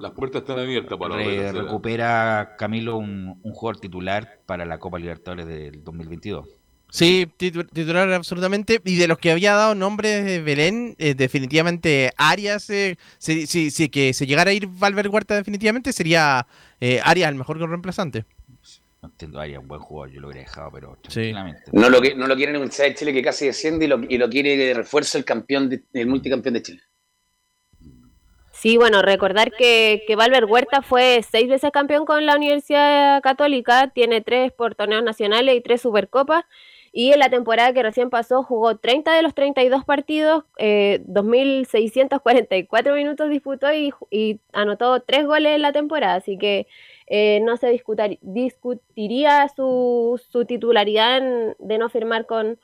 Las 0.00 0.12
puertas 0.12 0.42
están 0.42 0.58
abiertas 0.58 0.98
para 0.98 1.14
re- 1.16 1.52
recupera 1.52 2.56
Camilo 2.58 2.96
un, 2.98 3.40
un 3.42 3.52
jugador 3.52 3.80
titular 3.80 4.40
para 4.46 4.64
la 4.64 4.78
Copa 4.78 4.98
Libertadores 4.98 5.46
del 5.46 5.82
2022. 5.84 6.48
Sí, 6.96 7.26
titu- 7.38 7.68
titular 7.70 8.10
absolutamente. 8.10 8.80
Y 8.84 8.96
de 8.96 9.06
los 9.06 9.18
que 9.18 9.30
había 9.30 9.52
dado 9.54 9.74
nombres 9.74 10.24
de 10.24 10.40
Belén, 10.40 10.94
eh, 10.98 11.14
definitivamente 11.14 12.10
Arias, 12.16 12.70
eh, 12.70 12.96
si, 13.18 13.46
si- 13.46 13.70
si 13.70 13.90
que 13.90 14.14
se 14.14 14.26
llegara 14.26 14.50
a 14.50 14.54
ir 14.54 14.66
Valver 14.66 15.08
Huerta 15.08 15.34
definitivamente, 15.34 15.92
sería 15.92 16.46
eh, 16.80 17.00
Arias 17.04 17.28
el 17.28 17.34
mejor 17.34 17.58
reemplazante. 17.58 18.24
No 19.02 19.10
entiendo, 19.10 19.38
Arias, 19.40 19.60
un 19.60 19.68
buen 19.68 19.80
jugador, 19.82 20.10
yo 20.14 20.22
lo 20.22 20.28
hubiera 20.28 20.40
dejado, 20.48 20.70
pero 20.72 20.96
Sí. 21.08 21.34
No 21.72 21.90
lo, 21.90 22.00
que- 22.00 22.14
no 22.14 22.26
lo 22.26 22.34
quiere 22.34 22.52
en 22.52 22.54
la 22.54 22.58
Universidad 22.60 22.88
de 22.88 22.94
Chile 22.94 23.12
que 23.12 23.22
casi 23.22 23.44
desciende 23.44 23.84
y 23.84 23.88
lo, 23.88 24.00
y 24.08 24.16
lo 24.16 24.30
quiere 24.30 24.56
de 24.56 24.72
refuerzo 24.72 25.18
el 25.18 25.26
campeón, 25.26 25.68
de- 25.68 25.82
el 25.92 26.06
multicampeón 26.06 26.54
de 26.54 26.62
Chile. 26.62 26.80
Sí, 28.52 28.78
bueno, 28.78 29.02
recordar 29.02 29.52
que, 29.52 30.02
que 30.06 30.16
Valver 30.16 30.46
Huerta 30.46 30.80
fue 30.80 31.22
seis 31.30 31.46
veces 31.46 31.70
campeón 31.72 32.06
con 32.06 32.24
la 32.24 32.36
Universidad 32.36 33.20
Católica, 33.22 33.92
tiene 33.94 34.22
tres 34.22 34.50
por 34.50 34.74
torneos 34.74 35.04
nacionales 35.04 35.54
y 35.56 35.60
tres 35.60 35.82
supercopas, 35.82 36.44
y 36.98 37.12
en 37.12 37.18
la 37.18 37.28
temporada 37.28 37.74
que 37.74 37.82
recién 37.82 38.08
pasó 38.08 38.42
jugó 38.42 38.78
30 38.78 39.12
de 39.12 39.20
los 39.20 39.34
32 39.34 39.84
partidos, 39.84 40.44
eh, 40.56 41.02
2.644 41.06 42.94
minutos 42.94 43.28
disputó 43.28 43.66
y, 43.70 44.40
anotó 44.54 45.00
tres 45.00 45.26
goles 45.26 45.56
en 45.56 45.60
la 45.60 45.72
temporada, 45.72 46.14
así 46.14 46.38
que 46.38 46.66
eh, 47.06 47.40
no 47.42 47.58
se 47.58 47.68
discutar- 47.68 48.16
discutiría 48.22 49.46
su, 49.54 50.18
su 50.30 50.46
titularidad 50.46 51.18
en- 51.18 51.54
de 51.58 51.76
no 51.76 51.90
firmar 51.90 52.24
con, 52.24 52.58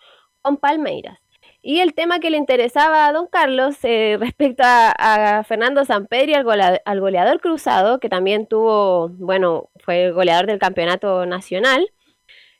Palmeiras. 0.62 1.18
Y 1.60 1.80
el 1.80 1.92
tema 1.92 2.18
que 2.18 2.30
le 2.30 2.38
interesaba 2.38 3.06
a 3.06 3.12
don 3.12 3.26
Carlos 3.26 3.76
eh, 3.82 4.16
respecto 4.18 4.62
a, 4.64 4.92
a 5.40 5.44
Fernando 5.44 5.84
Sampedri, 5.84 6.32
al, 6.32 6.80
al 6.82 7.00
goleador 7.00 7.38
cruzado, 7.40 8.00
que 8.00 8.08
también 8.08 8.46
tuvo, 8.46 9.10
bueno, 9.10 9.68
fue 9.84 10.10
goleador 10.10 10.46
del 10.46 10.58
campeonato 10.58 11.26
nacional. 11.26 11.86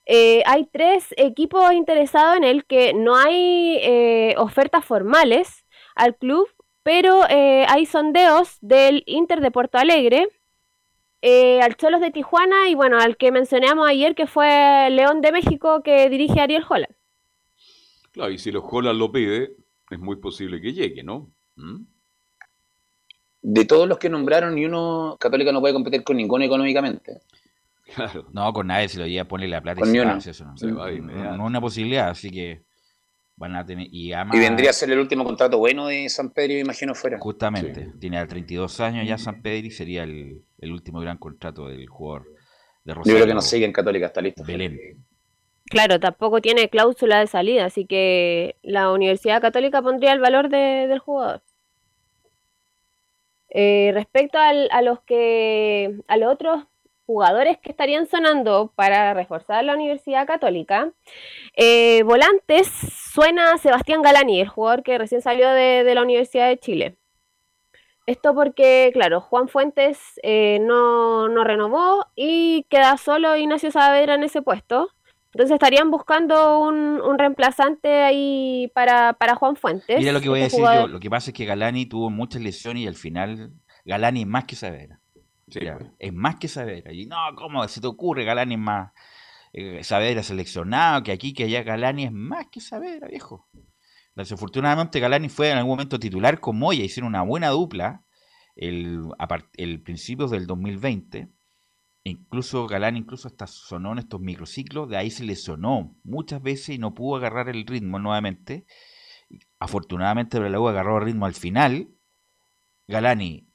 Eh, 0.07 0.42
hay 0.46 0.66
tres 0.72 1.07
equipos 1.16 1.72
interesados 1.72 2.36
en 2.36 2.44
él 2.44 2.64
que 2.64 2.92
no 2.92 3.16
hay 3.16 3.78
eh, 3.82 4.34
ofertas 4.36 4.84
formales 4.84 5.64
al 5.94 6.16
club, 6.16 6.48
pero 6.82 7.22
eh, 7.28 7.64
hay 7.68 7.86
sondeos 7.86 8.59
del 8.61 9.05
Inter 9.07 9.40
de 9.40 9.50
Porto 9.50 9.78
Alegre, 9.78 10.28
eh, 11.20 11.61
al 11.61 11.76
Cholos 11.76 12.00
de 12.00 12.11
Tijuana 12.11 12.68
y 12.68 12.74
bueno, 12.74 12.98
al 12.98 13.16
que 13.16 13.30
mencionamos 13.30 13.88
ayer 13.88 14.16
que 14.16 14.26
fue 14.26 14.88
León 14.90 15.20
de 15.20 15.30
México 15.30 15.82
que 15.84 16.11
dirige 16.11 16.40
Ariel 16.40 16.64
Holland. 16.68 16.94
Claro, 18.11 18.32
y 18.32 18.38
si 18.38 18.50
los 18.50 18.64
Holland 18.68 18.98
lo 18.98 19.12
pide, 19.12 19.55
es 19.88 19.98
muy 20.00 20.16
posible 20.16 20.61
que 20.61 20.72
llegue, 20.72 21.05
¿no? 21.05 21.30
¿Mm? 21.55 21.84
De 23.42 23.64
todos 23.64 23.88
los 23.88 23.98
que 23.98 24.09
nombraron, 24.09 24.55
ni 24.57 24.64
uno 24.64 25.16
Católica 25.20 25.53
no 25.53 25.61
puede 25.61 25.74
competir 25.74 26.03
con 26.03 26.16
ninguno 26.16 26.44
económicamente. 26.44 27.20
Claro. 27.95 28.26
No, 28.32 28.53
con 28.53 28.66
nadie 28.66 28.88
se 28.88 28.99
lo 28.99 29.07
lleva 29.07 29.22
a 29.22 29.28
ponerle 29.28 29.57
la 29.57 29.62
plata 29.62 29.80
Con 29.80 29.90
y 29.90 29.93
se 29.93 30.05
va, 30.05 30.16
eso 30.18 30.45
no, 30.45 30.57
Se 30.57 30.70
va 30.72 30.86
de 30.86 31.01
no- 31.01 31.12
no 31.12 31.32
es 31.34 31.40
una 31.40 31.61
posibilidad, 31.61 32.09
así 32.11 32.30
que 32.30 32.62
van 33.36 33.57
a 33.57 33.64
tener. 33.66 33.87
Y, 33.91 34.12
además, 34.12 34.37
Y 34.37 34.41
vendría 34.41 34.71
a 34.71 34.72
ser 34.72 34.91
el 34.91 34.99
último 34.99 35.25
contrato 35.25 35.58
bueno 35.58 35.87
de 35.88 36.08
San 36.08 36.30
Pedro, 36.30 36.58
imagino, 36.58 36.95
fuera. 36.95 37.18
Justamente, 37.18 37.92
tiene 37.99 38.18
a 38.18 38.26
32 38.26 38.80
años 38.80 39.07
ya 39.07 39.18
San 39.18 39.42
Pedro 39.42 39.66
y 39.66 39.71
sería 39.71 40.04
el, 40.04 40.42
el 40.58 40.72
último 40.72 41.00
gran 41.00 41.18
contrato 41.18 41.66
del 41.68 41.87
jugador 41.88 42.26
de 42.84 42.92
Yo 42.92 42.95
Rosario. 42.95 43.16
creo 43.16 43.26
que 43.29 43.34
no 43.34 43.41
sigue 43.42 43.64
en 43.66 43.72
Católica, 43.72 44.07
está 44.07 44.21
listo. 44.21 44.42
Belén. 44.45 44.79
Claro, 45.66 45.99
tampoco 46.00 46.41
tiene 46.41 46.68
cláusula 46.68 47.21
de 47.21 47.26
salida, 47.26 47.64
así 47.64 47.87
que 47.87 48.57
la 48.62 48.91
Universidad 48.92 49.41
Católica 49.41 49.80
pondría 49.83 50.12
el 50.12 50.21
valor 50.21 50.49
de- 50.50 50.87
del 50.88 50.99
jugador. 50.99 51.42
Eh, 53.54 53.91
respecto 53.95 54.38
al- 54.38 54.68
a 54.72 54.80
los 54.83 55.00
que 55.03 56.00
a 56.08 56.16
los 56.16 56.33
otros 56.33 56.64
jugadores 57.13 57.59
que 57.59 57.71
estarían 57.71 58.07
sonando 58.07 58.72
para 58.75 59.13
reforzar 59.13 59.63
la 59.64 59.75
Universidad 59.75 60.26
Católica, 60.26 60.91
eh, 61.55 62.03
volantes 62.05 62.68
suena 63.13 63.59
Sebastián 63.59 64.01
Galani, 64.01 64.41
el 64.41 64.49
jugador 64.49 64.83
que 64.83 64.97
recién 64.97 65.21
salió 65.21 65.51
de, 65.51 65.84
de 65.84 65.95
la 65.95 66.03
Universidad 66.03 66.49
de 66.49 66.59
Chile. 66.59 66.97
Esto 68.07 68.34
porque, 68.34 68.91
claro, 68.95 69.21
Juan 69.21 69.49
Fuentes 69.49 69.99
eh, 70.22 70.59
no, 70.63 71.29
no 71.29 71.45
renovó 71.45 72.07
y 72.17 72.64
queda 72.71 72.97
solo 72.97 73.37
Ignacio 73.37 73.71
Saavedra 73.71 74.14
en 74.14 74.25
ese 74.25 74.41
puesto. 74.41 74.89
Entonces 75.34 75.55
estarían 75.55 75.91
buscando 75.91 76.61
un, 76.61 77.01
un 77.01 77.18
reemplazante 77.18 78.03
ahí 78.03 78.71
para, 78.75 79.13
para 79.13 79.34
Juan 79.34 79.57
Fuentes. 79.57 79.99
Mira 79.99 80.13
lo 80.13 80.21
que 80.21 80.30
voy 80.30 80.41
a 80.41 80.47
este 80.47 80.57
decir 80.57 80.61
jugador. 80.61 80.89
yo. 80.89 80.95
Lo 80.95 81.01
que 81.01 81.11
pasa 81.11 81.30
es 81.30 81.37
que 81.37 81.45
Galani 81.45 81.87
tuvo 81.87 82.09
muchas 82.09 82.43
lesiones 82.43 82.84
y 82.84 82.87
al 82.87 82.97
final 82.97 83.53
Galani 83.84 84.22
es 84.22 84.26
más 84.26 84.45
que 84.45 84.57
Saavedra. 84.57 85.01
Pues. 85.53 85.91
Es 85.99 86.12
más 86.12 86.37
que 86.37 86.49
Saavedra. 86.49 86.92
Y 86.92 87.07
no, 87.07 87.16
¿cómo 87.37 87.66
se 87.68 87.80
te 87.80 87.87
ocurre? 87.87 88.24
Galani 88.24 88.54
es 88.54 88.61
más. 88.61 88.92
eh, 89.53 89.83
Saavedra 89.84 90.22
seleccionado, 90.22 91.03
que 91.03 91.12
aquí, 91.12 91.33
que 91.34 91.45
allá. 91.45 91.62
Galani 91.62 92.04
es 92.04 92.12
más 92.12 92.46
que 92.50 92.61
Saavedra, 92.61 93.08
viejo. 93.08 93.49
Desafortunadamente 94.14 95.00
Galani 95.00 95.29
fue 95.29 95.50
en 95.50 95.58
algún 95.58 95.72
momento 95.72 95.99
titular 95.99 96.38
con 96.41 96.58
Moya, 96.58 96.84
hicieron 96.84 97.08
una 97.08 97.22
buena 97.22 97.49
dupla 97.49 98.04
el, 98.57 99.00
el 99.54 99.83
principios 99.83 100.30
del 100.30 100.46
2020. 100.46 101.29
Incluso 102.04 102.66
Galán 102.66 102.96
incluso 102.96 103.29
hasta 103.29 103.46
sonó 103.46 103.92
en 103.92 104.00
estos 104.00 104.20
microciclos, 104.20 104.88
de 104.88 104.96
ahí 104.96 105.11
se 105.11 105.24
lesionó 105.24 105.96
muchas 106.03 106.42
veces 106.42 106.70
y 106.74 106.79
no 106.79 106.95
pudo 106.95 107.16
agarrar 107.16 107.49
el 107.49 107.66
ritmo 107.66 107.99
nuevamente. 107.99 108.66
Afortunadamente 109.58 110.37
para 110.37 110.50
la 110.50 110.61
U 110.61 110.68
agarró 110.68 110.99
el 110.99 111.04
ritmo 111.04 111.24
al 111.26 111.34
final. 111.34 111.88
Galani 112.88 113.49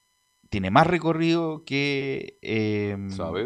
tiene 0.49 0.71
más 0.71 0.87
recorrido 0.87 1.63
que 1.65 2.37
eh, 2.41 2.97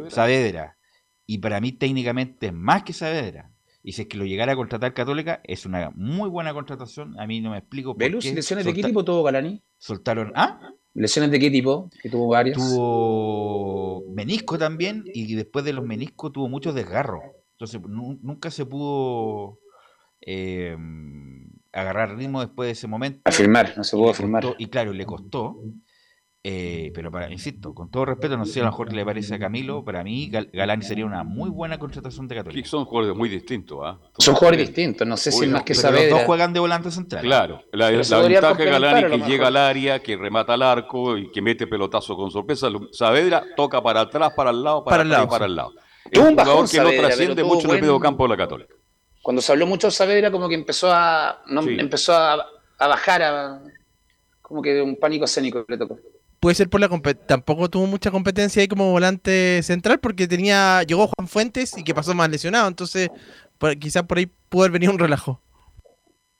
Saavedra. 0.09 0.77
Y 1.25 1.37
para 1.39 1.59
mí 1.61 1.71
técnicamente 1.71 2.47
es 2.47 2.53
más 2.53 2.83
que 2.83 2.93
Saavedra. 2.93 3.51
Y 3.83 3.93
si 3.93 4.03
es 4.03 4.07
que 4.07 4.17
lo 4.17 4.25
llegara 4.25 4.51
a 4.53 4.55
contratar 4.55 4.93
Católica, 4.93 5.41
es 5.43 5.65
una 5.65 5.91
muy 5.95 6.29
buena 6.29 6.53
contratación. 6.53 7.19
A 7.19 7.25
mí 7.25 7.41
no 7.41 7.51
me 7.51 7.57
explico 7.57 7.93
por 7.93 7.99
¿Velus, 7.99 8.23
qué. 8.23 8.33
lesiones 8.33 8.65
de 8.65 8.73
qué 8.73 8.83
tipo 8.83 9.03
tuvo 9.03 9.23
Galani? 9.23 9.61
Soltaron. 9.77 10.31
¿Ah? 10.35 10.59
¿Lesiones 10.93 11.31
de 11.31 11.39
qué 11.39 11.49
tipo? 11.49 11.89
Que 12.01 12.09
tuvo 12.09 12.27
varias. 12.27 12.57
Tuvo 12.57 14.03
menisco 14.13 14.57
también. 14.57 15.03
Y 15.13 15.33
después 15.35 15.65
de 15.65 15.73
los 15.73 15.85
meniscos 15.85 16.31
tuvo 16.31 16.47
muchos 16.49 16.75
desgarros. 16.75 17.21
Entonces 17.53 17.81
nu- 17.81 18.19
nunca 18.21 18.51
se 18.51 18.65
pudo 18.65 19.59
eh, 20.21 20.75
agarrar 21.71 22.15
ritmo 22.17 22.41
después 22.41 22.67
de 22.67 22.71
ese 22.73 22.87
momento. 22.87 23.21
Afirmar, 23.23 23.73
no 23.77 23.83
se 23.83 23.95
pudo 23.97 24.09
afirmar. 24.11 24.43
y 24.57 24.67
claro, 24.67 24.93
le 24.93 25.05
costó. 25.05 25.55
Eh, 26.43 26.91
pero 26.95 27.11
para, 27.11 27.31
insisto, 27.31 27.73
con 27.75 27.91
todo 27.91 28.05
respeto, 28.05 28.35
no 28.35 28.45
sé 28.45 28.61
a 28.61 28.63
lo 28.63 28.71
mejor 28.71 28.91
le 28.91 29.05
parece 29.05 29.35
a 29.35 29.39
Camilo. 29.39 29.83
Para 29.85 30.03
mí, 30.03 30.29
Gal- 30.31 30.49
Galani 30.51 30.83
sería 30.83 31.05
una 31.05 31.23
muy 31.23 31.49
buena 31.51 31.77
contratación 31.77 32.27
de 32.27 32.35
Católica. 32.35 32.67
Son 32.67 32.85
jugadores 32.85 33.15
muy 33.15 33.29
distintos, 33.29 33.79
¿ah? 33.83 33.99
Son 34.17 34.33
jugadores 34.33 34.67
distintos, 34.67 35.07
no 35.07 35.17
sé 35.17 35.31
si 35.31 35.41
Uy, 35.41 35.47
más 35.49 35.63
que 35.63 35.75
Pero 35.75 35.91
los 35.91 36.09
dos 36.09 36.21
juegan 36.23 36.51
de 36.51 36.59
volante 36.59 36.89
central. 36.89 37.21
Claro, 37.23 37.61
la, 37.71 37.91
ventaja 37.91 38.53
de 38.55 38.65
Galani 38.65 39.03
a 39.03 39.09
que 39.09 39.17
llega 39.29 39.47
al 39.47 39.57
área, 39.57 39.99
que 40.01 40.17
remata 40.17 40.55
al 40.55 40.63
arco 40.63 41.15
y 41.17 41.31
que 41.31 41.41
mete 41.43 41.67
pelotazo 41.67 42.15
con 42.15 42.31
sorpresa. 42.31 42.69
Saavedra 42.91 43.43
toca 43.55 43.81
para 43.83 44.01
atrás, 44.01 44.33
para 44.35 44.49
el 44.49 44.63
lado, 44.63 44.83
para, 44.83 44.97
Para 44.97 45.03
el 45.03 45.09
lado, 45.09 45.27
para 45.27 45.45
sí. 45.45 45.49
el 45.51 45.55
lado. 45.55 45.73
Es 46.09 46.19
un 46.19 46.29
jugador 46.35 46.69
que 46.69 46.77
no 46.79 46.89
trasciende 46.89 47.43
mucho 47.43 47.67
en 47.69 47.75
el 47.75 47.81
medio 47.81 47.99
campo 47.99 48.23
de 48.23 48.29
la 48.29 48.37
Católica. 48.37 48.73
Cuando 49.21 49.43
se 49.43 49.51
habló 49.51 49.67
mucho 49.67 49.85
de 49.87 49.91
Saavedra, 49.91 50.31
como 50.31 50.49
que 50.49 50.55
empezó 50.55 50.91
a, 50.91 51.43
no, 51.45 51.61
Sí. 51.61 51.77
empezó 51.79 52.13
a, 52.15 52.43
a 52.79 52.87
bajar, 52.87 53.21
a, 53.21 53.61
como 54.41 54.63
que 54.63 54.81
un 54.81 54.95
pánico 54.95 55.25
escénico 55.25 55.63
le 55.67 55.77
tocó. 55.77 55.99
Puede 56.41 56.55
ser 56.55 56.69
por 56.69 56.81
la 56.81 56.89
competencia. 56.89 57.27
Tampoco 57.27 57.69
tuvo 57.69 57.85
mucha 57.85 58.09
competencia 58.11 58.61
ahí 58.61 58.67
como 58.67 58.91
volante 58.91 59.61
central 59.63 59.99
porque 59.99 60.27
tenía 60.27 60.81
llegó 60.83 61.07
Juan 61.07 61.27
Fuentes 61.27 61.77
y 61.77 61.83
que 61.83 61.93
pasó 61.93 62.13
más 62.15 62.29
lesionado. 62.29 62.67
Entonces, 62.67 63.09
por- 63.59 63.77
quizás 63.77 64.03
por 64.03 64.17
ahí 64.17 64.25
pudo 64.49 64.63
haber 64.63 64.71
venido 64.71 64.91
un 64.91 64.99
relajo. 64.99 65.39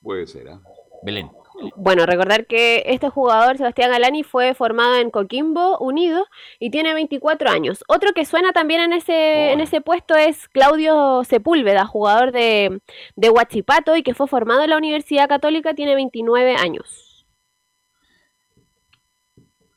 Puede 0.01 0.25
ser, 0.25 0.49
¿ah? 0.49 0.59
Belén. 1.03 1.29
Bueno, 1.75 2.07
recordar 2.07 2.47
que 2.47 2.81
este 2.87 3.09
jugador, 3.09 3.57
Sebastián 3.57 3.91
Galani, 3.91 4.23
fue 4.23 4.55
formado 4.55 4.95
en 4.95 5.11
Coquimbo 5.11 5.77
Unido 5.77 6.25
y 6.59 6.71
tiene 6.71 6.95
24 6.95 7.51
años. 7.51 7.83
Otro 7.87 8.13
que 8.13 8.25
suena 8.25 8.51
también 8.51 8.81
en 8.81 8.93
ese, 8.93 9.51
en 9.51 9.59
ese 9.61 9.81
puesto 9.81 10.15
es 10.15 10.47
Claudio 10.49 11.23
Sepúlveda, 11.23 11.85
jugador 11.85 12.31
de, 12.31 12.81
de 13.15 13.29
Huachipato 13.29 13.95
y 13.95 14.01
que 14.01 14.15
fue 14.15 14.25
formado 14.27 14.63
en 14.63 14.71
la 14.71 14.77
Universidad 14.77 15.29
Católica, 15.29 15.75
tiene 15.75 15.93
29 15.93 16.55
años. 16.55 17.10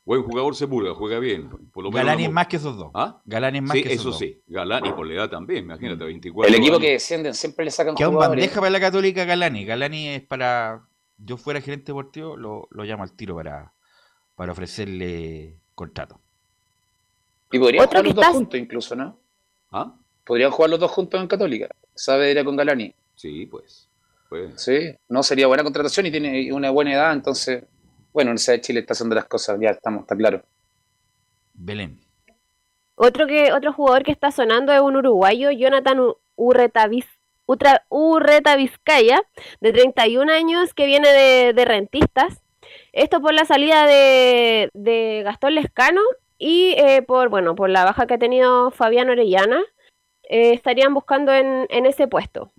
Buen 0.05 0.21
jugador 0.21 0.55
Sepúlveda, 0.55 0.93
juega 0.93 1.17
bien. 1.19 1.49
Por 1.49 1.83
lo 1.83 1.91
menos 1.91 2.19
es 2.21 2.31
más 2.31 2.45
que 2.47 2.57
esos 2.57 2.77
dos. 2.77 2.91
¿Ah? 2.93 3.19
Galani 3.25 3.57
es 3.57 3.63
más 3.63 3.71
Sí, 3.75 3.81
que 3.83 3.89
esos 3.93 3.99
eso 4.01 4.09
dos. 4.11 4.19
sí. 4.19 4.39
Galani 4.47 4.91
por 4.93 5.07
la 5.07 5.13
edad 5.15 5.29
también, 5.31 5.63
imagínate, 5.65 6.03
24 6.05 6.47
El 6.47 6.55
equipo 6.55 6.75
años. 6.75 6.85
que 6.85 6.91
descienden 6.91 7.33
siempre 7.33 7.65
le 7.65 7.71
sacan 7.71 7.95
Queda 7.95 8.09
un 8.09 8.13
jugadores. 8.15 8.41
bandeja 8.43 8.59
para 8.61 8.69
la 8.69 8.79
Católica 8.79 9.25
Galani. 9.25 9.65
Galani 9.65 10.07
es 10.09 10.21
para. 10.21 10.85
Yo 11.17 11.37
fuera 11.37 11.59
gerente 11.61 11.85
deportivo, 11.87 12.37
lo, 12.37 12.67
lo 12.71 12.83
llamo 12.83 13.01
al 13.03 13.13
tiro 13.13 13.35
para, 13.35 13.73
para 14.35 14.51
ofrecerle 14.51 15.55
contrato. 15.73 16.19
Y 17.51 17.57
podrían 17.59 17.85
jugar 17.87 18.01
que 18.03 18.07
los 18.09 18.15
dos 18.15 18.25
juntos 18.27 18.59
incluso, 18.59 18.95
¿no? 18.95 19.17
¿Ah? 19.71 19.95
Podrían 20.25 20.51
jugar 20.51 20.69
los 20.71 20.79
dos 20.79 20.91
juntos 20.91 21.19
en 21.21 21.27
Católica. 21.27 21.67
Saavedra 21.93 22.43
con 22.43 22.55
Galani. 22.57 22.93
Sí, 23.15 23.45
pues. 23.45 23.87
pues. 24.29 24.61
Sí, 24.61 24.93
no 25.09 25.23
sería 25.23 25.47
buena 25.47 25.63
contratación 25.63 26.05
y 26.07 26.11
tiene 26.11 26.51
una 26.51 26.69
buena 26.69 26.93
edad, 26.93 27.13
entonces, 27.13 27.63
bueno, 28.15 28.29
Universidad 28.31 28.55
de 28.55 28.61
Chile 28.61 28.79
está 28.79 28.93
haciendo 28.93 29.13
las 29.13 29.25
cosas, 29.25 29.57
ya 29.59 29.71
estamos, 29.71 30.03
está 30.03 30.15
claro. 30.15 30.41
Belén. 31.53 31.99
Otro, 32.95 33.27
que, 33.27 33.51
otro 33.51 33.73
jugador 33.73 34.03
que 34.03 34.11
está 34.13 34.31
sonando 34.31 34.71
es 34.71 34.79
un 34.79 34.95
uruguayo, 34.95 35.51
Jonathan 35.51 35.99
U- 35.99 36.17
Urreta, 36.37 36.87
Viz- 36.87 37.09
Utra- 37.45 37.83
Urreta 37.89 38.55
Vizcaya, 38.55 39.21
de 39.59 39.73
31 39.73 40.31
años, 40.31 40.73
que 40.73 40.85
viene 40.85 41.09
de, 41.09 41.51
de 41.53 41.65
rentistas. 41.65 42.41
Esto 42.93 43.19
por 43.21 43.33
la 43.33 43.43
salida 43.43 43.85
de, 43.85 44.69
de 44.73 45.21
Gastón 45.25 45.55
Lescano 45.55 46.01
y 46.37 46.73
eh, 46.77 47.01
por, 47.01 47.27
bueno, 47.27 47.53
por 47.55 47.69
la 47.69 47.83
baja 47.83 48.07
que 48.07 48.13
ha 48.13 48.17
tenido 48.17 48.71
Fabián 48.71 49.09
Orellana. 49.09 49.61
eh, 50.29 50.53
estarían 50.53 50.93
buscando 50.93 51.33
en, 51.33 51.67
en 51.69 51.85
ese 51.85 52.07
puesto. 52.07 52.53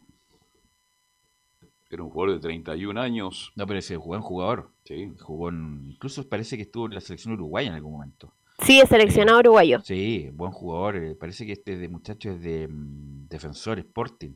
Era 1.90 2.02
un 2.02 2.10
jugador 2.10 2.34
de 2.36 2.40
31 2.40 2.98
años. 2.98 3.52
No, 3.56 3.66
pero 3.66 3.78
ese 3.78 3.96
buen 3.96 4.20
jugador. 4.20 4.70
Sí. 4.84 5.12
Jugó 5.20 5.48
en- 5.50 5.84
incluso 5.90 6.28
parece 6.28 6.56
que 6.56 6.62
estuvo 6.64 6.86
en 6.86 6.94
la 6.94 7.00
selección 7.00 7.34
uruguaya 7.34 7.68
en 7.68 7.74
algún 7.74 7.92
momento. 7.92 8.32
Sí, 8.60 8.80
es 8.80 8.88
seleccionado 8.88 9.38
uruguayo. 9.40 9.80
Sí, 9.82 10.30
buen 10.32 10.50
jugador. 10.50 10.96
eh, 10.96 11.14
Parece 11.14 11.46
que 11.46 11.52
este 11.52 11.76
de 11.76 11.88
muchacho 11.88 12.30
es 12.30 12.42
de 12.42 12.66
mm, 12.68 13.28
Defensor 13.28 13.78
Sporting. 13.78 14.32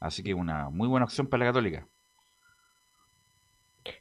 Así 0.00 0.22
que 0.22 0.34
una 0.34 0.70
muy 0.70 0.88
buena 0.88 1.04
opción 1.04 1.26
para 1.26 1.44
la 1.44 1.50
Católica. 1.52 1.86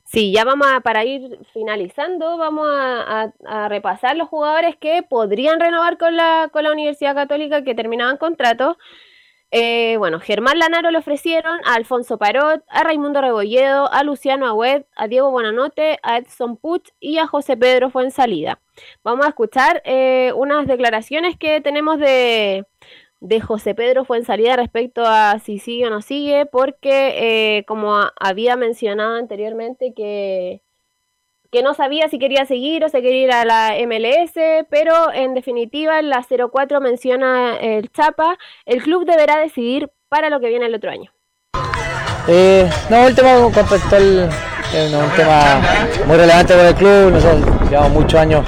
Sí, 0.03 0.33
ya 0.33 0.43
vamos 0.43 0.67
a, 0.69 0.81
para 0.81 1.05
ir 1.05 1.39
finalizando, 1.53 2.37
vamos 2.37 2.67
a, 2.69 3.21
a- 3.23 3.33
a 3.45 3.69
repasar 3.69 4.17
los 4.17 4.27
jugadores 4.27 4.75
que 4.75 5.03
podrían 5.03 5.59
renovar 5.59 5.97
con 5.97 6.17
la, 6.17 6.49
con 6.51 6.63
la 6.63 6.71
Universidad 6.71 7.15
Católica 7.15 7.63
que 7.63 7.75
terminaban 7.75 8.17
contrato. 8.17 8.77
Eh, 9.51 9.97
bueno, 9.97 10.19
Germán 10.19 10.59
Lanaro 10.59 10.91
le 10.91 10.99
ofrecieron 10.99 11.59
a 11.65 11.73
Alfonso 11.73 12.19
Parot, 12.19 12.63
a 12.67 12.83
Raimundo 12.83 13.19
Rebolledo, 13.19 13.91
a 13.91 14.03
Luciano 14.03 14.45
Agüed, 14.45 14.83
a 14.95 15.07
Diego 15.07 15.31
Buenanote, 15.31 15.97
a 16.03 16.17
Edson 16.17 16.55
Puch 16.55 16.89
y 16.99 17.17
a 17.17 17.25
José 17.25 17.57
Pedro 17.57 17.89
Fuensalida. 17.89 18.61
Vamos 19.03 19.25
a 19.25 19.29
escuchar 19.29 19.81
eh, 19.85 20.33
unas 20.35 20.67
declaraciones 20.67 21.35
que 21.37 21.61
tenemos 21.61 21.99
de, 21.99 22.65
de 23.21 23.41
José 23.41 23.73
Pedro 23.73 24.05
Fuensalida 24.05 24.55
respecto 24.55 25.03
a 25.05 25.39
si 25.39 25.57
sigue 25.57 25.87
o 25.87 25.89
no 25.89 26.01
sigue, 26.03 26.45
porque 26.45 27.57
eh, 27.57 27.65
como 27.65 27.95
había 28.19 28.55
mencionado 28.55 29.15
anteriormente 29.15 29.93
que, 29.95 30.61
que 31.51 31.63
no 31.63 31.73
sabía 31.73 32.07
si 32.09 32.19
quería 32.19 32.45
seguir 32.45 32.83
o 32.85 32.89
se 32.89 33.01
quería 33.01 33.23
ir 33.23 33.31
a 33.31 33.45
la 33.45 33.73
MLS, 33.87 34.33
pero 34.69 35.11
en 35.13 35.33
definitiva 35.33 35.99
en 35.99 36.09
la 36.09 36.23
04 36.51 36.79
menciona 36.81 37.57
el 37.57 37.89
Chapa, 37.91 38.37
el 38.65 38.83
club 38.83 39.05
deberá 39.05 39.37
decidir 39.37 39.89
para 40.09 40.29
lo 40.29 40.39
que 40.39 40.47
viene 40.49 40.67
el 40.67 40.75
otro 40.75 40.91
año. 40.91 41.11
Eh, 42.27 42.69
no, 42.89 43.07
el 43.07 43.15
tema 43.15 43.33
contractual 43.51 44.29
es 44.73 44.93
un 44.93 45.09
tema 45.15 45.61
muy 46.05 46.17
relevante 46.17 46.53
para 46.53 46.69
el 46.69 46.75
club. 46.75 47.11
Nosotros 47.11 47.69
llevamos 47.69 47.91
muchos 47.91 48.19
años 48.19 48.45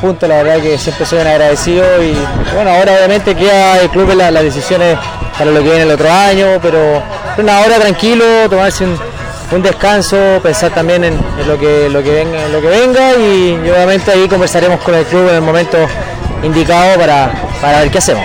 juntos, 0.00 0.28
la 0.28 0.42
verdad 0.42 0.62
que 0.62 0.78
siempre 0.78 1.04
soy 1.04 1.20
un 1.20 1.26
agradecido 1.26 1.84
y 2.02 2.12
bueno, 2.54 2.70
ahora 2.70 2.92
obviamente 2.94 3.34
queda 3.34 3.80
el 3.80 3.90
club 3.90 4.10
en 4.12 4.18
la- 4.18 4.30
las 4.30 4.44
decisiones 4.44 4.96
para 5.36 5.50
lo 5.50 5.58
que 5.58 5.64
viene 5.64 5.82
el 5.82 5.90
otro 5.90 6.08
año, 6.10 6.46
pero 6.62 7.02
una 7.38 7.60
hora 7.60 7.78
tranquilo, 7.80 8.24
tomarse 8.48 8.84
un, 8.84 8.96
un 9.52 9.62
descanso, 9.62 10.40
pensar 10.42 10.72
también 10.72 11.04
en, 11.04 11.16
lo 11.46 11.58
que 11.58 11.88
lo 11.88 12.02
que 12.02 12.10
venga, 12.10 12.46
en 12.46 12.52
lo 12.52 12.60
que 12.60 12.68
venga 12.68 13.14
y, 13.14 13.58
y 13.64 13.70
obviamente 13.70 14.10
ahí 14.10 14.28
conversaremos 14.28 14.80
con 14.80 14.94
el 14.94 15.04
club 15.04 15.28
en 15.28 15.36
el 15.36 15.42
momento 15.42 15.78
indicado 16.42 16.98
para, 16.98 17.32
para 17.60 17.80
ver 17.80 17.90
qué 17.90 17.98
hacemos. 17.98 18.24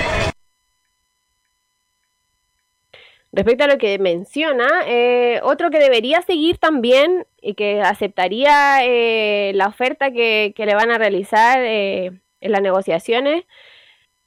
Respecto 3.32 3.64
a 3.64 3.66
lo 3.66 3.76
que 3.76 3.98
menciona, 3.98 4.66
eh, 4.86 5.40
otro 5.42 5.70
que 5.70 5.78
debería 5.78 6.22
seguir 6.22 6.56
también 6.56 7.26
y 7.42 7.54
que 7.54 7.82
aceptaría 7.82 8.78
eh, 8.84 9.52
la 9.54 9.66
oferta 9.66 10.10
que, 10.10 10.54
que 10.56 10.64
le 10.64 10.74
van 10.74 10.90
a 10.90 10.96
realizar 10.96 11.58
eh, 11.60 12.12
en 12.40 12.52
las 12.52 12.62
negociaciones 12.62 13.44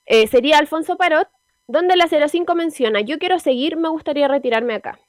eh, 0.06 0.28
sería 0.28 0.58
Alfonso 0.58 0.98
Parot, 0.98 1.28
donde 1.68 1.96
la 1.96 2.08
05 2.08 2.54
menciona, 2.56 3.02
yo 3.02 3.20
quiero 3.20 3.40
seguir, 3.40 3.78
me 3.78 3.90
gustaría 3.90 4.28
retirarme 4.28 4.74
acá. 4.74 5.00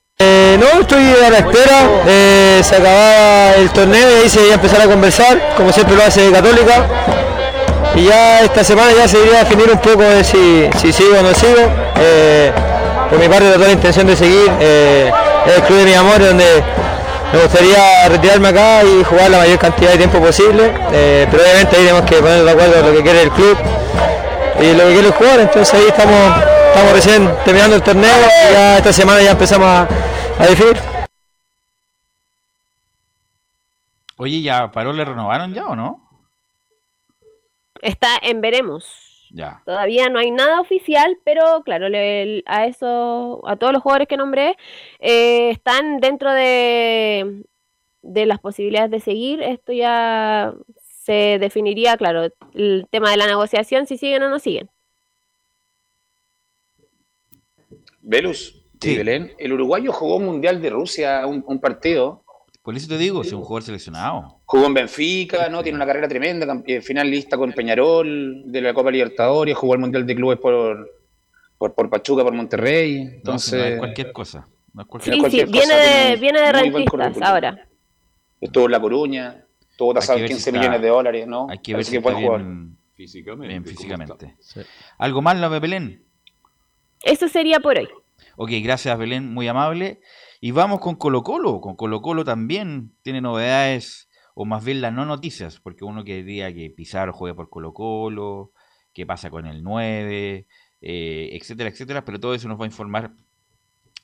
Eh, 0.50 0.58
no, 0.58 0.80
estoy 0.80 1.14
a 1.24 1.30
la 1.30 1.38
espera. 1.38 1.88
eh, 2.08 2.60
se 2.64 2.74
acababa 2.74 3.54
el 3.54 3.70
torneo 3.70 4.24
y 4.24 4.28
se 4.28 4.40
iba 4.42 4.50
a 4.50 4.54
empezar 4.54 4.80
a 4.80 4.86
conversar, 4.86 5.54
como 5.56 5.72
siempre 5.72 5.94
lo 5.94 6.02
hace 6.02 6.28
Católica. 6.32 6.86
Y 7.94 8.06
ya 8.06 8.40
esta 8.40 8.64
semana 8.64 8.90
ya 8.92 9.06
se 9.06 9.20
iría 9.20 9.36
a 9.36 9.44
definir 9.44 9.70
un 9.70 9.78
poco 9.78 10.02
de 10.02 10.24
si, 10.24 10.68
si 10.80 10.92
sigo 10.92 11.16
o 11.20 11.22
no 11.22 11.32
sigo. 11.34 11.70
Eh, 12.00 12.50
por 13.08 13.20
mi 13.20 13.28
parte, 13.28 13.48
tengo 13.48 13.64
la 13.64 13.72
intención 13.72 14.08
de 14.08 14.16
seguir. 14.16 14.50
el 14.60 15.62
club 15.68 15.78
de 15.78 15.84
mi 15.84 15.94
amor, 15.94 16.18
donde 16.18 16.64
me 17.32 17.42
gustaría 17.42 18.08
retirarme 18.08 18.48
acá 18.48 18.82
y 18.82 19.04
jugar 19.04 19.30
la 19.30 19.38
mayor 19.38 19.58
cantidad 19.58 19.92
de 19.92 19.98
tiempo 19.98 20.18
posible. 20.18 20.72
pero 20.90 21.42
obviamente 21.44 21.76
ahí 21.76 21.84
tenemos 21.84 22.10
que 22.10 22.16
poner 22.16 22.44
de 22.44 22.50
acuerdo 22.50 22.88
lo 22.88 22.92
que 22.96 23.02
quiere 23.04 23.22
el 23.22 23.30
club 23.30 23.56
y 24.60 24.72
lo 24.72 24.84
que 24.86 24.92
quiere 24.94 25.10
jugar. 25.10 25.38
Entonces 25.38 25.72
ahí 25.74 25.86
estamos, 25.86 26.36
estamos 26.74 26.92
recién 26.92 27.30
terminando 27.44 27.76
el 27.76 27.82
torneo 27.82 28.10
y 28.50 28.52
ya 28.52 28.78
esta 28.78 28.92
semana 28.92 29.22
ya 29.22 29.30
empezamos 29.30 29.68
a, 29.68 29.86
a. 30.40 30.76
Oye, 34.16 34.42
¿ya 34.42 34.70
Paró 34.70 34.92
le 34.92 35.04
renovaron 35.04 35.54
ya 35.54 35.66
o 35.66 35.76
no? 35.76 36.08
Está 37.82 38.08
en 38.22 38.40
veremos. 38.40 39.28
Ya. 39.32 39.62
Todavía 39.64 40.08
no 40.08 40.18
hay 40.18 40.30
nada 40.30 40.60
oficial, 40.60 41.18
pero 41.24 41.62
claro, 41.64 41.88
le- 41.88 42.42
a 42.46 42.66
eso, 42.66 43.42
a 43.46 43.56
todos 43.56 43.72
los 43.72 43.82
jugadores 43.82 44.08
que 44.08 44.16
nombré, 44.16 44.56
eh, 44.98 45.50
están 45.50 46.00
dentro 46.00 46.32
de, 46.32 47.44
de 48.02 48.26
las 48.26 48.40
posibilidades 48.40 48.90
de 48.90 49.00
seguir. 49.00 49.40
Esto 49.42 49.72
ya 49.72 50.52
se 51.04 51.38
definiría, 51.38 51.96
claro, 51.96 52.28
el 52.54 52.86
tema 52.90 53.10
de 53.10 53.16
la 53.16 53.26
negociación, 53.26 53.86
si 53.86 53.96
siguen 53.96 54.22
o 54.24 54.28
no 54.28 54.38
siguen. 54.38 54.68
Velus, 58.02 58.59
Sí. 58.80 58.96
Belén, 58.96 59.32
el 59.38 59.52
uruguayo 59.52 59.92
jugó 59.92 60.16
un 60.16 60.24
mundial 60.26 60.60
de 60.62 60.70
Rusia, 60.70 61.26
un, 61.26 61.44
un 61.46 61.60
partido. 61.60 62.22
Por 62.62 62.76
eso 62.76 62.88
te 62.88 62.98
digo, 62.98 63.22
es 63.22 63.32
un 63.32 63.42
jugador 63.42 63.62
seleccionado. 63.62 64.40
Jugó 64.44 64.66
en 64.66 64.74
Benfica, 64.74 65.48
¿no? 65.48 65.62
Tiene 65.62 65.76
una 65.76 65.86
carrera 65.86 66.08
tremenda, 66.08 66.62
eh, 66.66 66.80
finalista 66.80 67.36
con 67.36 67.52
Peñarol 67.52 68.42
de 68.46 68.60
la 68.60 68.74
Copa 68.74 68.90
Libertadores, 68.90 69.56
jugó 69.56 69.74
el 69.74 69.80
Mundial 69.80 70.06
de 70.06 70.14
Clubes 70.14 70.38
por, 70.38 70.90
por, 71.58 71.74
por 71.74 71.90
Pachuca, 71.90 72.22
por 72.22 72.32
Monterrey. 72.34 72.98
Entonces, 73.16 73.58
no 73.58 73.64
es 73.66 73.78
cualquier 73.78 74.12
cosa. 74.12 74.46
No 74.72 74.82
es 74.82 74.88
cualquier 74.88 75.14
Sí, 75.14 75.16
sí, 75.16 75.20
cualquier 75.20 75.46
viene 75.48 75.66
cosa, 75.74 75.76
de, 76.10 76.16
viene 76.16 76.40
de 76.40 76.52
rentistas 76.52 77.22
ahora. 77.22 77.66
estuvo 78.40 78.66
en 78.66 78.70
La 78.72 78.80
Coruña, 78.80 79.44
tuvo 79.76 79.94
tasado 79.94 80.18
en 80.18 80.18
que 80.18 80.22
ver 80.24 80.30
15 80.30 80.42
si 80.42 80.48
está- 80.50 80.58
millones 80.60 80.80
de 80.82 80.88
dólares, 80.88 81.26
¿no? 81.26 81.46
Hay 81.50 81.58
que 81.58 81.74
ver 81.74 81.84
si 81.84 81.90
que 81.92 81.96
está 81.98 82.10
puede 82.12 82.24
jugar. 82.24 82.42
bien 82.42 82.76
Físicamente. 82.94 83.48
Bien, 83.48 83.62
¿cómo 83.64 83.76
físicamente. 83.76 84.36
¿Algo 84.98 85.22
más, 85.22 85.38
la 85.40 85.48
Belén? 85.48 86.04
Eso 87.02 87.26
sería 87.28 87.58
por 87.60 87.78
hoy. 87.78 87.88
Ok, 88.42 88.52
gracias 88.62 88.96
Belén, 88.96 89.34
muy 89.34 89.48
amable. 89.48 90.00
Y 90.40 90.52
vamos 90.52 90.80
con 90.80 90.94
Colo 90.96 91.22
Colo. 91.22 91.60
Con 91.60 91.76
Colo 91.76 92.00
Colo 92.00 92.24
también 92.24 92.94
tiene 93.02 93.20
novedades, 93.20 94.08
o 94.34 94.46
más 94.46 94.64
bien 94.64 94.80
las 94.80 94.94
no 94.94 95.04
noticias, 95.04 95.60
porque 95.60 95.84
uno 95.84 96.04
quería 96.04 96.50
que 96.54 96.70
Pizarro 96.70 97.12
juegue 97.12 97.34
por 97.34 97.50
Colo 97.50 97.74
Colo, 97.74 98.52
qué 98.94 99.04
pasa 99.04 99.28
con 99.28 99.46
el 99.46 99.62
9, 99.62 100.46
eh, 100.80 101.28
etcétera, 101.34 101.68
etcétera, 101.68 102.02
pero 102.06 102.18
todo 102.18 102.32
eso 102.34 102.48
nos 102.48 102.58
va 102.58 102.64
a 102.64 102.68
informar 102.68 103.10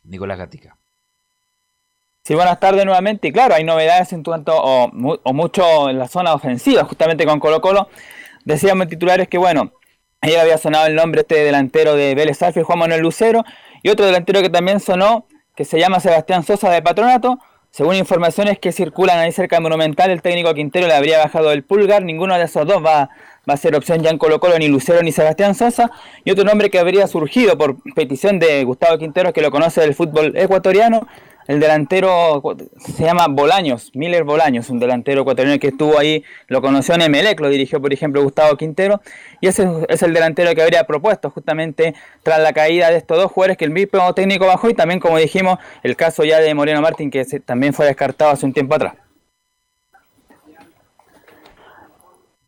Nicolás 0.04 0.36
Gatica. 0.36 0.76
Sí, 2.22 2.34
buenas 2.34 2.60
tardes 2.60 2.84
nuevamente. 2.84 3.32
Claro, 3.32 3.54
hay 3.54 3.64
novedades 3.64 4.12
en 4.12 4.22
cuanto, 4.22 4.52
o, 4.54 4.88
mu- 4.92 5.16
o 5.22 5.32
mucho 5.32 5.88
en 5.88 5.98
la 5.98 6.08
zona 6.08 6.34
ofensiva, 6.34 6.84
justamente 6.84 7.24
con 7.24 7.40
Colo 7.40 7.62
Colo. 7.62 7.88
Decíamos 8.44 8.88
titulares 8.88 9.28
que, 9.28 9.38
bueno, 9.38 9.72
ayer 10.20 10.38
había 10.40 10.58
sonado 10.58 10.86
el 10.88 10.94
nombre 10.94 11.22
este 11.22 11.36
delantero 11.36 11.94
de 11.96 12.14
Vélez 12.14 12.36
Sarsfield, 12.36 12.66
Juan 12.66 12.80
Manuel 12.80 13.00
Lucero, 13.00 13.42
y 13.86 13.88
otro 13.88 14.04
delantero 14.04 14.42
que 14.42 14.50
también 14.50 14.80
sonó, 14.80 15.28
que 15.54 15.64
se 15.64 15.78
llama 15.78 16.00
Sebastián 16.00 16.42
Sosa 16.42 16.68
de 16.70 16.82
Patronato. 16.82 17.38
Según 17.70 17.94
informaciones 17.94 18.58
que 18.58 18.72
circulan 18.72 19.20
ahí 19.20 19.30
cerca 19.30 19.54
de 19.54 19.60
Monumental, 19.60 20.10
el 20.10 20.22
técnico 20.22 20.52
Quintero 20.54 20.88
le 20.88 20.94
habría 20.94 21.18
bajado 21.18 21.52
el 21.52 21.62
pulgar. 21.62 22.02
Ninguno 22.02 22.36
de 22.36 22.42
esos 22.42 22.66
dos 22.66 22.84
va, 22.84 23.10
va 23.48 23.54
a 23.54 23.56
ser 23.56 23.76
opción 23.76 24.02
ya 24.02 24.10
en 24.10 24.18
Colo 24.18 24.40
Colo, 24.40 24.58
ni 24.58 24.66
Lucero 24.66 25.04
ni 25.04 25.12
Sebastián 25.12 25.54
Sosa. 25.54 25.92
Y 26.24 26.32
otro 26.32 26.42
nombre 26.42 26.68
que 26.68 26.80
habría 26.80 27.06
surgido 27.06 27.56
por 27.56 27.76
petición 27.94 28.40
de 28.40 28.64
Gustavo 28.64 28.98
Quintero, 28.98 29.32
que 29.32 29.40
lo 29.40 29.52
conoce 29.52 29.82
del 29.82 29.94
fútbol 29.94 30.36
ecuatoriano, 30.36 31.06
el 31.46 31.60
delantero 31.60 32.42
se 32.78 33.04
llama 33.04 33.26
Bolaños, 33.28 33.90
Miller 33.94 34.24
Bolaños, 34.24 34.68
un 34.70 34.78
delantero 34.78 35.22
ecuatoriano 35.22 35.58
que 35.60 35.68
estuvo 35.68 35.98
ahí, 35.98 36.24
lo 36.48 36.60
conoció 36.60 36.94
en 36.94 37.02
Emelec, 37.02 37.38
lo 37.40 37.48
dirigió 37.48 37.80
por 37.80 37.92
ejemplo 37.92 38.22
Gustavo 38.22 38.56
Quintero, 38.56 39.00
y 39.40 39.48
ese 39.48 39.68
es 39.88 40.02
el 40.02 40.12
delantero 40.12 40.54
que 40.54 40.62
habría 40.62 40.84
propuesto 40.84 41.30
justamente 41.30 41.94
tras 42.22 42.40
la 42.40 42.52
caída 42.52 42.90
de 42.90 42.96
estos 42.96 43.16
dos 43.16 43.30
jugadores 43.30 43.56
que 43.56 43.64
el 43.64 43.70
mismo 43.70 44.12
técnico 44.14 44.46
bajó 44.46 44.70
y 44.70 44.74
también 44.74 45.00
como 45.00 45.18
dijimos 45.18 45.58
el 45.82 45.96
caso 45.96 46.24
ya 46.24 46.40
de 46.40 46.54
Moreno 46.54 46.80
Martín 46.80 47.10
que 47.10 47.24
también 47.44 47.72
fue 47.72 47.86
descartado 47.86 48.32
hace 48.32 48.46
un 48.46 48.52
tiempo 48.52 48.74
atrás. 48.74 48.94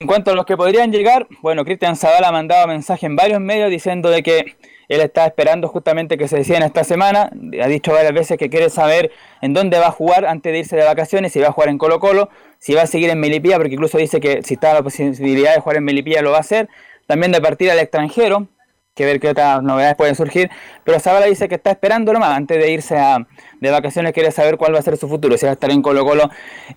En 0.01 0.07
cuanto 0.07 0.31
a 0.31 0.35
los 0.35 0.47
que 0.47 0.57
podrían 0.57 0.93
llegar, 0.93 1.27
bueno, 1.43 1.65
Cristian 1.65 1.97
Zavala 1.97 2.29
ha 2.29 2.33
mandado 2.33 2.69
mensaje 2.69 3.07
en 3.07 3.17
varios 3.17 3.41
medios 3.41 3.69
diciendo 3.69 4.11
de 4.11 4.23
que 4.23 4.55
él 4.89 5.01
está 5.01 5.27
esperando 5.27 5.69
justamente 5.69 6.17
que 6.17 6.29
se 6.29 6.37
decida 6.37 6.57
en 6.57 6.63
esta 6.63 6.83
semana. 6.83 7.31
Ha 7.63 7.69
dicho 7.69 7.93
varias 7.93 8.13
veces 8.13 8.39
que 8.39 8.49
quiere 8.49 8.71
saber 8.71 9.13
en 9.43 9.53
dónde 9.55 9.79
va 9.79 9.89
a 9.89 9.93
jugar 9.93 10.25
antes 10.25 10.53
de 10.53 10.59
irse 10.61 10.77
de 10.77 10.85
vacaciones, 10.85 11.33
si 11.33 11.41
va 11.41 11.49
a 11.49 11.53
jugar 11.53 11.69
en 11.69 11.79
Colo 11.79 12.01
Colo, 12.01 12.31
si 12.59 12.75
va 12.75 12.83
a 12.83 12.87
seguir 12.87 13.11
en 13.11 13.21
Melipilla, 13.21 13.57
porque 13.57 13.75
incluso 13.75 13.99
dice 13.99 14.19
que 14.21 14.43
si 14.43 14.55
está 14.55 14.75
la 14.75 14.83
posibilidad 14.83 15.55
de 15.55 15.61
jugar 15.61 15.77
en 15.77 15.85
Melipilla 15.85 16.23
lo 16.23 16.31
va 16.31 16.39
a 16.39 16.41
hacer. 16.41 16.69
También 17.07 17.33
de 17.33 17.41
partir 17.41 17.71
al 17.71 17.79
extranjero, 17.79 18.49
que 18.95 19.05
ver 19.05 19.21
qué 19.21 19.29
otras 19.29 19.63
novedades 19.63 19.95
pueden 19.95 20.17
surgir. 20.17 20.51
Pero 20.85 20.99
Zavala 20.99 21.27
dice 21.27 21.49
que 21.49 21.55
está 21.55 21.71
esperando 21.71 22.13
más 22.15 22.37
antes 22.37 22.59
de 22.59 22.71
irse 22.71 22.99
a- 22.99 23.27
de 23.61 23.71
vacaciones, 23.71 24.13
quiere 24.13 24.33
saber 24.33 24.57
cuál 24.57 24.75
va 24.75 24.81
a 24.81 24.83
ser 24.83 24.97
su 24.97 25.09
futuro, 25.09 25.39
si 25.39 25.47
va 25.47 25.51
a 25.51 25.53
estar 25.53 25.71
en 25.71 25.83
Colo 25.83 26.05
Colo 26.05 26.29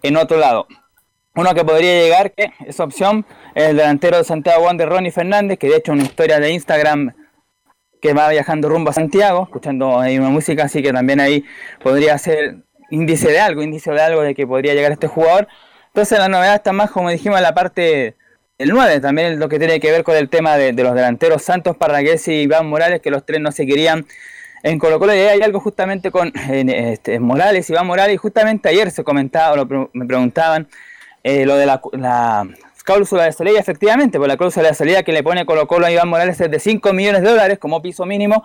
en 0.03 0.17
otro 0.17 0.37
lado. 0.37 0.67
Uno 1.33 1.53
que 1.55 1.63
podría 1.63 2.01
llegar, 2.03 2.31
que 2.33 2.51
es 2.67 2.79
opción, 2.79 3.25
el 3.55 3.77
delantero 3.77 4.17
de 4.17 4.23
Santiago 4.23 4.65
Wander, 4.65 4.87
Ronnie 4.89 5.11
Fernández, 5.11 5.57
que 5.57 5.69
de 5.69 5.77
hecho 5.77 5.93
una 5.93 6.03
historia 6.03 6.39
de 6.39 6.51
Instagram 6.51 7.13
que 8.01 8.13
va 8.13 8.29
viajando 8.29 8.67
rumbo 8.67 8.89
a 8.89 8.93
Santiago, 8.93 9.43
escuchando 9.43 9.99
ahí 9.99 10.17
una 10.17 10.29
música, 10.29 10.63
así 10.63 10.81
que 10.81 10.91
también 10.91 11.19
ahí 11.19 11.45
podría 11.83 12.17
ser 12.17 12.57
índice 12.89 13.29
de 13.29 13.39
algo, 13.39 13.61
índice 13.61 13.91
de 13.91 14.01
algo 14.01 14.21
de 14.21 14.33
que 14.35 14.47
podría 14.47 14.73
llegar 14.73 14.91
este 14.91 15.07
jugador. 15.07 15.47
Entonces 15.87 16.17
la 16.17 16.27
novedad 16.27 16.55
está 16.55 16.73
más, 16.73 16.89
como 16.89 17.09
dijimos, 17.09 17.37
en 17.37 17.43
la 17.43 17.53
parte 17.53 18.15
del 18.57 18.69
9, 18.69 18.99
también 19.01 19.39
lo 19.39 19.49
que 19.49 19.59
tiene 19.59 19.79
que 19.79 19.91
ver 19.91 20.03
con 20.03 20.15
el 20.15 20.29
tema 20.29 20.57
de, 20.57 20.73
los 20.73 20.95
delanteros 20.95 21.43
Santos, 21.43 21.77
Parragués 21.77 22.27
y 22.27 22.41
Iván 22.41 22.67
Morales, 22.67 23.01
que 23.01 23.11
los 23.11 23.25
tres 23.25 23.39
no 23.39 23.51
se 23.51 23.67
querían 23.67 24.05
en 24.63 24.79
Colo 24.79 24.99
Colo 24.99 25.15
y 25.15 25.19
hay 25.19 25.41
algo 25.41 25.59
justamente 25.59 26.11
con 26.11 26.29
eh, 26.49 26.93
este, 26.93 27.19
Morales, 27.19 27.69
Iván 27.69 27.87
Morales, 27.87 28.15
y 28.15 28.17
justamente 28.17 28.69
ayer 28.69 28.89
se 28.91 29.03
comentaba, 29.03 29.63
me 29.93 30.05
preguntaban, 30.05 30.67
eh, 31.23 31.45
lo 31.45 31.55
de 31.55 31.65
la, 31.67 31.81
la 31.93 32.47
cláusula 32.83 33.25
de 33.25 33.31
salida, 33.31 33.59
efectivamente, 33.59 34.17
por 34.17 34.27
la 34.27 34.37
cláusula 34.37 34.69
de 34.69 34.73
salida 34.73 35.03
que 35.03 35.11
le 35.11 35.23
pone 35.23 35.45
Colo 35.45 35.67
Colo 35.67 35.85
a 35.85 35.91
Iván 35.91 36.09
Morales 36.09 36.39
es 36.39 36.51
de 36.51 36.59
5 36.59 36.93
millones 36.93 37.21
de 37.21 37.29
dólares 37.29 37.59
como 37.59 37.81
piso 37.81 38.05
mínimo, 38.05 38.43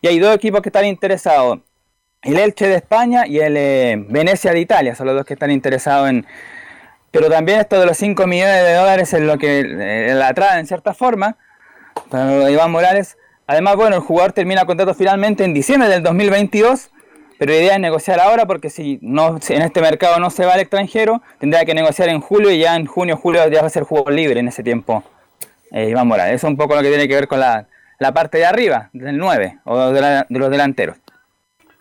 y 0.00 0.08
hay 0.08 0.18
dos 0.18 0.34
equipos 0.34 0.62
que 0.62 0.68
están 0.68 0.84
interesados, 0.84 1.60
el 2.22 2.38
Elche 2.38 2.68
de 2.68 2.76
España 2.76 3.26
y 3.26 3.38
el 3.38 3.56
eh, 3.56 3.96
Venecia 4.08 4.52
de 4.52 4.60
Italia, 4.60 4.94
son 4.94 5.06
los 5.06 5.16
dos 5.16 5.24
que 5.24 5.34
están 5.34 5.50
interesados 5.50 6.08
en... 6.08 6.26
Pero 7.10 7.28
también 7.28 7.60
esto 7.60 7.78
de 7.78 7.84
los 7.84 7.96
5 7.98 8.26
millones 8.26 8.62
de 8.62 8.74
dólares 8.74 9.12
es 9.12 9.20
lo 9.20 9.36
que 9.36 9.60
eh, 9.60 10.14
la 10.14 10.28
atrae 10.28 10.60
en 10.60 10.66
cierta 10.66 10.94
forma, 10.94 11.36
de 12.10 12.52
Iván 12.52 12.70
Morales. 12.70 13.18
Además, 13.46 13.76
bueno, 13.76 13.96
el 13.96 14.02
jugador 14.02 14.32
termina 14.32 14.64
contrato 14.64 14.94
finalmente 14.94 15.44
en 15.44 15.52
diciembre 15.52 15.88
del 15.90 16.02
2022, 16.02 16.90
pero 17.44 17.54
la 17.54 17.58
idea 17.58 17.74
es 17.74 17.80
negociar 17.80 18.20
ahora 18.20 18.46
porque 18.46 18.70
si 18.70 19.00
no 19.02 19.36
en 19.48 19.62
este 19.62 19.80
mercado 19.80 20.20
no 20.20 20.30
se 20.30 20.46
va 20.46 20.52
al 20.54 20.60
extranjero, 20.60 21.22
tendrá 21.40 21.64
que 21.64 21.74
negociar 21.74 22.08
en 22.08 22.20
julio 22.20 22.52
y 22.52 22.60
ya 22.60 22.76
en 22.76 22.86
junio, 22.86 23.16
julio 23.16 23.48
ya 23.48 23.62
va 23.62 23.66
a 23.66 23.70
ser 23.70 23.82
jugador 23.82 24.12
libre 24.12 24.38
en 24.38 24.46
ese 24.46 24.62
tiempo. 24.62 25.02
eh, 25.72 25.88
Iván 25.90 26.06
Morales, 26.06 26.36
eso 26.36 26.46
es 26.46 26.50
un 26.52 26.56
poco 26.56 26.76
lo 26.76 26.82
que 26.82 26.88
tiene 26.88 27.08
que 27.08 27.14
ver 27.16 27.26
con 27.26 27.40
la, 27.40 27.66
la 27.98 28.14
parte 28.14 28.38
de 28.38 28.44
arriba, 28.46 28.90
del 28.92 29.18
9 29.18 29.58
o 29.64 29.90
de, 29.90 30.00
la- 30.00 30.26
de 30.28 30.38
los 30.38 30.50
delanteros. 30.50 30.98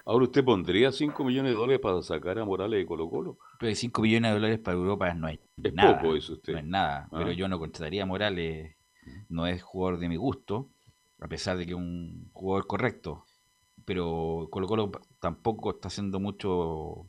Ahora 0.03 0.23
usted 0.25 0.43
pondría 0.43 0.91
5 0.91 1.23
millones 1.23 1.51
de 1.51 1.57
dólares 1.57 1.79
para 1.79 2.01
sacar 2.01 2.39
a 2.39 2.43
Morales 2.45 2.79
de 2.79 2.85
Colo 2.87 3.07
Colo. 3.07 3.37
Pero 3.59 3.75
5 3.75 4.01
millones 4.01 4.31
de 4.31 4.33
dólares 4.39 4.59
para 4.59 4.75
Europa 4.75 5.13
no 5.13 5.27
es, 5.27 5.39
Es 5.63 5.73
nada. 5.75 6.01
poco 6.01 6.15
eso 6.15 6.33
usted. 6.33 6.53
No 6.53 6.59
es 6.59 6.65
nada. 6.65 7.07
Ah. 7.11 7.15
Pero 7.19 7.31
yo 7.33 7.47
no 7.47 7.59
contrataría 7.59 8.01
a 8.03 8.05
Morales. 8.07 8.75
No 9.29 9.45
es 9.45 9.61
jugador 9.61 9.99
de 9.99 10.09
mi 10.09 10.15
gusto, 10.15 10.69
a 11.21 11.27
pesar 11.27 11.57
de 11.57 11.65
que 11.65 11.71
es 11.73 11.77
un 11.77 12.29
jugador 12.33 12.65
correcto. 12.65 13.25
Pero 13.85 14.47
Colo 14.49 14.67
Colo 14.67 14.91
tampoco 15.21 15.71
está 15.71 15.87
haciendo 15.87 16.19
mucho 16.19 17.05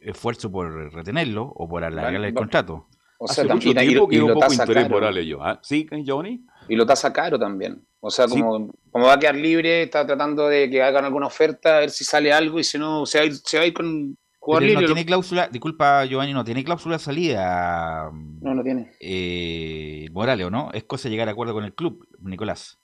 esfuerzo 0.00 0.50
por 0.50 0.92
retenerlo 0.92 1.44
o 1.54 1.68
por 1.68 1.84
alargarle 1.84 2.28
el 2.28 2.34
contrato. 2.34 2.86
O 3.18 3.26
Hace 3.26 3.42
sea, 3.42 3.44
tam- 3.44 3.54
mucho 3.56 3.68
y, 3.68 3.70
y- 3.72 3.74
tiempo 3.74 4.08
que 4.08 4.16
y 4.16 4.18
lo 4.18 4.32
poco 4.34 4.52
interés 4.52 4.88
caro. 4.88 5.10
Yo. 5.20 5.42
¿ah? 5.44 5.60
¿Sí, 5.62 5.86
Johnny? 6.06 6.40
Y 6.68 6.74
lo 6.76 6.86
tasa 6.86 7.12
caro 7.12 7.38
también. 7.38 7.84
O 8.00 8.10
sea, 8.10 8.26
Sí. 8.26 8.40
como, 8.40 8.72
como 8.90 9.06
va 9.06 9.12
a 9.14 9.18
quedar 9.18 9.34
libre, 9.36 9.82
está 9.82 10.06
tratando 10.06 10.48
de 10.48 10.70
que 10.70 10.82
hagan 10.82 11.04
alguna 11.04 11.26
oferta, 11.26 11.76
a 11.76 11.80
ver 11.80 11.90
si 11.90 12.02
sale 12.04 12.32
algo 12.32 12.58
y 12.58 12.64
si 12.64 12.78
no, 12.78 13.04
se 13.04 13.18
va 13.18 13.24
a 13.24 13.26
ir, 13.26 13.34
se 13.34 13.58
va 13.58 13.64
a 13.64 13.66
ir 13.66 13.74
con 13.74 14.16
jugador 14.38 14.62
libre. 14.62 14.80
no 14.80 14.86
tiene 14.86 15.04
cláusula, 15.04 15.48
disculpa 15.48 16.06
Giovanni, 16.06 16.32
no 16.32 16.42
tiene 16.44 16.64
cláusula 16.64 16.96
de 16.96 17.04
salida 17.04 18.10
No, 18.40 18.54
no 18.54 18.62
tiene. 18.62 18.90
eh, 19.00 20.08
Morales, 20.12 20.46
¿o 20.46 20.50
no? 20.50 20.70
Es 20.72 20.84
cosa 20.84 21.04
de 21.04 21.10
llegar 21.10 21.28
a 21.28 21.32
acuerdo 21.32 21.52
con 21.52 21.64
el 21.64 21.74
club, 21.74 22.08
Nicolás. 22.20 22.78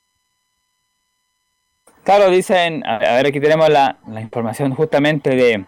Claro, 2.06 2.30
dicen, 2.30 2.86
a 2.86 2.98
ver, 2.98 3.26
aquí 3.26 3.40
tenemos 3.40 3.68
la, 3.68 3.98
información 4.20 4.72
justamente 4.72 5.30
de... 5.30 5.64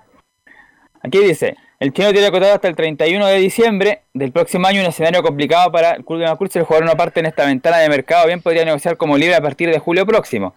Aquí 1.02 1.18
dice, 1.18 1.56
el 1.80 1.92
chino 1.92 2.12
tiene 2.12 2.28
acotado 2.28 2.54
hasta 2.54 2.68
el 2.68 2.76
31 2.76 3.26
de 3.26 3.38
diciembre 3.38 4.02
del 4.14 4.30
próximo 4.30 4.68
año, 4.68 4.80
un 4.80 4.86
escenario 4.86 5.20
complicado 5.24 5.72
para 5.72 5.94
el 5.94 6.04
club 6.04 6.20
de 6.20 6.48
si 6.48 6.60
el 6.60 6.64
jugador 6.64 6.86
no 6.86 6.96
parte 6.96 7.18
en 7.18 7.26
esta 7.26 7.44
ventana 7.44 7.78
de 7.78 7.88
mercado, 7.88 8.28
bien 8.28 8.40
podría 8.40 8.64
negociar 8.64 8.96
como 8.96 9.18
libre 9.18 9.34
a 9.34 9.40
partir 9.40 9.68
de 9.68 9.80
julio 9.80 10.06
próximo. 10.06 10.54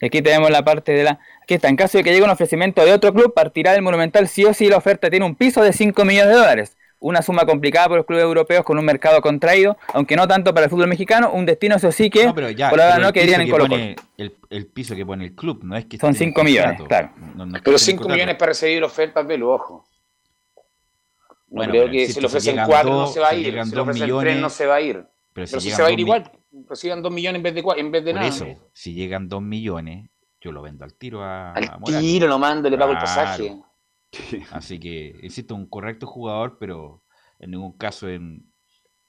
Y 0.00 0.06
aquí 0.06 0.22
tenemos 0.22 0.50
la 0.50 0.64
parte 0.64 0.92
de 0.92 1.04
la... 1.04 1.18
Aquí 1.42 1.52
está, 1.52 1.68
en 1.68 1.76
caso 1.76 1.98
de 1.98 2.04
que 2.04 2.12
llegue 2.12 2.24
un 2.24 2.30
ofrecimiento 2.30 2.82
de 2.82 2.94
otro 2.94 3.12
club, 3.12 3.34
partirá 3.34 3.72
del 3.72 3.82
Monumental 3.82 4.26
sí 4.26 4.46
o 4.46 4.54
sí 4.54 4.70
la 4.70 4.78
oferta 4.78 5.10
tiene 5.10 5.26
un 5.26 5.34
piso 5.34 5.62
de 5.62 5.74
5 5.74 6.02
millones 6.06 6.32
de 6.32 6.40
dólares. 6.40 6.78
Una 7.02 7.22
suma 7.22 7.46
complicada 7.46 7.86
para 7.88 7.96
los 7.98 8.06
clubes 8.06 8.22
europeos 8.24 8.62
con 8.62 8.78
un 8.78 8.84
mercado 8.84 9.22
contraído, 9.22 9.76
aunque 9.94 10.16
no 10.16 10.28
tanto 10.28 10.52
para 10.52 10.64
el 10.64 10.70
fútbol 10.70 10.86
mexicano, 10.86 11.32
un 11.32 11.46
destino 11.46 11.76
eso 11.76 11.90
sí 11.90 12.10
que 12.10 12.26
No, 12.26 12.34
pero 12.34 12.50
ya, 12.50 12.68
por 12.68 12.78
ahora 12.78 12.96
pero 12.96 13.06
no 13.06 13.12
piso 13.14 13.34
en 13.40 13.44
que 13.46 13.50
Colo 13.50 13.64
Colo. 13.64 13.74
pone- 13.74 13.96
El, 14.18 14.36
el 14.50 14.66
piso 14.66 14.94
que 14.94 15.06
pone 15.06 15.24
el 15.24 15.34
club, 15.34 15.60
no 15.64 15.76
es 15.76 15.86
que 15.86 15.96
Son 15.96 16.10
esté 16.10 16.24
en 16.24 16.30
5 16.30 16.44
millones, 16.44 16.80
claro. 16.86 17.10
No- 17.34 17.46
no 17.46 17.52
Pero 17.64 17.76
esté 17.76 17.92
en 17.92 17.96
5 17.96 18.02
contrato. 18.02 18.14
millones 18.16 18.36
para 18.36 18.48
recibir 18.50 18.84
ofertas 18.84 19.26
de 19.26 19.42
ojo. 19.42 19.86
No 21.48 21.56
Bueno, 21.56 21.72
creo 21.72 21.90
que 21.90 22.02
insisto, 22.02 22.14
si 22.14 22.20
le 22.20 22.28
si 22.28 22.36
ofrecen 22.36 22.52
llegan 22.54 22.68
4 22.68 22.90
no 22.90 23.06
se 23.06 23.20
va 23.20 23.28
a 23.28 23.30
si 23.30 23.36
ir. 23.38 23.44
Si 23.46 23.50
le 23.52 23.56
dos 23.64 23.78
ofrecen 23.78 24.02
millones, 24.02 24.24
3 24.32 24.42
no 24.42 24.50
se 24.50 24.66
va 24.66 24.74
a 24.74 24.80
ir. 24.82 24.94
pero 24.94 25.06
Pero, 25.32 25.46
si 25.46 25.60
si 25.70 25.70
se 25.74 25.82
va 25.82 25.88
a 25.88 25.92
ir 25.92 26.00
igual, 26.00 26.30
reciban 26.68 27.02
2 27.02 27.12
millones 27.12 27.36
en 27.38 27.42
vez 27.42 27.54
de, 27.54 27.64
en 27.78 27.90
vez 27.90 28.04
de 28.04 28.10
Por 28.12 28.20
nada. 28.20 28.28
eso, 28.34 28.46
si 28.74 28.92
llegan 28.92 29.26
2 29.28 29.40
millones, 29.42 30.06
yo 30.42 30.52
lo 30.52 30.60
vendo 30.62 30.84
al 30.84 30.92
tiro 30.94 31.22
a, 31.24 31.52
Al 31.54 31.64
a 31.64 31.78
Morales. 31.78 32.00
tiro 32.02 32.28
lo 32.28 32.38
mando, 32.38 32.68
le 32.68 32.76
pago 32.76 32.92
el 32.92 32.98
Claro. 32.98 33.64
Así 34.50 34.78
que, 34.80 35.16
insisto, 35.22 35.54
un 35.54 35.66
correcto 35.66 36.06
jugador, 36.06 36.56
pero 36.58 37.02
en 37.38 37.52
ningún 37.52 37.72
caso 37.76 38.08
en, 38.08 38.44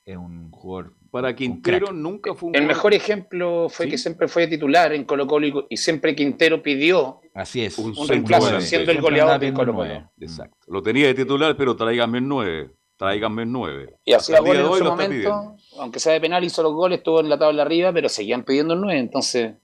en 0.06 0.18
un 0.20 0.52
jugador. 0.52 0.94
Para 1.10 1.36
Quintero 1.36 1.92
nunca 1.92 2.34
fue 2.34 2.50
un 2.50 2.56
El 2.56 2.62
jugador- 2.62 2.76
mejor 2.76 2.94
ejemplo 2.94 3.68
fue 3.70 3.86
Sí. 3.88 3.92
que 3.92 3.98
siempre 3.98 4.28
fue 4.28 4.48
titular 4.48 4.94
en 4.94 5.04
Colo 5.04 5.28
Colo 5.28 5.66
y, 5.70 5.76
siempre 5.78 6.16
Quintero 6.16 6.62
pidió 6.64 7.20
Así 7.34 7.62
es. 7.66 7.78
un, 7.78 7.94
centro 7.94 8.06
reemplazo 8.14 8.62
siendo 8.62 8.92
el 8.92 9.02
goleador 9.02 9.40
de 9.40 9.54
Colo 9.54 9.74
nueve. 9.74 9.96
Colo. 9.96 10.12
Exacto. 10.20 10.58
Lo 10.68 10.82
tenía 10.82 11.08
de 11.08 11.14
titular, 11.16 11.58
pero 11.58 11.76
tráiganme 11.76 12.20
el 12.20 12.28
9. 12.28 12.72
Tráiganme 12.96 13.42
el 13.44 13.52
9. 13.52 13.96
Y 14.06 14.14
hacía 14.14 14.40
goles 14.40 14.64
en 14.64 14.74
su 14.78 14.84
momento, 14.86 15.56
aunque 15.80 16.00
sea 16.00 16.14
de 16.14 16.22
penal, 16.22 16.44
hizo 16.44 16.62
los 16.62 16.72
goles, 16.74 17.00
estuvo 17.00 17.20
en 17.20 17.30
la 17.30 17.40
tabla 17.40 17.64
arriba, 17.64 17.92
pero 17.92 18.08
seguían 18.08 18.44
pidiendo 18.44 18.76
el 18.76 18.82
9, 18.82 19.00
entonces 19.00 19.56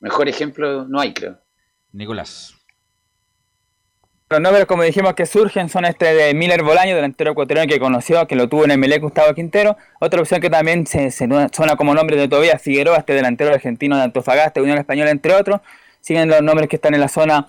mejor 0.00 0.28
ejemplo 0.28 0.84
no 0.86 1.00
hay, 1.00 1.14
creo. 1.14 1.38
Nicolás. 1.92 2.53
Los 4.30 4.40
nombres, 4.40 4.64
como 4.64 4.82
dijimos, 4.82 5.12
que 5.12 5.26
surgen 5.26 5.68
son 5.68 5.84
este 5.84 6.14
de 6.14 6.32
Miller 6.32 6.62
Bolaño, 6.62 6.94
delantero 6.94 7.32
ecuatoriano 7.32 7.70
que 7.70 7.78
conoció, 7.78 8.26
que 8.26 8.36
lo 8.36 8.48
tuvo 8.48 8.64
en 8.64 8.70
MLE 8.80 8.98
Gustavo 8.98 9.34
Quintero. 9.34 9.76
Otra 10.00 10.18
opción 10.18 10.40
que 10.40 10.48
también 10.48 10.86
se, 10.86 11.10
suena 11.10 11.76
como 11.76 11.94
nombre 11.94 12.16
de 12.16 12.26
Tobías 12.26 12.60
Figueroa, 12.62 12.96
este 12.96 13.12
delantero 13.12 13.52
argentino 13.52 13.98
de 13.98 14.04
Antofagasta, 14.04 14.62
Unión 14.62 14.78
Española, 14.78 15.10
entre 15.10 15.34
otros. 15.34 15.60
Siguen 16.00 16.30
los 16.30 16.40
nombres 16.40 16.70
que 16.70 16.76
están 16.76 16.94
en 16.94 17.00
la 17.00 17.08
zona 17.08 17.46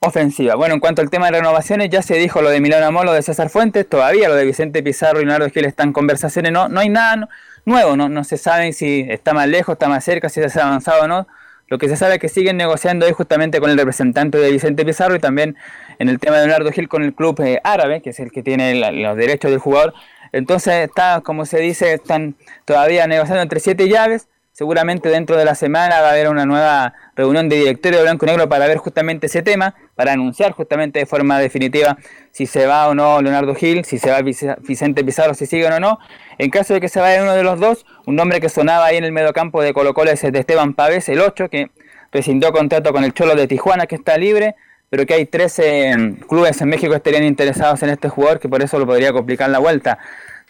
ofensiva. 0.00 0.54
Bueno, 0.54 0.74
en 0.74 0.80
cuanto 0.80 1.02
al 1.02 1.10
tema 1.10 1.26
de 1.26 1.32
renovaciones, 1.40 1.90
ya 1.90 2.00
se 2.00 2.14
dijo 2.14 2.40
lo 2.40 2.48
de 2.48 2.58
Milano 2.60 2.86
Amor, 2.86 3.04
lo 3.04 3.12
de 3.12 3.20
César 3.20 3.50
Fuentes, 3.50 3.86
todavía 3.86 4.26
lo 4.28 4.34
de 4.34 4.46
Vicente 4.46 4.82
Pizarro 4.82 5.20
y 5.20 5.26
Leonardo 5.26 5.50
Gil 5.50 5.66
están 5.66 5.88
en 5.88 5.92
conversaciones, 5.92 6.52
no, 6.52 6.68
no 6.70 6.80
hay 6.80 6.88
nada 6.88 7.16
nu- 7.16 7.28
nuevo, 7.66 7.96
no, 7.96 8.08
no 8.08 8.24
se 8.24 8.38
sabe 8.38 8.72
si 8.72 9.06
está 9.10 9.34
más 9.34 9.46
lejos, 9.48 9.74
está 9.74 9.88
más 9.88 10.02
cerca, 10.02 10.30
si 10.30 10.40
se 10.48 10.58
ha 10.60 10.66
avanzado 10.66 11.02
o 11.04 11.06
no. 11.08 11.26
Lo 11.68 11.78
que 11.78 11.88
se 11.88 11.96
sabe 11.96 12.14
es 12.14 12.20
que 12.20 12.28
siguen 12.28 12.58
negociando 12.58 13.06
ahí 13.06 13.12
justamente 13.12 13.58
con 13.58 13.70
el 13.70 13.78
representante 13.78 14.36
de 14.36 14.50
Vicente 14.50 14.84
Pizarro 14.84 15.16
y 15.16 15.18
también 15.18 15.56
en 15.98 16.08
el 16.08 16.18
tema 16.18 16.38
de 16.38 16.46
Leonardo 16.46 16.70
Gil 16.72 16.88
con 16.88 17.02
el 17.02 17.14
club 17.14 17.40
eh, 17.42 17.60
árabe, 17.64 18.00
que 18.02 18.10
es 18.10 18.20
el 18.20 18.30
que 18.32 18.42
tiene 18.42 18.74
los 18.92 19.16
derechos 19.16 19.50
del 19.50 19.60
jugador. 19.60 19.94
Entonces 20.32 20.74
está, 20.88 21.20
como 21.20 21.46
se 21.46 21.58
dice, 21.60 21.94
están 21.94 22.34
todavía 22.64 23.06
negociando 23.06 23.42
entre 23.42 23.60
siete 23.60 23.88
llaves. 23.88 24.28
Seguramente 24.52 25.08
dentro 25.08 25.36
de 25.36 25.44
la 25.44 25.56
semana 25.56 26.00
va 26.00 26.08
a 26.08 26.10
haber 26.12 26.28
una 26.28 26.46
nueva 26.46 26.94
reunión 27.16 27.48
de 27.48 27.56
directorio 27.56 27.98
de 27.98 28.04
Blanco 28.04 28.24
y 28.24 28.28
Negro 28.28 28.48
para 28.48 28.68
ver 28.68 28.76
justamente 28.76 29.26
ese 29.26 29.42
tema, 29.42 29.74
para 29.96 30.12
anunciar 30.12 30.52
justamente 30.52 31.00
de 31.00 31.06
forma 31.06 31.40
definitiva 31.40 31.98
si 32.30 32.46
se 32.46 32.64
va 32.66 32.86
o 32.88 32.94
no 32.94 33.20
Leonardo 33.20 33.56
Gil, 33.56 33.84
si 33.84 33.98
se 33.98 34.12
va 34.12 34.20
Vice- 34.22 34.54
Vicente 34.60 35.02
Pizarro, 35.02 35.34
si 35.34 35.46
siguen 35.46 35.72
o 35.72 35.80
no. 35.80 35.98
En 36.38 36.50
caso 36.50 36.72
de 36.72 36.80
que 36.80 36.88
se 36.88 37.00
vaya 37.00 37.22
uno 37.22 37.34
de 37.34 37.42
los 37.42 37.58
dos, 37.58 37.84
un 38.06 38.14
nombre 38.14 38.40
que 38.40 38.48
sonaba 38.48 38.86
ahí 38.86 38.96
en 38.96 39.02
el 39.02 39.10
mediocampo 39.10 39.60
de 39.60 39.74
Colo 39.74 39.92
Colo 39.92 40.12
es 40.12 40.22
de 40.22 40.38
Esteban 40.38 40.74
Pávez, 40.74 41.08
el 41.08 41.20
8, 41.20 41.48
que 41.50 41.70
rescindió 42.12 42.52
contrato 42.52 42.92
con 42.92 43.02
el 43.02 43.12
Cholo 43.12 43.34
de 43.34 43.48
Tijuana, 43.48 43.86
que 43.86 43.96
está 43.96 44.16
libre, 44.18 44.54
pero 44.94 45.06
que 45.06 45.14
hay 45.14 45.26
13 45.26 45.96
mm, 45.96 46.14
clubes 46.28 46.60
en 46.60 46.68
México 46.68 46.90
que 46.90 46.98
estarían 46.98 47.24
interesados 47.24 47.82
en 47.82 47.90
este 47.90 48.08
jugador, 48.08 48.38
que 48.38 48.48
por 48.48 48.62
eso 48.62 48.78
lo 48.78 48.86
podría 48.86 49.12
complicar 49.12 49.50
la 49.50 49.58
vuelta 49.58 49.98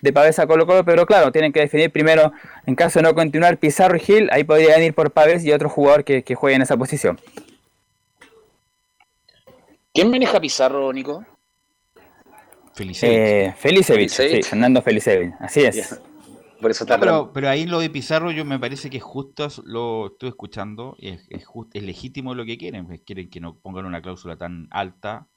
de 0.02 0.12
Pavés 0.12 0.38
a 0.38 0.46
Colo 0.46 0.66
Colo, 0.66 0.84
pero 0.84 1.06
claro, 1.06 1.32
tienen 1.32 1.50
que 1.50 1.60
definir 1.60 1.90
primero, 1.90 2.30
en 2.66 2.74
caso 2.74 2.98
de 2.98 3.04
no 3.04 3.14
continuar 3.14 3.56
Pizarro 3.56 3.96
y 3.96 4.00
Gil, 4.00 4.28
ahí 4.32 4.44
podrían 4.44 4.82
ir 4.82 4.92
por 4.92 5.12
Pavés 5.12 5.46
y 5.46 5.52
otro 5.52 5.70
jugador 5.70 6.04
que, 6.04 6.24
que 6.24 6.34
juegue 6.34 6.56
en 6.56 6.60
esa 6.60 6.76
posición. 6.76 7.18
¿Quién 9.94 10.10
maneja 10.10 10.38
Pizarro, 10.38 10.92
Nico? 10.92 11.24
Felicevich. 12.74 13.16
Eh, 13.16 13.54
Felicevich, 13.56 14.10
sí, 14.10 14.16
Felicevich. 14.16 14.44
Fernando 14.44 14.82
Felicevich, 14.82 15.32
así 15.40 15.64
es. 15.64 16.02
Por 16.65 16.70
eso 16.70 16.85
está 16.85 16.95
No, 16.95 17.01
pero, 17.01 17.32
pero 17.35 17.49
ahí 17.51 17.66
lo 17.66 17.78
de 17.78 17.91
Pizarro 17.91 18.31
yo 18.31 18.45
me 18.47 18.59
parece 18.59 18.89
que 18.89 18.97
es 18.97 19.03
justo, 19.03 19.49
lo 19.65 20.07
estoy 20.07 20.31
escuchando, 20.31 20.97
y 20.99 21.09
es, 21.11 21.27
es, 21.28 21.45
jus- 21.47 21.69
es 21.74 21.82
legítimo 21.82 22.35
lo 22.35 22.47
que 22.47 22.57
quieren, 22.57 22.86
pues 22.86 23.03
quieren 23.05 23.28
que 23.28 23.39
no 23.41 23.57
pongan 23.59 23.85
una 23.85 24.01
cláusula 24.01 24.36
tan 24.36 24.66
alta 24.70 25.28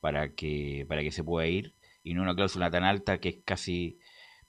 para 0.00 0.34
que, 0.34 0.86
para 0.88 1.02
que 1.02 1.12
se 1.12 1.22
pueda 1.24 1.46
ir, 1.46 1.74
y 2.02 2.14
no 2.14 2.22
una 2.22 2.34
cláusula 2.34 2.70
tan 2.70 2.84
alta 2.84 3.18
que 3.18 3.28
es 3.28 3.36
casi 3.44 3.98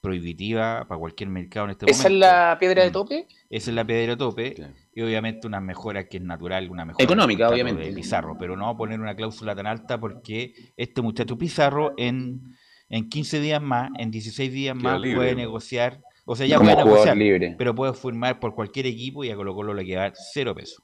prohibitiva 0.01 0.85
para 0.87 0.99
cualquier 0.99 1.29
mercado 1.29 1.65
en 1.65 1.71
este 1.71 1.85
¿Esa 1.87 2.07
es 2.07 2.13
momento. 2.13 2.27
la 2.27 2.57
piedra 2.59 2.83
de 2.83 2.89
Mm. 2.89 2.93
tope? 2.93 3.27
Esa 3.49 3.71
es 3.71 3.75
la 3.75 3.85
piedra 3.85 4.11
de 4.13 4.17
tope, 4.17 4.55
y 4.95 5.01
obviamente 5.01 5.47
una 5.47 5.59
mejora 5.61 6.07
que 6.07 6.17
es 6.17 6.23
natural, 6.23 6.69
una 6.69 6.85
mejora 6.85 7.03
Económica, 7.05 7.49
obviamente. 7.49 7.83
de 7.83 7.93
Pizarro, 7.93 8.37
pero 8.39 8.55
no 8.57 8.75
poner 8.77 8.99
una 8.99 9.15
cláusula 9.15 9.55
tan 9.55 9.67
alta 9.67 9.99
porque 9.99 10.53
este 10.77 11.01
muchacho 11.01 11.37
Pizarro 11.37 11.93
en, 11.97 12.41
en 12.89 13.09
15 13.09 13.39
días 13.39 13.61
más, 13.61 13.91
en 13.99 14.11
16 14.11 14.51
días 14.51 14.75
Queda 14.77 14.93
más 14.93 15.01
libre. 15.01 15.17
puede 15.17 15.35
negociar, 15.35 15.99
o 16.25 16.35
sea, 16.35 16.45
ya 16.45 16.57
puede 16.59 16.75
negociar, 16.75 17.17
libre. 17.17 17.55
pero 17.57 17.75
puede 17.75 17.93
firmar 17.93 18.39
por 18.39 18.55
cualquier 18.55 18.85
equipo 18.87 19.23
y 19.23 19.31
a 19.31 19.35
Colo 19.35 19.53
Colo 19.53 19.73
le 19.73 19.85
queda 19.85 20.11
cero 20.33 20.53
pesos. 20.55 20.81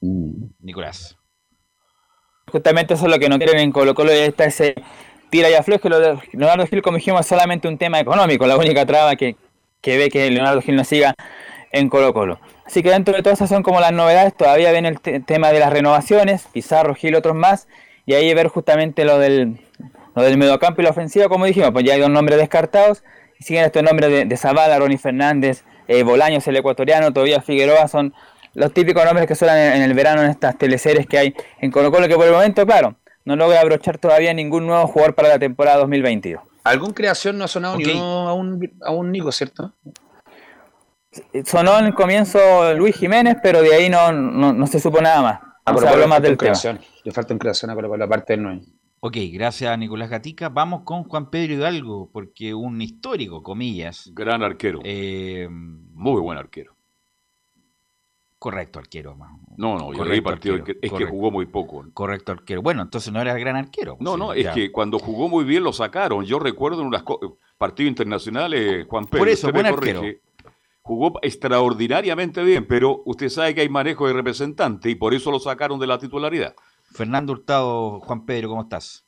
Mm. 0.00 0.46
Nicolás. 0.60 1.16
Justamente 2.50 2.94
eso 2.94 3.06
es 3.06 3.12
lo 3.12 3.18
que 3.18 3.28
no 3.28 3.38
quieren 3.38 3.58
en 3.58 3.72
Colo 3.72 3.94
Colo, 3.94 4.12
y 4.12 4.16
ahí 4.16 4.28
está 4.28 4.44
ese 4.44 4.74
tira 5.30 5.50
y 5.50 5.54
afloje. 5.54 5.88
Lo 5.88 5.98
de 5.98 6.18
Leonardo 6.32 6.66
Gil, 6.66 6.82
como 6.82 6.96
dijimos, 6.98 7.20
es 7.22 7.26
solamente 7.26 7.68
un 7.68 7.78
tema 7.78 8.00
económico, 8.00 8.46
la 8.46 8.56
única 8.56 8.84
traba 8.86 9.16
que, 9.16 9.36
que 9.80 9.96
ve 9.98 10.10
que 10.10 10.30
Leonardo 10.30 10.60
Gil 10.60 10.76
no 10.76 10.84
siga 10.84 11.14
en 11.72 11.88
Colo 11.88 12.12
Colo. 12.12 12.38
Así 12.66 12.82
que 12.82 12.90
dentro 12.90 13.14
de 13.14 13.22
todas 13.22 13.38
esas 13.38 13.48
son 13.50 13.62
como 13.62 13.80
las 13.80 13.92
novedades, 13.92 14.34
todavía 14.36 14.70
viene 14.72 14.88
el 14.88 15.00
te- 15.00 15.20
tema 15.20 15.52
de 15.52 15.58
las 15.60 15.72
renovaciones, 15.72 16.46
Pizarro, 16.52 16.94
Gil, 16.94 17.14
otros 17.14 17.34
más, 17.34 17.66
y 18.06 18.14
ahí 18.14 18.32
ver 18.34 18.48
justamente 18.48 19.04
lo 19.04 19.18
del, 19.18 19.58
lo 20.14 20.22
del 20.22 20.38
mediocampo 20.38 20.80
y 20.80 20.84
la 20.84 20.90
ofensiva, 20.90 21.28
como 21.28 21.46
dijimos, 21.46 21.70
pues 21.72 21.84
ya 21.84 21.94
hay 21.94 22.00
dos 22.00 22.10
nombres 22.10 22.38
descartados, 22.38 23.02
siguen 23.40 23.64
estos 23.64 23.82
nombres 23.82 24.10
de, 24.10 24.24
de 24.24 24.36
Zavala, 24.36 24.78
Ronnie 24.78 24.98
Fernández, 24.98 25.64
eh, 25.88 26.02
Bolaños, 26.02 26.46
el 26.48 26.56
ecuatoriano, 26.56 27.12
todavía 27.12 27.40
Figueroa, 27.42 27.88
son 27.88 28.14
los 28.54 28.72
típicos 28.72 29.04
nombres 29.04 29.26
que 29.26 29.34
suenan 29.34 29.58
en, 29.58 29.72
en 29.74 29.82
el 29.82 29.94
verano 29.94 30.22
en 30.22 30.30
estas 30.30 30.56
teleseries 30.56 31.06
que 31.06 31.18
hay 31.18 31.34
en 31.60 31.70
Colo 31.70 31.90
Colo, 31.90 32.06
que 32.08 32.14
por 32.16 32.26
el 32.26 32.32
momento, 32.32 32.64
claro, 32.66 32.96
no 33.24 33.36
logra 33.36 33.60
abrochar 33.60 33.98
todavía 33.98 34.32
ningún 34.34 34.66
nuevo 34.66 34.86
jugador 34.86 35.14
para 35.14 35.28
la 35.28 35.38
temporada 35.38 35.78
2022. 35.78 36.42
¿Algún 36.64 36.92
creación 36.92 37.36
no 37.36 37.44
ha 37.44 37.48
sonado 37.48 37.74
Ok. 37.74 37.80
ni 37.84 37.92
uno 37.92 38.28
a 38.28 38.32
un, 38.34 38.70
a 38.82 38.90
un 38.90 39.12
Nico, 39.12 39.30
cierto? 39.32 39.72
Sonó 41.44 41.78
en 41.78 41.86
el 41.86 41.94
comienzo 41.94 42.74
Luis 42.74 42.96
Jiménez, 42.96 43.36
pero 43.42 43.62
de 43.62 43.74
ahí 43.74 43.88
no, 43.88 44.10
no, 44.12 44.52
no 44.52 44.66
se 44.66 44.80
supo 44.80 45.00
nada 45.00 45.22
más. 45.22 45.40
Ah, 45.64 45.72
No 45.72 45.78
se 45.78 45.88
habló 45.88 46.08
más 46.08 46.20
del 46.20 46.32
tema. 46.32 46.38
creación. 46.52 46.80
Le 47.04 47.12
falta 47.12 47.32
en 47.32 47.38
creación 47.38 47.70
a 47.70 47.74
Colo 47.74 47.88
Colo, 47.88 48.04
aparte 48.04 48.32
del 48.32 48.42
9. 48.42 48.60
Ok, 49.06 49.18
gracias 49.34 49.70
a 49.70 49.76
Nicolás 49.76 50.08
Gatica. 50.08 50.48
Vamos 50.48 50.80
con 50.84 51.04
Juan 51.04 51.28
Pedro 51.28 51.52
Hidalgo, 51.52 52.08
porque 52.10 52.54
un 52.54 52.80
histórico, 52.80 53.42
comillas. 53.42 54.10
Gran 54.14 54.42
arquero. 54.42 54.80
eh, 54.82 55.46
Muy 55.50 56.22
buen 56.22 56.38
arquero. 56.38 56.74
correcto 58.38 58.78
arquero. 58.78 59.14
ma- 59.14 59.38
No, 59.58 59.76
no, 59.78 59.92
yo 59.92 59.98
Correcto 59.98 60.22
partido. 60.24 60.54
arquero, 60.54 60.78
Es 60.80 60.90
que 60.92 61.04
jugó 61.04 61.30
muy 61.30 61.44
poco. 61.44 61.84
Correcto 61.92 62.32
arquero. 62.32 62.62
Bueno, 62.62 62.80
entonces 62.80 63.12
no 63.12 63.20
era 63.20 63.34
gran 63.38 63.56
arquero. 63.56 63.98
No, 64.00 64.14
sí, 64.14 64.18
no, 64.18 64.32
es 64.32 64.44
ya. 64.44 64.54
que 64.54 64.72
cuando 64.72 64.98
jugó 64.98 65.28
muy 65.28 65.44
bien 65.44 65.64
lo 65.64 65.74
sacaron. 65.74 66.24
Yo 66.24 66.38
recuerdo 66.38 66.80
en 66.80 66.86
unos 66.86 67.04
partidos 67.58 67.88
internacionales, 67.90 68.86
Juan 68.88 69.04
Pedro, 69.04 69.18
Por 69.18 69.28
eso, 69.28 69.52
buen 69.52 69.66
arquero. 69.66 70.00
jugó 70.80 71.18
extraordinariamente 71.20 72.42
bien, 72.42 72.66
pero 72.66 73.02
usted 73.04 73.28
sabe 73.28 73.54
que 73.54 73.60
hay 73.62 73.68
manejo 73.68 74.06
de 74.06 74.14
representante 74.14 74.88
y 74.90 74.94
por 74.94 75.12
eso 75.12 75.30
lo 75.30 75.38
sacaron 75.38 75.78
de 75.78 75.86
la 75.86 75.98
titularidad. 75.98 76.54
Fernando 76.94 77.32
Hurtado, 77.34 78.00
Juan 78.00 78.24
Pedro, 78.24 78.48
¿cómo 78.48 78.62
estás? 78.62 79.03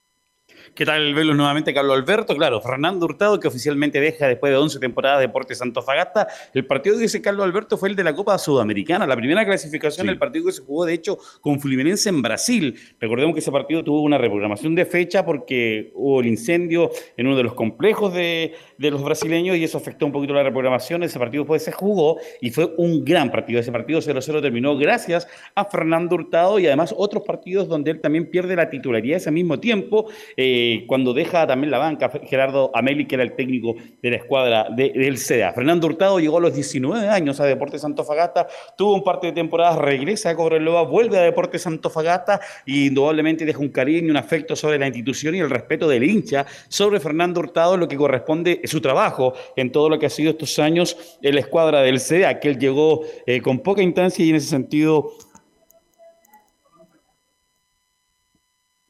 ¿Qué 0.76 0.84
tal, 0.84 1.14
verlos 1.14 1.34
nuevamente, 1.34 1.72
Carlos 1.72 1.96
Alberto? 1.96 2.36
Claro, 2.36 2.60
Fernando 2.60 3.06
Hurtado, 3.06 3.40
que 3.40 3.48
oficialmente 3.48 3.98
deja 3.98 4.28
después 4.28 4.52
de 4.52 4.58
11 4.58 4.78
temporadas 4.78 5.20
Deportes 5.20 5.62
Antofagasta. 5.62 6.28
El 6.52 6.66
partido 6.66 6.96
que 6.96 7.02
dice 7.04 7.22
Carlos 7.22 7.46
Alberto 7.46 7.78
fue 7.78 7.88
el 7.88 7.96
de 7.96 8.04
la 8.04 8.14
Copa 8.14 8.36
Sudamericana, 8.36 9.06
la 9.06 9.16
primera 9.16 9.42
clasificación, 9.46 10.06
Sí. 10.06 10.12
el 10.12 10.18
partido 10.18 10.44
que 10.44 10.52
se 10.52 10.60
jugó, 10.60 10.84
de 10.84 10.92
hecho, 10.92 11.16
con 11.40 11.60
Fluminense 11.60 12.10
en 12.10 12.20
Brasil. 12.20 12.78
Recordemos 13.00 13.32
que 13.32 13.40
ese 13.40 13.50
partido 13.50 13.82
tuvo 13.82 14.02
una 14.02 14.18
reprogramación 14.18 14.74
de 14.74 14.84
fecha 14.84 15.24
porque 15.24 15.92
hubo 15.94 16.20
el 16.20 16.26
incendio 16.26 16.90
en 17.16 17.26
uno 17.26 17.38
de 17.38 17.44
los 17.44 17.54
complejos 17.54 18.12
de, 18.12 18.52
de 18.76 18.90
los 18.90 19.02
brasileños 19.02 19.56
y 19.56 19.64
eso 19.64 19.78
afectó 19.78 20.04
un 20.04 20.12
poquito 20.12 20.34
la 20.34 20.42
reprogramación. 20.42 21.02
Ese 21.04 21.18
partido 21.18 21.44
después 21.44 21.62
se 21.64 21.72
jugó 21.72 22.18
y 22.42 22.50
fue 22.50 22.74
un 22.76 23.02
gran 23.02 23.30
partido. 23.30 23.60
Ese 23.60 23.72
partido 23.72 24.00
0-0 24.02 24.42
terminó 24.42 24.76
gracias 24.76 25.26
a 25.54 25.64
Fernando 25.64 26.16
Hurtado 26.16 26.58
y 26.58 26.66
además 26.66 26.94
otros 26.94 27.22
partidos 27.22 27.66
donde 27.66 27.92
él 27.92 28.02
también 28.02 28.28
pierde 28.28 28.54
la 28.54 28.68
titularidad 28.68 29.16
ese 29.16 29.30
mismo 29.30 29.58
tiempo, 29.58 30.10
eh, 30.36 30.64
cuando 30.86 31.12
deja 31.12 31.46
también 31.46 31.70
la 31.70 31.78
banca 31.78 32.10
Gerardo 32.24 32.70
Ameli, 32.74 33.06
que 33.06 33.14
era 33.16 33.24
el 33.24 33.34
técnico 33.34 33.74
de 34.02 34.10
la 34.10 34.16
escuadra 34.16 34.68
de- 34.70 34.90
del 34.90 35.18
CDA. 35.18 35.52
Fernando 35.52 35.86
Hurtado 35.86 36.18
llegó 36.18 36.38
a 36.38 36.40
los 36.40 36.54
19 36.54 37.08
años 37.08 37.40
a 37.40 37.44
Deportes 37.44 37.84
Antofagasta, 37.84 38.46
tuvo 38.76 38.94
un 38.94 39.04
par 39.04 39.20
de 39.20 39.32
temporadas, 39.32 39.78
regresa 39.78 40.30
a 40.30 40.36
Cobreloa, 40.36 40.82
vuelve 40.82 41.18
a 41.18 41.22
Deportes 41.22 41.66
Antofagasta 41.66 42.40
y 42.64 42.86
indudablemente 42.88 43.44
deja 43.44 43.58
un 43.58 43.68
cariño 43.68 44.08
y 44.08 44.10
un 44.10 44.16
afecto 44.16 44.56
sobre 44.56 44.78
la 44.78 44.86
institución 44.86 45.34
y 45.34 45.40
el 45.40 45.50
respeto 45.50 45.88
del 45.88 46.04
hincha 46.04 46.46
sobre 46.68 47.00
Fernando 47.00 47.40
Hurtado, 47.40 47.76
lo 47.76 47.88
que 47.88 47.96
corresponde 47.96 48.60
a 48.64 48.66
su 48.66 48.80
trabajo 48.80 49.34
en 49.56 49.70
todo 49.72 49.88
lo 49.88 49.98
que 49.98 50.06
ha 50.06 50.10
sido 50.10 50.30
estos 50.30 50.58
años 50.58 51.18
en 51.22 51.34
la 51.34 51.40
escuadra 51.40 51.82
del 51.82 52.00
CDA, 52.00 52.40
que 52.40 52.48
él 52.48 52.58
llegó 52.58 53.02
eh, 53.26 53.40
con 53.40 53.60
poca 53.60 53.82
instancia 53.82 54.24
y 54.24 54.30
en 54.30 54.36
ese 54.36 54.48
sentido 54.48 55.12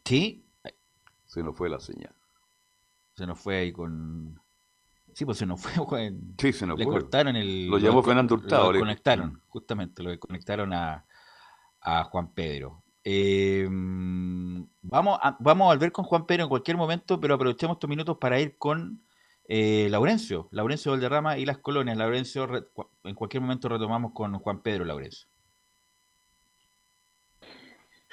Sí, 0.04 0.45
Se 1.36 1.42
nos 1.42 1.54
fue 1.54 1.68
la 1.68 1.78
señal. 1.78 2.14
se 3.14 3.26
nos 3.26 3.38
fue 3.38 3.58
ahí 3.58 3.72
con. 3.72 4.40
Sí, 5.12 5.24
pues 5.26 5.36
se 5.38 5.44
nos 5.46 5.60
fue. 5.88 6.12
Sí, 6.38 6.52
se 6.52 6.66
nos 6.66 6.78
Le 6.78 6.84
fue. 6.84 6.94
cortaron 6.94 7.36
el. 7.36 7.66
Lo 7.68 7.76
llamó 7.78 7.96
lo- 7.98 8.02
Fernando 8.02 8.34
Hurtado, 8.36 8.64
Lo 8.66 8.72
le- 8.72 8.78
conectaron, 8.80 9.42
justamente, 9.48 10.02
lo 10.02 10.18
conectaron 10.18 10.72
a, 10.72 11.04
a 11.82 12.04
Juan 12.04 12.32
Pedro. 12.32 12.82
Eh, 13.04 13.68
Vamos 13.68 15.18
a, 15.22 15.36
vamos 15.40 15.66
a 15.66 15.74
volver 15.74 15.92
con 15.92 16.04
Juan 16.06 16.26
Pedro 16.26 16.44
en 16.44 16.48
cualquier 16.48 16.76
momento, 16.76 17.20
pero 17.20 17.34
aprovechemos 17.34 17.76
estos 17.76 17.90
minutos 17.90 18.16
para 18.20 18.40
ir 18.40 18.56
con 18.56 19.02
eh, 19.48 19.88
Laurencio, 19.90 20.48
Laurencio 20.52 20.92
Valderrama 20.92 21.36
y 21.38 21.44
las 21.44 21.58
colonias. 21.58 21.96
Laurencio, 21.98 22.48
en 23.04 23.14
cualquier 23.14 23.42
momento 23.42 23.68
retomamos 23.68 24.12
con 24.12 24.38
Juan 24.38 24.62
Pedro 24.62 24.84
Laurencio. 24.84 25.28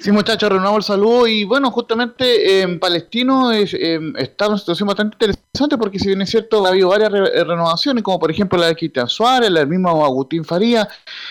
Sí, 0.03 0.11
muchachos, 0.11 0.49
renovamos 0.49 0.80
el 0.80 0.95
saludo 0.95 1.27
y 1.27 1.45
bueno, 1.45 1.71
justamente 1.71 2.59
en 2.59 2.77
Palestino 2.77 3.53
es, 3.53 3.73
eh, 3.73 4.01
está 4.17 4.49
una 4.49 4.57
situación 4.57 4.85
bastante 4.88 5.13
interesante 5.15 5.77
porque 5.77 5.97
si 5.97 6.07
bien 6.07 6.21
es 6.21 6.30
cierto 6.30 6.65
ha 6.65 6.71
habido 6.71 6.89
varias 6.89 7.09
re- 7.09 7.30
eh, 7.34 7.43
renovaciones, 7.45 8.03
como 8.03 8.19
por 8.19 8.30
ejemplo 8.30 8.59
la 8.59 8.65
de 8.67 8.75
Cristian 8.75 9.07
Suárez, 9.07 9.49
la 9.49 9.61
del 9.61 9.69
mismo 9.69 10.03
Agustín 10.03 10.43
Faría, 10.43 10.89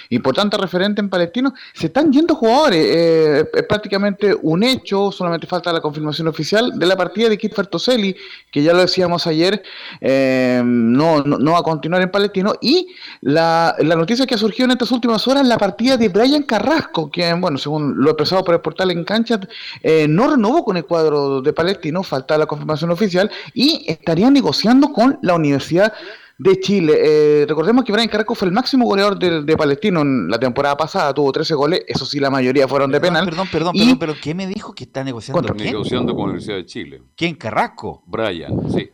importante 0.09 0.57
referente 0.57 1.03
en 1.03 1.11
Palestino, 1.11 1.53
se 1.75 1.89
están 1.89 2.11
yendo 2.11 2.35
jugadores, 2.35 2.83
eh, 2.89 3.45
es 3.53 3.63
prácticamente 3.65 4.35
un 4.41 4.63
hecho, 4.63 5.13
solamente 5.13 5.47
falta 5.47 5.71
la 5.71 5.83
confirmación 5.83 6.29
oficial 6.29 6.73
de 6.79 6.87
la 6.87 6.97
partida 6.97 7.29
de 7.29 7.37
Kit 7.37 7.53
Fertoselli, 7.55 8.17
que 8.51 8.63
ya 8.63 8.73
lo 8.73 8.79
decíamos 8.79 9.27
ayer, 9.27 9.63
eh, 10.01 10.63
no, 10.65 11.21
no, 11.23 11.53
va 11.53 11.59
a 11.59 11.63
continuar 11.63 12.01
en 12.01 12.11
Palestino, 12.11 12.55
y 12.63 12.87
la, 13.21 13.77
la 13.81 13.97
noticia 13.97 14.25
que 14.25 14.35
ha 14.35 14.39
surgido 14.39 14.65
en 14.65 14.71
estas 14.71 14.93
últimas 14.93 15.29
horas, 15.29 15.47
la 15.47 15.59
partida 15.59 15.99
de 15.99 16.09
Brian 16.09 16.45
Carrasco, 16.45 17.11
que 17.11 17.35
bueno, 17.35 17.59
según 17.59 17.97
lo 18.03 18.13
expresado 18.13 18.43
por 18.43 18.55
el 18.55 18.62
portal 18.63 18.91
en 18.91 19.05
cancha, 19.05 19.41
eh, 19.83 20.07
no 20.09 20.29
renovó 20.29 20.65
con 20.65 20.77
el 20.77 20.85
cuadro 20.85 21.43
de 21.43 21.53
Palestino, 21.53 22.03
falta 22.03 22.39
la 22.39 22.47
confirmación 22.47 22.91
oficial, 22.91 23.31
y 23.55 23.85
estaría 23.87 24.31
negociando 24.31 24.93
con 24.93 25.19
la 25.23 25.35
Universidad 25.35 25.93
de 26.39 26.59
Chile. 26.61 26.95
Eh, 26.99 27.47
recordemos 27.49 27.85
que 27.85 27.93
Brian 27.93 28.09
Carrasco 28.09 28.35
fue 28.35 28.49
el 28.49 28.55
máximo 28.55 28.85
goleador 28.85 29.19
de, 29.19 29.43
de 29.43 29.57
Palestino 29.57 30.01
en 30.01 30.29
la 30.29 30.39
temporada 30.39 30.77
pasada, 30.77 31.13
tuvo 31.15 31.31
13 31.31 31.55
goles, 31.55 31.83
eso 31.87 32.05
sí, 32.05 32.19
la 32.19 32.31
mayoría 32.31 32.67
fueron 32.67 32.91
de 32.91 33.01
penal. 33.01 33.25
Perdón, 33.25 33.49
perdón, 33.51 33.75
perdón, 33.77 33.99
pero 33.99 34.15
¿qué 34.21 34.35
me 34.35 34.47
dijo 34.47 34.75
que 34.75 34.85
está 34.85 35.05
negociando? 35.05 35.55
Negociando 35.55 36.15
con 36.15 36.23
la 36.23 36.25
Universidad 36.33 36.57
de 36.57 36.67
Chile. 36.67 37.03
¿Quién? 37.17 37.35
¿Carrasco? 37.35 38.03
Brian, 38.07 38.53
sí. 38.71 38.91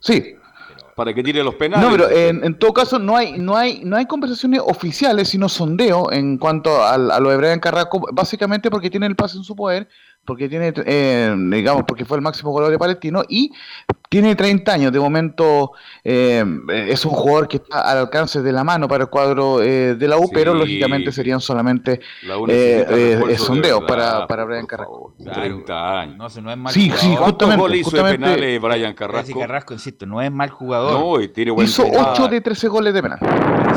Sí. 0.00 0.34
Para 1.00 1.14
que 1.14 1.22
tire 1.22 1.42
los 1.42 1.54
penales. 1.54 1.82
No, 1.88 1.90
pero 1.96 2.10
en, 2.10 2.54
todo 2.58 2.74
caso 2.74 2.98
no 2.98 3.16
hay, 3.16 3.38
no 3.38 3.56
hay, 3.56 3.80
no 3.86 3.96
hay 3.96 4.04
conversaciones 4.04 4.60
oficiales, 4.62 5.28
sino 5.28 5.48
sondeo 5.48 6.12
en 6.12 6.36
cuanto 6.36 6.84
al- 6.84 7.10
a, 7.10 7.18
lo 7.18 7.30
de 7.30 7.38
Brian 7.38 7.58
Carrasco, 7.58 8.06
básicamente 8.12 8.70
porque 8.70 8.90
tiene 8.90 9.06
el 9.06 9.16
pase 9.16 9.38
en 9.38 9.42
su 9.44 9.56
poder, 9.56 9.88
porque 10.24 10.48
tiene, 10.48 10.72
eh, 10.86 11.34
digamos, 11.50 11.84
porque 11.88 12.04
fue 12.04 12.16
el 12.16 12.22
máximo 12.22 12.50
goleador 12.52 12.72
de 12.72 12.78
Palestino 12.78 13.22
y 13.28 13.50
tiene 14.08 14.36
30 14.36 14.72
años. 14.72 14.92
De 14.92 15.00
momento 15.00 15.72
eh, 16.04 16.44
es 16.88 17.04
un 17.04 17.12
jugador 17.12 17.48
que 17.48 17.56
está 17.56 17.80
al 17.90 17.98
alcance 17.98 18.40
de 18.42 18.52
la 18.52 18.62
mano 18.62 18.86
para 18.86 19.04
el 19.04 19.10
cuadro 19.10 19.60
eh, 19.62 19.94
de 19.96 20.08
la 20.08 20.18
U, 20.18 20.24
Sí. 20.24 20.30
pero 20.34 20.54
lógicamente 20.54 21.10
serían 21.10 21.40
solamente 21.40 22.00
La 22.22 22.38
U 22.38 22.46
eh, 22.48 22.86
eh, 22.88 23.20
de 23.26 23.38
sondeos 23.38 23.82
para, 23.88 24.26
para 24.28 24.44
Brian 24.44 24.66
Carrasco. 24.66 25.14
30 25.18 26.00
años. 26.00 26.16
No, 26.36 26.42
no 26.42 26.50
es 26.52 26.56
mal 26.58 26.72
Sí, 26.72 26.88
jugador. 26.90 27.00
sí, 27.00 27.06
¿Cuántos 27.16 27.26
justamente, 27.32 27.60
goles 27.60 27.80
hizo 27.80 27.90
de 27.90 27.96
justamente- 28.02 28.24
penales 28.36 28.60
Brian 28.60 28.94
Carrasco? 28.94 29.40
Carrasco, 29.40 29.72
insisto, 29.74 30.06
no 30.06 30.20
es 30.22 30.30
mal 30.30 30.50
jugador. 30.50 30.92
No, 31.00 31.20
y 31.20 31.28
tiene 31.28 31.50
buen 31.50 31.66
Hizo 31.66 31.84
penal. 31.84 32.06
8 32.12 32.28
de 32.28 32.40
13 32.40 32.68
goles 32.68 32.94
de 32.94 33.02
penal. 33.02 33.18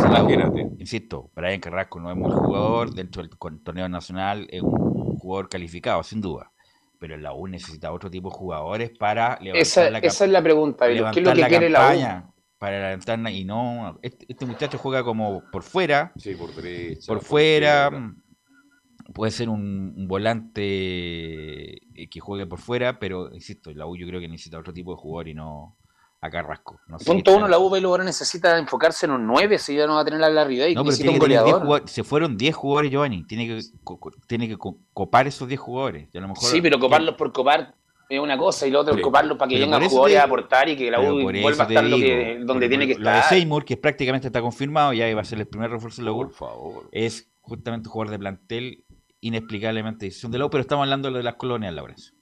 Imagínate. 0.06 0.70
Insisto, 0.78 1.30
Brian 1.36 1.60
Carrasco 1.60 2.00
no 2.00 2.12
es 2.12 2.18
mal 2.18 2.32
jugador, 2.32 2.94
dentro 2.94 3.22
del 3.24 3.32
con- 3.38 3.64
torneo 3.64 3.88
nacional 3.90 4.46
es 4.52 4.62
un 4.62 4.93
jugador 5.24 5.50
calificado, 5.50 6.04
sin 6.04 6.22
duda. 6.22 6.52
Pero 7.00 7.18
la 7.18 7.34
U 7.34 7.48
necesita 7.48 7.92
otro 7.92 8.10
tipo 8.10 8.30
de 8.30 8.36
jugadores 8.36 8.92
para 8.98 9.38
levantar 9.42 9.62
Esa, 9.62 9.90
la 9.90 10.00
esa 10.00 10.26
es 10.26 10.32
la 10.32 10.42
pregunta. 10.42 10.88
¿Qué 10.88 10.94
es 10.96 11.02
lo 11.02 11.12
que 11.12 11.22
la 11.42 11.48
quiere 11.48 11.70
la 11.70 12.24
U? 12.30 12.34
Para 12.58 12.80
levantarla 12.80 13.30
y 13.32 13.44
no. 13.44 14.00
Este, 14.02 14.26
este 14.30 14.46
muchacho 14.46 14.78
juega 14.78 15.04
como 15.04 15.44
por 15.52 15.64
fuera, 15.64 16.14
Sí, 16.16 16.34
por 16.36 16.54
derecha. 16.56 17.08
por 17.08 17.22
fuera. 17.22 17.86
izquierda. 17.92 18.14
Puede 19.14 19.32
ser 19.32 19.50
un, 19.50 19.94
un 19.98 20.08
volante 20.08 20.64
eh, 22.02 22.10
que 22.10 22.20
juegue 22.22 22.48
por 22.48 22.60
fuera, 22.60 23.00
pero 23.00 23.34
insisto, 23.34 23.74
la 23.74 23.86
U 23.86 23.98
yo 23.98 24.08
creo 24.08 24.22
que 24.22 24.30
necesita 24.30 24.58
otro 24.58 24.72
tipo 24.74 24.92
de 24.92 24.98
jugador 24.98 25.28
y 25.28 25.34
no 25.34 25.78
a 26.26 26.30
Carrasco. 26.30 26.80
No 26.88 26.98
sé 27.00 27.06
Punto 27.06 27.36
uno, 27.36 27.48
la 27.50 27.60
U 27.60 27.70
Velo 27.70 27.90
ahora 27.90 28.04
necesita 28.04 28.58
enfocarse 28.58 29.06
en 29.06 29.12
un 29.12 29.28
9, 29.28 29.58
si 29.58 29.76
ya 29.76 29.86
no 29.88 29.96
va 29.96 30.02
a 30.02 30.06
tener 30.06 30.24
a 30.24 30.30
Larry 30.30 30.58
Day, 30.58 30.74
No, 30.76 30.84
pero 30.86 30.96
tiene 30.96 31.12
un 31.12 31.16
que 31.16 31.20
tener 31.20 31.30
10 31.40 31.42
goleador. 31.44 31.62
jugadores. 31.66 31.92
Se 31.92 32.04
fueron 32.04 32.38
10 32.38 32.56
jugadores, 32.56 32.92
Giovanni. 32.92 33.24
Tiene 33.26 33.48
que, 33.48 33.62
tiene 34.28 34.48
que 34.48 34.58
co- 34.58 34.78
copar 34.94 35.28
esos 35.28 35.48
10 35.48 35.60
jugadores. 35.60 36.08
Y 36.14 36.18
a 36.18 36.22
lo 36.22 36.30
mejor, 36.30 36.50
Sí, 36.50 36.62
pero 36.62 36.80
coparlos 36.80 37.16
por 37.16 37.34
copar 37.34 37.76
es 38.10 38.20
una 38.20 38.38
cosa 38.38 38.66
y 38.68 38.72
lo 38.72 38.80
otro 38.82 38.96
es 38.96 39.02
coparlos 39.02 39.38
para 39.38 39.50
que 39.50 39.60
vengan 39.60 39.84
jugadores 39.84 40.16
te- 40.16 40.20
a 40.20 40.24
aportar 40.24 40.70
y 40.70 40.78
que 40.78 40.90
la 40.92 41.00
U 41.02 41.22
vuelva 41.24 41.64
a 41.66 41.68
estar 41.68 41.84
lo 41.84 41.96
digo, 41.98 42.08
que, 42.08 42.40
donde 42.46 42.70
tiene 42.70 42.88
que 42.88 42.96
Lo 42.96 43.10
de 43.10 43.16
estar. 43.18 43.30
Seymour, 43.30 43.66
que 43.66 43.76
prácticamente 43.78 44.28
está 44.28 44.42
confirmado, 44.42 44.94
ya 44.94 45.10
iba 45.10 45.20
a 45.22 45.26
ser 45.26 45.40
el 45.40 45.48
primer 45.48 45.72
refuerzo 45.72 46.02
de 46.02 46.06
la 46.06 46.12
U, 46.14 46.18
Por 46.18 46.32
favor. 46.32 46.90
es 46.92 47.30
justamente 47.42 47.90
un 47.90 47.92
jugador 47.92 48.12
de 48.12 48.20
plantel 48.20 48.86
inexplicablemente 49.20 50.06
decisión 50.06 50.32
de 50.32 50.38
la 50.38 50.46
U, 50.46 50.50
pero 50.50 50.62
estamos 50.62 50.84
hablando 50.84 51.08
de 51.08 51.12
lo 51.14 51.18
de 51.18 51.24
las 51.24 51.36
colonias, 51.36 51.74
Laurencio. 51.74 52.14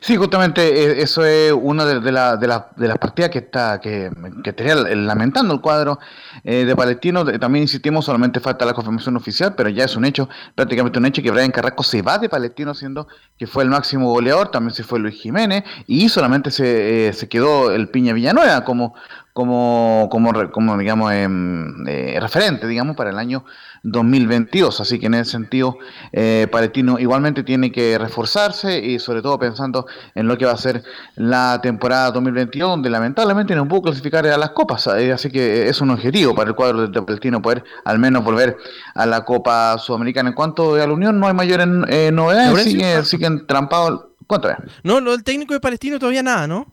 Sí, 0.00 0.16
justamente 0.16 0.62
eh, 1.00 1.02
eso 1.02 1.22
es 1.24 1.52
una 1.52 1.84
de, 1.84 2.10
la- 2.10 2.36
de 2.38 2.46
la- 2.46 2.70
de 2.76 2.88
las 2.88 2.96
partidas 2.98 3.30
que 3.30 3.38
está 3.40 3.78
que, 3.78 4.10
estaría 4.44 4.74
lamentando 4.74 5.52
el 5.52 5.60
cuadro 5.60 5.98
eh, 6.44 6.64
de 6.64 6.74
Palestino. 6.74 7.24
También 7.38 7.62
insistimos, 7.64 8.06
solamente 8.06 8.40
falta 8.40 8.64
la 8.64 8.72
confirmación 8.72 9.16
oficial, 9.16 9.54
pero 9.54 9.68
ya 9.68 9.84
es 9.84 9.94
un 9.96 10.06
hecho, 10.06 10.30
prácticamente 10.54 10.98
un 10.98 11.04
hecho 11.06 11.22
que 11.22 11.30
Brian 11.30 11.50
Carrasco 11.50 11.82
se 11.82 12.00
va 12.00 12.16
de 12.18 12.28
Palestino, 12.30 12.72
siendo 12.74 13.06
que 13.38 13.46
fue 13.46 13.64
el 13.64 13.68
máximo 13.70 14.08
goleador. 14.10 14.50
También 14.50 14.74
se 14.74 14.82
fue 14.82 14.98
Luis 14.98 15.14
Jiménez 15.20 15.62
y 15.86 16.08
solamente 16.08 16.50
se, 16.50 17.08
eh, 17.08 17.12
se 17.12 17.28
quedó 17.28 17.70
el 17.70 17.88
Piña 17.90 18.14
Villanueva 18.14 18.64
como 18.64 18.94
como 19.34 20.08
como, 20.10 20.32
como 20.50 20.78
digamos 20.78 21.12
em, 21.12 21.86
eh, 21.86 22.18
referente, 22.20 22.66
digamos, 22.66 22.96
para 22.96 23.10
el 23.10 23.18
año 23.18 23.44
2022. 23.86 24.80
Así 24.80 24.98
que 24.98 25.06
en 25.06 25.14
ese 25.14 25.32
sentido, 25.32 25.78
eh, 26.12 26.48
Palestino 26.50 26.98
igualmente 26.98 27.42
tiene 27.42 27.70
que 27.70 27.98
reforzarse 27.98 28.78
y 28.78 28.98
sobre 28.98 29.22
todo 29.22 29.38
pensando 29.38 29.86
en 30.14 30.26
lo 30.26 30.36
que 30.36 30.44
va 30.44 30.52
a 30.52 30.56
ser 30.56 30.82
la 31.14 31.60
temporada 31.62 32.10
2022, 32.10 32.70
donde 32.70 32.90
lamentablemente 32.90 33.54
no 33.54 33.66
pudo 33.68 33.82
clasificar 33.82 34.26
a 34.26 34.36
las 34.36 34.50
copas. 34.50 34.86
eh, 34.88 35.12
así 35.12 35.30
que 35.30 35.68
es 35.68 35.80
un 35.80 35.90
objetivo 35.90 36.34
para 36.34 36.50
el 36.50 36.56
cuadro 36.56 36.86
de 36.88 37.02
Palestino 37.02 37.40
poder 37.40 37.64
al 37.84 37.98
menos 37.98 38.24
volver 38.24 38.56
a 38.94 39.06
la 39.06 39.24
Copa 39.24 39.78
Sudamericana. 39.78 40.30
En 40.30 40.34
cuanto 40.34 40.74
a 40.74 40.86
la 40.86 40.92
Unión, 40.92 41.18
no 41.20 41.26
hay 41.28 41.34
mayores 41.34 41.66
eh, 41.88 42.10
novedades, 42.12 42.48
¿Laurencio? 42.48 42.72
sigue, 42.72 43.04
siguen 43.04 43.46
trampados. 43.46 44.06
¿Cuánto 44.26 44.50
es? 44.50 44.56
No, 44.82 45.00
lo 45.00 45.12
del 45.12 45.22
técnico 45.22 45.54
de 45.54 45.60
Palestino 45.60 45.98
todavía 45.98 46.22
nada, 46.22 46.46
¿no? 46.48 46.66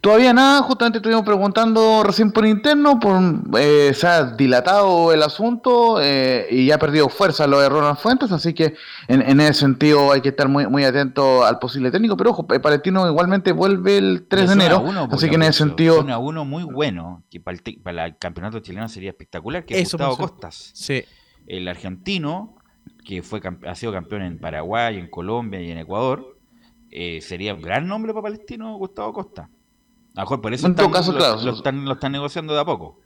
Todavía 0.00 0.32
nada, 0.32 0.62
justamente 0.62 0.98
estuvimos 0.98 1.24
preguntando 1.24 2.02
recién 2.04 2.30
por 2.32 2.46
interno, 2.46 3.00
por, 3.00 3.20
eh, 3.58 3.92
se 3.94 4.06
ha 4.06 4.24
dilatado 4.24 5.12
el 5.12 5.22
asunto 5.22 6.00
eh, 6.00 6.46
y 6.50 6.66
ya 6.66 6.76
ha 6.76 6.78
perdido 6.78 7.08
fuerza 7.08 7.46
lo 7.46 7.60
de 7.60 7.68
Ronald 7.68 7.98
Fuentes, 7.98 8.32
así 8.32 8.54
que 8.54 8.74
en, 9.08 9.22
en 9.22 9.40
ese 9.40 9.54
sentido 9.54 10.12
hay 10.12 10.20
que 10.20 10.30
estar 10.30 10.48
muy, 10.48 10.66
muy 10.66 10.84
atento 10.84 11.44
al 11.44 11.58
posible 11.58 11.90
técnico, 11.90 12.16
pero 12.16 12.30
ojo, 12.30 12.46
Palestino 12.46 13.06
igualmente 13.08 13.52
vuelve 13.52 13.98
el 13.98 14.26
3 14.28 14.46
de 14.48 14.52
enero, 14.52 14.80
uno, 14.80 15.08
así 15.10 15.28
que 15.28 15.34
en 15.36 15.42
ese 15.42 15.52
sentido... 15.54 15.96
es 15.98 16.04
una 16.04 16.18
uno 16.18 16.44
muy 16.44 16.64
bueno, 16.64 17.22
que 17.30 17.40
para 17.40 17.56
el, 17.56 17.80
para 17.82 18.06
el 18.06 18.18
campeonato 18.18 18.60
chileno 18.60 18.88
sería 18.88 19.10
espectacular, 19.10 19.64
que 19.64 19.74
es 19.74 19.88
Eso 19.88 19.96
Gustavo. 19.98 20.16
Costas. 20.16 20.70
Sí. 20.74 21.04
el 21.46 21.66
argentino, 21.68 22.56
que 23.04 23.22
fue 23.22 23.40
campe- 23.40 23.68
ha 23.68 23.74
sido 23.74 23.92
campeón 23.92 24.22
en 24.22 24.38
Paraguay, 24.38 24.98
en 24.98 25.08
Colombia 25.08 25.60
y 25.60 25.70
en 25.70 25.78
Ecuador, 25.78 26.38
eh, 26.90 27.20
sería 27.22 27.54
un 27.54 27.62
gran 27.62 27.88
nombre 27.88 28.12
para 28.12 28.24
Palestino 28.24 28.76
Gustavo 28.76 29.12
Costa. 29.12 29.48
A 30.14 30.20
lo 30.20 30.22
mejor 30.22 30.40
por 30.40 30.52
eso 30.52 30.66
En 30.66 30.74
todo 30.74 30.86
están- 30.86 31.00
caso, 31.00 31.12
lo, 31.12 31.18
claro. 31.18 31.40
lo 31.42 31.52
están, 31.52 31.84
lo 31.84 31.92
están 31.92 32.12
negociando 32.12 32.54
de 32.54 32.60
a 32.60 32.64
poco. 32.64 33.00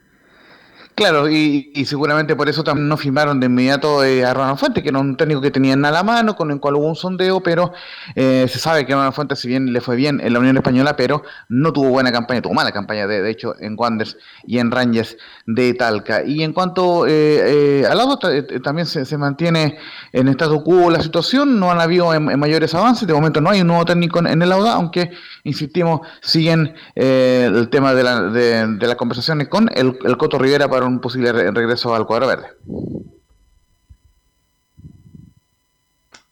Claro, 0.96 1.28
y, 1.28 1.70
seguramente 1.84 2.34
por 2.34 2.48
eso 2.48 2.64
también 2.64 2.88
no 2.88 2.96
firmaron 2.96 3.38
de 3.38 3.46
inmediato 3.48 4.02
eh, 4.02 4.24
a 4.24 4.32
Ronald 4.32 4.56
Fuentes, 4.58 4.82
que 4.82 4.88
era 4.88 4.98
un 4.98 5.14
técnico 5.18 5.42
que 5.42 5.50
tenían 5.50 5.84
a 5.84 5.90
la 5.90 6.02
mano, 6.02 6.34
con 6.36 6.50
el 6.50 6.58
cual 6.58 6.76
hubo 6.76 6.86
un 6.88 6.96
sondeo, 6.96 7.42
pero 7.42 7.74
eh, 8.14 8.46
se 8.48 8.58
sabe 8.58 8.86
que 8.86 8.94
Ronald 8.94 9.12
Fuentes, 9.12 9.38
si 9.40 9.46
bien 9.46 9.74
le 9.74 9.82
fue 9.82 9.94
bien 9.94 10.22
en 10.24 10.32
la 10.32 10.38
Unión 10.38 10.56
Española, 10.56 10.96
pero 10.96 11.22
no 11.50 11.70
tuvo 11.74 11.90
buena 11.90 12.10
campaña, 12.12 12.40
tuvo 12.40 12.54
mala 12.54 12.72
campaña, 12.72 13.06
de, 13.06 13.20
de 13.20 13.30
hecho, 13.30 13.54
en 13.60 13.76
Wanderers 13.78 14.16
y 14.46 14.56
en 14.58 14.70
Rangers 14.70 15.18
de 15.46 15.74
Talca. 15.74 16.24
Y 16.24 16.42
en 16.42 16.54
cuanto 16.54 17.06
eh, 17.06 17.80
eh, 17.82 17.86
al 17.86 17.98
lado, 17.98 18.18
ta- 18.18 18.34
eh, 18.34 18.42
también 18.60 18.86
se, 18.86 19.18
mantiene 19.18 19.76
en 20.12 20.28
estado 20.28 20.64
quo 20.64 20.88
la 20.88 21.02
situación, 21.02 21.60
no 21.60 21.70
han 21.70 21.78
habido 21.78 22.18
mayores 22.20 22.74
avances, 22.74 23.06
de 23.06 23.12
momento 23.12 23.42
no 23.42 23.50
hay 23.50 23.60
un 23.60 23.66
nuevo 23.66 23.84
técnico 23.84 24.20
en, 24.20 24.40
el 24.40 24.50
Auda, 24.50 24.72
aunque, 24.72 25.10
insistimos, 25.44 26.00
siguen 26.22 26.74
el 26.94 27.68
tema 27.68 27.92
de, 27.92 28.02
la, 28.02 28.22
de 28.22 28.86
las 28.86 28.96
conversaciones 28.96 29.48
con 29.48 29.70
el, 29.74 29.98
el 30.02 30.16
Coto 30.16 30.38
Rivera 30.38 30.70
para 30.70 30.85
un 30.86 31.00
posible 31.00 31.32
re- 31.32 31.50
regreso 31.50 31.94
al 31.94 32.06
cuadro 32.06 32.26
verde. 32.28 32.48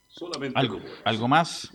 Solamente 0.08 0.58
¿Algo, 0.58 0.78
algo 1.04 1.28
más? 1.28 1.70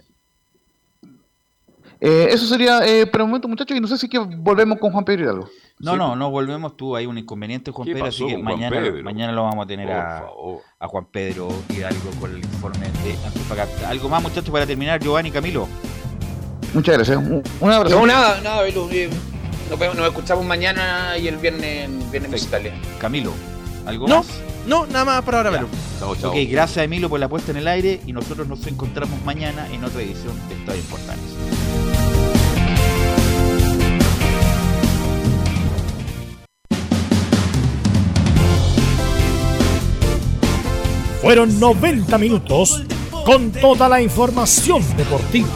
Eh, 2.02 2.30
eso 2.32 2.46
sería 2.46 2.86
eh, 2.88 3.06
por 3.06 3.22
el 3.22 3.28
momento, 3.28 3.50
muchachos, 3.50 3.76
y 3.76 3.82
no 3.82 3.88
sé 3.88 3.98
si 3.98 4.08
que 4.08 4.20
volvemos 4.20 4.80
con 4.80 4.92
Juan 4.92 5.04
Pedro 5.04 5.24
Hidalgo. 5.24 5.50
No, 5.80 5.98
no, 5.98 6.16
no 6.16 6.32
volvemos. 6.32 6.78
Tú 6.78 6.96
hay 6.96 7.06
un 7.06 7.18
inconveniente, 7.18 7.72
Juan 7.72 7.86
¿Qué 7.86 7.94
Pedro, 7.94 8.06
así 8.06 8.26
que 8.26 8.38
mañana, 8.38 8.78
Pedro? 8.78 9.04
mañana 9.04 9.34
lo 9.34 9.44
vamos 9.44 9.66
a 9.66 9.68
tener 9.68 9.92
a, 9.92 10.26
Juan 10.80 11.06
Pedro 11.12 11.50
Hidalgo 11.70 12.12
con 12.22 12.32
el 12.32 12.38
informe 12.40 12.90
de 13.04 13.18
Antofagasta. 13.28 13.90
¿Algo 13.90 14.08
más, 14.08 14.22
muchachos, 14.24 14.50
para 14.50 14.66
terminar, 14.66 15.02
Giovanni 15.02 15.30
Camilo? 15.32 15.68
Muchas 16.74 16.96
gracias. 16.96 17.18
Un, 17.18 17.44
un 17.60 17.72
abrazo. 17.72 18.00
No, 18.00 18.06
nada, 18.08 18.40
nada, 18.42 18.62
Velo. 18.62 18.88
Eh, 19.70 19.72
Nos, 19.72 19.80
vemos- 19.80 19.96
nos 19.96 20.08
escuchamos 20.08 20.46
mañana 20.46 21.18
y 21.18 21.28
el 21.28 21.38
viernes, 21.38 21.90
viernes 22.12 22.32
musicales. 22.32 22.74
Camilo, 23.00 23.34
¿algo 23.86 24.08
No, 24.08 24.18
más? 24.18 24.28
No, 24.68 24.86
nada 24.88 25.06
más 25.06 25.22
por 25.24 25.36
ahora, 25.36 25.50
Belú. 25.50 25.68
Chao, 26.00 26.16
chao. 26.16 26.32
Ok, 26.32 26.38
gracias 26.50 26.86
Emilio 26.86 27.10
por 27.10 27.20
la 27.20 27.28
puesta 27.28 27.52
en 27.52 27.58
el 27.58 27.68
aire 27.68 28.02
y 28.06 28.14
nosotros 28.14 28.48
nos 28.48 28.66
encontramos 28.68 29.22
mañana 29.24 29.68
en 29.72 29.84
otra 29.84 30.02
edición 30.02 30.34
de 30.50 30.56
Estadio 30.56 30.82
Portales. 30.84 31.20
Fueron 41.22 41.60
90 41.60 42.18
minutos 42.18 42.82
con 43.26 43.52
toda 43.52 43.90
la 43.90 44.02
información 44.02 44.82
deportiva. 44.96 45.48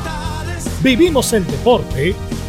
Vivimos 0.82 1.32
el 1.34 1.48
deporte 1.48 2.14